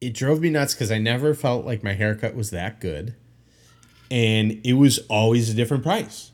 it 0.00 0.14
drove 0.14 0.40
me 0.40 0.50
nuts 0.50 0.74
cuz 0.74 0.90
I 0.90 0.98
never 0.98 1.34
felt 1.34 1.64
like 1.64 1.82
my 1.82 1.94
haircut 1.94 2.34
was 2.34 2.50
that 2.50 2.80
good. 2.80 3.14
And 4.10 4.60
it 4.64 4.74
was 4.74 4.98
always 5.08 5.48
a 5.48 5.54
different 5.54 5.82
price. 5.82 6.32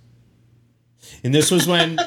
And 1.22 1.34
this 1.34 1.50
was 1.50 1.66
when 1.66 1.98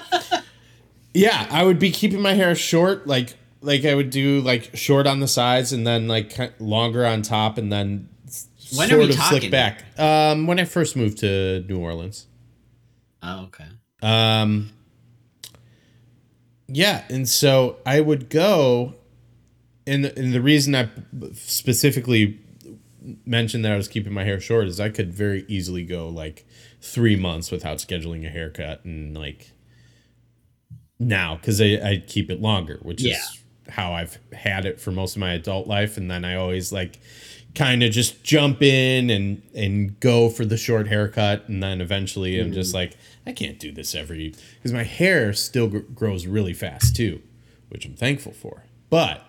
yeah, 1.14 1.48
I 1.50 1.64
would 1.64 1.80
be 1.80 1.92
keeping 1.92 2.22
my 2.22 2.34
hair 2.34 2.56
short, 2.56 3.08
like 3.08 3.36
like 3.62 3.86
I 3.86 3.94
would 3.96 4.10
do 4.10 4.42
like 4.42 4.76
short 4.76 5.08
on 5.08 5.20
the 5.20 5.28
sides 5.28 5.72
and 5.72 5.86
then 5.86 6.08
like 6.08 6.60
longer 6.60 7.06
on 7.06 7.22
top 7.22 7.58
and 7.58 7.72
then 7.72 8.10
When 8.76 8.88
are 8.88 8.90
sort 8.90 9.00
we 9.04 9.10
of 9.12 9.16
talking? 9.16 9.40
slick 9.40 9.52
back. 9.52 9.84
Um, 10.00 10.48
when 10.48 10.60
I 10.60 10.66
first 10.66 10.96
moved 10.96 11.20
to 11.20 11.64
New 11.70 11.78
Orleans. 11.78 12.26
Oh, 13.24 13.44
okay. 13.46 13.66
Um, 14.02 14.72
yeah, 16.68 17.04
and 17.10 17.28
so 17.28 17.78
I 17.86 18.00
would 18.02 18.30
go, 18.30 18.96
and 19.86 20.06
the, 20.06 20.18
and 20.18 20.34
the 20.34 20.42
reason 20.42 20.74
I 20.76 20.90
specifically 21.34 22.40
mentioned 23.26 23.66
that 23.66 23.72
I 23.72 23.78
was 23.78 23.88
keeping 23.88 24.14
my 24.14 24.24
hair 24.24 24.40
short 24.40 24.68
is 24.68 24.80
I 24.80 24.90
could 24.90 25.14
very 25.14 25.44
easily 25.48 25.84
go 25.84 26.08
like 26.08 26.46
three 26.82 27.16
months 27.16 27.52
without 27.52 27.78
scheduling 27.78 28.26
a 28.26 28.30
haircut 28.30 28.86
and 28.86 29.16
like 29.18 29.52
now 31.00 31.36
because 31.36 31.60
I 31.60 31.66
I 31.84 32.04
keep 32.06 32.30
it 32.32 32.42
longer, 32.42 32.80
which 32.84 33.02
Yeah. 33.02 33.16
is 33.18 33.40
how 33.70 33.94
I've 33.94 34.18
had 34.34 34.66
it 34.66 34.80
for 34.80 34.92
most 34.92 35.16
of 35.16 35.20
my 35.20 35.34
adult 35.34 35.68
life, 35.68 35.98
and 35.98 36.10
then 36.10 36.24
I 36.26 36.36
always 36.36 36.72
like 36.72 37.00
kind 37.56 37.84
of 37.84 37.92
just 37.92 38.24
jump 38.24 38.62
in 38.62 39.10
and 39.10 39.42
and 39.54 40.00
go 40.00 40.30
for 40.30 40.46
the 40.46 40.58
short 40.58 40.88
haircut 40.88 41.48
and 41.50 41.62
then 41.62 41.82
eventually 41.82 42.40
I'm 42.40 42.48
Mm-hmm. 42.48 42.54
just 42.54 42.74
like 42.74 42.94
I 43.26 43.34
can't 43.34 43.60
do 43.60 43.72
this 43.72 43.94
every 43.94 44.34
because 44.56 44.72
my 44.74 44.84
hair 44.84 45.34
still 45.34 45.68
gr- 45.68 45.80
grows 45.80 46.26
really 46.26 46.54
fast 46.54 46.96
too 46.96 47.22
which 47.70 47.86
I'm 47.86 47.96
thankful 47.96 48.32
for 48.32 48.64
but 48.90 49.26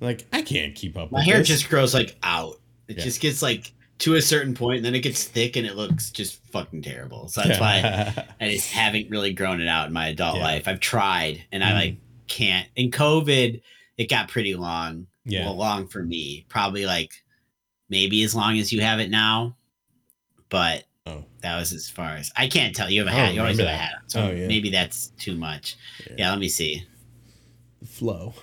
like 0.00 0.24
I 0.32 0.40
can't 0.42 0.74
keep 0.74 0.96
up 0.96 1.12
My 1.12 1.22
hair 1.22 1.38
this. 1.38 1.48
just 1.48 1.68
grows 1.68 1.92
like 1.92 2.16
out. 2.22 2.58
It 2.88 2.96
Yeah. 2.96 3.04
just 3.04 3.20
gets 3.20 3.42
like 3.42 3.72
to 3.98 4.14
a 4.14 4.22
certain 4.22 4.54
point, 4.54 4.78
and 4.78 4.84
then 4.86 4.94
it 4.94 5.00
gets 5.00 5.24
thick, 5.24 5.56
and 5.56 5.66
it 5.66 5.76
looks 5.76 6.10
just 6.10 6.42
fucking 6.52 6.80
terrible. 6.80 7.28
So 7.28 7.42
that's 7.42 7.60
why 7.60 8.24
I 8.40 8.48
just 8.50 8.72
haven't 8.72 9.10
really 9.10 9.34
grown 9.34 9.60
it 9.60 9.68
out 9.68 9.88
in 9.88 9.92
my 9.92 10.08
adult 10.08 10.36
Yeah. 10.38 10.42
life. 10.42 10.66
I've 10.66 10.80
tried, 10.80 11.44
and 11.52 11.62
I 11.62 11.70
Mhm. 11.72 11.74
like 11.74 11.96
can't. 12.26 12.66
In 12.76 12.90
COVID, 12.90 13.60
it 13.98 14.08
got 14.08 14.28
pretty 14.28 14.54
long. 14.54 15.06
Yeah. 15.26 15.44
well, 15.44 15.56
long 15.56 15.86
for 15.86 16.02
me, 16.02 16.46
probably 16.48 16.86
like 16.86 17.12
maybe 17.90 18.22
as 18.22 18.34
long 18.34 18.58
as 18.58 18.72
you 18.72 18.80
have 18.80 19.00
it 19.00 19.10
now, 19.10 19.56
but 20.48 20.84
oh 21.06 21.24
that 21.42 21.58
was 21.58 21.72
as 21.72 21.88
far 21.90 22.10
as 22.16 22.30
I 22.36 22.46
can't 22.48 22.74
tell. 22.74 22.88
You 22.90 23.04
have 23.04 23.12
a 23.12 23.16
Oh, 23.16 23.20
hat. 23.20 23.34
You 23.34 23.40
always 23.40 23.58
have 23.58 23.66
remember 23.66 23.82
a 23.82 23.86
hat. 23.86 23.94
on, 24.02 24.08
So 24.08 24.22
Oh, 24.22 24.30
yeah. 24.30 24.46
maybe 24.46 24.70
that's 24.70 25.08
too 25.18 25.36
much. 25.36 25.76
Yeah. 26.08 26.14
yeah, 26.18 26.30
let 26.30 26.38
me 26.38 26.48
see. 26.48 26.84
flow 27.86 28.34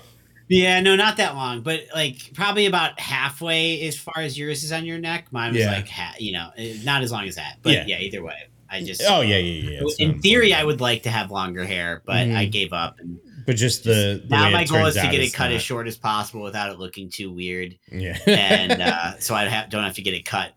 Yeah, 0.50 0.80
no, 0.80 0.96
not 0.96 1.18
that 1.18 1.36
long, 1.36 1.62
but 1.62 1.82
like 1.94 2.32
probably 2.34 2.66
about 2.68 3.00
halfway 3.00 3.82
as 3.88 3.98
far 3.98 4.16
as 4.18 4.38
yours 4.38 4.64
is 4.64 4.72
on 4.72 4.86
your 4.86 4.98
neck. 4.98 5.28
Mine 5.32 5.52
was 5.54 5.62
Yeah. 5.62 5.72
like, 5.74 5.90
ha- 5.90 6.16
you 6.20 6.32
know, 6.32 6.50
eh, 6.58 6.78
not 6.84 7.02
as 7.04 7.12
long 7.12 7.28
as 7.28 7.36
that, 7.36 7.58
but 7.62 7.88
Yeah. 7.88 8.00
either 8.00 8.24
way. 8.24 8.44
I 8.70 8.82
just, 8.84 9.02
oh 9.08 9.22
yeah 9.22 9.38
yeah 9.38 9.70
yeah 9.72 9.80
it's 9.82 9.96
in 9.96 10.20
theory, 10.22 10.54
I 10.54 10.64
would 10.64 10.82
like 10.82 11.04
to 11.04 11.10
have 11.10 11.32
longer 11.32 11.66
hair, 11.66 12.02
but 12.06 12.28
Mhm. 12.28 12.36
I 12.36 12.46
gave 12.46 12.74
up. 12.74 13.00
And 13.00 13.20
but 13.48 13.56
just 13.56 13.84
the, 13.84 14.22
the 14.24 14.28
now 14.30 14.52
my 14.52 14.66
goal 14.66 14.86
is 14.86 14.94
to 14.96 15.02
get 15.02 15.16
it 15.16 15.34
cut 15.34 15.46
not- 15.46 15.54
as 15.54 15.62
short 15.64 15.88
as 15.88 15.98
possible 15.98 16.44
without 16.44 16.70
it 16.70 16.78
looking 16.78 17.10
too 17.10 17.32
weird, 17.32 17.76
yeah 17.92 18.20
and 18.28 18.80
uh, 18.80 19.18
so 19.20 19.34
I 19.34 19.66
don't 19.70 19.84
have 19.84 19.96
to 19.96 20.02
get 20.04 20.14
it 20.14 20.26
cut 20.26 20.54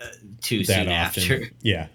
uh, 0.00 0.06
too 0.40 0.64
that 0.64 0.66
soon 0.66 0.88
often. 0.88 1.22
after. 1.22 1.42
Yeah. 1.62 1.86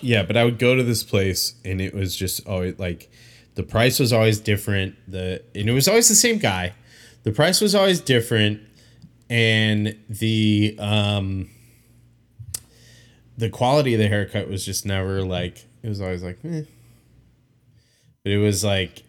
Yeah, 0.00 0.22
but 0.24 0.36
I 0.36 0.44
would 0.44 0.58
go 0.58 0.74
to 0.74 0.82
this 0.82 1.02
place 1.02 1.54
and 1.64 1.80
it 1.80 1.94
was 1.94 2.16
just 2.16 2.46
always 2.46 2.78
like 2.78 3.10
the 3.54 3.62
price 3.62 4.00
was 4.00 4.12
always 4.12 4.40
different. 4.40 4.96
The 5.06 5.42
and 5.54 5.68
it 5.68 5.72
was 5.72 5.86
always 5.86 6.08
the 6.08 6.14
same 6.14 6.38
guy. 6.38 6.72
The 7.22 7.32
price 7.32 7.60
was 7.60 7.74
always 7.74 8.00
different 8.00 8.60
and 9.28 9.94
the 10.08 10.76
um 10.78 11.50
the 13.36 13.48
quality 13.50 13.94
of 13.94 14.00
the 14.00 14.08
haircut 14.08 14.48
was 14.48 14.64
just 14.64 14.84
never 14.84 15.22
like 15.22 15.66
it 15.82 15.88
was 15.88 16.00
always 16.00 16.22
like 16.22 16.38
eh. 16.44 16.62
But 18.24 18.32
it 18.32 18.38
was 18.38 18.62
like 18.64 19.02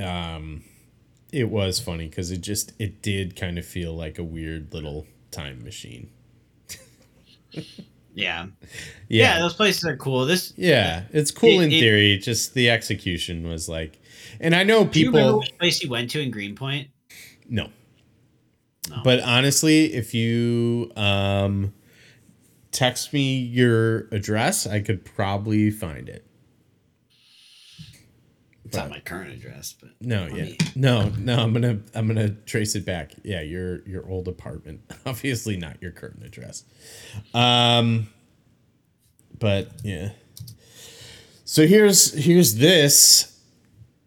um 0.00 0.62
it 1.32 1.48
was 1.50 1.80
funny 1.80 2.08
cuz 2.08 2.30
it 2.30 2.40
just 2.40 2.72
it 2.78 3.02
did 3.02 3.36
kind 3.36 3.58
of 3.58 3.66
feel 3.66 3.94
like 3.94 4.18
a 4.18 4.24
weird 4.24 4.72
little 4.72 5.06
time 5.30 5.62
machine. 5.64 6.10
Yeah. 7.52 7.60
yeah, 8.14 8.46
Yeah. 9.08 9.38
those 9.40 9.54
places 9.54 9.84
are 9.84 9.96
cool. 9.96 10.24
This, 10.26 10.52
Yeah, 10.56 11.04
it's 11.12 11.30
cool 11.32 11.60
It- 11.60 11.64
in 11.64 11.72
it- 11.72 11.80
theory. 11.80 12.18
Just 12.18 12.54
the 12.54 12.70
execution 12.70 13.48
was 13.48 13.68
like, 13.68 13.98
and 14.40 14.54
I 14.54 14.62
know 14.62 14.84
do 14.84 15.00
you 15.00 15.06
remember 15.06 15.26
people. 15.28 15.38
which 15.40 15.58
place 15.58 15.82
you 15.82 15.90
went 15.90 16.10
to 16.10 16.20
in 16.20 16.30
Greenpoint? 16.30 16.88
No, 17.48 17.70
No. 18.88 19.00
but 19.04 19.20
honestly, 19.20 19.92
if 19.92 20.14
you 20.14 20.90
um, 20.96 21.74
text 22.72 23.12
me 23.12 23.38
your 23.38 24.08
address, 24.12 24.66
I 24.66 24.80
could 24.80 25.04
probably 25.04 25.70
find 25.70 26.08
it. 26.08 26.24
It's 28.74 28.82
not 28.82 28.90
my 28.90 29.00
current 29.00 29.32
address, 29.32 29.74
but 29.80 29.90
No, 30.00 30.26
yeah, 30.26 30.44
me- 30.44 30.58
no, 30.74 31.08
no. 31.18 31.38
I'm 31.38 31.52
gonna, 31.52 31.78
I'm 31.94 32.06
gonna 32.06 32.30
trace 32.30 32.74
it 32.74 32.84
back. 32.84 33.12
Yeah, 33.22 33.40
your 33.42 33.86
your 33.88 34.08
old 34.08 34.28
apartment, 34.28 34.80
obviously 35.06 35.56
not 35.56 35.80
your 35.82 35.92
current 35.92 36.22
address. 36.24 36.64
Um, 37.32 38.08
but 39.38 39.68
yeah. 39.82 40.10
So 41.44 41.66
here's 41.66 42.12
here's 42.14 42.56
this. 42.56 43.38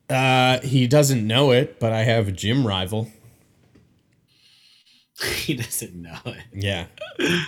Uh, 0.09 0.59
he 0.61 0.88
doesn't 0.88 1.26
know 1.28 1.51
it, 1.51 1.80
but 1.80 1.91
I 1.93 2.03
have 2.03 2.28
a 2.30 2.32
gym 2.32 2.65
rival. 2.65 3.09
he 5.38 5.55
doesn't 5.55 5.95
know 5.95 6.18
it. 6.26 6.38
Yeah, 6.53 6.86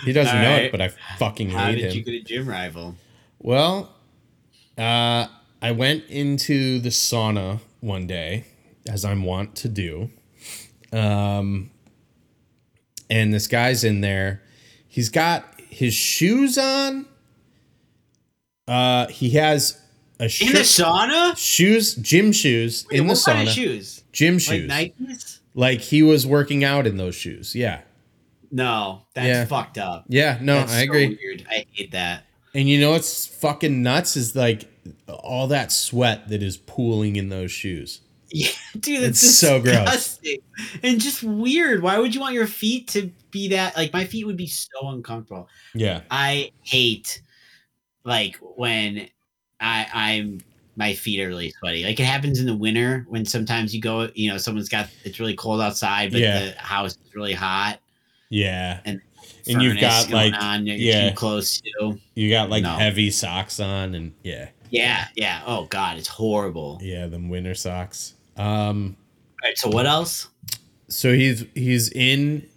he 0.04 0.12
doesn't 0.12 0.36
All 0.36 0.42
know 0.42 0.50
right. 0.50 0.64
it, 0.64 0.72
but 0.72 0.80
I 0.80 0.88
fucking 1.18 1.50
How 1.50 1.66
hate 1.66 1.76
did 1.76 1.94
you 1.94 2.02
get 2.02 2.14
a 2.14 2.22
gym 2.22 2.48
rival? 2.48 2.96
Well, 3.38 3.94
uh, 4.76 5.26
I 5.62 5.72
went 5.72 6.04
into 6.08 6.78
the 6.80 6.88
sauna 6.88 7.60
one 7.80 8.06
day, 8.06 8.44
as 8.88 9.04
I'm 9.04 9.24
wont 9.24 9.54
to 9.56 9.68
do. 9.68 10.10
Um, 10.92 11.70
and 13.08 13.32
this 13.32 13.46
guy's 13.46 13.84
in 13.84 14.00
there. 14.00 14.42
He's 14.88 15.08
got 15.08 15.44
his 15.68 15.94
shoes 15.94 16.56
on. 16.58 17.06
Uh, 18.66 19.06
he 19.08 19.30
has 19.30 19.80
a 20.18 20.24
In 20.24 20.52
the 20.52 20.60
sauna? 20.60 21.36
shoes, 21.36 21.94
gym 21.96 22.32
shoes 22.32 22.86
in 22.90 23.06
the 23.06 23.12
what 23.14 23.22
kind 23.24 23.46
sauna, 23.46 23.50
of 23.50 23.54
shoes? 23.54 24.02
gym 24.12 24.34
Like 24.34 24.40
shoes. 24.42 24.70
Nikes? 24.70 25.38
Like 25.54 25.80
he 25.80 26.02
was 26.02 26.26
working 26.26 26.62
out 26.64 26.86
in 26.86 26.96
those 26.96 27.14
shoes. 27.14 27.54
Yeah. 27.54 27.80
No, 28.52 29.02
that's 29.14 29.26
Yeah. 29.28 29.44
fucked 29.44 29.78
up. 29.78 30.04
Yeah, 30.08 30.38
no, 30.40 30.54
That's 30.60 30.72
I 30.72 30.78
so 30.78 30.82
agree. 30.84 31.18
weird. 31.22 31.46
I 31.48 31.66
hate 31.72 31.92
that. 31.92 32.24
And 32.54 32.68
you 32.68 32.80
know 32.80 32.90
what's 32.92 33.26
fucking 33.26 33.80
nuts 33.82 34.16
is 34.16 34.34
like 34.34 34.68
all 35.08 35.46
that 35.48 35.72
sweat 35.72 36.28
that 36.28 36.42
is 36.42 36.56
pooling 36.56 37.16
in 37.16 37.28
those 37.28 37.50
shoes. 37.52 38.00
Yeah, 38.32 38.48
dude, 38.78 39.02
it's, 39.02 39.22
It's 39.22 39.38
so 39.38 39.60
gross. 39.60 40.18
and 40.82 41.00
just 41.00 41.22
weird. 41.22 41.82
Why 41.82 41.98
would 41.98 42.14
you 42.14 42.20
want 42.20 42.34
your 42.34 42.46
feet 42.46 42.88
to 42.88 43.10
be 43.30 43.48
that? 43.48 43.76
Like 43.76 43.92
my 43.92 44.04
feet 44.04 44.24
would 44.26 44.36
be 44.36 44.46
so 44.46 44.68
uncomfortable. 44.84 45.48
Yeah. 45.74 46.02
I 46.10 46.52
hate 46.62 47.22
like 48.04 48.36
when 48.56 49.08
I 49.60 49.86
I'm 49.92 50.42
my 50.76 50.94
feet 50.94 51.20
are 51.20 51.26
really 51.28 51.50
sweaty. 51.50 51.84
Like 51.84 51.98
it 51.98 52.04
happens 52.06 52.38
in 52.38 52.46
the 52.46 52.56
winter 52.56 53.04
when 53.08 53.24
sometimes 53.24 53.74
you 53.74 53.80
go, 53.80 54.08
you 54.14 54.30
know, 54.30 54.38
someone's 54.38 54.68
got 54.68 54.88
it's 55.04 55.18
really 55.18 55.34
cold 55.36 55.60
outside, 55.60 56.12
but 56.12 56.20
Yeah. 56.20 56.46
the 56.46 56.52
house 56.52 56.92
is 56.92 57.14
really 57.14 57.34
hot. 57.34 57.80
Yeah. 58.28 58.78
And 58.84 59.00
And 59.48 59.60
you've 59.60 59.80
got 59.80 60.08
like 60.10 60.34
on, 60.40 60.66
you're 60.66 60.76
yeah. 60.76 61.10
too 61.10 61.16
close 61.16 61.60
to. 61.60 61.98
you 62.14 62.30
got 62.30 62.48
like 62.48 62.62
No. 62.62 62.76
heavy 62.76 63.10
socks 63.10 63.58
on 63.58 63.94
and 63.96 64.12
yeah. 64.22 64.50
Yeah, 64.70 65.08
yeah. 65.16 65.42
Oh 65.46 65.64
god, 65.66 65.98
it's 65.98 66.08
horrible. 66.08 66.78
Yeah, 66.82 67.06
them 67.06 67.28
winter 67.28 67.54
socks. 67.54 68.14
Um 68.36 68.96
All 69.42 69.48
right, 69.48 69.58
so 69.58 69.68
what 69.68 69.86
else? 69.86 70.28
so 70.88 71.12
he's 71.12 71.44
he's 71.54 71.90
in 71.90 72.48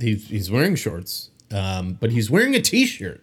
he's 0.00 0.28
he's 0.28 0.50
wearing 0.50 0.74
shorts. 0.76 1.30
Um 1.50 1.94
but 2.00 2.10
he's 2.10 2.30
wearing 2.30 2.54
a 2.54 2.60
t-shirt. 2.60 3.22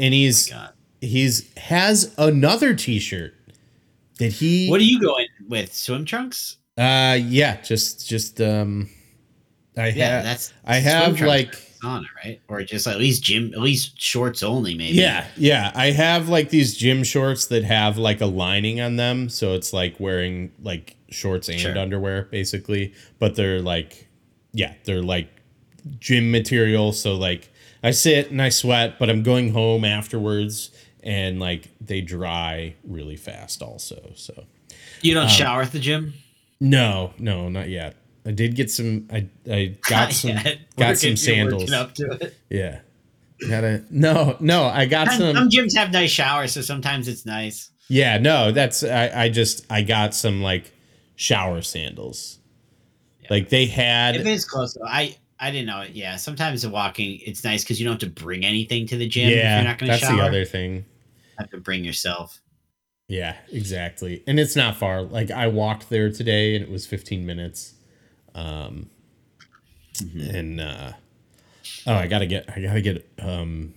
And 0.00 0.12
he's 0.14 0.48
God. 0.50 0.72
he's 1.00 1.52
has 1.56 2.14
another 2.18 2.74
t-shirt 2.74 3.34
that 4.18 4.32
he 4.32 4.68
What 4.68 4.80
are 4.80 4.84
you 4.84 5.00
going 5.00 5.26
with? 5.48 5.72
Swim 5.72 6.04
trunks? 6.04 6.56
uh 6.78 7.18
yeah, 7.20 7.60
just 7.60 8.08
just 8.08 8.40
um 8.40 8.88
I 9.76 9.88
Yeah, 9.88 10.08
have 10.16 10.24
that's 10.24 10.52
I 10.64 10.76
have 10.76 11.20
like 11.20 11.54
sauna, 11.82 12.04
right? 12.24 12.40
Or 12.48 12.62
just 12.62 12.86
at 12.86 12.98
least 12.98 13.22
gym, 13.22 13.52
at 13.54 13.60
least 13.60 14.00
shorts 14.00 14.42
only, 14.42 14.74
maybe. 14.74 14.98
Yeah, 14.98 15.26
yeah. 15.36 15.72
I 15.74 15.90
have 15.90 16.28
like 16.28 16.50
these 16.50 16.76
gym 16.76 17.02
shorts 17.04 17.46
that 17.46 17.64
have 17.64 17.98
like 17.98 18.20
a 18.20 18.26
lining 18.26 18.80
on 18.80 18.96
them, 18.96 19.28
so 19.28 19.54
it's 19.54 19.72
like 19.72 19.98
wearing 19.98 20.52
like 20.62 20.96
shorts 21.10 21.48
and 21.48 21.58
Sure. 21.60 21.76
underwear 21.78 22.24
basically, 22.30 22.94
but 23.18 23.34
they're 23.36 23.60
like 23.60 24.08
yeah, 24.54 24.74
they're 24.84 25.02
like 25.02 25.28
gym 25.98 26.30
material, 26.30 26.92
so 26.92 27.14
like 27.14 27.50
I 27.82 27.90
sit 27.90 28.30
and 28.30 28.40
I 28.40 28.50
sweat, 28.50 28.98
but 28.98 29.10
I'm 29.10 29.22
going 29.22 29.52
home 29.52 29.84
afterwards 29.84 30.70
and 31.02 31.40
like 31.40 31.68
they 31.80 32.00
dry 32.00 32.74
really 32.84 33.16
fast 33.16 33.60
also. 33.62 34.12
So 34.14 34.44
You 35.00 35.18
Um, 35.18 35.22
don't 35.26 35.30
shower 35.30 35.62
at 35.62 35.72
the 35.72 35.80
gym? 35.80 36.14
no, 36.60 37.12
no, 37.18 37.48
not 37.48 37.68
yet. 37.68 37.96
I 38.24 38.30
did 38.30 38.54
get 38.54 38.70
some 38.70 39.08
I 39.12 39.28
I 39.50 39.76
got 39.88 40.12
some 40.12 40.30
Yeah, 40.30 40.42
got 40.76 40.96
some 40.98 41.08
working- 41.10 41.16
sandals. 41.16 41.72
Up 41.72 41.94
to 41.94 42.10
it. 42.20 42.36
Yeah. 42.50 42.80
Gotta 43.48 43.84
no, 43.90 44.36
no, 44.38 44.64
I 44.66 44.86
got 44.86 45.08
Some, 45.08 45.18
some 45.18 45.34
some 45.34 45.48
gyms 45.48 45.76
have 45.76 45.90
nice 45.90 46.10
showers, 46.12 46.52
so 46.52 46.60
sometimes 46.60 47.08
it's 47.08 47.26
nice. 47.26 47.70
Yeah, 47.88 48.18
no, 48.18 48.52
that's 48.52 48.84
I, 48.84 49.10
I 49.24 49.28
just 49.30 49.66
I 49.68 49.82
got 49.82 50.14
some 50.14 50.42
like 50.42 50.72
shower 51.16 51.60
sandals. 51.62 52.38
Like 53.28 53.48
they 53.48 53.64
If 53.64 53.70
had 53.70 54.14
it's 54.16 54.44
close, 54.44 54.74
though, 54.74 54.86
I 54.86 55.16
I 55.40 55.50
didn't 55.50 55.66
know 55.66 55.80
it. 55.80 55.90
Yeah, 55.90 56.14
sometimes 56.16 56.62
the 56.62 56.70
walking 56.70 57.18
it's 57.26 57.42
nice 57.42 57.64
because 57.64 57.80
you 57.80 57.84
don't 57.84 58.00
have 58.00 58.14
to 58.14 58.22
bring 58.22 58.44
anything 58.44 58.86
to 58.86 58.96
the 58.96 59.08
gym. 59.08 59.28
if 59.30 59.36
yeah, 59.38 59.56
you're 59.56 59.68
not 59.68 59.78
going 59.78 59.90
to 59.90 59.98
shower. 59.98 60.10
that's 60.10 60.20
the 60.20 60.24
other 60.24 60.44
thing. 60.44 60.74
You 60.76 60.84
have 61.40 61.50
to 61.50 61.58
bring 61.58 61.84
yourself. 61.84 62.40
Yeah, 63.08 63.36
exactly. 63.50 64.22
And 64.28 64.38
it's 64.38 64.54
not 64.54 64.76
far. 64.76 65.02
Like 65.02 65.32
I 65.32 65.48
walked 65.48 65.90
there 65.90 66.12
today 66.12 66.54
and 66.54 66.64
it 66.64 66.70
was 66.70 66.86
15 66.86 67.26
minutes. 67.26 67.74
Um 68.34 68.90
and 70.14 70.60
uh 70.60 70.92
oh, 71.86 71.94
I 71.94 72.06
got 72.06 72.20
to 72.20 72.26
get 72.26 72.48
I 72.54 72.60
got 72.60 72.74
to 72.74 72.82
get 72.82 73.08
um 73.20 73.74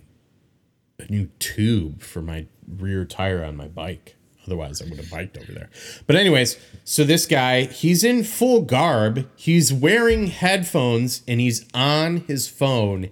a 1.00 1.12
new 1.12 1.28
tube 1.40 2.02
for 2.02 2.22
my 2.22 2.46
rear 2.68 3.06
tire 3.06 3.44
on 3.44 3.56
my 3.58 3.68
bike. 3.68 4.16
Otherwise, 4.48 4.82
I 4.82 4.86
would 4.86 4.98
have 4.98 5.10
biked 5.10 5.38
over 5.38 5.52
there. 5.52 5.70
But 6.06 6.16
anyways, 6.16 6.58
so 6.84 7.04
this 7.04 7.26
guy, 7.26 7.64
he's 7.64 8.04
in 8.04 8.24
full 8.24 8.62
garb. 8.62 9.28
He's 9.36 9.74
wearing 9.74 10.28
headphones 10.28 11.24
and 11.28 11.40
he's 11.40 11.66
on 11.74 12.18
his 12.28 12.48
phone 12.48 13.10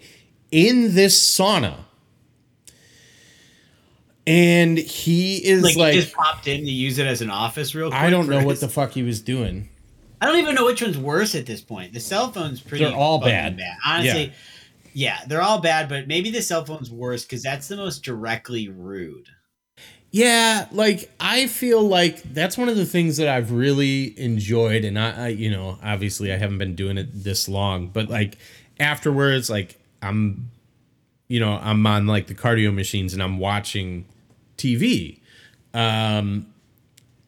in 0.52 0.94
this 0.94 1.20
sauna. 1.20 1.86
And 4.28 4.78
he 4.78 5.38
is 5.44 5.64
Like, 5.64 5.76
like, 5.76 5.94
just 5.96 6.14
popped 6.14 6.48
in 6.48 6.62
to 6.66 6.72
use 6.72 7.00
it 7.00 7.08
as 7.08 7.22
an 7.22 7.30
office 7.32 7.74
real 7.76 7.90
quick. 7.90 8.00
I 8.00 8.10
don't 8.10 8.30
know 8.30 8.46
what 8.46 8.60
the 8.60 8.70
fuck 8.70 8.92
he 8.92 9.04
was 9.04 9.20
doing. 9.20 9.70
I 10.24 10.28
don't 10.28 10.38
even 10.38 10.56
know 10.56 10.66
which 10.66 10.82
one's 10.82 10.98
worse 10.98 11.36
at 11.36 11.46
this 11.46 11.60
point. 11.60 11.92
The 11.92 12.00
cell 12.00 12.32
phone's 12.32 12.62
pretty. 12.62 12.86
They're 12.86 12.96
all 12.96 13.20
fucking 13.20 13.58
bad. 13.58 13.78
Honestly, 13.86 14.32
yeah. 14.94 15.20
they're 15.28 15.42
all 15.42 15.60
bad. 15.60 15.90
But 15.90 16.08
maybe 16.08 16.32
the 16.32 16.42
cell 16.42 16.64
phone's 16.64 16.90
worse 16.90 17.26
because 17.26 17.44
that's 17.44 17.68
the 17.68 17.76
most 17.76 18.06
directly 18.06 18.70
rude. 18.70 19.28
Yeah, 20.12 20.68
like 20.72 21.12
I 21.20 21.48
feel 21.48 21.82
like 21.82 22.24
that's 22.24 22.58
one 22.58 22.70
of 22.70 22.78
the 22.78 22.86
things 22.86 23.18
that 23.18 23.28
I've 23.28 23.52
really 23.52 24.18
enjoyed, 24.18 24.86
and 24.86 24.98
I, 24.98 25.26
I, 25.26 25.28
you 25.30 25.52
know, 25.52 25.78
obviously 25.84 26.32
I 26.32 26.38
haven't 26.38 26.60
been 26.60 26.76
doing 26.76 26.98
it 26.98 27.10
this 27.12 27.50
long, 27.50 27.88
but 27.88 28.10
like 28.10 28.38
afterwards, 28.80 29.50
like 29.50 29.78
I'm, 30.02 30.52
you 31.28 31.42
know, 31.42 31.60
I'm 31.62 31.86
on 31.86 32.08
like 32.08 32.28
the 32.28 32.36
cardio 32.36 32.74
machines 32.74 33.14
and 33.14 33.22
I'm 33.22 33.40
watching 33.40 34.06
TV, 34.56 35.20
um, 35.74 36.53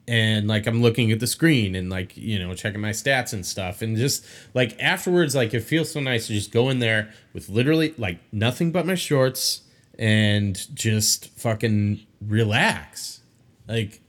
and 0.07 0.47
like 0.47 0.67
I'm 0.67 0.81
looking 0.81 1.11
at 1.11 1.19
the 1.19 1.27
screen 1.27 1.75
and 1.75 1.89
like 1.89 2.15
you 2.15 2.39
know 2.39 2.53
checking 2.53 2.81
my 2.81 2.91
stats 2.91 3.33
and 3.33 3.45
stuff, 3.45 3.81
and 3.81 3.97
just 3.97 4.25
like 4.53 4.79
afterwards, 4.81 5.35
like 5.35 5.53
it 5.53 5.61
feels 5.61 5.91
so 5.91 5.99
nice 5.99 6.27
to 6.27 6.33
just 6.33 6.51
go 6.51 6.69
in 6.69 6.79
there 6.79 7.11
with 7.33 7.49
literally 7.49 7.93
like 7.97 8.19
nothing 8.31 8.71
but 8.71 8.85
my 8.85 8.95
shorts 8.95 9.61
and 9.97 10.67
just 10.75 11.27
fucking 11.37 12.05
relax. 12.21 13.21
Like, 13.67 14.01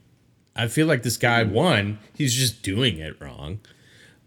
I 0.55 0.67
feel 0.67 0.87
like 0.87 1.03
this 1.03 1.17
guy 1.17 1.43
won, 1.43 1.99
he's 2.13 2.33
just 2.33 2.61
doing 2.61 2.99
it 2.99 3.19
wrong. 3.21 3.59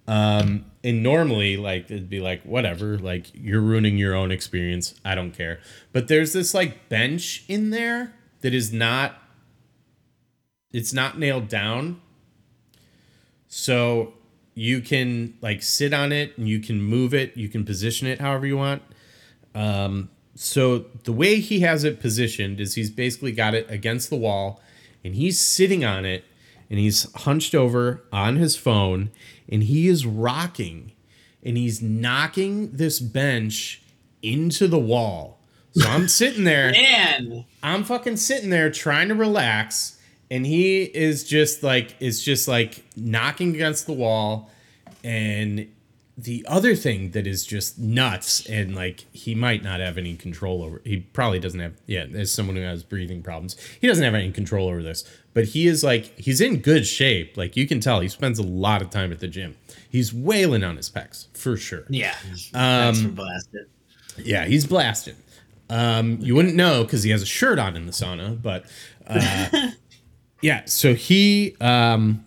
Um, 0.06 0.66
and 0.82 1.02
normally, 1.02 1.56
like, 1.56 1.84
it'd 1.84 2.10
be 2.10 2.20
like, 2.20 2.42
whatever, 2.42 2.98
like, 2.98 3.26
you're 3.34 3.60
ruining 3.60 3.96
your 3.98 4.14
own 4.14 4.32
experience. 4.32 4.94
I 5.04 5.14
don't 5.14 5.32
care. 5.32 5.60
But 5.92 6.08
there's 6.08 6.32
this, 6.32 6.54
like, 6.54 6.88
bench 6.88 7.44
in 7.48 7.70
there 7.70 8.14
that 8.40 8.54
is 8.54 8.72
not, 8.72 9.16
it's 10.72 10.92
not 10.92 11.18
nailed 11.18 11.48
down. 11.48 12.00
So 13.48 14.14
you 14.54 14.80
can, 14.80 15.34
like, 15.40 15.62
sit 15.62 15.92
on 15.92 16.12
it 16.12 16.36
and 16.38 16.48
you 16.48 16.60
can 16.60 16.80
move 16.80 17.14
it, 17.14 17.36
you 17.36 17.48
can 17.48 17.64
position 17.64 18.06
it 18.06 18.20
however 18.20 18.46
you 18.46 18.56
want. 18.56 18.82
Um, 19.54 20.10
so 20.34 20.86
the 21.04 21.12
way 21.12 21.40
he 21.40 21.60
has 21.60 21.84
it 21.84 22.00
positioned 22.00 22.60
is 22.60 22.74
he's 22.74 22.90
basically 22.90 23.32
got 23.32 23.54
it 23.54 23.66
against 23.68 24.08
the 24.10 24.16
wall 24.16 24.60
and 25.04 25.14
he's 25.14 25.38
sitting 25.38 25.84
on 25.84 26.04
it 26.04 26.24
and 26.68 26.78
he's 26.78 27.12
hunched 27.22 27.54
over 27.54 28.04
on 28.12 28.36
his 28.36 28.56
phone 28.56 29.10
and 29.48 29.64
he 29.64 29.88
is 29.88 30.06
rocking 30.06 30.92
and 31.42 31.56
he's 31.56 31.82
knocking 31.82 32.70
this 32.72 33.00
bench 33.00 33.82
into 34.22 34.68
the 34.68 34.78
wall. 34.78 35.40
So 35.72 35.88
I'm 35.88 36.08
sitting 36.08 36.44
there, 36.44 36.70
Man, 36.72 37.44
I'm 37.62 37.84
fucking 37.84 38.16
sitting 38.16 38.50
there 38.50 38.70
trying 38.70 39.08
to 39.08 39.14
relax 39.14 39.98
and 40.30 40.46
he 40.46 40.82
is 40.82 41.24
just 41.24 41.62
like 41.62 41.94
is 42.00 42.22
just 42.22 42.46
like 42.48 42.84
knocking 42.96 43.54
against 43.54 43.86
the 43.86 43.92
wall. 43.92 44.50
And 45.02 45.68
the 46.18 46.44
other 46.46 46.74
thing 46.76 47.12
that 47.12 47.26
is 47.26 47.46
just 47.46 47.78
nuts 47.78 48.44
and 48.46 48.74
like 48.74 49.06
he 49.12 49.34
might 49.34 49.62
not 49.62 49.80
have 49.80 49.96
any 49.96 50.14
control 50.16 50.62
over 50.62 50.82
he 50.84 50.98
probably 50.98 51.38
doesn't 51.40 51.60
have 51.60 51.72
yeah 51.86 52.04
as 52.14 52.30
someone 52.30 52.56
who 52.56 52.60
has 52.62 52.82
breathing 52.84 53.22
problems 53.22 53.56
he 53.80 53.86
doesn't 53.86 54.04
have 54.04 54.14
any 54.14 54.30
control 54.30 54.68
over 54.68 54.82
this. 54.82 55.04
But 55.32 55.46
he 55.46 55.66
is 55.66 55.82
like 55.82 56.18
he's 56.18 56.40
in 56.40 56.58
good 56.58 56.86
shape. 56.86 57.36
Like 57.38 57.56
you 57.56 57.66
can 57.66 57.80
tell 57.80 58.00
he 58.00 58.08
spends 58.08 58.38
a 58.38 58.42
lot 58.42 58.82
of 58.82 58.90
time 58.90 59.12
at 59.12 59.20
the 59.20 59.28
gym. 59.28 59.56
He's 59.88 60.12
wailing 60.12 60.62
on 60.64 60.76
his 60.76 60.90
pecs 60.90 61.26
for 61.34 61.56
sure. 61.56 61.84
Yeah, 61.88 62.14
Um, 62.52 62.94
that's 62.94 63.00
blasted. 63.02 63.66
yeah, 64.18 64.44
he's 64.44 64.66
blasted. 64.66 65.16
Um, 65.70 66.18
you 66.20 66.34
wouldn't 66.34 66.56
know 66.56 66.82
because 66.84 67.04
he 67.04 67.10
has 67.12 67.22
a 67.22 67.26
shirt 67.26 67.58
on 67.60 67.76
in 67.76 67.86
the 67.86 67.92
sauna, 67.92 68.40
but 68.42 68.64
uh, 69.06 69.70
yeah. 70.42 70.64
So 70.66 70.94
he 70.94 71.56
um, 71.60 72.24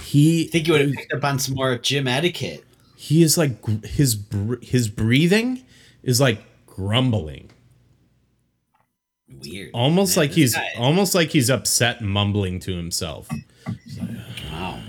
he 0.00 0.46
I 0.46 0.48
think 0.50 0.66
you 0.66 0.72
would 0.74 0.82
have 0.82 0.92
picked 0.92 1.12
up 1.12 1.24
on 1.24 1.38
some 1.38 1.54
more 1.54 1.76
gym 1.78 2.08
etiquette. 2.08 2.64
he 2.96 3.22
is 3.22 3.36
like 3.38 3.64
his 3.84 4.18
his 4.62 4.88
breathing 4.88 5.64
is 6.02 6.20
like 6.20 6.40
grumbling, 6.66 7.50
Weird. 9.42 9.70
almost 9.74 10.16
Man, 10.16 10.24
like 10.26 10.32
he's 10.32 10.54
guy- 10.54 10.72
almost 10.78 11.14
like 11.14 11.30
he's 11.30 11.50
upset, 11.50 12.00
and 12.00 12.08
mumbling 12.10 12.58
to 12.60 12.76
himself. 12.76 13.28
Wow. 14.50 14.80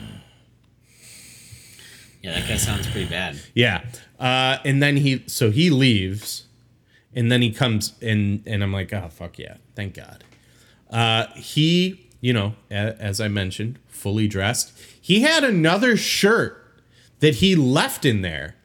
Yeah, 2.21 2.39
that 2.39 2.47
guy 2.47 2.55
sounds 2.57 2.87
pretty 2.87 3.09
bad. 3.09 3.37
Yeah. 3.53 3.83
Uh, 4.17 4.57
and 4.63 4.81
then 4.81 4.95
he 4.97 5.23
so 5.27 5.51
he 5.51 5.69
leaves 5.69 6.45
and 7.13 7.29
then 7.31 7.41
he 7.41 7.51
comes 7.51 7.93
and 8.01 8.41
and 8.47 8.63
I'm 8.63 8.71
like, 8.71 8.93
oh 8.93 9.09
fuck 9.09 9.37
yeah, 9.37 9.57
thank 9.75 9.95
God. 9.95 10.23
Uh, 10.89 11.25
he, 11.35 12.02
you 12.23 12.31
know, 12.31 12.55
a- 12.71 12.95
as 13.01 13.19
I 13.19 13.27
mentioned, 13.27 13.77
fully 13.89 14.27
dressed. 14.29 14.71
He 14.99 15.21
had 15.23 15.43
another 15.43 15.97
shirt 15.97 16.65
that 17.19 17.35
he 17.35 17.53
left 17.53 18.05
in 18.05 18.21
there. 18.21 18.55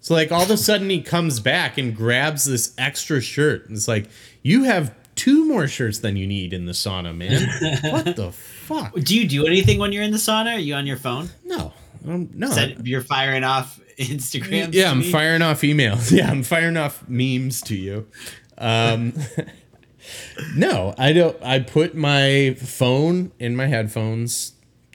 So 0.00 0.14
like 0.14 0.32
all 0.32 0.42
of 0.42 0.50
a 0.50 0.56
sudden 0.56 0.90
he 0.90 1.00
comes 1.00 1.38
back 1.38 1.78
and 1.78 1.94
grabs 1.96 2.44
this 2.44 2.74
extra 2.76 3.20
shirt. 3.20 3.68
And 3.68 3.76
it's 3.76 3.86
like, 3.86 4.06
you 4.42 4.64
have 4.64 4.92
two 5.14 5.44
more 5.46 5.68
shirts 5.68 5.98
than 6.00 6.16
you 6.16 6.26
need 6.26 6.52
in 6.52 6.66
the 6.66 6.72
sauna, 6.72 7.16
man. 7.16 7.48
what 7.92 8.16
the 8.16 8.32
fuck? 8.32 8.92
Do 8.94 9.16
you 9.16 9.28
do 9.28 9.46
anything 9.46 9.78
when 9.78 9.92
you're 9.92 10.02
in 10.02 10.10
the 10.10 10.18
sauna? 10.18 10.56
Are 10.56 10.58
you 10.58 10.74
on 10.74 10.84
your 10.86 10.96
phone? 10.96 11.28
No. 11.44 11.72
Um, 12.06 12.28
no. 12.34 12.50
Send- 12.50 12.86
you're 12.86 13.00
firing 13.00 13.44
off 13.44 13.78
Instagram. 13.98 14.74
yeah, 14.74 14.90
I'm 14.90 15.02
firing 15.04 15.40
off 15.42 15.60
emails. 15.60 16.10
Yeah, 16.16 16.28
I'm 16.30 16.42
firing 16.42 16.76
off 16.76 17.08
memes 17.08 17.62
to 17.62 17.76
you. 17.76 18.08
Um, 18.58 19.12
no, 20.56 20.94
I 20.98 21.12
don't. 21.12 21.36
I 21.42 21.60
put 21.60 21.94
my 21.94 22.54
phone 22.58 23.32
in 23.38 23.56
my 23.56 23.66
headphones 23.66 24.52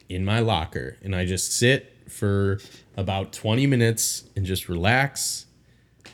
in 0.07 0.25
my 0.25 0.39
locker, 0.39 0.97
and 1.03 1.15
I 1.15 1.25
just 1.25 1.51
sit 1.51 1.93
for 2.09 2.59
about 2.97 3.31
20 3.31 3.67
minutes 3.67 4.23
and 4.35 4.45
just 4.45 4.67
relax, 4.67 5.45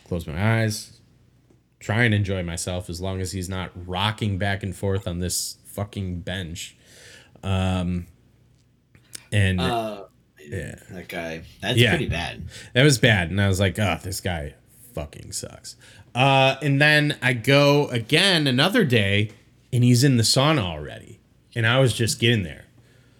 close 0.07 0.27
my 0.27 0.61
eyes, 0.61 0.99
try 1.79 2.03
and 2.03 2.13
enjoy 2.13 2.43
myself 2.43 2.89
as 2.89 2.99
long 3.01 3.21
as 3.21 3.31
he's 3.31 3.47
not 3.49 3.71
rocking 3.87 4.37
back 4.37 4.61
and 4.63 4.75
forth 4.75 5.07
on 5.07 5.19
this 5.19 5.57
fucking 5.65 6.19
bench. 6.19 6.75
Um, 7.43 8.07
and 9.31 9.59
Uh, 9.61 10.03
yeah. 10.39 10.75
that 10.91 11.07
guy. 11.07 11.41
That's 11.61 11.77
Yeah. 11.77 11.91
pretty 11.91 12.07
bad. 12.09 12.43
That 12.73 12.83
was 12.83 12.97
bad. 12.97 13.29
And 13.31 13.41
I 13.41 13.47
was 13.47 13.59
like, 13.59 13.79
oh, 13.79 13.99
this 14.03 14.19
guy 14.21 14.53
fucking 14.93 15.31
sucks. 15.31 15.75
Uh, 16.15 16.55
and 16.61 16.81
then 16.81 17.17
I 17.21 17.33
go 17.33 17.87
again 17.89 18.47
another 18.47 18.83
day 18.85 19.31
and 19.71 19.83
he's 19.83 20.03
in 20.03 20.17
the 20.17 20.23
sauna 20.23 20.61
already. 20.61 21.19
And 21.53 21.67
I 21.67 21.79
was 21.79 21.93
just 21.93 22.19
getting 22.19 22.43
there. 22.43 22.65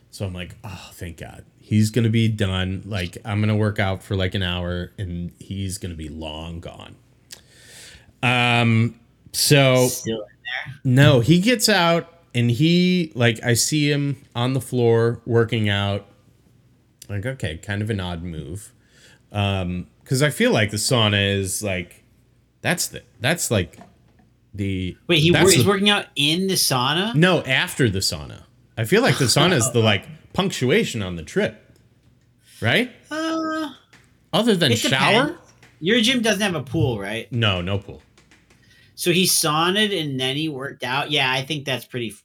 So 0.09 0.26
I'm 0.26 0.34
like, 0.34 0.55
oh, 0.63 0.89
thank 0.93 1.17
God. 1.17 1.43
He's 1.59 1.89
going 1.89 2.05
to 2.05 2.09
be 2.09 2.27
done. 2.30 2.84
Like, 2.85 3.17
I'm 3.26 3.39
going 3.39 3.49
to 3.49 3.55
work 3.55 3.80
out 3.80 4.01
for 4.01 4.15
like 4.15 4.34
an 4.34 4.43
hour 4.43 4.91
and 4.97 5.31
he's 5.39 5.77
going 5.77 5.91
to 5.91 5.97
be 5.97 6.09
long 6.09 6.61
gone. 6.61 6.95
Um, 8.23 8.99
so 9.34 9.89
no, 10.85 11.19
he 11.19 11.39
gets 11.39 11.67
out 11.67 12.11
and 12.34 12.49
he 12.49 13.11
like 13.13 13.43
I 13.43 13.53
see 13.53 13.91
him 13.91 14.23
on 14.35 14.53
the 14.53 14.61
floor 14.61 15.22
working 15.26 15.69
out. 15.69 16.05
Like 17.09 17.26
okay, 17.26 17.57
kind 17.57 17.81
of 17.81 17.89
an 17.89 17.99
odd 17.99 18.23
move. 18.23 18.72
Um 19.31 19.88
cuz 20.05 20.22
I 20.22 20.30
feel 20.30 20.51
like 20.51 20.72
the 20.72 20.77
sauna 20.77 21.38
is 21.38 21.61
like 21.61 22.05
that's 22.65 22.87
the 22.87 23.03
that's 23.19 23.51
like 23.51 23.77
the 24.55 24.97
Wait, 25.07 25.19
he 25.19 25.29
that's 25.29 25.53
he's 25.53 25.63
the- 25.63 25.69
working 25.69 25.89
out 25.91 26.07
in 26.15 26.47
the 26.47 26.55
sauna. 26.55 27.13
No, 27.13 27.43
after 27.43 27.89
the 27.91 27.99
sauna. 27.99 28.41
I 28.75 28.85
feel 28.85 29.03
like 29.03 29.19
the 29.19 29.25
sauna 29.25 29.53
is 29.53 29.71
the 29.71 29.79
like 29.91 30.07
punctuation 30.33 31.03
on 31.03 31.15
the 31.15 31.21
trip. 31.23 31.61
Right? 32.61 32.89
Uh, 33.11 33.69
Other 34.33 34.55
than 34.55 34.75
shower? 34.75 35.25
depends. 35.27 35.41
Your 35.79 36.01
gym 36.01 36.21
doesn't 36.23 36.41
have 36.41 36.55
a 36.55 36.63
pool, 36.63 36.97
right? 36.99 37.31
No, 37.31 37.61
no 37.61 37.77
pool. 37.77 38.01
So 38.95 39.11
he 39.11 39.25
saunaed 39.25 39.97
and 40.01 40.19
then 40.19 40.35
he 40.35 40.49
worked 40.49 40.83
out. 40.83 41.11
Yeah, 41.11 41.31
I 41.31 41.43
think 41.45 41.65
that's 41.65 41.85
pretty. 41.85 42.15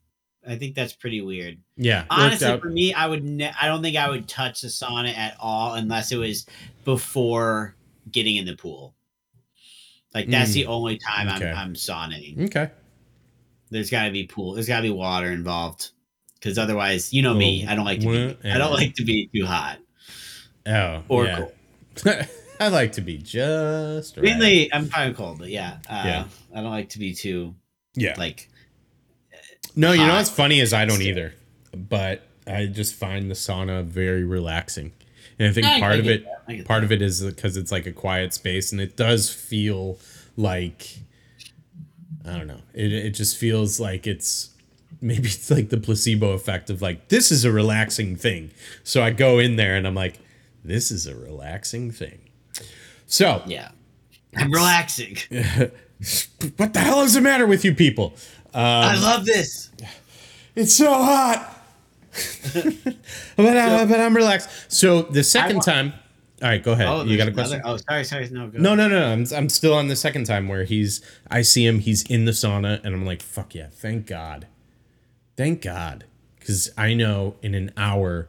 I 0.49 0.57
think 0.57 0.75
that's 0.75 0.95
pretty 0.95 1.21
weird. 1.21 1.59
Yeah. 1.77 2.07
Honestly, 2.09 2.59
for 2.61 2.71
me, 2.71 2.95
I 2.95 3.07
would. 3.07 3.25
Ne- 3.25 3.53
I 3.61 3.67
don't 3.67 3.83
think 3.83 3.97
I 3.97 4.09
would 4.09 4.27
touch 4.27 4.63
the 4.63 4.69
sauna 4.69 5.15
at 5.15 5.37
all 5.39 5.75
unless 5.75 6.13
it 6.13 6.17
was 6.17 6.47
before 6.87 7.75
getting 8.11 8.37
in 8.37 8.47
the 8.47 8.57
pool. 8.57 8.95
Like 10.15 10.29
that's 10.29 10.51
Mm, 10.51 10.55
the 10.55 10.67
only 10.67 10.99
time 10.99 11.29
okay. 11.29 11.51
I'm 11.51 11.57
I'm 11.69 11.75
sauning. 11.75 12.47
Okay. 12.47 12.71
There's 13.71 13.91
got 13.91 14.07
to 14.07 14.11
be 14.11 14.27
pool. 14.27 14.55
There's 14.55 14.67
got 14.69 14.77
to 14.79 14.83
be 14.83 14.91
water 14.91 15.31
involved. 15.31 15.91
Because 16.35 16.59
otherwise, 16.59 17.13
you 17.13 17.21
know 17.23 17.35
me, 17.35 17.67
I 17.67 17.75
don't 17.75 17.85
like 17.85 18.01
to 18.01 18.07
be. 18.09 18.27
well, 18.43 18.55
I 18.55 18.59
don't 18.59 18.73
like 18.73 18.95
to 18.95 19.05
be 19.05 19.29
too 19.35 19.45
hot 19.47 19.79
Oh. 20.67 21.03
or 21.09 21.25
yeah. 21.27 21.37
cold. 21.37 21.53
I 22.61 22.69
like 22.69 22.93
to 22.93 23.01
be 23.03 23.19
just 23.19 24.17
right. 24.17 24.25
Mainly, 24.25 24.73
I'm 24.73 24.87
fine 24.87 25.15
cold, 25.15 25.39
but 25.39 25.49
yeah, 25.51 25.79
uh, 25.89 26.03
Yeah. 26.05 26.25
I 26.55 26.61
don't 26.63 26.71
like 26.71 26.89
to 26.91 26.99
be 26.99 27.15
too 27.15 27.55
Yeah. 27.95 28.15
like. 28.19 28.49
No, 29.77 29.93
you 29.93 30.05
know 30.07 30.15
what's 30.15 30.31
funny 30.31 30.61
is 30.61 30.73
I 30.73 30.85
don't 30.85 31.01
either, 31.03 31.35
but 31.77 32.27
I 32.47 32.67
just 32.67 32.95
find 32.95 33.31
the 33.31 33.35
sauna 33.35 33.85
very 33.85 34.25
relaxing, 34.25 34.93
and 35.39 35.49
I 35.49 35.53
think 35.53 35.67
I- 35.67 35.79
part 35.81 35.99
of 36.01 36.09
it, 36.09 36.25
that. 36.25 36.40
Part 36.65 36.85
of 36.85 36.93
it 36.93 37.03
is 37.03 37.23
because 37.23 37.57
it's 37.57 37.73
like 37.73 37.87
a 37.87 37.93
quiet 37.93 38.35
space, 38.35 38.73
and 38.73 38.81
it 38.81 38.97
does 38.97 39.33
feel 39.33 39.99
like, 40.37 40.99
I 42.25 42.37
don't 42.37 42.47
know, 42.47 42.61
it 42.75 42.93
it 42.93 43.11
just 43.11 43.37
feels 43.37 43.81
like 43.81 44.07
it's 44.07 44.51
maybe 45.01 45.29
it's 45.29 45.51
like 45.51 45.71
the 45.71 45.79
placebo 45.79 46.33
effect 46.33 46.71
of 46.71 46.83
like 46.83 47.09
this 47.09 47.31
is 47.31 47.45
a 47.45 47.53
relaxing 47.53 48.17
thing, 48.17 48.51
so 48.85 49.03
I 49.03 49.11
go 49.11 49.39
in 49.39 49.57
there 49.57 49.77
and 49.77 49.87
I'm 49.87 49.95
like, 49.95 50.19
this 50.65 50.91
is 50.91 51.07
a 51.07 51.15
relaxing 51.15 51.91
thing, 51.91 52.21
so 53.07 53.43
Yeah, 53.47 53.71
I'm 54.37 54.53
relaxing. 54.53 55.17
what 56.57 56.73
the 56.73 56.81
hell 56.81 57.03
is 57.03 57.15
the 57.15 57.21
matter 57.21 57.47
with 57.47 57.65
you 57.65 57.75
people? 57.75 58.15
Um, 58.53 58.63
I 58.65 58.99
love 59.01 59.25
this. 59.25 59.71
It's 60.57 60.75
so 60.75 60.93
hot. 60.93 61.57
but, 63.37 63.57
uh, 63.57 63.79
I, 63.81 63.85
but 63.87 64.01
I'm 64.01 64.17
relaxed. 64.17 64.49
So 64.69 65.03
the 65.03 65.23
second 65.23 65.63
time, 65.63 65.93
all 66.43 66.49
right, 66.49 66.63
go 66.63 66.73
ahead. 66.73 66.87
Oh, 66.89 67.05
you 67.05 67.17
got 67.17 67.29
a 67.29 67.33
question? 67.33 67.61
another- 67.61 67.75
Oh, 67.75 67.85
sorry, 67.89 68.05
sorry. 68.05 68.29
No, 68.31 68.49
go. 68.49 68.59
No, 68.59 68.75
no, 68.75 68.89
no. 68.89 69.07
I'm, 69.13 69.27
I'm 69.35 69.49
still 69.49 69.75
on 69.75 69.89
the 69.89 69.97
second 69.97 70.25
time 70.25 70.49
where 70.49 70.65
he's. 70.65 71.01
I 71.31 71.43
see 71.43 71.67
him. 71.67 71.81
He's 71.81 72.03
in 72.11 72.25
the 72.25 72.33
sauna, 72.33 72.83
and 72.85 72.95
I'm 72.95 73.05
like, 73.05 73.23
"Fuck 73.23 73.55
yeah! 73.55 73.69
Thank 73.71 74.07
God, 74.07 74.47
thank 75.37 75.63
God," 75.63 76.05
because 76.39 76.71
I 76.79 76.95
know 76.95 77.37
in 77.43 77.55
an 77.55 77.73
hour, 77.77 78.29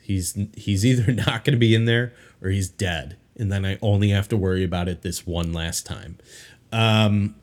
he's 0.00 0.36
he's 0.56 0.84
either 0.84 1.12
not 1.26 1.44
going 1.44 1.54
to 1.54 1.58
be 1.60 1.74
in 1.74 1.84
there 1.84 2.12
or 2.42 2.50
he's 2.50 2.68
dead, 2.68 3.16
and 3.36 3.50
then 3.52 3.64
I 3.64 3.78
only 3.82 4.08
have 4.10 4.28
to 4.28 4.36
worry 4.36 4.64
about 4.64 4.88
it 4.88 5.02
this 5.02 5.26
one 5.26 5.52
last 5.52 5.86
time. 5.86 6.18
Um, 6.72 7.36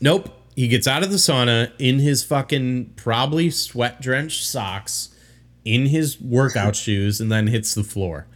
nope. 0.00 0.30
He 0.54 0.68
gets 0.68 0.86
out 0.86 1.02
of 1.02 1.10
the 1.10 1.16
sauna 1.18 1.70
in 1.78 1.98
his 1.98 2.24
fucking 2.24 2.94
probably 2.96 3.50
sweat 3.50 4.00
drenched 4.00 4.46
socks, 4.46 5.10
in 5.66 5.86
his 5.86 6.18
workout 6.18 6.74
shoes, 6.76 7.20
and 7.20 7.30
then 7.30 7.48
hits 7.48 7.74
the 7.74 7.84
floor. 7.84 8.26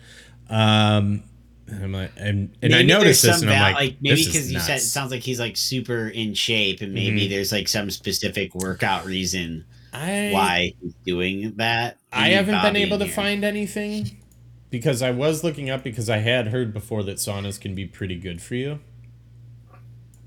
Um, 0.50 1.22
and 1.68 1.84
I'm 1.84 1.92
like, 1.92 2.10
and, 2.16 2.54
and 2.62 2.74
I 2.74 2.82
noticed 2.82 3.22
this, 3.22 3.42
and 3.42 3.50
I'm 3.50 3.56
val- 3.56 3.72
like, 3.74 3.96
maybe 4.00 4.24
because 4.24 4.50
you 4.52 4.58
said 4.58 4.78
it 4.78 4.80
sounds 4.80 5.12
like 5.12 5.22
he's 5.22 5.38
like 5.40 5.56
super 5.56 6.08
in 6.08 6.34
shape, 6.34 6.80
and 6.80 6.92
maybe 6.92 7.26
Mhm. 7.26 7.30
there's 7.30 7.52
like 7.52 7.68
some 7.68 7.90
specific 7.90 8.54
workout 8.56 9.06
reason 9.06 9.64
I, 9.92 10.30
why 10.32 10.74
he's 10.82 10.94
doing 11.06 11.54
that. 11.56 11.96
I 12.12 12.30
haven't 12.30 12.60
been 12.62 12.76
able 12.76 12.98
to 12.98 13.04
here. 13.04 13.14
find 13.14 13.44
anything 13.44 14.18
because 14.70 15.00
I 15.02 15.12
was 15.12 15.44
looking 15.44 15.70
up 15.70 15.84
because 15.84 16.10
I 16.10 16.18
had 16.18 16.48
heard 16.48 16.72
before 16.72 17.04
that 17.04 17.16
saunas 17.18 17.60
can 17.60 17.74
be 17.76 17.86
pretty 17.86 18.16
good 18.16 18.42
for 18.42 18.56
you. 18.56 18.80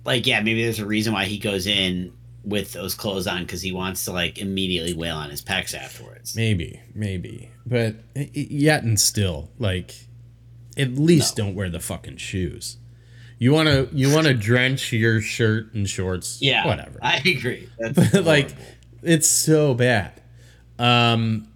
like 0.05 0.25
yeah, 0.27 0.41
maybe 0.41 0.63
there's 0.63 0.79
a 0.79 0.85
reason 0.85 1.13
why 1.13 1.25
he 1.25 1.37
goes 1.37 1.67
in 1.67 2.11
with 2.43 2.73
those 2.73 2.93
clothes 2.93 3.25
on 3.27 3.41
because 3.43 3.61
he 3.61 3.71
wants 3.71 4.03
to 4.05 4.11
like 4.11 4.37
immediately 4.37 4.93
wail 4.93 5.15
on 5.15 5.29
his 5.29 5.41
pecs 5.41 5.73
afterwards. 5.73 6.35
Maybe, 6.35 6.81
maybe, 6.93 7.49
but 7.65 7.95
yet 8.33 8.83
and 8.83 8.99
still, 8.99 9.49
like, 9.59 9.95
at 10.77 10.93
least 10.93 11.35
don't 11.35 11.55
wear 11.55 11.69
the 11.69 11.79
fucking 11.79 12.17
shoes. 12.17 12.77
You 13.39 13.51
want 13.51 13.67
to 13.67 13.89
you 13.91 14.13
want 14.13 14.27
to 14.27 14.33
drench 14.49 14.93
your 14.93 15.21
shirt 15.21 15.73
and 15.73 15.89
shorts, 15.89 16.39
Yeah, 16.41 16.65
whatever. 16.65 16.99
I 17.01 17.17
agree. 17.17 17.69
That's 17.77 18.13
like, 18.25 18.49
it's 19.01 19.27
so 19.27 19.73
bad. 19.73 20.21
Um, 20.79 21.47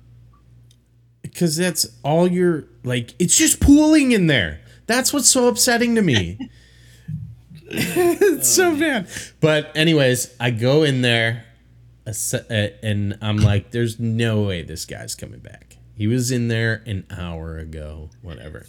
because 1.21 1.55
that's 1.55 1.87
all 2.03 2.27
you're 2.27 2.65
like. 2.83 3.13
It's 3.19 3.37
just 3.37 3.59
pooling 3.59 4.11
in 4.11 4.27
there. 4.27 4.61
That's 4.87 5.13
what's 5.13 5.29
so 5.29 5.47
upsetting 5.47 5.95
to 5.95 6.01
me. 6.01 6.37
it's 7.69 8.47
so 8.47 8.77
bad. 8.77 9.07
But 9.39 9.75
anyways, 9.75 10.35
I 10.39 10.51
go 10.51 10.83
in 10.83 11.01
there, 11.01 11.45
and 12.05 13.17
I'm 13.21 13.37
like, 13.37 13.71
"There's 13.71 13.99
no 13.99 14.41
way 14.43 14.61
this 14.61 14.85
guy's 14.85 15.15
coming 15.15 15.39
back." 15.39 15.77
He 15.95 16.07
was 16.07 16.31
in 16.31 16.47
there 16.47 16.83
an 16.85 17.05
hour 17.09 17.57
ago. 17.57 18.09
Whatever. 18.21 18.65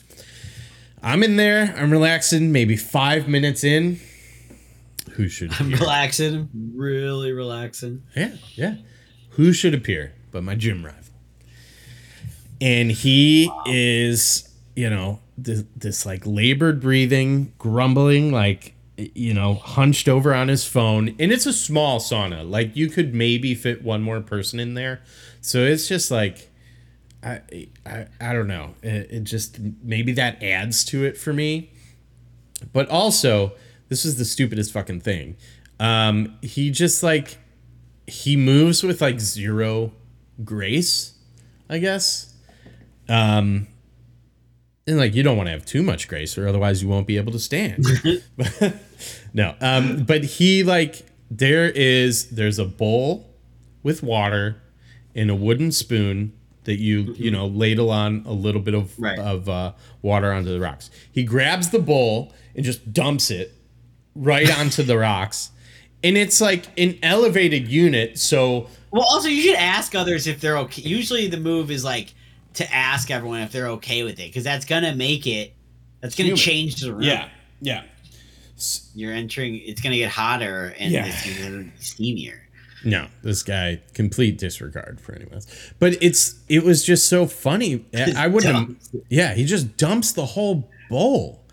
I'm 1.03 1.23
in 1.23 1.37
there. 1.37 1.75
I'm 1.77 1.91
relaxing. 1.91 2.53
Maybe 2.53 2.77
five 2.77 3.29
minutes 3.29 3.65
in. 3.65 4.01
Who 5.13 5.29
should 5.29 5.53
I'm 5.59 5.73
relaxing, 5.73 6.49
really 6.75 7.33
relaxing. 7.33 8.05
Yeah, 8.15 8.37
yeah. 8.55 8.77
Who 9.31 9.53
should 9.53 9.75
appear 9.75 10.15
but 10.31 10.45
my 10.45 10.55
gym 10.55 10.85
rival? 10.85 11.01
And 12.61 12.91
he 12.93 13.51
is, 13.67 14.49
you 14.77 14.89
know, 14.91 15.21
this, 15.37 15.65
this 15.77 16.07
like 16.07 16.25
labored 16.25 16.81
breathing, 16.81 17.53
grumbling, 17.59 18.33
like, 18.33 18.75
you 18.97 19.35
know, 19.35 19.55
hunched 19.55 20.09
over 20.09 20.35
on 20.35 20.49
his 20.49 20.65
phone. 20.65 21.15
And 21.19 21.33
it's 21.33 21.47
a 21.47 21.53
small 21.53 22.01
sauna. 22.01 22.49
Like, 22.49 22.77
you 22.77 22.89
could 22.89 23.15
maybe 23.15 23.55
fit 23.55 23.83
one 23.83 24.03
more 24.03 24.21
person 24.21 24.59
in 24.61 24.75
there. 24.75 25.01
So 25.41 25.65
it's 25.65 25.89
just 25.89 26.11
like, 26.11 26.48
I, 27.23 27.69
I, 27.85 28.07
I 28.21 28.33
don't 28.33 28.47
know. 28.47 28.75
It, 28.83 29.11
it 29.11 29.25
just, 29.25 29.59
maybe 29.83 30.13
that 30.13 30.43
adds 30.43 30.85
to 30.87 31.05
it 31.05 31.17
for 31.17 31.33
me. 31.33 31.71
But 32.73 32.89
also, 32.89 33.53
this 33.89 34.05
is 34.05 34.19
the 34.19 34.25
stupidest 34.25 34.73
fucking 34.73 35.01
thing. 35.01 35.37
Um, 35.81 36.37
he 36.43 36.71
just 36.71 37.03
like 37.03 37.39
he 38.07 38.37
moves 38.37 38.83
with 38.83 39.01
like 39.01 39.21
zero 39.21 39.93
grace, 40.45 41.15
I 41.69 41.79
guess. 41.79 42.35
Um, 43.09 43.69
and 44.87 44.99
like 44.99 45.15
you 45.15 45.23
don't 45.23 45.37
want 45.37 45.47
to 45.47 45.53
have 45.53 45.65
too 45.65 45.83
much 45.83 46.09
grace, 46.09 46.37
or 46.37 46.49
otherwise 46.49 46.83
you 46.83 46.89
won't 46.89 47.07
be 47.07 47.17
able 47.17 47.33
to 47.33 47.39
stand. 47.39 47.87
no, 49.33 49.55
um, 49.61 50.05
but 50.05 50.25
he 50.25 50.65
like 50.65 51.07
there 51.31 51.67
is 51.67 52.31
there's 52.31 52.59
a 52.59 52.65
bowl 52.65 53.31
with 53.83 54.03
water 54.03 54.61
and 55.15 55.31
a 55.31 55.35
wooden 55.35 55.71
spoon 55.71 56.33
that 56.69 56.79
you 56.79 57.15
you 57.17 57.31
know 57.31 57.47
ladle 57.47 57.91
on 57.91 58.23
a 58.27 58.33
little 58.33 58.61
bit 58.61 58.75
of 58.75 58.93
Right. 59.01 59.19
of 59.19 59.49
uh, 59.49 59.73
water 60.03 60.31
onto 60.33 60.51
the 60.51 60.61
rocks. 60.61 60.91
He 61.11 61.25
grabs 61.25 61.71
the 61.71 61.79
bowl 61.79 62.33
and 62.55 62.63
just 62.65 62.93
dumps 62.93 63.31
it 63.31 63.55
right 64.15 64.51
onto 64.61 64.83
the 64.83 64.99
rocks, 64.99 65.51
and 66.05 66.17
it's 66.19 66.41
like 66.43 66.67
an 66.79 66.99
elevated 67.03 67.69
unit. 67.69 68.19
So 68.19 68.69
Well, 68.91 69.03
also 69.11 69.29
you 69.29 69.41
should 69.43 69.55
ask 69.57 69.95
others 69.95 70.27
if 70.27 70.41
they're 70.43 70.59
okay. 70.59 70.83
Usually 70.83 71.27
the 71.27 71.39
move 71.39 71.71
is 71.71 71.85
like 71.85 72.13
to 72.55 72.71
ask 72.75 73.11
everyone 73.11 73.41
if 73.41 73.51
they're 73.51 73.69
okay 73.69 74.03
with 74.03 74.15
it 74.21 74.27
because 74.29 74.45
that's 74.45 74.67
gonna 74.67 74.95
make 74.95 75.27
it. 75.27 75.55
That's 76.03 76.15
gonna 76.15 76.29
Human. 76.29 76.37
change 76.39 76.77
the 76.81 76.93
room. 76.93 77.03
yeah. 77.03 77.29
Yeah. 77.61 77.83
You're 78.95 79.13
entering. 79.13 79.57
It's 79.65 79.81
gonna 79.81 79.97
get 79.97 80.11
hotter 80.11 80.75
and 80.79 80.93
Yeah. 80.93 81.07
it's 81.07 81.25
gonna 81.43 81.63
be 81.65 81.71
steamier. 81.81 82.41
No, 82.85 83.09
this 83.23 83.43
guy 83.43 83.81
complete 83.95 84.39
disregard 84.39 85.01
for 85.01 85.13
anyone 85.15 85.35
else. 85.35 85.73
But 85.79 86.01
it's 86.03 86.37
it 86.49 86.63
was 86.63 86.85
just 86.85 87.09
so 87.09 87.27
funny. 87.27 87.85
I 88.17 88.29
wouldn't. 88.29 88.79
Yeah, 89.09 89.35
he 89.35 89.45
just 89.45 89.77
dumps 89.77 90.13
the 90.13 90.27
whole 90.27 90.71
bowl, 90.89 91.45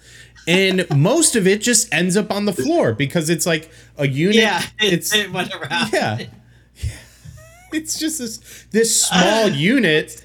and 0.48 0.86
most 0.96 1.36
of 1.36 1.48
it 1.48 1.62
just 1.62 1.92
ends 1.94 2.16
up 2.16 2.32
on 2.32 2.46
the 2.46 2.54
floor 2.54 2.94
because 2.94 3.30
it's 3.30 3.46
like 3.46 3.70
a 3.98 4.08
unit. 4.08 4.36
Yeah, 4.36 4.64
it's 4.80 5.14
it 5.16 5.32
went 5.32 5.54
around. 5.54 5.92
yeah. 5.94 6.26
It's 7.74 8.00
just 8.00 8.20
this 8.20 8.66
this 8.72 9.04
small 9.04 9.50
unit 9.50 10.22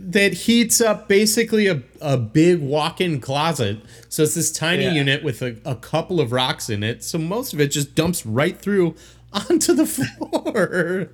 that 0.00 0.32
heats 0.32 0.80
up 0.80 1.08
basically 1.08 1.66
a, 1.66 1.82
a 2.00 2.16
big 2.16 2.60
walk-in 2.60 3.20
closet. 3.20 3.78
So 4.08 4.24
it's 4.24 4.34
this 4.34 4.52
tiny 4.52 4.84
Yeah. 4.84 4.92
unit 4.92 5.22
with 5.22 5.42
a, 5.42 5.56
a 5.64 5.74
couple 5.76 6.20
of 6.20 6.32
rocks 6.32 6.68
in 6.68 6.82
it. 6.82 7.02
So 7.04 7.18
most 7.18 7.52
of 7.54 7.60
it 7.60 7.68
just 7.68 7.94
dumps 7.94 8.26
right 8.26 8.58
through 8.58 8.94
onto 9.32 9.72
the 9.74 9.86
floor. 9.86 11.10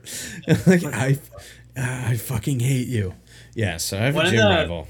like 0.66 0.84
I 0.84 1.18
I 1.76 2.16
fucking 2.16 2.60
hate 2.60 2.88
you. 2.88 3.14
Yeah, 3.55 3.76
so 3.78 3.98
I 3.98 4.02
have 4.02 4.14
One 4.14 4.26
a 4.26 4.30
gym 4.30 4.38
the- 4.38 4.44
rival. 4.44 4.88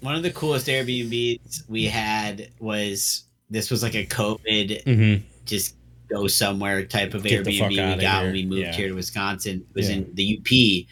One 0.00 0.14
of 0.14 0.22
the 0.22 0.30
coolest 0.30 0.66
Airbnbs 0.66 1.68
we 1.68 1.84
had 1.84 2.48
was 2.58 3.24
this 3.50 3.70
was 3.70 3.82
like 3.82 3.94
a 3.94 4.06
COVID 4.06 4.84
Mm-hmm. 4.84 5.24
just 5.44 5.74
go 6.08 6.26
somewhere 6.26 6.84
type 6.86 7.12
of 7.14 7.22
Get 7.22 7.44
Airbnb 7.44 7.68
we 7.96 8.02
got 8.02 8.22
when 8.24 8.32
we 8.32 8.44
moved 8.46 8.62
Yeah. 8.62 8.72
here 8.72 8.88
to 8.88 8.94
Wisconsin. 8.94 9.64
It 9.68 9.74
was 9.74 9.88
Yeah. 9.90 9.96
in 9.96 10.14
the 10.14 10.38
UP 10.38 10.86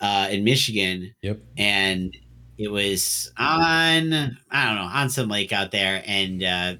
uh, 0.00 0.28
in 0.30 0.42
Michigan. 0.44 1.14
Yep. 1.22 1.40
and 1.56 2.16
it 2.58 2.70
was 2.70 3.32
on 3.38 4.12
I 4.50 4.66
don't 4.66 4.74
know 4.76 4.90
on 4.92 5.08
some 5.10 5.28
lake 5.28 5.52
out 5.52 5.70
there, 5.70 6.02
and 6.06 6.42
uh, 6.42 6.74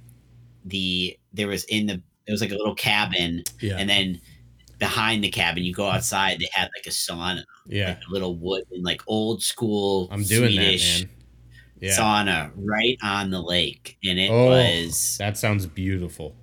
the 0.64 1.16
there 1.32 1.46
was 1.48 1.64
in 1.64 1.86
the 1.86 2.02
it 2.30 2.32
was 2.32 2.40
like 2.40 2.52
a 2.52 2.56
little 2.56 2.74
cabin, 2.76 3.42
Yeah. 3.60 3.76
and 3.78 3.90
then 3.90 4.20
behind 4.78 5.22
the 5.22 5.28
cabin 5.30 5.62
you 5.62 5.74
go 5.74 5.86
outside 5.90 6.38
they 6.38 6.48
had 6.52 6.70
like 6.76 6.86
a 6.86 6.90
sauna, 6.90 7.42
yeah. 7.66 7.88
like 7.88 7.98
a 8.08 8.12
little 8.12 8.34
wood 8.36 8.64
and 8.70 8.82
like 8.84 9.02
old 9.06 9.42
school 9.42 10.08
I'm 10.10 10.22
doing 10.24 10.52
Swedish 10.52 11.00
that, 11.00 11.06
man. 11.06 11.16
Yeah. 11.80 11.96
sauna 11.98 12.50
right 12.56 12.96
on 13.02 13.30
the 13.30 13.42
lake, 13.42 13.98
and 14.04 14.18
it 14.18 14.30
Oh. 14.30 14.46
was 14.48 15.16
That 15.18 15.36
sounds 15.36 15.66
beautiful. 15.66 16.34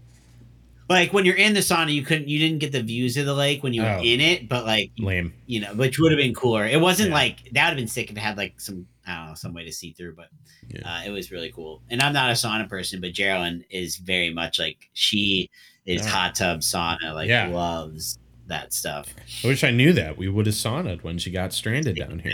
like 0.90 1.12
when 1.14 1.26
you're 1.26 1.36
in 1.36 1.54
the 1.54 1.60
sauna 1.62 1.92
you 1.94 2.02
couldn't 2.04 2.28
you 2.28 2.40
didn't 2.40 2.60
get 2.60 2.72
the 2.72 2.82
views 2.84 3.18
of 3.18 3.26
the 3.26 3.34
lake 3.34 3.64
when 3.64 3.74
you 3.74 3.82
were 3.82 3.98
Oh. 4.00 4.04
in 4.04 4.22
it, 4.22 4.48
but 4.48 4.66
like 4.66 4.92
Lame. 5.00 5.34
you 5.48 5.60
know, 5.62 5.74
which 5.74 5.98
would 6.00 6.12
have 6.12 6.18
been 6.20 6.34
cooler. 6.34 6.66
It 6.66 6.80
wasn't 6.80 7.10
Yeah. 7.10 7.16
like 7.16 7.38
that 7.54 7.64
would 7.66 7.72
have 7.72 7.78
been 7.78 7.88
sick 7.88 8.10
if 8.12 8.18
it 8.18 8.20
had 8.20 8.38
like 8.38 8.60
some 8.62 8.88
I 9.06 9.16
don't 9.16 9.28
know 9.30 9.36
some 9.36 9.54
way 9.54 9.64
to 9.64 9.72
see 9.72 9.94
through, 9.94 10.16
but 10.16 10.28
Yeah. 10.70 10.82
uh, 11.00 11.02
it 11.08 11.12
was 11.12 11.32
really 11.32 11.52
cool. 11.52 11.82
And 11.90 12.02
I'm 12.02 12.14
not 12.14 12.30
a 12.30 12.34
sauna 12.34 12.68
person, 12.70 13.00
but 13.02 13.14
Geraldine 13.14 13.64
is 13.70 13.96
very 13.98 14.30
much 14.34 14.60
like 14.60 14.90
she 14.94 15.50
is 15.88 16.04
Yeah. 16.04 16.10
hot 16.10 16.36
tub 16.36 16.60
sauna, 16.60 17.14
like 17.16 17.28
Yeah. 17.30 17.48
loves 17.48 18.20
that 18.46 18.72
stuff. 18.74 19.08
I 19.44 19.48
wish 19.48 19.64
I 19.64 19.72
knew 19.72 19.92
that. 19.94 20.18
We 20.18 20.30
would 20.30 20.46
have 20.46 20.56
saunaed 20.56 21.02
when 21.04 21.18
she 21.18 21.32
got 21.32 21.52
stranded 21.54 21.96
down 21.96 22.20
here. 22.20 22.34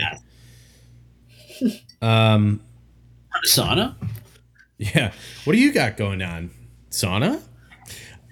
Um, 2.02 2.60
Sauna? 3.48 3.94
yeah. 4.76 5.12
What 5.44 5.52
do 5.54 5.58
you 5.58 5.72
got 5.72 5.96
going 5.96 6.20
on? 6.20 6.50
Sauna? 6.90 7.40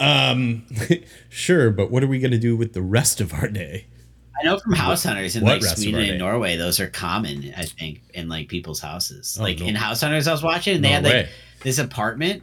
Um, 0.00 0.66
sure, 1.30 1.70
but 1.70 1.90
what 1.90 2.02
are 2.02 2.06
we 2.08 2.18
gonna 2.18 2.38
do 2.38 2.56
with 2.56 2.72
the 2.74 2.82
rest 2.82 3.20
of 3.20 3.32
our 3.32 3.48
day? 3.48 3.86
I 4.40 4.44
know 4.44 4.58
from 4.58 4.72
house 4.72 5.04
hunters 5.04 5.36
in 5.36 5.44
what 5.44 5.62
like 5.62 5.76
Sweden 5.76 6.00
and? 6.00 6.18
Norway, 6.18 6.56
those 6.56 6.80
are 6.80 6.88
common. 6.88 7.54
I 7.56 7.64
think 7.64 8.02
in 8.12 8.28
like 8.28 8.48
people's 8.48 8.80
houses, 8.80 9.36
Oh, 9.40 9.44
like 9.44 9.60
no. 9.60 9.66
in 9.66 9.74
house 9.76 10.00
hunters, 10.00 10.26
I 10.26 10.32
was 10.32 10.42
watching, 10.42 10.74
and 10.76 10.84
they 10.84 10.88
No 10.88 10.94
had 10.96 11.04
like 11.04 11.12
way. 11.12 11.28
this 11.62 11.78
apartment, 11.78 12.42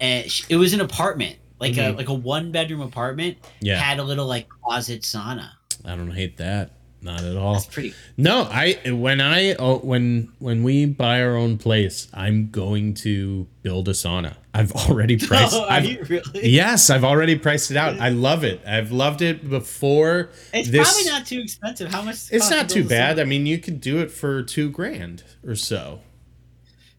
and 0.00 0.26
it 0.48 0.56
was 0.56 0.72
an 0.74 0.80
apartment, 0.80 1.36
like 1.62 1.76
a 1.78 1.92
Mhm. 1.92 1.96
like 1.96 2.08
a 2.08 2.14
one 2.14 2.52
bedroom 2.52 2.80
apartment, 2.82 3.38
Yeah. 3.60 3.78
had 3.78 3.98
a 3.98 4.02
little 4.04 4.26
like 4.26 4.48
closet 4.48 5.02
sauna. 5.02 5.48
I 5.84 5.96
don't 5.96 6.10
hate 6.10 6.36
that. 6.36 6.72
Not 7.04 7.24
at 7.24 7.36
all. 7.36 7.54
That's 7.54 7.66
pretty. 7.66 7.94
No, 8.16 8.46
I 8.48 8.74
when 8.92 9.20
I 9.20 9.54
oh, 9.54 9.78
when 9.78 10.28
when 10.38 10.62
we 10.62 10.84
buy 10.86 11.20
our 11.22 11.34
own 11.36 11.58
place, 11.58 12.06
I'm 12.14 12.50
going 12.50 12.94
to 13.02 13.48
build 13.62 13.88
a 13.88 13.92
sauna. 13.92 14.34
I've 14.54 14.70
already 14.70 15.16
priced. 15.28 15.52
Oh, 15.54 15.64
are 15.64 15.70
I've, 15.72 15.84
you 15.84 16.04
really? 16.08 16.48
yes, 16.48 16.90
I've 16.90 17.02
already 17.02 17.36
priced 17.36 17.72
it 17.72 17.76
out. 17.76 17.98
I 17.98 18.10
love 18.10 18.44
it. 18.44 18.60
I've 18.64 18.92
loved 18.92 19.20
it 19.20 19.50
before. 19.50 20.30
It's 20.54 20.68
this- 20.70 20.92
probably 20.92 21.10
not 21.10 21.26
too 21.26 21.40
expensive. 21.40 21.90
How 21.90 22.02
much? 22.02 22.14
It's 22.30 22.30
cost 22.38 22.50
to 22.50 22.56
not 22.58 22.68
too 22.68 22.84
bad. 22.84 23.16
sauna? 23.16 23.22
I 23.22 23.24
mean, 23.24 23.46
you 23.46 23.58
could 23.58 23.80
do 23.80 23.98
it 23.98 24.12
for 24.12 24.42
two 24.44 24.70
grand 24.70 25.24
or 25.44 25.56
so. 25.56 26.02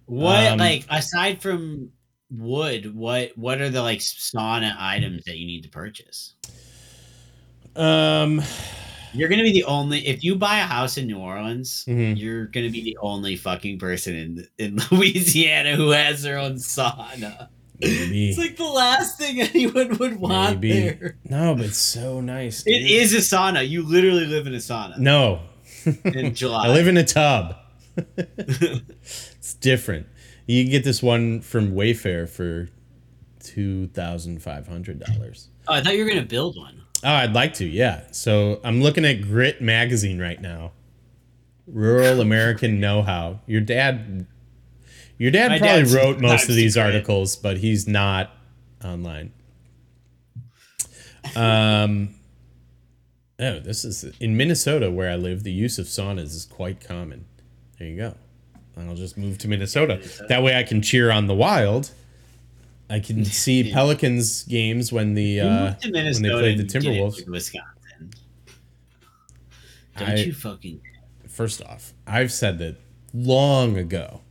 What 0.06 0.46
Um, 0.52 0.60
like 0.60 0.86
aside 0.90 1.42
from 1.42 1.93
wood, 2.36 2.96
what 2.96 3.32
what 3.38 3.62
are 3.62 3.70
the 3.70 3.82
like 3.82 4.00
sauna 4.00 4.76
items 4.80 5.24
that 5.26 5.38
you 5.38 5.46
need 5.46 5.64
to 5.64 5.70
purchase? 5.70 6.34
Um, 7.76 8.42
You're 9.14 9.30
gonna 9.30 9.44
be 9.44 9.52
the 9.54 9.66
only 9.66 10.06
if 10.08 10.24
you 10.24 10.36
buy 10.36 10.60
a 10.60 10.64
house 10.66 10.98
in 10.98 11.08
New 11.08 11.18
Orleans, 11.20 11.86
Mhm. 11.88 12.18
you're 12.20 12.48
gonna 12.48 12.70
be 12.70 12.82
the 12.84 12.98
only 13.02 13.36
fucking 13.36 13.78
person 13.80 14.16
in 14.16 14.48
in 14.58 14.80
Louisiana 14.92 15.76
who 15.76 15.92
has 15.92 16.22
their 16.24 16.38
own 16.40 16.56
sauna. 16.56 17.48
maybe. 17.80 18.30
It's 18.30 18.38
like 18.38 18.58
the 18.58 18.64
last 18.64 19.18
thing 19.18 19.42
anyone 19.54 19.98
would 19.98 20.16
want 20.18 20.62
maybe. 20.62 20.72
there. 20.82 21.18
No, 21.26 21.54
but 21.56 21.66
it's 21.66 21.78
so 21.78 22.22
nice. 22.22 22.64
It 22.66 22.80
dude. 22.80 22.92
is 22.92 23.14
a 23.14 23.18
sauna. 23.18 23.68
You 23.68 23.84
literally 23.84 24.26
live 24.26 24.48
in 24.48 24.54
a 24.54 24.58
sauna 24.58 24.98
No, 24.98 25.42
in 26.06 26.34
July. 26.42 26.68
I 26.68 26.70
live 26.70 26.88
in 26.88 26.98
a 26.98 27.04
tub. 27.04 27.56
it's 28.18 29.54
different. 29.60 30.08
You 30.46 30.64
can 30.64 30.72
get 30.72 30.84
this 30.84 31.02
one 31.02 31.42
from 31.42 31.72
Wayfair 31.74 32.28
for 32.30 32.70
two 33.40 33.88
thousand 33.88 34.42
five 34.42 34.68
hundred 34.68 35.00
dollars. 35.00 35.50
oh, 35.68 35.74
I 35.74 35.82
thought 35.82 35.96
you 35.96 36.04
were 36.04 36.10
gonna 36.10 36.24
build 36.26 36.58
one. 36.58 36.82
Oh, 37.04 37.10
I'd 37.14 37.34
like 37.34 37.54
to, 37.56 37.66
yeah. 37.66 38.04
So 38.12 38.62
I'm 38.64 38.82
looking 38.82 39.04
at 39.06 39.22
Grit 39.22 39.62
magazine 39.62 40.20
right 40.20 40.42
now. 40.42 40.72
Rural 41.68 42.22
American 42.22 42.80
Know-how. 42.80 43.40
Your 43.46 43.62
dad, 43.62 44.26
your 45.18 45.32
dad 45.32 45.50
My 45.52 45.60
probably 45.60 45.94
wrote 45.94 46.20
most 46.20 46.50
of 46.50 46.56
these 46.56 46.74
secret. 46.76 46.94
articles, 46.94 47.36
but 47.36 47.58
he's 47.58 47.88
not 47.88 48.32
online. 48.84 49.32
Um. 51.36 52.16
Oh, 53.40 53.60
this 53.60 53.84
is 53.84 54.04
in 54.20 54.38
Minnesota 54.38 54.92
where 54.92 55.10
I 55.10 55.16
live. 55.16 55.44
The 55.44 55.52
use 55.52 55.80
of 55.80 55.88
saunas 55.88 56.36
is 56.36 56.46
quite 56.46 56.80
common. 56.86 57.26
There 57.80 57.88
you 57.88 57.98
go. 57.98 58.16
I'll 58.78 58.96
just 58.96 59.18
move 59.18 59.38
to 59.40 59.48
Minnesota. 59.48 60.02
That 60.30 60.44
way 60.44 60.58
I 60.58 60.64
can 60.64 60.82
cheer 60.82 61.12
on 61.12 61.28
the 61.28 61.34
Wild. 61.36 61.92
I 62.90 63.00
can 63.00 63.26
see 63.44 63.72
Pelicans 63.72 64.44
games 64.44 64.92
when 64.92 65.14
the 65.14 65.42
uh, 65.42 65.74
when 65.84 65.92
they 65.94 66.30
played 66.30 66.58
the 66.58 66.62
and 66.62 66.70
did 66.70 66.76
it 66.76 66.84
Timberwolves. 66.84 67.30
Wisconsin. 67.30 68.12
Don't 69.98 70.10
I- 70.10 70.16
you 70.16 70.34
fucking 70.34 70.82
First 71.28 71.64
off, 71.64 71.94
I've 72.06 72.32
said 72.32 72.60
that 72.60 72.76
long 73.12 73.76
ago, 73.76 74.22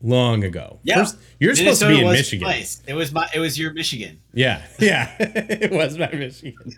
long 0.00 0.44
ago. 0.44 0.78
Yeah. 0.84 0.98
First, 0.98 1.16
you're 1.40 1.56
supposed 1.56 1.80
to 1.82 1.88
be 1.88 2.00
in 2.00 2.06
Michigan. 2.06 2.44
Place. 2.46 2.82
It 2.86 2.94
was 2.94 3.10
my. 3.12 3.28
It 3.34 3.40
was 3.40 3.58
your 3.58 3.72
Michigan. 3.72 4.20
Yeah, 4.32 4.62
yeah, 4.78 5.12
it 5.18 5.72
was 5.72 5.98
my 5.98 6.08
Michigan. 6.12 6.72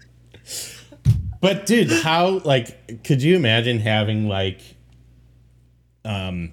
But 1.43 1.67
dude, 1.67 1.93
how 1.93 2.39
like 2.39 3.05
could 3.05 3.23
you 3.23 3.37
imagine 3.37 3.79
having 3.79 4.27
like, 4.27 4.63
um, 6.07 6.53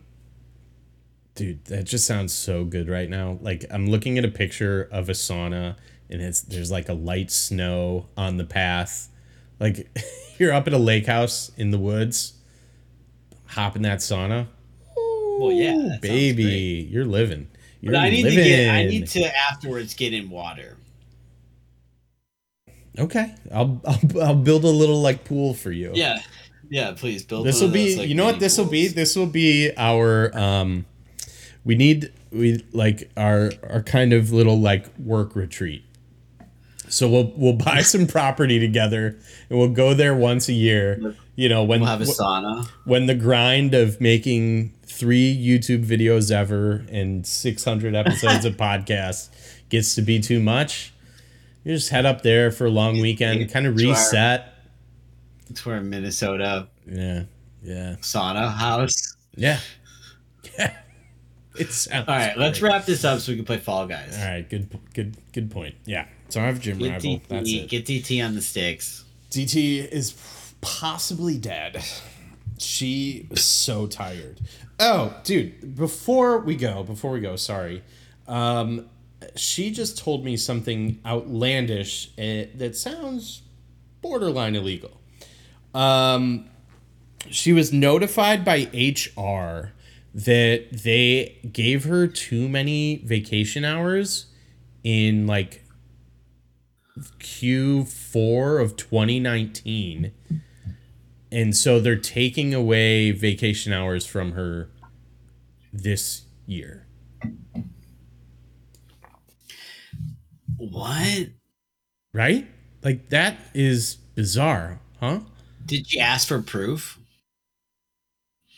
dude, 1.35 1.65
that 1.65 1.83
just 1.83 2.07
sounds 2.07 2.33
so 2.33 2.63
good 2.63 2.89
right 2.89 3.09
now. 3.09 3.37
Like 3.41 3.65
I'm 3.69 3.87
looking 3.87 4.17
at 4.17 4.25
a 4.25 4.29
picture 4.29 4.89
of 4.91 5.09
a 5.09 5.11
sauna, 5.11 5.75
and 6.09 6.21
it's 6.21 6.41
there's 6.41 6.71
like 6.71 6.89
a 6.89 6.93
light 6.93 7.29
snow 7.29 8.07
on 8.17 8.37
the 8.37 8.45
path. 8.45 9.09
Like 9.59 9.87
you're 10.39 10.53
up 10.53 10.67
at 10.67 10.73
a 10.73 10.77
lake 10.77 11.05
house 11.05 11.51
in 11.57 11.71
the 11.71 11.77
woods, 11.77 12.33
hop 13.47 13.75
in 13.75 13.83
that 13.83 13.99
sauna. 13.99 14.47
Well, 15.37 15.51
yeah, 15.51 15.97
baby, 16.01 16.87
you're 16.89 17.05
living. 17.05 17.47
You're 17.81 17.93
But 17.93 17.99
I 18.01 18.09
need 18.09 18.23
living. 18.23 18.39
to 18.39 18.43
get. 18.43 18.73
I 18.73 18.85
need 18.85 19.07
to 19.07 19.37
afterwards 19.51 19.93
get 19.93 20.13
in 20.13 20.29
water. 20.29 20.77
Okay, 22.97 23.35
I'll 23.53 23.81
I'll, 23.85 24.21
I'll 24.21 24.35
build 24.35 24.63
a 24.63 24.69
little 24.69 25.01
like 25.01 25.25
pool 25.25 25.53
for 25.53 25.71
you. 25.71 25.91
Yeah, 25.93 26.19
yeah. 26.69 26.93
Please 26.93 27.23
build. 27.23 27.45
This 27.45 27.61
will 27.61 27.69
be. 27.69 27.89
those, 27.89 27.97
like, 27.97 28.09
you 28.09 28.15
know 28.15 28.23
what 28.23 28.39
this 28.39 28.57
will 28.57 28.65
be? 28.65 28.87
This 28.87 29.15
will 29.17 29.25
be 29.27 29.71
our. 29.77 30.35
Um, 30.37 30.85
we 31.65 31.75
need 31.75 32.13
we 32.31 32.63
like 32.71 33.11
our 33.17 33.51
our 33.69 33.81
kind 33.83 34.13
of 34.13 34.31
little 34.31 34.59
like 34.59 34.85
work 34.97 35.35
retreat. 35.35 35.83
So 36.87 37.09
we'll 37.09 37.33
we'll 37.35 37.53
buy 37.53 37.81
some 37.93 38.07
property 38.07 38.59
together 38.59 39.17
and 39.49 39.59
we'll 39.59 39.69
go 39.69 39.93
there 39.93 40.15
once 40.15 40.47
a 40.47 40.53
year. 40.53 41.15
You 41.35 41.49
know 41.49 41.63
when 41.65 41.81
We'll 41.81 41.89
have 41.89 42.01
a 42.01 42.05
sauna. 42.05 42.65
when 42.85 43.07
the 43.07 43.15
grind 43.15 43.73
of 43.73 43.99
making 43.99 44.71
three 44.85 45.35
YouTube 45.35 45.83
videos 45.85 46.31
ever 46.31 46.85
and 46.89 47.27
600 47.27 47.93
episodes 48.01 48.45
of 48.45 48.55
podcasts 48.55 49.29
gets 49.69 49.95
to 49.95 50.01
be 50.01 50.19
too 50.19 50.39
much, 50.39 50.93
you 51.65 51.73
just 51.73 51.89
head 51.89 52.05
up 52.05 52.21
there 52.21 52.51
for 52.51 52.67
a 52.67 52.69
long 52.69 53.01
weekend, 53.01 53.51
kind 53.51 53.65
of 53.67 53.75
reset. 53.75 54.53
It's 55.49 55.65
where 55.65 55.81
Minnesota 55.81 56.67
Yeah, 56.89 57.23
yeah, 57.61 57.95
sauna 57.99 58.53
house. 58.55 59.17
yeah, 59.35 59.59
yeah. 60.57 60.77
It 61.59 61.71
sounds. 61.71 62.07
All 62.07 62.15
right, 62.15 62.37
let's 62.37 62.61
wrap 62.61 62.85
this 62.85 63.03
up 63.03 63.19
so 63.19 63.31
we 63.31 63.37
can 63.37 63.45
play 63.45 63.57
Fall 63.57 63.87
Guys. 63.87 64.17
All 64.17 64.25
right, 64.25 64.47
good, 64.49 64.69
good, 64.93 65.15
good 65.31 65.51
point. 65.51 65.75
Yeah. 65.85 66.05
So 66.29 66.41
I 66.41 66.45
have 66.45 66.59
Gym 66.59 66.77
Get 66.79 66.91
Rival. 66.91 67.21
That's 67.29 67.49
it. 67.49 67.69
get 67.69 67.85
DT 67.85 68.25
on 68.25 68.35
the 68.35 68.41
sticks. 68.41 69.05
DT 69.31 69.87
is 69.89 70.15
possibly 70.61 71.37
dead. 71.37 71.83
She 72.57 73.27
is 73.31 73.43
so 73.43 73.87
tired. 73.87 74.39
Oh, 74.79 75.15
dude, 75.23 75.75
before 75.75 76.39
we 76.39 76.55
go, 76.55 76.83
before 76.83 77.11
we 77.11 77.19
go, 77.21 77.35
sorry. 77.35 77.83
Um, 78.27 78.87
she 79.35 79.71
just 79.71 79.97
told 79.97 80.25
me 80.25 80.37
something 80.37 80.99
outlandish 81.05 82.09
uh, 82.17 82.51
that 82.55 82.75
sounds 82.75 83.41
borderline 84.01 84.55
illegal. 84.55 84.99
Um, 85.73 86.49
she 87.29 87.53
was 87.53 87.73
notified 87.73 88.45
by 88.45 88.69
HR 88.73 89.73
that 90.15 90.67
they 90.71 91.37
gave 91.51 91.83
her 91.83 92.07
too 92.07 92.47
many 92.47 93.03
vacation 93.05 93.65
hours 93.65 94.27
in 94.81 95.27
like 95.27 95.65
Q4 96.97 98.61
of 98.61 98.77
2019. 98.77 100.13
And 101.31 101.55
so 101.55 101.81
they're 101.81 101.97
taking 101.97 102.53
away 102.53 103.11
vacation 103.11 103.73
hours 103.73 104.05
from 104.05 104.31
her 104.31 104.69
this 105.73 106.21
year. 106.45 106.87
What? 110.57 111.27
Right? 112.13 112.47
Like 112.83 113.09
that 113.09 113.37
is 113.53 113.95
bizarre, 114.15 114.79
huh? 115.01 115.19
Did 115.65 115.91
you 115.91 115.99
ask 115.99 116.29
for 116.29 116.41
proof? 116.41 116.99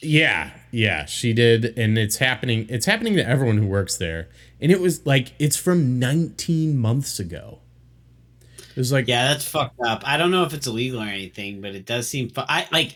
Yeah, 0.07 0.51
yeah, 0.71 1.05
she 1.05 1.33
did 1.33 1.77
and 1.77 1.97
it's 1.97 2.17
happening 2.17 2.65
it's 2.69 2.85
happening 2.85 3.15
to 3.15 3.27
everyone 3.27 3.57
who 3.57 3.67
works 3.67 3.97
there. 3.97 4.29
And 4.61 4.71
it 4.71 4.79
was 4.81 5.05
like 5.05 5.33
it's 5.39 5.55
from 5.57 5.99
19 5.99 6.77
months 6.77 7.19
ago. 7.19 7.59
It 8.69 8.77
was 8.77 8.91
like 8.91 9.07
Yeah, 9.07 9.27
that's 9.29 9.45
fucked 9.47 9.79
up. 9.85 10.03
I 10.05 10.17
don't 10.17 10.31
know 10.31 10.43
if 10.43 10.53
it's 10.53 10.67
illegal 10.67 11.01
or 11.01 11.05
anything, 11.07 11.61
but 11.61 11.73
it 11.75 11.85
does 11.85 12.07
seem. 12.07 12.29
Fu- 12.29 12.41
I 12.47 12.67
like. 12.71 12.95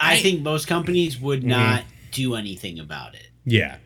I, 0.00 0.14
I- 0.14 0.16
think 0.20 0.42
most 0.42 0.66
companies 0.68 1.18
would 1.20 1.42
Mhm. 1.42 1.46
not 1.46 1.84
do 2.12 2.34
anything 2.36 2.78
about 2.78 3.14
it. 3.14 3.28
yeah. 3.44 3.76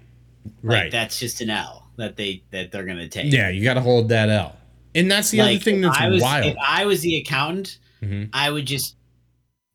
Like, 0.62 0.82
Right. 0.82 0.93
That's 0.93 1.19
just 1.20 1.40
an 1.40 1.51
L 1.51 1.90
that 1.97 2.16
they 2.16 2.43
that 2.51 2.73
they're 2.73 2.85
gonna 2.85 3.09
take. 3.09 3.32
yeah, 3.32 3.48
you 3.51 3.62
got 3.62 3.74
to 3.74 3.81
hold 3.81 4.09
that 4.09 4.28
L. 4.28 4.56
And 4.94 5.10
that's 5.10 5.31
the 5.31 5.40
other 5.40 5.59
thing 5.59 5.81
that's 5.81 5.97
I 5.98 6.09
was, 6.09 6.20
wild. 6.23 6.47
If 6.47 6.56
I 6.60 6.85
was 6.85 7.01
the 7.01 7.16
accountant, 7.19 7.78
Mhm. 8.02 8.28
I 8.32 8.51
would 8.51 8.66
just. 8.66 8.97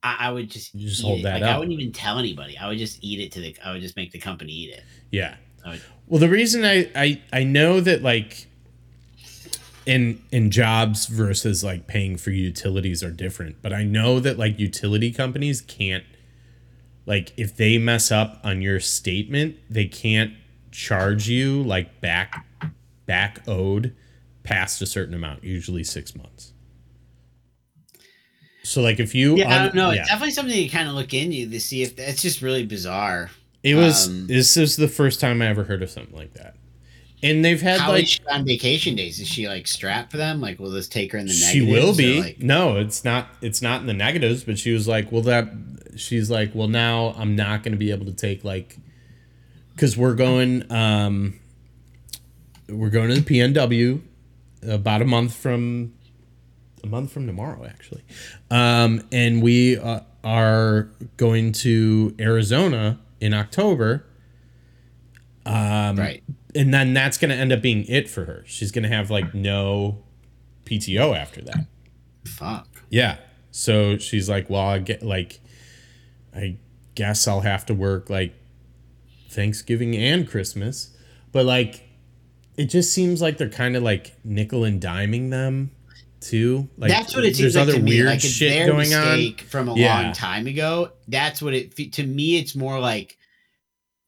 I, 0.04 0.16
I 0.28 0.32
would 0.32 0.50
just, 0.50 0.74
You 0.76 0.88
just 0.88 1.02
hold 1.02 1.20
it. 1.20 1.24
that 1.24 1.42
like, 1.42 1.44
I 1.52 1.58
wouldn't 1.58 1.80
even 1.80 1.92
tell 1.92 2.20
anybody. 2.20 2.58
I 2.58 2.68
would 2.68 2.78
just 2.78 3.04
eat 3.04 3.20
it 3.20 3.32
to 3.34 3.42
the. 3.42 3.56
I 3.64 3.72
would 3.74 3.82
just 3.82 3.96
make 3.96 4.12
the 4.12 4.20
company 4.20 4.52
eat 4.52 4.74
it. 4.74 4.84
Yeah. 5.12 5.36
Would, 5.66 5.82
Well, 6.08 6.20
the 6.20 6.30
reason 6.30 6.64
I, 6.64 6.90
I 6.96 7.22
I 7.34 7.44
know 7.44 7.82
that 7.82 8.02
like 8.04 8.48
in 9.86 10.22
in 10.32 10.52
jobs 10.52 11.06
versus 11.08 11.64
like 11.64 11.88
paying 11.88 12.18
for 12.18 12.32
utilities 12.32 13.04
are 13.04 13.12
different, 13.12 13.62
but 13.62 13.74
I 13.74 13.84
know 13.84 14.20
that 14.20 14.38
like 14.38 14.60
utility 14.60 15.12
companies 15.12 15.62
can't 15.62 16.04
like 17.06 17.34
if 17.38 17.56
they 17.56 17.78
mess 17.78 18.12
up 18.12 18.40
on 18.44 18.62
your 18.62 18.80
statement, 18.80 19.56
they 19.70 19.86
can't 19.86 20.34
charge 20.72 21.28
you 21.28 21.64
like 21.64 22.02
back 22.02 22.46
back 23.06 23.42
owed 23.48 23.96
past 24.44 24.82
a 24.82 24.86
certain 24.86 25.14
amount, 25.14 25.44
usually 25.44 25.84
6 25.84 26.16
months. 26.16 26.54
So 28.68 28.82
like 28.82 29.00
if 29.00 29.16
you 29.16 29.38
yeah, 29.38 29.50
I 29.50 29.64
don't 29.64 29.76
know. 29.76 29.92
yeah. 29.92 30.02
It's 30.02 30.10
definitely 30.10 30.32
something 30.32 30.54
to 30.54 30.68
kind 30.68 30.90
of 30.90 30.96
look 30.96 31.14
into 31.14 31.50
to 31.50 31.60
see 31.60 31.84
if 31.84 31.96
that's 31.96 32.22
just 32.22 32.42
really 32.42 32.66
bizarre. 32.66 33.32
it 33.64 33.76
was 33.76 34.08
um, 34.08 34.28
this 34.28 34.58
is 34.58 34.76
the 34.76 34.90
first 34.90 35.22
time 35.22 35.42
I 35.42 35.48
ever 35.48 35.64
heard 35.64 35.82
of 35.82 35.90
something 35.90 36.16
like 36.16 36.34
that. 36.34 36.56
And 37.24 37.44
they've 37.46 37.62
had 37.62 37.80
How 37.80 37.92
like 37.92 38.10
on 38.30 38.46
vacation 38.46 38.96
days? 38.96 39.22
Is 39.22 39.28
she 39.28 39.48
like 39.48 39.68
strapped 39.68 40.12
for 40.12 40.18
them? 40.18 40.42
Like, 40.42 40.60
will 40.60 40.70
this 40.70 40.90
take 40.90 41.14
her 41.14 41.18
in 41.18 41.28
the 41.28 41.34
negatives? 41.34 41.52
she 41.52 41.62
will 41.62 41.96
be 41.96 42.22
Like, 42.22 42.40
no 42.40 42.76
it's 42.78 43.06
not 43.06 43.30
it's 43.42 43.62
not 43.62 43.80
in 43.80 43.88
the 43.88 43.94
negatives 43.94 44.44
but 44.44 44.60
she 44.60 44.74
was 44.74 44.86
like 44.86 45.14
well 45.14 45.24
that 45.24 45.48
she's 45.96 46.30
like 46.30 46.52
well 46.54 46.68
now 46.68 47.16
i'm 47.18 47.36
not 47.36 47.64
going 47.64 47.72
to 47.72 47.78
be 47.78 47.90
able 47.92 48.06
to 48.06 48.12
take 48.12 48.44
like 48.44 48.78
because 49.74 49.98
we're 49.98 50.14
going 50.14 50.70
um 50.72 51.40
we're 52.70 52.90
going 52.90 53.10
to 53.10 53.20
the 53.20 53.40
pnw 53.40 54.02
about 54.64 55.02
a 55.02 55.06
month 55.06 55.34
from 55.34 55.94
a 56.84 56.88
month 56.88 57.12
from 57.12 57.26
tomorrow 57.26 57.66
actually 57.66 58.04
um 58.52 59.02
and 59.12 59.42
we 59.42 59.78
uh, 59.78 60.00
are 60.24 60.90
going 61.18 61.52
to 61.52 62.16
arizona 62.20 63.00
in 63.20 63.34
october 63.34 64.06
right. 65.46 66.24
and 66.56 66.74
then 66.74 66.94
that's 66.94 67.18
going 67.18 67.30
to 67.30 67.36
end 67.36 67.52
up 67.52 67.62
being 67.62 67.86
it 67.86 68.10
for 68.10 68.26
her 68.26 68.44
she's 68.46 68.72
going 68.72 68.84
to 68.84 68.90
have 68.90 69.10
like 69.10 69.34
no 69.34 69.98
pto 70.66 71.16
after 71.16 71.42
that 71.42 71.68
Fuck. 72.28 72.68
Yeah. 72.90 73.18
So 73.52 73.98
she's 73.98 74.30
like, 74.30 74.50
well, 74.50 74.68
I 74.68 74.80
get 74.80 75.02
like, 75.02 75.40
I 76.36 76.58
guess 76.96 77.28
I'll 77.28 77.42
have 77.42 77.66
to 77.68 77.74
work 77.74 78.10
like 78.10 78.34
Thanksgiving 79.30 79.96
and 79.96 80.30
Christmas, 80.30 80.96
but 81.32 81.46
like, 81.46 81.84
it 82.58 82.66
just 82.66 82.92
seems 82.92 83.22
like 83.22 83.38
they're 83.38 83.50
kind 83.50 83.76
of 83.76 83.84
like 83.84 84.16
nickel 84.24 84.64
and 84.64 84.82
diming 84.82 85.30
them 85.30 85.72
too. 86.22 86.68
Like 86.78 86.90
that's 86.90 87.16
what 87.16 87.24
it 87.26 87.36
seems 87.36 87.54
there's 87.54 87.56
like 87.56 87.64
other 87.64 87.74
to 87.74 87.80
me. 87.84 87.92
weird 87.92 88.08
Like 88.08 88.16
it's 88.24 88.26
shit 88.34 88.50
their 88.52 88.68
going 88.68 88.94
on. 88.94 89.06
mistake 89.18 89.42
from 89.42 89.70
a 89.70 89.76
Yeah. 89.76 90.02
long 90.02 90.14
time 90.14 90.48
ago. 90.48 90.92
That's 91.08 91.42
what 91.42 91.54
it. 91.54 91.94
To 91.94 92.04
me, 92.06 92.38
it's 92.38 92.56
more 92.56 92.80
like 92.80 93.18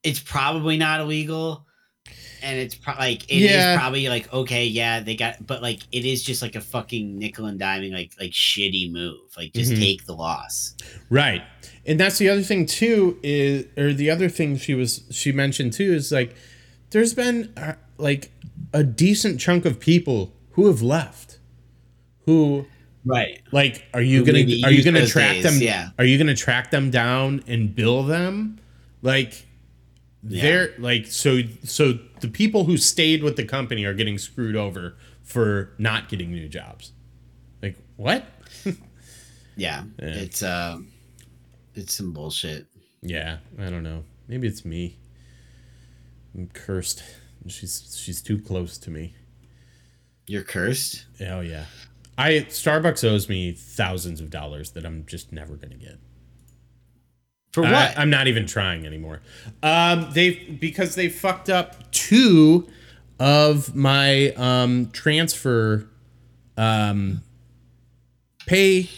it's 0.03 0.19
probably 0.19 0.77
not 0.77 1.01
illegal, 1.01 1.65
and 2.41 2.57
it's 2.57 2.73
pro- 2.75 2.95
like 2.95 3.23
it 3.29 3.41
is 3.43 3.51
Yeah. 3.51 3.77
probably 3.77 4.07
like 4.09 4.31
okay, 4.33 4.65
yeah, 4.65 5.01
they 5.01 5.15
got, 5.15 5.45
but 5.45 5.61
like 5.61 5.79
it 5.91 6.05
is 6.05 6.23
just 6.23 6.41
like 6.41 6.55
a 6.55 6.61
fucking 6.61 7.19
nickel 7.19 7.45
and 7.45 7.59
diming, 7.59 7.91
like 7.91 8.11
like 8.19 8.31
shitty 8.31 8.91
move. 8.91 9.17
Like 9.37 9.53
just 9.53 9.71
Mhm. 9.73 9.79
take 9.79 10.05
the 10.05 10.13
loss. 10.15 10.73
Right. 11.09 11.43
And 11.85 11.99
that's 11.99 12.17
the 12.17 12.29
other 12.29 12.43
thing 12.43 12.65
too 12.65 13.19
is 13.23 13.65
or 13.77 13.93
the 13.93 14.09
other 14.09 14.29
thing 14.29 14.57
she 14.57 14.73
was 14.73 15.01
she 15.11 15.31
mentioned 15.31 15.73
too 15.73 15.93
is 15.93 16.11
like 16.11 16.35
there's 16.91 17.13
been 17.13 17.51
uh, 17.57 17.73
like 17.97 18.31
a 18.73 18.83
decent 18.83 19.39
chunk 19.39 19.65
of 19.65 19.79
people 19.79 20.33
who 20.51 20.67
have 20.67 20.81
left 20.81 21.28
who 22.29 22.65
Right. 23.05 23.41
like 23.51 23.85
are 23.93 24.01
you 24.01 24.19
Who 24.19 24.25
gonna 24.25 24.39
are 24.65 24.71
you 24.71 24.83
going 24.83 24.95
to 24.95 25.07
track 25.07 25.35
days, 25.35 25.43
them 25.43 25.61
yeah. 25.61 25.89
are 25.97 26.05
you 26.05 26.17
going 26.17 26.27
to 26.27 26.35
track 26.35 26.69
them 26.69 26.91
down 26.91 27.43
and 27.47 27.73
bill 27.73 28.03
them 28.03 28.59
like 29.01 29.45
Yeah. 30.21 30.41
they're 30.41 30.73
like 30.79 31.07
so 31.07 31.39
so 31.63 31.93
the 32.19 32.27
people 32.27 32.65
who 32.65 32.77
stayed 32.77 33.23
with 33.23 33.35
the 33.37 33.45
company 33.45 33.85
are 33.85 33.93
getting 33.93 34.17
screwed 34.17 34.55
over 34.55 34.95
for 35.23 35.71
not 35.77 36.09
getting 36.09 36.31
new 36.31 36.47
jobs 36.49 36.91
like 37.63 37.77
what 37.95 38.25
Yeah. 39.55 39.83
Yeah. 39.99 40.05
It's 40.07 40.41
uh, 40.43 40.77
it's 41.75 41.93
some 41.93 42.13
bullshit. 42.13 42.65
Yeah, 43.01 43.37
I 43.57 43.69
don't 43.69 43.83
know. 43.83 44.03
Maybe 44.27 44.47
it's 44.47 44.63
me. 44.63 44.97
I'm 46.35 46.47
cursed. 46.53 47.03
She's 47.47 47.99
she's 48.01 48.21
too 48.21 48.39
close 48.39 48.77
to 48.79 48.89
me. 48.89 49.15
You're 50.27 50.43
cursed. 50.43 51.05
Oh 51.21 51.41
yeah. 51.41 51.65
I 52.19 52.31
Starbucks 52.49 53.09
owes 53.09 53.29
me 53.29 53.53
thousands 53.53 54.19
of 54.19 54.29
dollars 54.29 54.71
that 54.71 54.85
I'm 54.85 55.05
just 55.05 55.31
never 55.31 55.55
gonna 55.55 55.75
get. 55.77 55.99
For 57.53 57.65
I- 57.65 57.71
what? 57.71 57.97
I'm 57.97 58.09
not 58.09 58.27
even 58.27 58.45
trying 58.45 58.85
anymore. 58.85 59.21
Um, 59.63 60.09
they 60.11 60.31
because 60.31 60.95
they 60.95 61.07
fucked 61.07 61.49
up 61.49 61.89
two 61.91 62.67
of 63.19 63.73
my 63.73 64.33
um 64.33 64.89
transfer 64.91 65.87
um 66.57 67.23
pay 68.45 68.89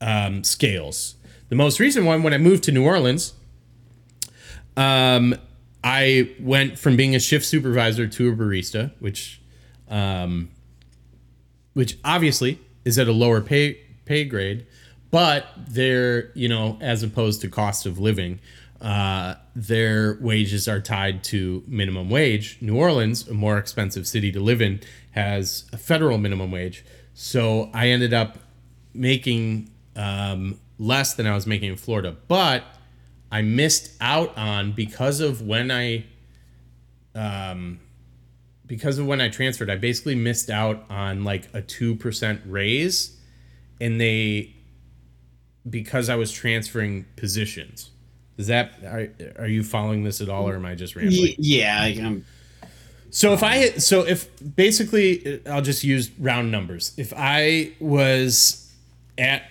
um 0.00 0.44
scales. 0.44 1.16
The 1.50 1.56
most 1.56 1.78
recent 1.78 2.06
one 2.06 2.22
when 2.22 2.32
I 2.32 2.38
moved 2.38 2.64
to 2.64 2.72
New 2.72 2.86
Orleans, 2.86 3.34
um, 4.78 5.34
I 5.84 6.34
went 6.40 6.78
from 6.78 6.96
being 6.96 7.14
a 7.14 7.20
shift 7.20 7.44
supervisor 7.44 8.06
to 8.06 8.30
a 8.30 8.34
barista, 8.34 8.92
which 8.98 9.42
um 9.90 10.48
which 11.76 11.98
obviously 12.06 12.58
is 12.86 12.98
at 12.98 13.06
a 13.06 13.12
lower 13.12 13.42
pay 13.42 13.78
pay 14.06 14.24
grade, 14.24 14.66
but 15.10 15.46
they're 15.58 16.30
you 16.32 16.48
know 16.48 16.78
as 16.80 17.02
opposed 17.02 17.42
to 17.42 17.50
cost 17.50 17.84
of 17.84 17.98
living, 17.98 18.40
uh, 18.80 19.34
their 19.54 20.16
wages 20.22 20.66
are 20.68 20.80
tied 20.80 21.22
to 21.22 21.62
minimum 21.66 22.08
wage. 22.08 22.56
New 22.62 22.78
Orleans, 22.78 23.28
a 23.28 23.34
more 23.34 23.58
expensive 23.58 24.06
city 24.06 24.32
to 24.32 24.40
live 24.40 24.62
in, 24.62 24.80
has 25.10 25.66
a 25.70 25.76
federal 25.76 26.16
minimum 26.16 26.50
wage. 26.50 26.82
So 27.12 27.68
I 27.74 27.88
ended 27.88 28.14
up 28.14 28.38
making 28.94 29.70
um, 29.96 30.58
less 30.78 31.12
than 31.12 31.26
I 31.26 31.34
was 31.34 31.46
making 31.46 31.72
in 31.72 31.76
Florida, 31.76 32.16
but 32.26 32.64
I 33.30 33.42
missed 33.42 33.92
out 34.00 34.34
on 34.38 34.72
because 34.72 35.20
of 35.20 35.42
when 35.42 35.70
I 35.70 36.06
um, 37.14 37.80
because 38.66 38.98
of 38.98 39.06
when 39.06 39.20
I 39.20 39.28
transferred, 39.28 39.70
I 39.70 39.76
basically 39.76 40.14
missed 40.14 40.50
out 40.50 40.84
on 40.90 41.24
like 41.24 41.48
a 41.54 41.62
2% 41.62 42.40
raise 42.46 43.16
and 43.80 44.00
they 44.00 44.54
because 45.68 46.08
I 46.08 46.16
was 46.16 46.30
transferring 46.30 47.04
positions. 47.16 47.90
Is 48.36 48.48
that 48.48 48.72
are, 48.84 49.08
are 49.38 49.48
you 49.48 49.62
following 49.64 50.04
this 50.04 50.20
at 50.20 50.28
all 50.28 50.48
or 50.48 50.54
am 50.54 50.66
I 50.66 50.74
just 50.74 50.94
rambling? 50.94 51.34
Yeah, 51.38 51.78
I, 51.80 51.86
I'm 52.02 52.24
So 53.10 53.32
if 53.32 53.42
I 53.42 53.70
so 53.78 54.02
if 54.02 54.28
basically, 54.56 55.40
I'll 55.46 55.62
just 55.62 55.84
use 55.84 56.10
round 56.18 56.50
numbers. 56.50 56.92
If 56.96 57.12
I 57.16 57.72
was 57.80 58.72
at, 59.16 59.42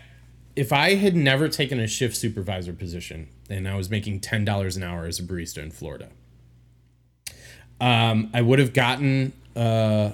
if 0.55 0.71
I 0.71 0.95
had 0.95 1.15
never 1.15 1.49
taken 1.49 1.79
a 1.79 1.87
shift 1.87 2.15
supervisor 2.15 2.73
position 2.73 3.27
and 3.49 3.67
I 3.67 3.75
was 3.75 3.89
making 3.89 4.19
ten 4.19 4.45
dollars 4.45 4.77
an 4.77 4.83
hour 4.83 5.05
as 5.05 5.19
a 5.19 5.23
barista 5.23 5.57
in 5.63 5.71
Florida, 5.71 6.09
um, 7.79 8.29
I 8.33 8.41
would 8.41 8.59
have 8.59 8.73
gotten 8.73 9.33
uh, 9.55 10.11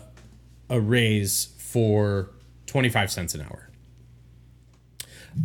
a 0.69 0.79
raise 0.79 1.53
for 1.57 2.29
twenty 2.65 2.89
five 2.89 3.11
cents 3.11 3.35
an 3.35 3.41
hour. 3.41 3.69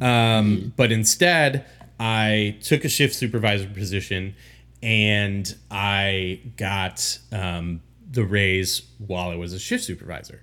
Um, 0.01 0.72
but 0.76 0.90
instead, 0.90 1.64
I 2.01 2.56
took 2.62 2.84
a 2.84 2.88
shift 2.88 3.14
supervisor 3.14 3.68
position 3.68 4.34
and 4.82 5.55
I 5.70 6.40
got 6.56 7.18
um, 7.32 7.82
the 8.10 8.24
raise 8.24 8.82
while 8.98 9.30
I 9.30 9.36
was 9.36 9.52
a 9.52 9.59
shift 9.59 9.84
supervisor. 9.84 10.43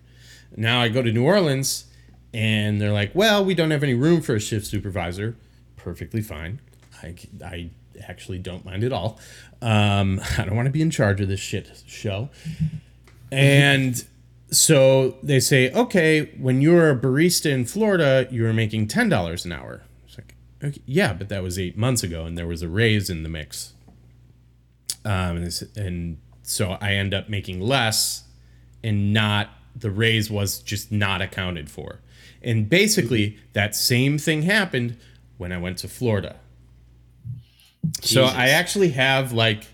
Now 0.56 0.82
I 0.82 0.90
go 0.90 1.02
to 1.02 1.12
New 1.12 1.26
Orleans 1.26 1.86
and 2.34 2.80
they're 2.80 2.94
like, 2.94 3.14
well, 3.14 3.44
we 3.44 3.54
don't 3.54 3.72
have 3.72 3.84
any 3.84 3.94
room 3.94 4.22
for 4.22 4.36
a 4.36 4.40
shift 4.40 4.66
supervisor. 4.66 5.36
Perfectly 5.76 6.22
fine. 6.22 6.60
I, 7.04 7.16
I 7.44 7.70
actually 8.08 8.40
don't 8.40 8.64
mind 8.66 8.84
at 8.84 8.92
all. 8.94 9.20
Um, 9.62 10.20
I 10.38 10.46
don't 10.46 10.56
want 10.56 10.66
to 10.68 10.72
be 10.72 10.82
in 10.82 10.90
charge 10.92 11.22
of 11.22 11.28
this 11.28 11.40
shit 11.40 11.84
show. 11.88 12.30
And 13.32 14.06
so 14.52 15.18
they 15.24 15.40
say, 15.40 15.72
okay, 15.72 16.30
when 16.38 16.62
you 16.62 16.74
were 16.74 16.92
a 16.92 16.96
barista 16.96 17.50
in 17.52 17.66
Florida, 17.66 18.28
you 18.30 18.44
were 18.44 18.54
making 18.54 18.90
ten 18.90 19.10
dollars 19.10 19.44
an 19.44 19.52
hour. 19.52 19.82
It's 20.06 20.20
like, 20.20 20.36
okay, 20.64 20.80
yeah, 20.86 21.14
but 21.14 21.30
that 21.30 21.42
was 21.42 21.58
eight 21.58 21.76
months 21.76 22.04
ago, 22.04 22.26
and 22.26 22.38
there 22.38 22.46
was 22.46 22.62
a 22.62 22.68
raise 22.70 23.10
in 23.10 23.24
the 23.24 23.30
mix. 23.30 23.74
Um, 25.04 25.38
and, 25.38 25.46
it's- 25.48 25.64
and 25.76 26.20
so 26.44 26.78
I 26.80 26.94
end 26.94 27.14
up 27.16 27.28
making 27.28 27.60
less, 27.60 28.24
and 28.84 29.12
not 29.14 29.50
the 29.76 29.90
raise 29.90 30.30
was 30.30 30.60
just 30.60 30.92
not 30.92 31.20
accounted 31.22 31.72
for. 31.72 32.02
And 32.44 32.70
basically, 32.70 33.40
that 33.54 33.76
same 33.76 34.20
thing 34.20 34.44
happened 34.44 34.98
when 35.40 35.52
I 35.52 35.58
went 35.58 35.80
to 35.80 35.88
Florida. 35.88 36.36
So 38.02 38.26
I 38.26 38.50
actually 38.50 38.90
have 38.90 39.34
like 39.34 39.66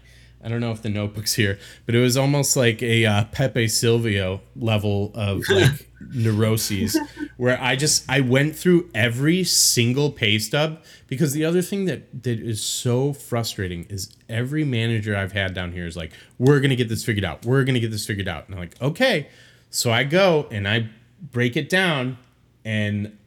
I 0.42 0.48
don't 0.48 0.62
know 0.62 0.72
if 0.72 0.82
the 0.82 0.90
notebook's 0.90 1.34
here, 1.34 1.60
but 1.86 1.96
it 1.96 2.00
was 2.00 2.16
almost 2.16 2.56
like 2.56 2.82
a 2.82 3.06
uh, 3.06 3.26
Pepe 3.26 3.68
Silvia 3.68 4.40
level 4.56 5.12
of 5.14 5.44
like 5.50 5.90
neuroses, 6.14 6.98
where 7.36 7.62
I 7.62 7.76
just 7.76 8.06
I 8.10 8.22
went 8.22 8.56
through 8.56 8.90
every 8.96 9.44
single 9.44 10.12
pay 10.12 10.40
stub 10.40 10.82
because 11.08 11.34
the 11.34 11.44
other 11.44 11.62
thing 11.62 11.86
that 11.86 12.24
that 12.24 12.40
is 12.40 12.62
so 12.64 13.12
frustrating 13.12 13.84
is 13.90 14.16
every 14.30 14.64
manager 14.64 15.16
I've 15.16 15.34
had 15.34 15.54
down 15.54 15.74
here 15.74 15.86
is 15.86 15.98
like, 15.98 16.14
we're 16.38 16.62
gonna 16.62 16.78
get 16.78 16.88
this 16.88 17.04
figured 17.04 17.26
out, 17.26 17.46
we're 17.46 17.66
gonna 17.66 17.82
get 17.82 17.92
this 17.92 18.06
figured 18.06 18.30
out, 18.30 18.46
and 18.46 18.56
I'm 18.56 18.62
like, 18.62 18.82
okay, 18.82 19.28
so 19.70 19.92
I 19.92 20.06
go 20.06 20.48
and 20.52 20.68
I 20.68 20.90
break 21.20 21.58
it 21.58 21.68
down, 21.68 22.18
and 22.64 23.18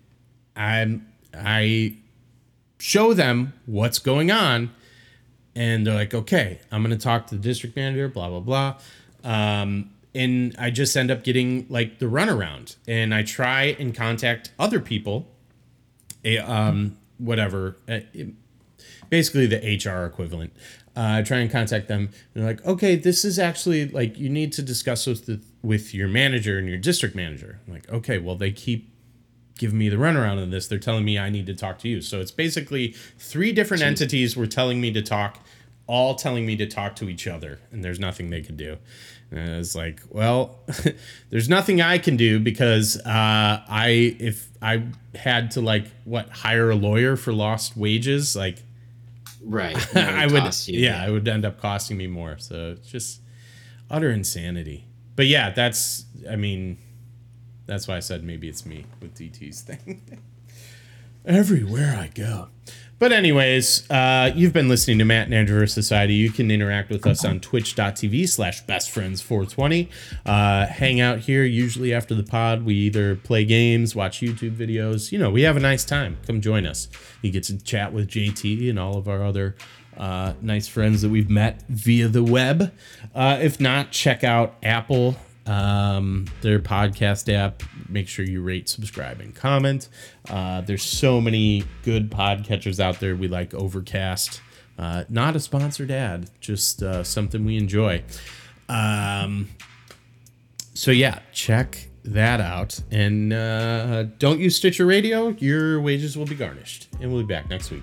I'm 0.56 1.06
I 1.34 1.98
show 2.82 3.14
them 3.14 3.52
what's 3.64 4.00
going 4.00 4.32
on. 4.32 4.68
And 5.54 5.86
they're 5.86 5.94
like 5.94 6.14
okay 6.14 6.58
i'm 6.72 6.82
going 6.82 6.96
to 6.96 7.02
talk 7.02 7.28
to 7.28 7.36
the 7.36 7.40
district 7.40 7.76
manager 7.76 8.08
blah 8.08 8.28
blah 8.28 8.40
blah. 8.40 8.78
Um, 9.22 9.90
and 10.14 10.54
i 10.58 10.70
just 10.70 10.96
end 10.96 11.10
up 11.10 11.22
getting 11.22 11.66
like 11.68 12.00
the 12.00 12.06
runaround. 12.06 12.76
And 12.88 13.14
i 13.14 13.22
try 13.22 13.76
and 13.78 13.94
contact 13.94 14.50
other 14.58 14.80
people 14.80 15.28
eh, 16.24 16.38
um, 16.38 16.96
whatever 17.18 17.76
uh, 17.88 18.00
basically 19.10 19.46
the 19.46 19.58
hr 19.58 20.04
equivalent. 20.04 20.52
Uh, 20.96 21.18
I 21.18 21.22
try 21.22 21.38
and 21.38 21.50
contact 21.50 21.88
them. 21.88 22.10
And 22.34 22.42
they're 22.42 22.52
like 22.52 22.66
okay 22.66 22.96
this 22.96 23.24
is 23.24 23.38
actually 23.38 23.88
like 23.90 24.18
you 24.18 24.28
need 24.28 24.52
to 24.54 24.62
discuss 24.62 25.06
with 25.06 25.26
the, 25.26 25.40
with 25.62 25.94
your 25.94 26.08
manager 26.08 26.58
and 26.58 26.66
your 26.66 26.78
district 26.78 27.14
manager. 27.14 27.60
I'm 27.66 27.74
like 27.74 27.88
okay 27.92 28.18
well 28.18 28.34
they 28.34 28.50
keep 28.50 28.91
giving 29.58 29.78
me 29.78 29.88
the 29.88 29.96
runaround 29.96 30.40
on 30.42 30.50
this. 30.50 30.66
They're 30.66 30.78
telling 30.78 31.04
me 31.04 31.18
I 31.18 31.30
need 31.30 31.46
to 31.46 31.54
talk 31.54 31.78
to 31.80 31.88
you. 31.88 32.00
So 32.00 32.20
it's 32.20 32.30
basically 32.30 32.94
three 33.18 33.52
different 33.52 33.82
entities 33.82 34.36
were 34.36 34.46
telling 34.46 34.80
me 34.80 34.92
to 34.92 35.02
talk, 35.02 35.38
all 35.86 36.14
telling 36.14 36.46
me 36.46 36.56
to 36.56 36.66
talk 36.66 36.96
to 36.96 37.08
each 37.08 37.26
other, 37.26 37.60
and 37.70 37.84
there's 37.84 38.00
nothing 38.00 38.30
they 38.30 38.42
could 38.42 38.56
do. 38.56 38.78
And 39.30 39.54
I 39.54 39.56
was 39.56 39.74
like, 39.74 40.02
well, 40.10 40.58
there's 41.30 41.48
nothing 41.48 41.80
I 41.80 41.98
can 41.98 42.16
do 42.16 42.38
because 42.38 42.98
uh, 42.98 43.62
I 43.68 44.16
if 44.18 44.48
I 44.60 44.84
had 45.14 45.52
to 45.52 45.60
like 45.60 45.86
what 46.04 46.28
hire 46.28 46.70
a 46.70 46.76
lawyer 46.76 47.16
for 47.16 47.32
lost 47.32 47.76
wages, 47.76 48.36
like 48.36 48.62
right. 49.42 49.96
I 49.96 50.26
would 50.26 50.68
you, 50.68 50.80
yeah, 50.80 51.06
it 51.06 51.10
would 51.10 51.26
end 51.26 51.44
up 51.44 51.60
costing 51.60 51.96
me 51.96 52.06
more. 52.06 52.38
So 52.38 52.72
it's 52.72 52.88
just 52.88 53.20
utter 53.90 54.10
insanity. 54.10 54.86
But 55.16 55.26
yeah, 55.26 55.50
that's 55.50 56.04
I 56.30 56.36
mean, 56.36 56.78
that's 57.66 57.88
why 57.88 57.96
I 57.96 58.00
said 58.00 58.24
maybe 58.24 58.48
it's 58.48 58.66
me 58.66 58.86
with 59.00 59.14
DT's 59.14 59.60
thing. 59.62 60.02
Everywhere 61.24 61.96
I 61.96 62.08
go. 62.08 62.48
But 62.98 63.10
anyways, 63.10 63.90
uh, 63.90 64.30
you've 64.32 64.52
been 64.52 64.68
listening 64.68 64.98
to 64.98 65.04
Matt 65.04 65.26
and 65.26 65.34
Andrew 65.34 65.66
Society. 65.66 66.14
You 66.14 66.30
can 66.30 66.52
interact 66.52 66.88
with 66.88 67.04
us 67.04 67.24
on 67.24 67.40
twitch.tv 67.40 68.28
slash 68.28 68.64
bestfriends420. 68.64 69.88
Uh, 70.24 70.66
hang 70.66 71.00
out 71.00 71.18
here 71.18 71.42
usually 71.42 71.92
after 71.92 72.14
the 72.14 72.22
pod. 72.22 72.64
We 72.64 72.74
either 72.74 73.16
play 73.16 73.44
games, 73.44 73.96
watch 73.96 74.20
YouTube 74.20 74.56
videos. 74.56 75.10
You 75.10 75.18
know, 75.18 75.30
we 75.30 75.42
have 75.42 75.56
a 75.56 75.60
nice 75.60 75.84
time. 75.84 76.18
Come 76.28 76.40
join 76.40 76.64
us. 76.64 76.86
You 77.22 77.32
get 77.32 77.42
to 77.44 77.58
chat 77.58 77.92
with 77.92 78.08
JT 78.08 78.70
and 78.70 78.78
all 78.78 78.96
of 78.96 79.08
our 79.08 79.24
other 79.24 79.56
uh, 79.96 80.34
nice 80.40 80.68
friends 80.68 81.02
that 81.02 81.08
we've 81.08 81.30
met 81.30 81.62
via 81.68 82.06
the 82.06 82.22
web. 82.22 82.72
Uh, 83.14 83.38
if 83.40 83.58
not, 83.58 83.90
check 83.90 84.22
out 84.22 84.54
Apple, 84.62 85.16
um, 85.46 86.26
their 86.40 86.58
podcast 86.58 87.32
app. 87.32 87.62
Make 87.88 88.08
sure 88.08 88.24
you 88.24 88.42
rate, 88.42 88.68
subscribe, 88.68 89.20
and 89.20 89.34
comment. 89.34 89.88
Uh, 90.28 90.60
there's 90.62 90.82
so 90.82 91.20
many 91.20 91.64
good 91.82 92.10
podcatchers 92.10 92.80
out 92.80 93.00
there. 93.00 93.16
We 93.16 93.28
like 93.28 93.54
Overcast. 93.54 94.40
Uh, 94.78 95.04
not 95.08 95.36
a 95.36 95.40
sponsored 95.40 95.90
ad, 95.90 96.30
just 96.40 96.82
uh, 96.82 97.04
something 97.04 97.44
we 97.44 97.56
enjoy. 97.56 98.02
Um, 98.68 99.50
so 100.74 100.90
yeah, 100.90 101.20
check 101.32 101.88
that 102.04 102.40
out. 102.40 102.80
And 102.90 103.32
uh, 103.32 104.04
don't 104.18 104.40
use 104.40 104.56
Stitcher 104.56 104.86
Radio. 104.86 105.28
Your 105.38 105.80
wages 105.80 106.16
will 106.16 106.26
be 106.26 106.34
garnished. 106.34 106.88
And 107.00 107.12
we'll 107.12 107.22
be 107.22 107.28
back 107.28 107.48
next 107.48 107.70
week. 107.70 107.82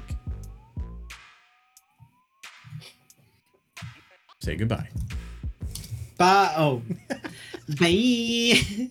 Say 4.41 4.55
goodbye. 4.55 4.89
Bye. 6.17 6.53
Oh. 6.57 6.81
Bye. 7.77 8.89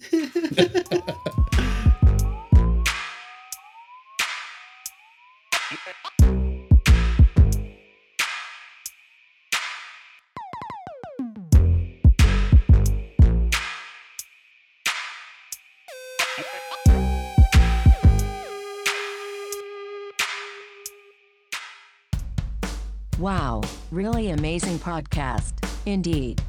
Wow, 23.18 23.62
really 23.90 24.30
amazing 24.30 24.78
podcast. 24.78 25.52
Indeed. 25.84 26.40